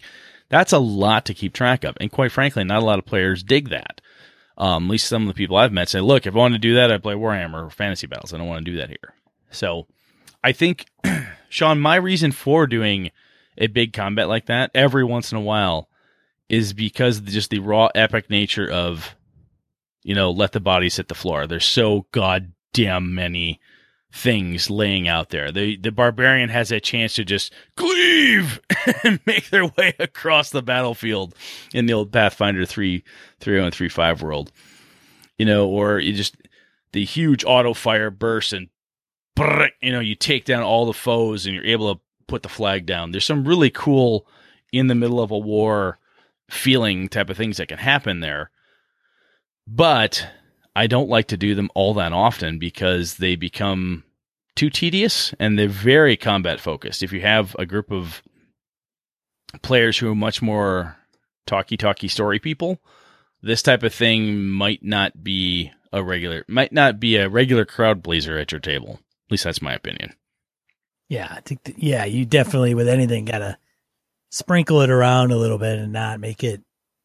that's 0.50 0.74
a 0.74 0.78
lot 0.78 1.24
to 1.24 1.32
keep 1.32 1.54
track 1.54 1.84
of. 1.84 1.96
And 2.00 2.12
quite 2.12 2.32
frankly, 2.32 2.64
not 2.64 2.82
a 2.82 2.84
lot 2.84 2.98
of 2.98 3.06
players 3.06 3.42
dig 3.42 3.70
that. 3.70 4.02
Um, 4.58 4.86
at 4.86 4.90
least 4.90 5.06
some 5.06 5.22
of 5.22 5.28
the 5.28 5.34
people 5.34 5.56
I've 5.56 5.72
met 5.72 5.88
say, 5.88 6.00
look, 6.00 6.26
if 6.26 6.34
I 6.34 6.38
want 6.38 6.54
to 6.54 6.58
do 6.58 6.74
that, 6.74 6.90
I 6.90 6.98
play 6.98 7.14
Warhammer 7.14 7.66
or 7.66 7.70
Fantasy 7.70 8.08
Battles. 8.08 8.34
I 8.34 8.38
don't 8.38 8.48
want 8.48 8.64
to 8.64 8.70
do 8.70 8.78
that 8.78 8.88
here. 8.88 9.14
So 9.50 9.86
I 10.42 10.50
think, 10.50 10.86
Sean, 11.48 11.80
my 11.80 11.94
reason 11.94 12.32
for 12.32 12.66
doing 12.66 13.12
a 13.56 13.68
big 13.68 13.92
combat 13.92 14.28
like 14.28 14.46
that 14.46 14.72
every 14.74 15.04
once 15.04 15.30
in 15.30 15.38
a 15.38 15.42
while 15.42 15.88
is 16.48 16.72
because 16.72 17.20
just 17.20 17.50
the 17.50 17.60
raw 17.60 17.88
epic 17.94 18.30
nature 18.30 18.68
of, 18.68 19.14
you 20.02 20.14
know, 20.14 20.32
let 20.32 20.52
the 20.52 20.60
bodies 20.60 20.96
hit 20.96 21.06
the 21.06 21.14
floor. 21.14 21.46
There's 21.46 21.64
so 21.64 22.06
goddamn 22.10 23.14
many 23.14 23.60
things 24.12 24.70
laying 24.70 25.08
out 25.08 25.30
there. 25.30 25.52
The 25.52 25.76
the 25.76 25.92
barbarian 25.92 26.48
has 26.48 26.72
a 26.72 26.80
chance 26.80 27.14
to 27.14 27.24
just 27.24 27.52
cleave 27.76 28.60
and 29.04 29.20
make 29.26 29.50
their 29.50 29.66
way 29.66 29.94
across 29.98 30.50
the 30.50 30.62
battlefield 30.62 31.34
in 31.74 31.86
the 31.86 31.92
old 31.92 32.12
Pathfinder 32.12 32.64
3 32.64 33.04
and 33.46 33.74
3 33.74 33.88
5 33.88 34.22
world. 34.22 34.52
You 35.38 35.46
know, 35.46 35.68
or 35.68 35.98
you 35.98 36.14
just 36.14 36.36
the 36.92 37.04
huge 37.04 37.44
auto 37.44 37.74
fire 37.74 38.10
bursts 38.10 38.52
and 38.52 38.68
you 39.80 39.92
know, 39.92 40.00
you 40.00 40.16
take 40.16 40.44
down 40.44 40.62
all 40.62 40.86
the 40.86 40.92
foes 40.92 41.46
and 41.46 41.54
you're 41.54 41.64
able 41.64 41.94
to 41.94 42.00
put 42.26 42.42
the 42.42 42.48
flag 42.48 42.86
down. 42.86 43.12
There's 43.12 43.24
some 43.24 43.46
really 43.46 43.70
cool 43.70 44.26
in 44.72 44.88
the 44.88 44.94
middle 44.94 45.20
of 45.20 45.30
a 45.30 45.38
war 45.38 45.98
feeling 46.50 47.08
type 47.08 47.30
of 47.30 47.36
things 47.36 47.58
that 47.58 47.68
can 47.68 47.78
happen 47.78 48.20
there. 48.20 48.50
But 49.66 50.28
I 50.78 50.86
don't 50.86 51.08
like 51.08 51.26
to 51.28 51.36
do 51.36 51.56
them 51.56 51.72
all 51.74 51.94
that 51.94 52.12
often 52.12 52.60
because 52.60 53.16
they 53.16 53.34
become 53.34 54.04
too 54.54 54.70
tedious 54.70 55.34
and 55.40 55.58
they're 55.58 55.68
very 55.68 56.16
combat 56.16 56.60
focused. 56.60 57.02
If 57.02 57.12
you 57.12 57.20
have 57.20 57.56
a 57.58 57.66
group 57.66 57.90
of 57.90 58.22
players 59.60 59.98
who 59.98 60.12
are 60.12 60.14
much 60.14 60.40
more 60.40 60.96
talky 61.48 61.76
talky 61.76 62.06
story 62.06 62.38
people, 62.38 62.78
this 63.42 63.60
type 63.60 63.82
of 63.82 63.92
thing 63.92 64.46
might 64.48 64.84
not 64.84 65.24
be 65.24 65.72
a 65.92 66.00
regular 66.00 66.44
might 66.46 66.70
not 66.70 67.00
be 67.00 67.16
a 67.16 67.28
regular 67.28 67.64
crowd 67.64 68.04
pleaser 68.04 68.38
at 68.38 68.52
your 68.52 68.60
table. 68.60 69.00
At 69.26 69.32
least 69.32 69.42
that's 69.42 69.60
my 69.60 69.74
opinion. 69.74 70.14
Yeah, 71.08 71.26
I 71.28 71.40
think. 71.40 71.74
Yeah, 71.76 72.04
you 72.04 72.24
definitely 72.24 72.74
with 72.74 72.86
anything 72.86 73.24
gotta 73.24 73.58
sprinkle 74.30 74.82
it 74.82 74.90
around 74.90 75.32
a 75.32 75.38
little 75.38 75.58
bit 75.58 75.80
and 75.80 75.92
not 75.92 76.20
make 76.20 76.44
it 76.44 76.62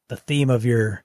the 0.09 0.17
theme 0.17 0.51
of 0.51 0.63
your 0.63 1.03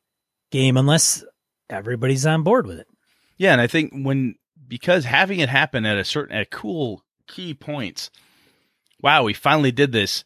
game 0.50 0.76
unless 0.76 1.24
everybody's 1.70 2.26
on 2.26 2.42
board 2.42 2.66
with 2.66 2.78
it. 2.78 2.88
Yeah, 3.36 3.52
and 3.52 3.60
I 3.60 3.66
think 3.66 3.92
when 3.92 4.36
because 4.66 5.04
having 5.04 5.40
it 5.40 5.48
happen 5.48 5.86
at 5.86 5.98
a 5.98 6.04
certain 6.04 6.36
at 6.36 6.50
cool 6.50 7.02
key 7.26 7.54
points. 7.54 8.10
Wow, 9.00 9.24
we 9.24 9.32
finally 9.32 9.70
did 9.70 9.92
this, 9.92 10.24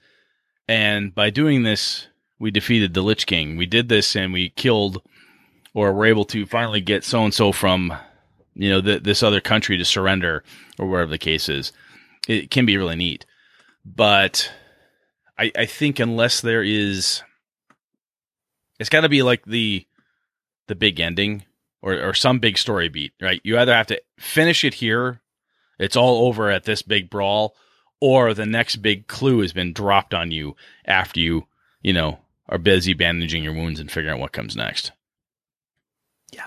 and 0.66 1.14
by 1.14 1.28
doing 1.28 1.62
this, 1.62 2.06
we 2.38 2.50
defeated 2.50 2.94
the 2.94 3.02
Lich 3.02 3.26
King. 3.26 3.56
We 3.56 3.66
did 3.66 3.90
this, 3.90 4.16
and 4.16 4.32
we 4.32 4.48
killed, 4.48 5.02
or 5.74 5.92
were 5.92 6.06
able 6.06 6.24
to 6.26 6.46
finally 6.46 6.80
get 6.80 7.04
so 7.04 7.24
and 7.24 7.34
so 7.34 7.52
from 7.52 7.92
you 8.54 8.70
know, 8.70 8.80
the, 8.80 9.00
this 9.00 9.22
other 9.22 9.40
country 9.40 9.78
to 9.78 9.84
surrender 9.84 10.42
or 10.78 10.88
whatever 10.88 11.10
the 11.10 11.18
case 11.18 11.48
is. 11.48 11.72
It 12.28 12.50
can 12.50 12.66
be 12.66 12.76
really 12.76 12.96
neat. 12.96 13.26
But 13.84 14.52
I, 15.38 15.50
I 15.56 15.66
think 15.66 15.98
unless 15.98 16.40
there 16.40 16.62
is, 16.62 17.22
it's 18.78 18.90
got 18.90 19.00
to 19.02 19.08
be 19.08 19.22
like 19.22 19.44
the 19.44 19.86
the 20.72 20.76
big 20.76 20.98
ending 21.00 21.44
or, 21.82 22.00
or 22.00 22.14
some 22.14 22.38
big 22.38 22.56
story 22.56 22.88
beat, 22.88 23.12
right? 23.20 23.42
You 23.44 23.58
either 23.58 23.74
have 23.74 23.88
to 23.88 24.00
finish 24.18 24.64
it 24.64 24.72
here, 24.72 25.20
it's 25.78 25.96
all 25.96 26.26
over 26.26 26.50
at 26.50 26.64
this 26.64 26.80
big 26.80 27.10
brawl, 27.10 27.54
or 28.00 28.32
the 28.32 28.46
next 28.46 28.76
big 28.76 29.06
clue 29.06 29.40
has 29.40 29.52
been 29.52 29.74
dropped 29.74 30.14
on 30.14 30.30
you 30.30 30.56
after 30.86 31.20
you, 31.20 31.46
you 31.82 31.92
know, 31.92 32.20
are 32.48 32.56
busy 32.56 32.94
bandaging 32.94 33.44
your 33.44 33.52
wounds 33.52 33.80
and 33.80 33.90
figuring 33.90 34.14
out 34.14 34.20
what 34.20 34.32
comes 34.32 34.56
next. 34.56 34.92
Yeah. 36.32 36.46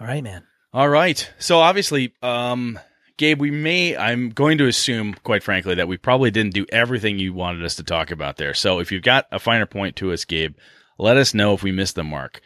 All 0.00 0.06
right, 0.06 0.24
man. 0.24 0.44
All 0.72 0.88
right. 0.88 1.30
So 1.38 1.58
obviously, 1.58 2.14
um, 2.22 2.78
Gabe, 3.18 3.40
we 3.40 3.50
may, 3.50 3.94
I'm 3.94 4.30
going 4.30 4.56
to 4.56 4.66
assume, 4.66 5.14
quite 5.22 5.42
frankly, 5.42 5.74
that 5.74 5.86
we 5.86 5.98
probably 5.98 6.30
didn't 6.30 6.54
do 6.54 6.64
everything 6.72 7.18
you 7.18 7.34
wanted 7.34 7.62
us 7.62 7.76
to 7.76 7.84
talk 7.84 8.10
about 8.10 8.38
there. 8.38 8.54
So 8.54 8.78
if 8.78 8.90
you've 8.90 9.02
got 9.02 9.26
a 9.30 9.38
finer 9.38 9.66
point 9.66 9.96
to 9.96 10.12
us, 10.12 10.24
Gabe, 10.24 10.56
let 10.98 11.16
us 11.16 11.34
know 11.34 11.54
if 11.54 11.62
we 11.62 11.72
missed 11.72 11.94
the 11.94 12.04
mark. 12.04 12.40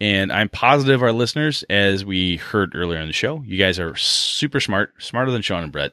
And 0.00 0.32
I'm 0.32 0.48
positive 0.48 1.02
our 1.02 1.12
listeners, 1.12 1.64
as 1.70 2.04
we 2.04 2.36
heard 2.36 2.74
earlier 2.74 3.00
in 3.00 3.06
the 3.06 3.12
show, 3.12 3.42
you 3.46 3.56
guys 3.56 3.78
are 3.78 3.96
super 3.96 4.60
smart, 4.60 4.92
smarter 4.98 5.30
than 5.30 5.42
Sean 5.42 5.62
and 5.62 5.72
Brett. 5.72 5.92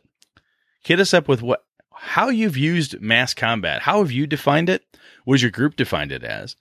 Hit 0.83 0.99
us 0.99 1.13
up 1.13 1.27
with 1.27 1.41
what, 1.41 1.63
how 1.93 2.29
you've 2.29 2.57
used 2.57 2.99
mass 2.99 3.33
combat. 3.33 3.83
How 3.83 3.99
have 3.99 4.11
you 4.11 4.25
defined 4.25 4.69
it? 4.69 4.83
What 5.25 5.35
has 5.35 5.41
your 5.43 5.51
group 5.51 5.75
defined 5.75 6.11
it 6.11 6.23
as? 6.23 6.55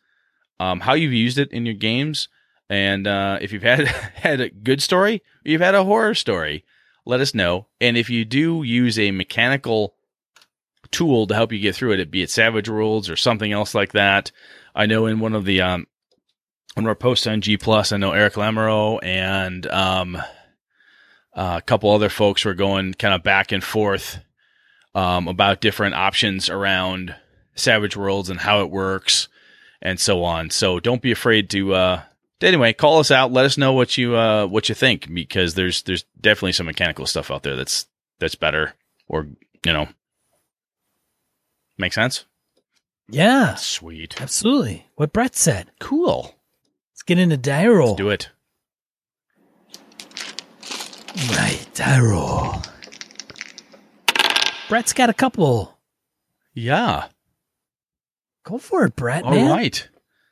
Um, 0.58 0.80
how 0.80 0.92
you've 0.92 1.14
used 1.14 1.38
it 1.38 1.50
in 1.50 1.64
your 1.64 1.74
games 1.74 2.28
and 2.70 3.08
uh, 3.08 3.38
if 3.42 3.52
you've 3.52 3.64
had 3.64 3.86
had 4.14 4.40
a 4.40 4.48
good 4.48 4.80
story, 4.80 5.22
you've 5.44 5.60
had 5.60 5.74
a 5.74 5.84
horror 5.84 6.14
story, 6.14 6.64
let 7.04 7.20
us 7.20 7.34
know. 7.34 7.66
And 7.80 7.96
if 7.96 8.08
you 8.08 8.24
do 8.24 8.62
use 8.62 8.98
a 8.98 9.10
mechanical 9.10 9.96
tool 10.92 11.26
to 11.26 11.34
help 11.34 11.52
you 11.52 11.58
get 11.58 11.74
through 11.74 11.92
it, 11.92 12.00
it 12.00 12.10
be 12.10 12.22
it 12.22 12.30
Savage 12.30 12.68
Worlds 12.68 13.10
or 13.10 13.16
something 13.16 13.52
else 13.52 13.74
like 13.74 13.92
that. 13.92 14.30
I 14.74 14.86
know 14.86 15.06
in 15.06 15.20
one 15.20 15.34
of 15.34 15.44
the 15.44 15.60
um, 15.60 15.86
of 16.76 16.86
our 16.86 16.94
posts 16.94 17.26
on 17.26 17.40
G 17.40 17.56
Plus, 17.56 17.92
I 17.92 17.96
know 17.96 18.12
Eric 18.12 18.34
Lamoureux 18.34 19.00
and 19.02 19.66
um, 19.66 20.16
uh, 20.16 21.56
a 21.58 21.62
couple 21.62 21.90
other 21.90 22.08
folks 22.08 22.44
were 22.44 22.54
going 22.54 22.94
kind 22.94 23.14
of 23.14 23.22
back 23.22 23.52
and 23.52 23.62
forth 23.62 24.18
um, 24.94 25.28
about 25.28 25.60
different 25.60 25.94
options 25.94 26.48
around 26.48 27.14
Savage 27.54 27.96
Worlds 27.96 28.30
and 28.30 28.40
how 28.40 28.60
it 28.60 28.70
works 28.70 29.28
and 29.82 29.98
so 29.98 30.24
on. 30.24 30.50
So 30.50 30.80
don't 30.80 31.02
be 31.02 31.12
afraid 31.12 31.50
to 31.50 31.74
uh, 31.74 32.02
anyway, 32.42 32.72
call 32.72 32.98
us 32.98 33.10
out. 33.10 33.32
Let 33.32 33.44
us 33.44 33.58
know 33.58 33.72
what 33.72 33.96
you 33.96 34.16
uh, 34.16 34.46
what 34.46 34.68
you 34.68 34.74
think 34.74 35.12
because 35.12 35.54
there's 35.54 35.82
there's 35.82 36.04
definitely 36.20 36.52
some 36.52 36.66
mechanical 36.66 37.06
stuff 37.06 37.30
out 37.30 37.42
there 37.42 37.56
that's 37.56 37.86
that's 38.18 38.34
better 38.34 38.74
or 39.08 39.28
you 39.64 39.72
know 39.72 39.88
make 41.78 41.92
sense. 41.92 42.24
Yeah, 43.10 43.54
sweet, 43.56 44.20
absolutely. 44.20 44.86
What 44.94 45.12
Brett 45.12 45.34
said. 45.34 45.70
Cool. 45.80 46.34
Let's 46.92 47.02
get 47.02 47.18
into 47.18 47.36
die 47.36 47.66
roll. 47.66 47.88
Let's 47.88 47.98
do 47.98 48.10
it. 48.10 48.30
Right, 51.30 51.66
die 51.74 52.00
roll. 52.00 52.62
Brett's 54.68 54.92
got 54.92 55.10
a 55.10 55.14
couple. 55.14 55.76
Yeah. 56.54 57.06
Go 58.44 58.58
for 58.58 58.84
it, 58.84 58.94
Brett. 58.94 59.24
All 59.24 59.32
man. 59.32 59.50
right. 59.50 59.88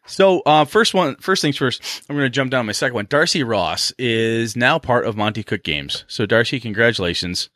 So, 0.07 0.41
uh, 0.47 0.65
first 0.65 0.95
one, 0.95 1.17
first 1.17 1.43
things 1.43 1.59
first, 1.59 1.83
I'm 2.09 2.17
going 2.17 2.25
to 2.25 2.31
jump 2.31 2.51
down 2.51 2.61
to 2.61 2.67
my 2.67 2.73
second 2.73 2.95
one. 2.95 3.07
Darcy 3.11 3.43
Ross 3.43 3.93
is 3.99 4.57
now 4.57 4.79
part 4.79 5.05
of 5.05 5.17
Monte 5.17 5.43
Cook 5.43 5.63
Games. 5.65 6.05
So, 6.07 6.25
Darcy, 6.25 6.61
congratulations. 6.61 7.51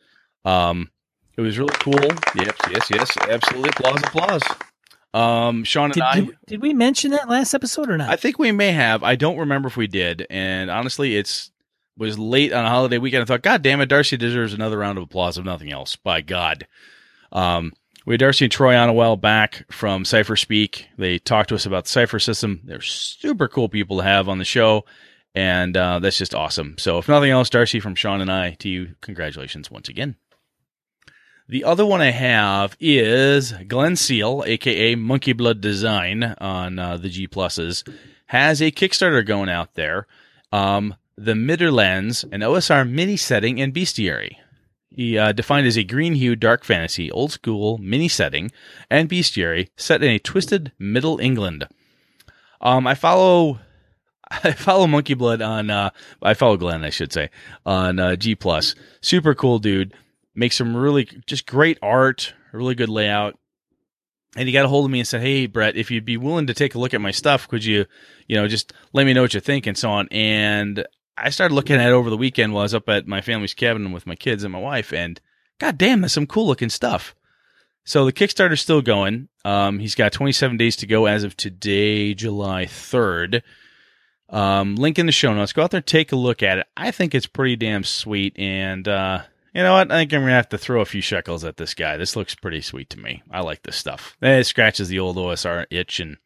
Um, 0.45 0.91
it 1.37 1.41
was 1.41 1.59
really 1.59 1.75
cool. 1.75 1.95
Yep, 1.95 2.57
yes, 2.71 2.91
yes, 2.91 3.17
absolutely. 3.19 3.71
Applause, 3.71 4.03
applause. 4.03 4.43
Um, 5.15 5.65
Sean 5.65 5.87
and 5.87 5.95
Did, 5.95 6.03
I, 6.03 6.21
did, 6.21 6.37
did 6.47 6.63
we 6.63 6.73
mention 6.73 7.11
that 7.11 7.29
last 7.29 7.53
episode 7.55 7.91
or 7.91 7.99
not? 7.99 8.09
I 8.09 8.17
think 8.17 8.39
we 8.39 8.51
may 8.53 8.73
have. 8.73 9.03
I 9.03 9.15
don't 9.15 9.39
remember 9.39 9.69
if 9.69 9.77
we 9.77 9.87
did. 9.87 10.27
And 10.31 10.71
honestly, 10.71 11.17
it's 11.17 11.51
was 11.97 12.19
late 12.19 12.53
on 12.53 12.65
a 12.65 12.69
holiday 12.71 12.99
weekend. 12.99 13.23
I 13.23 13.27
thought, 13.27 13.43
God 13.43 13.63
damn 13.63 13.81
it, 13.81 13.87
Darcy 13.87 14.17
deserves 14.17 14.55
another 14.55 14.79
round 14.79 14.99
of 14.99 15.05
applause 15.05 15.37
if 15.37 15.45
nothing 15.45 15.71
else. 15.71 15.97
By 15.97 16.21
God. 16.23 16.67
Um, 17.31 17.73
we 18.05 18.15
had 18.15 18.21
Darcy 18.21 18.47
and 18.47 18.53
Troy 18.53 18.77
on 18.77 18.89
a 18.89 18.93
while 18.93 19.17
back 19.17 19.65
from 19.71 20.05
Cypher 20.05 20.37
Speak. 20.37 20.89
They 20.99 21.19
talked 21.19 21.51
to 21.51 21.55
us 21.55 21.67
about 21.67 21.85
the 21.85 21.91
Cypher 21.91 22.19
system. 22.19 22.61
They're 22.65 22.81
super 22.81 23.47
cool 23.47 23.69
people 23.69 23.99
to 23.99 24.05
have 24.05 24.29
on 24.29 24.39
the 24.39 24.45
show. 24.45 24.85
And 25.35 25.77
uh, 25.77 25.99
that's 26.01 26.19
just 26.19 26.35
awesome. 26.35 26.77
So, 26.79 26.99
if 26.99 27.09
nothing 27.09 27.31
else, 27.31 27.49
Darcy 27.49 27.81
from 27.81 27.95
Sean 27.95 28.21
and 28.21 28.31
I, 28.31 28.53
to 28.55 28.69
you, 28.69 28.97
congratulations 29.01 29.71
once 29.71 29.89
again. 29.89 30.17
The 31.49 31.65
other 31.65 31.85
one 31.85 32.01
I 32.01 32.13
have 32.13 32.77
is 32.79 33.53
Glynn 33.67 33.97
Seal, 33.97 34.45
aka 34.47 34.95
Monkey 34.95 35.33
Blood 35.33 35.61
Design, 35.61 36.23
on 36.39 36.79
uh, 36.79 36.97
the 36.97 37.09
G 37.09 37.27
pluses, 37.27 37.87
has 38.27 38.63
a 38.63 38.71
Kickstarter 38.71 39.27
going 39.27 39.49
out 39.49 39.75
there. 39.75 40.07
Um, 40.53 40.95
the 41.17 41.33
Midderlands, 41.33 42.25
an 42.33 42.41
OSR 42.41 42.89
mini 42.89 43.17
setting 43.17 43.61
and 43.61 43.75
bestiary. 43.75 44.37
He 44.89 45.19
uh, 45.19 45.33
defined 45.33 45.67
as 45.67 45.77
a 45.77 45.85
green 45.85 46.15
hue 46.15 46.37
dark 46.37 46.65
fantasy, 46.65 47.11
old 47.11 47.33
school 47.33 47.79
mini 47.79 48.09
setting 48.09 48.51
and 48.89 49.09
bestiary 49.09 49.69
set 49.77 50.03
in 50.03 50.11
a 50.11 50.19
twisted 50.19 50.73
Middle 50.79 51.19
England. 51.19 51.67
Um, 52.61 52.87
I 52.87 52.95
follow. 52.95 53.59
I 54.31 54.53
follow 54.53 54.87
Monkey 54.87 55.15
Blood 55.15 55.43
on. 55.43 55.71
Uh, 55.71 55.91
I 56.23 56.35
follow 56.35 56.57
Glynn, 56.57 56.85
I 56.85 56.91
should 56.91 57.13
say, 57.13 57.31
on 57.67 57.99
uh, 57.99 58.17
G 58.17 58.35
plus. 58.35 58.75
Super 59.01 59.35
cool 59.35 59.59
dude 59.59 59.95
make 60.35 60.53
some 60.53 60.77
really 60.77 61.05
just 61.27 61.47
great 61.47 61.79
art, 61.83 62.35
really 62.53 62.75
good 62.75 62.89
layout. 62.89 63.39
And 64.35 64.49
he 64.49 64.53
got 64.53 64.65
a 64.65 64.69
hold 64.69 64.87
of 64.87 64.91
me 64.91 64.99
and 65.01 65.09
said, 65.09 65.21
"Hey, 65.21 65.47
Brett, 65.47 65.77
if 65.77 65.91
you'd 65.91 66.07
be 66.07 66.17
willing 66.17 66.47
to 66.47 66.55
take 66.55 66.75
a 66.75 66.79
look 66.79 66.95
at 66.95 67.01
my 67.01 67.11
stuff, 67.11 67.49
could 67.49 67.65
you, 67.65 67.85
you 68.27 68.37
know, 68.37 68.49
just 68.49 68.73
let 68.93 69.05
me 69.05 69.13
know 69.13 69.23
what 69.23 69.35
you 69.35 69.41
think 69.41 69.67
and 69.67 69.77
so 69.77 69.91
on." 69.91 70.09
And 70.11 70.87
I 71.19 71.29
started 71.31 71.55
looking 71.55 71.77
at 71.77 71.89
it 71.89 71.93
over 71.93 72.09
the 72.09 72.17
weekend 72.17 72.53
while 72.53 72.63
I 72.63 72.65
was 72.65 72.75
up 72.75 72.89
at 72.89 73.07
my 73.07 73.21
family's 73.21 73.53
cabin 73.53 73.93
with 73.93 74.07
my 74.07 74.17
kids 74.17 74.43
and 74.43 74.53
my 74.53 74.59
wife, 74.59 74.93
and 74.93 75.21
god 75.59 75.77
damn, 75.77 76.01
that's 76.01 76.15
some 76.15 76.27
cool 76.27 76.47
looking 76.47 76.71
stuff. 76.71 77.15
So 77.85 78.05
the 78.05 78.13
Kickstarter's 78.13 78.61
still 78.61 78.81
going. 78.81 79.29
Um, 79.45 79.81
he's 79.81 79.97
got 79.97 80.13
27 80.13 80.57
days 80.57 80.77
to 80.77 80.87
go 80.87 81.07
as 81.07 81.25
of 81.25 81.37
today, 81.37 82.15
July 82.15 82.67
3rd. 82.67 83.43
Um, 84.29 84.77
link 84.77 84.99
in 84.99 85.07
the 85.07 85.13
show 85.13 85.35
notes. 85.35 85.53
Go 85.53 85.63
out 85.63 85.73
there, 85.73 85.81
take 85.81 86.13
a 86.13 86.17
look 86.17 86.43
at 86.43 86.59
it. 86.59 86.67
I 86.77 86.91
think 86.91 87.15
it's 87.15 87.27
pretty 87.27 87.57
damn 87.57 87.85
sweet, 87.85 88.39
and 88.39 88.87
uh, 88.89 89.23
you 89.55 89.63
know 89.63 89.75
what? 89.75 89.91
I 89.91 89.97
think 89.97 90.13
I'm 90.13 90.23
gonna 90.23 90.33
have 90.33 90.49
to 90.51 90.59
throw 90.59 90.81
a 90.81 90.87
few 90.87 91.01
shekels 91.01 91.45
at 91.45 91.57
this 91.57 91.75
guy. 91.75 91.97
This 91.97 92.17
looks 92.17 92.35
pretty 92.35 92.61
sweet 92.61 92.91
to 92.91 93.01
me. 93.01 93.23
I 93.31 93.41
like 93.41 93.63
this 93.63 93.77
stuff. 93.77 94.17
It 94.23 94.47
scratches 94.47 94.89
the 94.89 94.99
old 94.99 95.17
OSR 95.17 95.67
itch, 95.71 96.01
and 96.01 96.17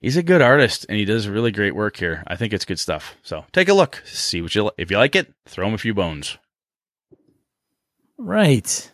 he's 0.00 0.16
a 0.16 0.22
good 0.22 0.42
artist, 0.42 0.86
and 0.88 0.98
he 0.98 1.04
does 1.04 1.28
really 1.28 1.52
great 1.52 1.74
work 1.74 1.96
here. 1.96 2.24
I 2.26 2.36
think 2.36 2.52
it's 2.52 2.64
good 2.64 2.80
stuff. 2.80 3.16
So 3.22 3.44
take 3.52 3.68
a 3.68 3.74
look, 3.74 4.02
see 4.06 4.42
what 4.42 4.54
you 4.54 4.64
li- 4.64 4.70
if 4.78 4.90
you 4.90 4.98
like 4.98 5.14
it. 5.14 5.32
Throw 5.46 5.68
him 5.68 5.74
a 5.74 5.78
few 5.78 5.94
bones. 5.94 6.38
Right. 8.16 8.92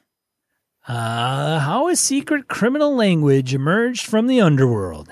Uh, 0.86 1.60
how 1.60 1.88
a 1.88 1.96
secret 1.96 2.46
criminal 2.46 2.94
language 2.94 3.54
emerged 3.54 4.04
from 4.04 4.26
the 4.26 4.42
underworld. 4.42 5.08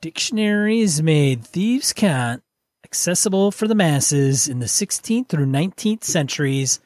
Dictionaries 0.00 1.02
made 1.02 1.44
thieves' 1.44 1.92
cant 1.92 2.44
accessible 2.84 3.50
for 3.50 3.66
the 3.66 3.74
masses 3.74 4.46
in 4.46 4.60
the 4.60 4.66
16th 4.66 5.28
through 5.28 5.46
19th 5.46 6.04
centuries 6.04 6.78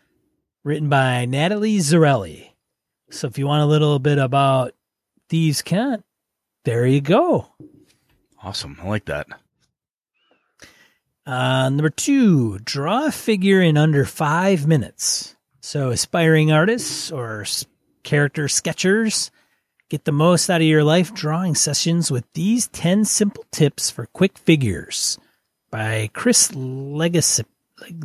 written 0.65 0.89
by 0.89 1.25
Natalie 1.25 1.79
Zarrelli. 1.79 2.51
So 3.11 3.27
if 3.27 3.39
you 3.39 3.47
want 3.47 3.63
a 3.63 3.67
little 3.67 3.99
bit 3.99 4.19
about 4.19 4.75
Thieves 5.29 5.63
Cant, 5.63 6.05
there 6.65 6.87
you 6.87 7.01
go. 7.01 7.47
Awesome. 8.43 8.79
I 8.83 8.89
like 8.89 9.07
that. 9.07 9.27
Uh, 11.27 11.69
number 11.69 11.91
two, 11.91 12.59
draw 12.61 13.07
a 13.07 13.13
figure 13.13 13.61
in 13.61 13.77
under 13.77 14.05
five 14.05 14.67
minutes. 14.67 15.37
So 15.61 15.91
aspiring 15.91 16.51
artists 16.51 17.13
or 17.13 17.45
character 18.03 18.49
sketchers 18.49 19.31
get 19.89 20.05
the 20.05 20.13
most 20.13 20.49
out 20.49 20.61
of 20.61 20.67
your 20.67 20.85
life 20.85 21.13
drawing 21.13 21.55
sessions 21.55 22.11
with 22.11 22.25
these 22.33 22.69
10 22.69 23.05
simple 23.05 23.45
tips 23.51 23.91
for 23.91 24.07
quick 24.07 24.39
figures 24.39 25.19
by 25.71 26.11
Chris 26.13 26.55
Legacy. 26.55 27.45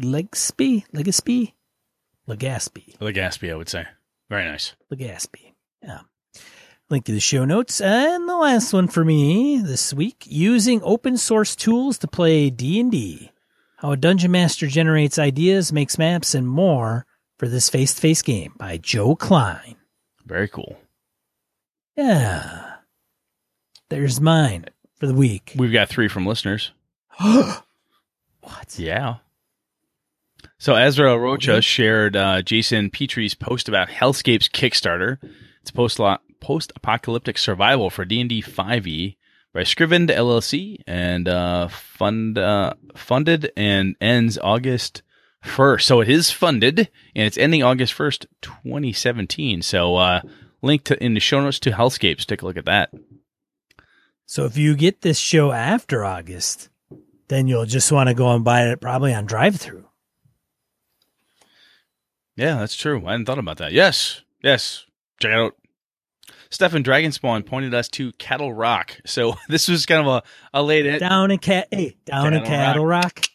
Legacy? 0.01 0.85
Legacy? 0.91 1.55
Legaspi. 2.27 2.97
Legaspi, 2.97 3.51
I 3.51 3.55
would 3.55 3.69
say. 3.69 3.85
Very 4.29 4.45
nice. 4.45 4.73
Legaspi. 4.91 5.53
Yeah. 5.83 6.01
Link 6.89 7.05
to 7.05 7.11
the 7.11 7.19
show 7.19 7.45
notes. 7.45 7.81
And 7.81 8.27
the 8.27 8.37
last 8.37 8.73
one 8.73 8.87
for 8.87 9.03
me 9.03 9.59
this 9.59 9.93
week, 9.93 10.23
using 10.27 10.81
open 10.83 11.17
source 11.17 11.55
tools 11.55 11.97
to 11.99 12.07
play 12.07 12.49
D&D. 12.49 13.31
How 13.77 13.91
a 13.91 13.97
dungeon 13.97 14.31
master 14.31 14.67
generates 14.67 15.19
ideas, 15.19 15.73
makes 15.73 15.97
maps, 15.97 16.33
and 16.33 16.47
more 16.47 17.05
for 17.37 17.47
this 17.47 17.69
face-to-face 17.69 18.21
game 18.21 18.53
by 18.57 18.77
Joe 18.77 19.15
Klein. 19.15 19.75
Very 20.25 20.47
cool. 20.47 20.77
Yeah. 21.95 22.75
There's 23.89 24.19
mine 24.19 24.65
for 24.97 25.07
the 25.07 25.13
week. 25.13 25.53
We've 25.55 25.73
got 25.73 25.89
three 25.89 26.07
from 26.07 26.25
listeners. 26.25 26.71
what? 27.19 27.59
Yeah. 28.77 29.15
So 30.65 30.73
Ezra 30.73 31.15
Rocha 31.15 31.61
shared 31.61 32.15
uh, 32.15 32.41
Jason 32.41 32.89
Petrie's 32.89 33.35
post 33.35 33.69
about 33.69 33.87
Hellscape's 33.87 34.49
Kickstarter. 34.49 35.19
It's 35.61 35.69
post 35.69 35.99
post 36.39 36.73
apocalyptic 36.75 37.37
survival 37.37 37.91
for 37.91 38.03
D 38.03 38.19
and 38.19 38.27
D 38.27 38.41
five 38.41 38.87
E 38.87 39.15
by 39.53 39.61
Scrivened 39.61 40.09
LLC 40.09 40.79
and 40.87 41.27
uh, 41.27 41.67
fund 41.67 42.39
uh, 42.39 42.73
funded 42.95 43.51
and 43.55 43.95
ends 44.01 44.39
August 44.39 45.03
first. 45.43 45.87
So 45.87 46.01
it 46.01 46.09
is 46.09 46.31
funded 46.31 46.89
and 47.15 47.27
it's 47.27 47.37
ending 47.37 47.61
August 47.61 47.93
first, 47.93 48.25
twenty 48.41 48.91
seventeen. 48.91 49.61
So 49.61 49.97
uh, 49.97 50.21
link 50.63 50.83
to 50.85 50.97
in 51.03 51.13
the 51.13 51.19
show 51.19 51.41
notes 51.41 51.59
to 51.59 51.73
Hellscapes. 51.73 52.25
Take 52.25 52.41
a 52.41 52.45
look 52.47 52.57
at 52.57 52.65
that. 52.65 52.89
So 54.25 54.45
if 54.45 54.57
you 54.57 54.75
get 54.75 55.01
this 55.01 55.19
show 55.19 55.51
after 55.51 56.03
August, 56.03 56.69
then 57.27 57.47
you'll 57.47 57.67
just 57.67 57.91
want 57.91 58.09
to 58.09 58.15
go 58.15 58.33
and 58.33 58.43
buy 58.43 58.63
it 58.69 58.81
probably 58.81 59.13
on 59.13 59.27
drive 59.27 59.57
through. 59.57 59.84
Yeah, 62.35 62.57
that's 62.57 62.75
true. 62.75 63.05
I 63.05 63.11
hadn't 63.11 63.25
thought 63.25 63.39
about 63.39 63.57
that. 63.57 63.71
Yes, 63.71 64.21
yes. 64.43 64.85
Check 65.21 65.31
it 65.31 65.37
out. 65.37 65.55
Stefan 66.49 66.83
Dragonspawn 66.83 67.45
pointed 67.45 67.73
us 67.73 67.87
to 67.89 68.11
Cattle 68.13 68.53
Rock. 68.53 68.97
So 69.05 69.35
this 69.49 69.67
was 69.67 69.85
kind 69.85 70.05
of 70.05 70.07
a, 70.07 70.23
a 70.53 70.63
late 70.63 70.85
hit. 70.85 70.99
Down 70.99 71.31
in 71.31 71.37
cat, 71.39 71.67
hey, 71.71 71.95
down 72.05 72.33
in 72.33 72.41
Cattle 72.41 72.47
Cattle 72.55 72.85
Rock. 72.85 73.25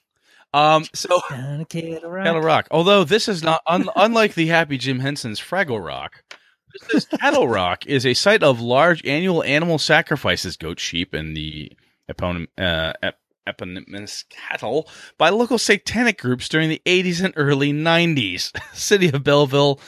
Um, 0.52 0.84
so 0.94 1.20
Down 1.30 1.60
in 1.60 1.64
Cattle 1.66 2.10
Rock. 2.10 2.26
Cattle 2.26 2.42
Rock. 2.42 2.68
Although 2.70 3.04
this 3.04 3.28
is 3.28 3.42
not 3.42 3.62
un, 3.66 3.88
unlike 3.94 4.34
the 4.34 4.46
Happy 4.48 4.78
Jim 4.78 4.98
Henson's 4.98 5.40
Fraggle 5.40 5.84
Rock. 5.84 6.24
This 6.72 7.04
is 7.04 7.18
Cattle 7.18 7.48
Rock 7.48 7.86
is 7.86 8.04
a 8.06 8.14
site 8.14 8.42
of 8.42 8.60
large 8.60 9.04
annual 9.04 9.42
animal 9.42 9.78
sacrifices, 9.78 10.56
goat, 10.56 10.78
sheep, 10.80 11.14
and 11.14 11.36
the 11.36 11.72
eponym, 12.10 12.46
uh, 12.58 12.92
ep- 13.02 13.19
eponymous 13.46 14.24
cattle 14.28 14.88
by 15.18 15.28
local 15.30 15.58
satanic 15.58 16.18
groups 16.18 16.48
during 16.48 16.68
the 16.68 16.82
80s 16.86 17.22
and 17.22 17.34
early 17.36 17.72
90s. 17.72 18.52
City 18.74 19.08
of 19.08 19.24
Belleville, 19.24 19.80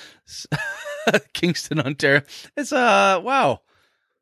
Kingston, 1.32 1.80
Ontario. 1.80 2.22
It's 2.56 2.72
uh 2.72 3.20
wow. 3.22 3.60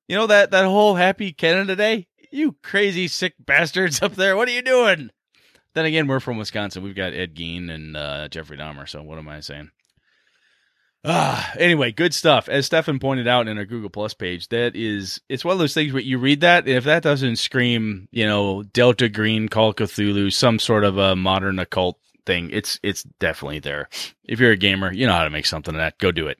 You 0.09 0.16
know 0.16 0.27
that 0.27 0.51
that 0.51 0.65
whole 0.65 0.94
Happy 0.94 1.32
Canada 1.32 1.77
Day? 1.77 2.09
You 2.32 2.57
crazy 2.62 3.09
sick 3.09 3.35
bastards 3.39 4.02
up 4.02 4.15
there. 4.15 4.36
What 4.36 4.48
are 4.48 4.52
you 4.52 4.62
doing? 4.62 5.11
Then 5.74 5.85
again, 5.85 6.07
we're 6.09 6.20
from 6.20 6.36
Wisconsin. 6.36 6.82
We've 6.82 6.97
got 6.97 7.12
Ed 7.12 7.35
Gein 7.35 7.70
and 7.70 7.97
uh, 7.97 8.28
Jeffrey 8.28 8.57
Dahmer. 8.57 8.89
So 8.89 9.02
what 9.02 9.19
am 9.19 9.28
I 9.28 9.40
saying? 9.40 9.70
Ah, 11.02 11.52
anyway, 11.59 11.93
good 11.93 12.12
stuff. 12.12 12.48
As 12.48 12.66
Stefan 12.66 12.98
pointed 12.98 13.27
out 13.27 13.48
in 13.48 13.56
our 13.56 13.64
Google 13.64 13.89
Plus 13.89 14.12
page, 14.12 14.48
that 14.48 14.77
is, 14.77 15.20
it's 15.31 15.44
one 15.44 15.55
of 15.55 15.59
those 15.59 15.72
things 15.72 15.94
where 15.94 16.02
you 16.02 16.18
read 16.18 16.43
that, 16.43 16.68
if 16.68 16.85
that 16.85 17.02
doesn't 17.02 17.36
scream, 17.36 18.06
you 18.10 18.27
know, 18.27 18.62
Delta 18.64 19.09
Green, 19.09 19.48
Call 19.48 19.72
Cthulhu, 19.72 20.31
some 20.31 20.59
sort 20.59 20.85
of 20.85 20.98
a 20.98 21.16
modern 21.16 21.59
occult 21.59 21.98
thing, 22.27 22.51
it's 22.52 22.78
it's 22.82 23.02
definitely 23.18 23.60
there. 23.60 23.89
If 24.24 24.40
you're 24.40 24.52
a 24.52 24.56
gamer, 24.56 24.93
you 24.93 25.06
know 25.06 25.14
how 25.14 25.24
to 25.24 25.31
make 25.31 25.47
something 25.47 25.74
of 25.74 25.78
that. 25.78 25.97
Go 25.98 26.12
do 26.12 26.27
it. 26.27 26.39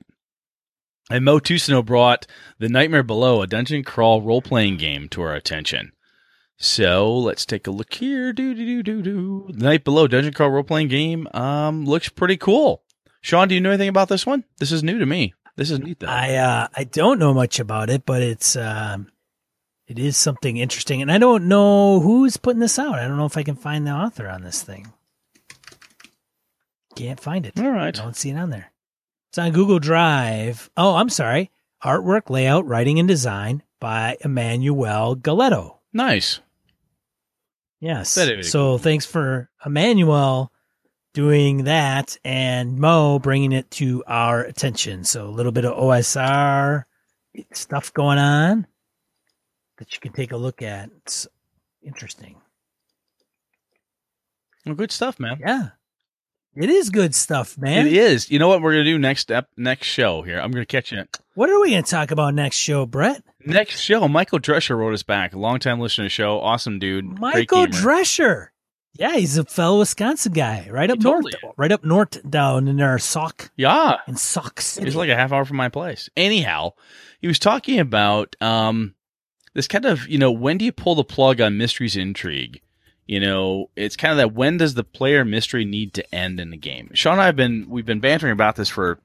And 1.09 1.25
Mo 1.25 1.39
Tusino 1.39 1.83
brought 1.83 2.27
The 2.59 2.69
Nightmare 2.69 3.03
Below, 3.03 3.41
a 3.41 3.47
dungeon 3.47 3.83
crawl 3.83 4.21
role 4.21 4.43
playing 4.43 4.77
game, 4.77 5.09
to 5.09 5.23
our 5.23 5.33
attention. 5.33 5.91
So 6.57 7.17
let's 7.17 7.45
take 7.47 7.65
a 7.65 7.71
look 7.71 7.95
here. 7.95 8.31
Do 8.31 8.53
do 8.53 8.63
do 8.63 8.83
do 8.83 9.01
do. 9.01 9.49
The 9.51 9.63
Night 9.63 9.83
Below 9.83 10.07
dungeon 10.07 10.33
crawl 10.33 10.51
role 10.51 10.63
playing 10.63 10.89
game 10.89 11.27
um 11.33 11.85
looks 11.85 12.09
pretty 12.09 12.37
cool. 12.37 12.83
Sean, 13.21 13.47
do 13.47 13.55
you 13.55 13.61
know 13.61 13.69
anything 13.69 13.89
about 13.89 14.09
this 14.09 14.25
one? 14.25 14.43
This 14.57 14.71
is 14.71 14.83
new 14.83 14.99
to 14.99 15.05
me. 15.05 15.33
This 15.55 15.69
is 15.69 15.79
neat 15.79 15.99
though. 15.99 16.07
I 16.07 16.35
uh, 16.35 16.67
I 16.75 16.83
don't 16.85 17.19
know 17.19 17.33
much 17.33 17.59
about 17.59 17.89
it, 17.89 18.05
but 18.05 18.21
it's 18.21 18.55
um, 18.55 19.11
it 19.87 19.99
is 19.99 20.17
something 20.17 20.57
interesting, 20.57 21.01
and 21.01 21.11
I 21.11 21.17
don't 21.17 21.47
know 21.47 21.99
who's 21.99 22.37
putting 22.37 22.59
this 22.61 22.79
out. 22.79 22.95
I 22.95 23.07
don't 23.07 23.17
know 23.17 23.25
if 23.25 23.37
I 23.37 23.43
can 23.43 23.55
find 23.55 23.85
the 23.85 23.91
author 23.91 24.27
on 24.27 24.41
this 24.41 24.63
thing. 24.63 24.91
Can't 26.95 27.19
find 27.19 27.45
it. 27.45 27.59
All 27.59 27.69
right. 27.69 27.97
I 27.97 28.03
don't 28.03 28.15
see 28.15 28.29
it 28.29 28.37
on 28.37 28.49
there. 28.49 28.71
It's 29.29 29.37
on 29.37 29.51
Google 29.51 29.79
Drive. 29.79 30.69
Oh, 30.75 30.95
I'm 30.95 31.09
sorry. 31.09 31.51
Artwork, 31.83 32.29
layout, 32.29 32.65
writing, 32.65 32.99
and 32.99 33.07
design 33.07 33.63
by 33.79 34.17
Emmanuel 34.21 35.15
Galetto. 35.15 35.77
Nice. 35.93 36.39
Yes. 37.79 38.17
So 38.49 38.77
thanks 38.77 39.05
for 39.05 39.49
Emmanuel 39.65 40.50
doing 41.13 41.65
that 41.65 42.17
and 42.23 42.77
Mo 42.77 43.19
bringing 43.19 43.51
it 43.51 43.69
to 43.71 44.03
our 44.07 44.41
attention. 44.41 45.03
So 45.03 45.27
a 45.27 45.29
little 45.29 45.51
bit 45.51 45.65
of 45.65 45.77
OSR 45.77 46.83
stuff 47.53 47.93
going 47.93 48.17
on 48.17 48.67
that 49.77 49.93
you 49.93 49.99
can 49.99 50.13
take 50.13 50.31
a 50.31 50.37
look 50.37 50.61
at. 50.61 50.89
It's 50.97 51.27
interesting. 51.83 52.35
Well, 54.65 54.75
good 54.75 54.91
stuff, 54.91 55.19
man. 55.19 55.39
Yeah. 55.39 55.69
It 56.53 56.69
is 56.69 56.89
good 56.89 57.15
stuff, 57.15 57.57
man. 57.57 57.87
It 57.87 57.93
is. 57.93 58.29
You 58.29 58.37
know 58.37 58.49
what 58.49 58.61
we're 58.61 58.73
gonna 58.73 58.83
do 58.83 58.99
next 58.99 59.31
ep- 59.31 59.49
next 59.55 59.87
show 59.87 60.21
here? 60.21 60.37
I'm 60.39 60.51
gonna 60.51 60.65
catch 60.65 60.91
you. 60.91 61.05
What 61.33 61.49
are 61.49 61.59
we 61.61 61.71
going 61.71 61.83
to 61.83 61.89
talk 61.89 62.11
about 62.11 62.33
next 62.33 62.57
show, 62.57 62.85
Brett? 62.85 63.23
Next 63.45 63.79
show, 63.79 64.07
Michael 64.09 64.39
Drescher 64.39 64.77
wrote 64.77 64.93
us 64.93 65.01
back. 65.01 65.33
Longtime 65.33 65.79
listener 65.79 66.03
to 66.03 66.05
the 66.07 66.09
show. 66.09 66.41
Awesome 66.41 66.77
dude. 66.77 67.05
Michael. 67.19 67.67
Drescher. 67.67 68.47
Yeah, 68.93 69.15
he's 69.15 69.37
a 69.37 69.45
fellow 69.45 69.79
Wisconsin 69.79 70.33
guy, 70.33 70.67
right 70.69 70.89
up 70.91 70.99
totally 70.99 71.33
north, 71.41 71.55
right 71.57 71.71
up 71.71 71.83
north 71.83 72.29
down 72.29 72.67
in 72.67 72.81
our 72.81 72.99
sock 72.99 73.49
Yeah. 73.55 73.97
in 74.07 74.15
Sauk 74.17 74.59
City. 74.61 74.87
It's 74.87 74.95
like 74.95 75.09
a 75.09 75.15
half 75.15 75.31
hour 75.31 75.45
from 75.45 75.57
my 75.57 75.69
place. 75.69 76.09
Anyhow, 76.17 76.73
he 77.21 77.27
was 77.27 77.39
talking 77.39 77.79
about 77.79 78.35
um 78.41 78.93
this 79.53 79.67
kind 79.67 79.85
of, 79.85 80.07
you 80.07 80.17
know, 80.17 80.31
when 80.31 80.57
do 80.57 80.65
you 80.65 80.71
pull 80.71 80.95
the 80.95 81.03
plug 81.03 81.41
on 81.41 81.57
Mystery's 81.57 81.95
intrigue? 81.97 82.61
You 83.07 83.19
know, 83.19 83.69
it's 83.75 83.95
kind 83.97 84.11
of 84.11 84.17
that 84.17 84.33
when 84.33 84.57
does 84.57 84.73
the 84.75 84.83
player 84.83 85.25
mystery 85.25 85.65
need 85.65 85.93
to 85.95 86.15
end 86.15 86.39
in 86.39 86.49
the 86.51 86.57
game? 86.57 86.91
Sean 86.93 87.13
and 87.13 87.21
I 87.21 87.25
have 87.25 87.35
been 87.35 87.67
we've 87.69 87.85
been 87.85 87.99
bantering 87.99 88.33
about 88.33 88.55
this 88.55 88.69
for 88.69 88.99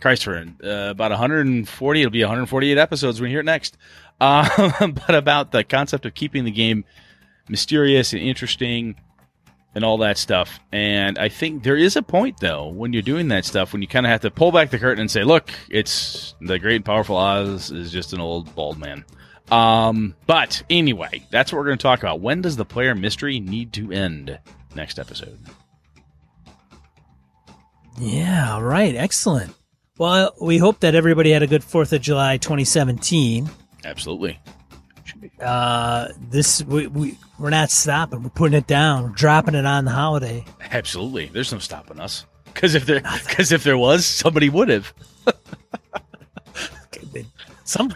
Christ 0.00 0.24
for 0.24 0.36
uh, 0.36 0.90
about 0.90 1.10
140. 1.10 2.00
It'll 2.00 2.10
be 2.10 2.22
148 2.22 2.78
episodes 2.78 3.20
when 3.20 3.28
we 3.28 3.32
hear 3.32 3.40
it 3.40 3.44
next. 3.44 3.76
Um, 4.20 4.48
but 5.06 5.14
about 5.14 5.52
the 5.52 5.64
concept 5.64 6.06
of 6.06 6.14
keeping 6.14 6.44
the 6.44 6.50
game 6.50 6.84
mysterious 7.48 8.12
and 8.12 8.20
interesting 8.22 8.96
and 9.76 9.84
all 9.84 9.98
that 9.98 10.16
stuff. 10.16 10.58
And 10.72 11.18
I 11.18 11.28
think 11.28 11.62
there 11.62 11.76
is 11.76 11.96
a 11.96 12.02
point 12.02 12.40
though 12.40 12.68
when 12.68 12.94
you're 12.94 13.02
doing 13.02 13.28
that 13.28 13.44
stuff 13.44 13.74
when 13.74 13.82
you 13.82 13.88
kind 13.88 14.06
of 14.06 14.10
have 14.10 14.22
to 14.22 14.30
pull 14.30 14.50
back 14.50 14.70
the 14.70 14.78
curtain 14.78 15.02
and 15.02 15.10
say, 15.10 15.22
"Look, 15.22 15.52
it's 15.68 16.34
the 16.40 16.58
great 16.58 16.76
and 16.76 16.84
powerful 16.84 17.16
Oz 17.16 17.70
is 17.70 17.92
just 17.92 18.14
an 18.14 18.20
old 18.20 18.52
bald 18.56 18.78
man." 18.78 19.04
Um, 19.50 20.16
but 20.26 20.62
anyway, 20.70 21.24
that's 21.30 21.52
what 21.52 21.58
we're 21.58 21.66
going 21.66 21.78
to 21.78 21.82
talk 21.82 22.00
about. 22.00 22.20
When 22.20 22.40
does 22.40 22.56
the 22.56 22.64
player 22.64 22.94
mystery 22.94 23.38
need 23.38 23.74
to 23.74 23.92
end? 23.92 24.40
Next 24.74 24.98
episode. 24.98 25.38
Yeah, 28.00 28.54
all 28.54 28.62
right. 28.62 28.94
Excellent. 28.94 29.54
Well, 29.98 30.34
we 30.40 30.58
hope 30.58 30.80
that 30.80 30.94
everybody 30.94 31.30
had 31.30 31.42
a 31.42 31.46
good 31.46 31.62
4th 31.62 31.92
of 31.92 32.02
July 32.02 32.38
2017. 32.38 33.48
Absolutely. 33.84 34.38
Uh, 35.40 36.08
this, 36.30 36.62
we, 36.64 36.86
we, 36.86 37.18
we're 37.38 37.50
not 37.50 37.70
stopping. 37.70 38.22
We're 38.22 38.30
putting 38.30 38.56
it 38.56 38.66
down. 38.66 39.04
We're 39.04 39.08
dropping 39.10 39.54
it 39.54 39.66
on 39.66 39.84
the 39.84 39.90
holiday. 39.90 40.44
Absolutely. 40.70 41.26
There's 41.26 41.52
no 41.52 41.58
stopping 41.58 42.00
us. 42.00 42.24
Because 42.46 42.74
if 42.74 42.86
there, 42.86 43.00
because 43.26 43.52
if 43.52 43.64
there 43.64 43.78
was, 43.78 44.06
somebody 44.06 44.48
would 44.48 44.68
have. 44.68 44.92
Some, 47.64 47.92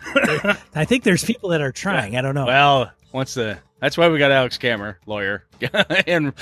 I 0.75 0.85
think 0.85 1.05
there's 1.05 1.25
people 1.25 1.51
that 1.51 1.61
are 1.61 1.71
trying. 1.71 2.17
I 2.17 2.23
don't 2.23 2.35
know. 2.35 2.47
Well, 2.47 2.91
once 3.13 3.35
the 3.35 3.57
that's 3.81 3.97
why 3.97 4.09
we 4.09 4.19
got 4.19 4.31
Alex 4.31 4.59
Kammer, 4.59 4.97
lawyer, 5.07 5.45
and 6.07 6.35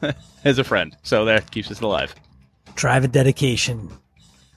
as 0.44 0.58
a 0.58 0.64
friend, 0.64 0.96
so 1.02 1.24
that 1.24 1.50
keeps 1.50 1.70
us 1.70 1.80
alive. 1.80 2.14
Drive 2.74 3.04
a 3.04 3.08
dedication. 3.08 3.90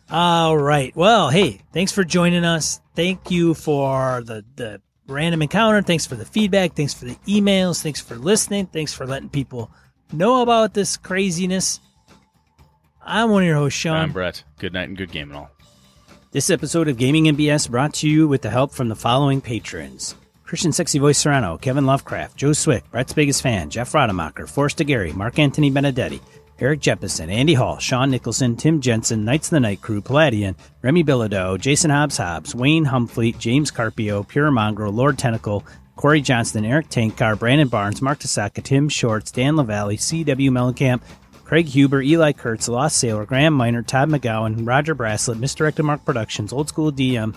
All 0.09 0.57
right. 0.57 0.95
Well, 0.95 1.29
hey, 1.29 1.61
thanks 1.73 1.91
for 1.91 2.03
joining 2.03 2.45
us. 2.45 2.79
Thank 2.95 3.31
you 3.31 3.53
for 3.53 4.21
the, 4.23 4.45
the 4.55 4.81
random 5.07 5.41
encounter. 5.41 5.81
Thanks 5.81 6.05
for 6.05 6.15
the 6.15 6.25
feedback. 6.25 6.73
Thanks 6.73 6.93
for 6.93 7.05
the 7.05 7.15
emails. 7.27 7.81
Thanks 7.81 8.01
for 8.01 8.15
listening. 8.15 8.67
Thanks 8.67 8.93
for 8.93 9.05
letting 9.05 9.29
people 9.29 9.71
know 10.11 10.41
about 10.41 10.73
this 10.73 10.97
craziness. 10.97 11.79
I'm 13.01 13.31
one 13.31 13.43
of 13.43 13.47
your 13.47 13.55
hosts, 13.55 13.79
Sean. 13.79 13.95
I'm 13.95 14.11
Brett. 14.11 14.43
Good 14.59 14.73
night 14.73 14.89
and 14.89 14.97
good 14.97 15.11
game 15.11 15.29
and 15.29 15.37
all. 15.37 15.49
This 16.31 16.49
episode 16.49 16.89
of 16.89 16.97
Gaming 16.97 17.25
MBS 17.25 17.69
brought 17.69 17.93
to 17.95 18.09
you 18.09 18.27
with 18.27 18.41
the 18.41 18.49
help 18.49 18.73
from 18.73 18.89
the 18.89 18.95
following 18.95 19.39
patrons. 19.39 20.13
Christian 20.43 20.71
Sexy 20.71 20.99
Voice 20.99 21.17
Serrano, 21.17 21.57
Kevin 21.57 21.85
Lovecraft, 21.85 22.37
Joe 22.37 22.53
Swick, 22.53 22.89
Brett's 22.91 23.13
Biggest 23.13 23.41
Fan, 23.41 23.69
Jeff 23.69 23.93
Rademacher, 23.93 24.47
Forrest 24.47 24.77
Gary, 24.85 25.11
Mark 25.13 25.39
Anthony 25.39 25.69
Benedetti, 25.69 26.21
Eric 26.59 26.79
Jeppesen, 26.79 27.31
Andy 27.31 27.53
Hall, 27.53 27.77
Sean 27.77 28.09
Nicholson, 28.09 28.55
Tim 28.55 28.81
Jensen, 28.81 29.23
Knights 29.23 29.47
of 29.47 29.51
the 29.51 29.59
Night 29.59 29.81
Crew, 29.81 30.01
Palladian, 30.01 30.55
Remy 30.81 31.03
Bilodeau, 31.03 31.59
Jason 31.59 31.91
Hobbs 31.91 32.17
Hobbs, 32.17 32.55
Wayne 32.55 32.85
Humfleet, 32.85 33.37
James 33.37 33.69
Carpio, 33.69 34.23
Pure 34.23 34.51
Mongrel, 34.51 34.91
Lord 34.91 35.19
Tentacle, 35.19 35.63
Corey 35.95 36.21
Johnston, 36.21 36.65
Eric 36.65 36.89
Tankcar, 36.89 37.37
Brandon 37.37 37.67
Barnes, 37.67 38.01
Mark 38.01 38.19
Tasaka, 38.19 38.63
Tim 38.63 38.89
Shorts, 38.89 39.31
Dan 39.31 39.55
LaValle, 39.55 39.97
C.W. 39.97 40.51
Mellencamp, 40.51 41.01
Craig 41.43 41.67
Huber, 41.67 42.01
Eli 42.01 42.33
Kurtz, 42.33 42.67
Lost 42.67 42.97
Sailor, 42.97 43.25
Graham 43.25 43.53
Miner, 43.53 43.83
Todd 43.83 44.09
McGowan, 44.09 44.67
Roger 44.67 44.95
Braslett, 44.95 45.37
Misdirected 45.37 45.85
Mark 45.85 46.03
Productions, 46.05 46.51
Old 46.51 46.69
School 46.69 46.91
DM, 46.91 47.35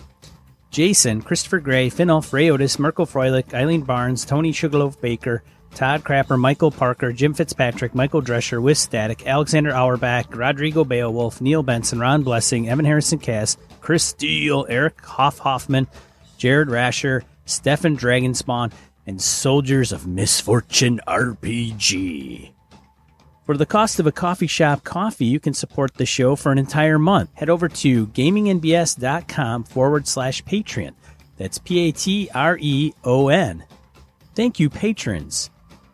Jason, 0.71 1.21
Christopher 1.21 1.59
Gray, 1.59 1.91
Finoff, 1.91 2.33
Ray 2.33 2.51
Otis, 2.51 2.79
Merkel 2.79 3.07
Froelich, 3.07 3.53
Eileen 3.53 3.83
Barnes, 3.83 4.25
Tony 4.25 4.53
Sugarloaf 4.53 5.01
Baker, 5.01 5.43
Todd 5.75 6.03
Crapper, 6.05 6.39
Michael 6.39 6.71
Parker, 6.71 7.13
Jim 7.13 7.33
Fitzpatrick, 7.33 7.95
Michael 7.95 8.23
Drescher, 8.23 8.61
Wiz 8.61 8.79
Static, 8.79 9.27
Alexander 9.27 9.73
Auerbach, 9.73 10.35
Rodrigo 10.35 10.85
Beowulf, 10.85 11.41
Neil 11.41 11.63
Benson, 11.63 11.99
Ron 11.99 12.23
Blessing, 12.23 12.69
Evan 12.69 12.85
Harrison 12.85 13.19
Cass, 13.19 13.57
Chris 13.81 14.05
Steele, 14.05 14.67
Eric 14.69 15.01
Hoff 15.05 15.39
Hoffman, 15.39 15.87
Jared 16.37 16.71
Rasher, 16.71 17.23
Stefan 17.45 17.97
Dragonspawn, 17.97 18.73
and 19.07 19.21
Soldiers 19.21 19.93
of 19.93 20.07
Misfortune 20.07 21.01
RPG. 21.07 22.53
For 23.47 23.57
the 23.57 23.67
cost 23.67 23.99
of 23.99 24.07
a 24.07 24.13
coffee 24.13 24.47
shop 24.47 24.85
coffee, 24.85 25.25
you 25.25 25.41
can 25.41 25.55
support 25.55 25.95
the 25.95 26.07
show 26.07 26.37
for 26.37 26.53
an 26.53 26.59
entire 26.59 26.99
month. 26.99 27.31
Head 27.35 27.51
over 27.51 27.69
to 27.69 28.07
gamingnbs.com 28.09 29.65
forward 29.65 30.07
slash 30.07 30.45
Patreon. 30.45 30.95
That's 31.37 31.59
P 31.59 31.89
A 31.89 31.93
T 31.93 32.31
R 32.33 32.57
E 32.61 32.93
O 33.03 33.29
N. 33.29 33.65
Thank 34.37 34.61
you, 34.61 34.71
patrons. 34.71 35.51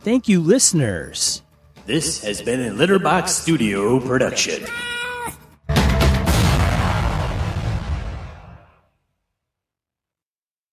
Thank 0.06 0.28
you, 0.28 0.40
listeners. 0.40 1.42
This 1.84 2.22
has 2.22 2.40
been 2.40 2.60
a 2.60 2.70
Litterbox 2.70 3.26
Studio 3.30 3.98
production. 3.98 4.64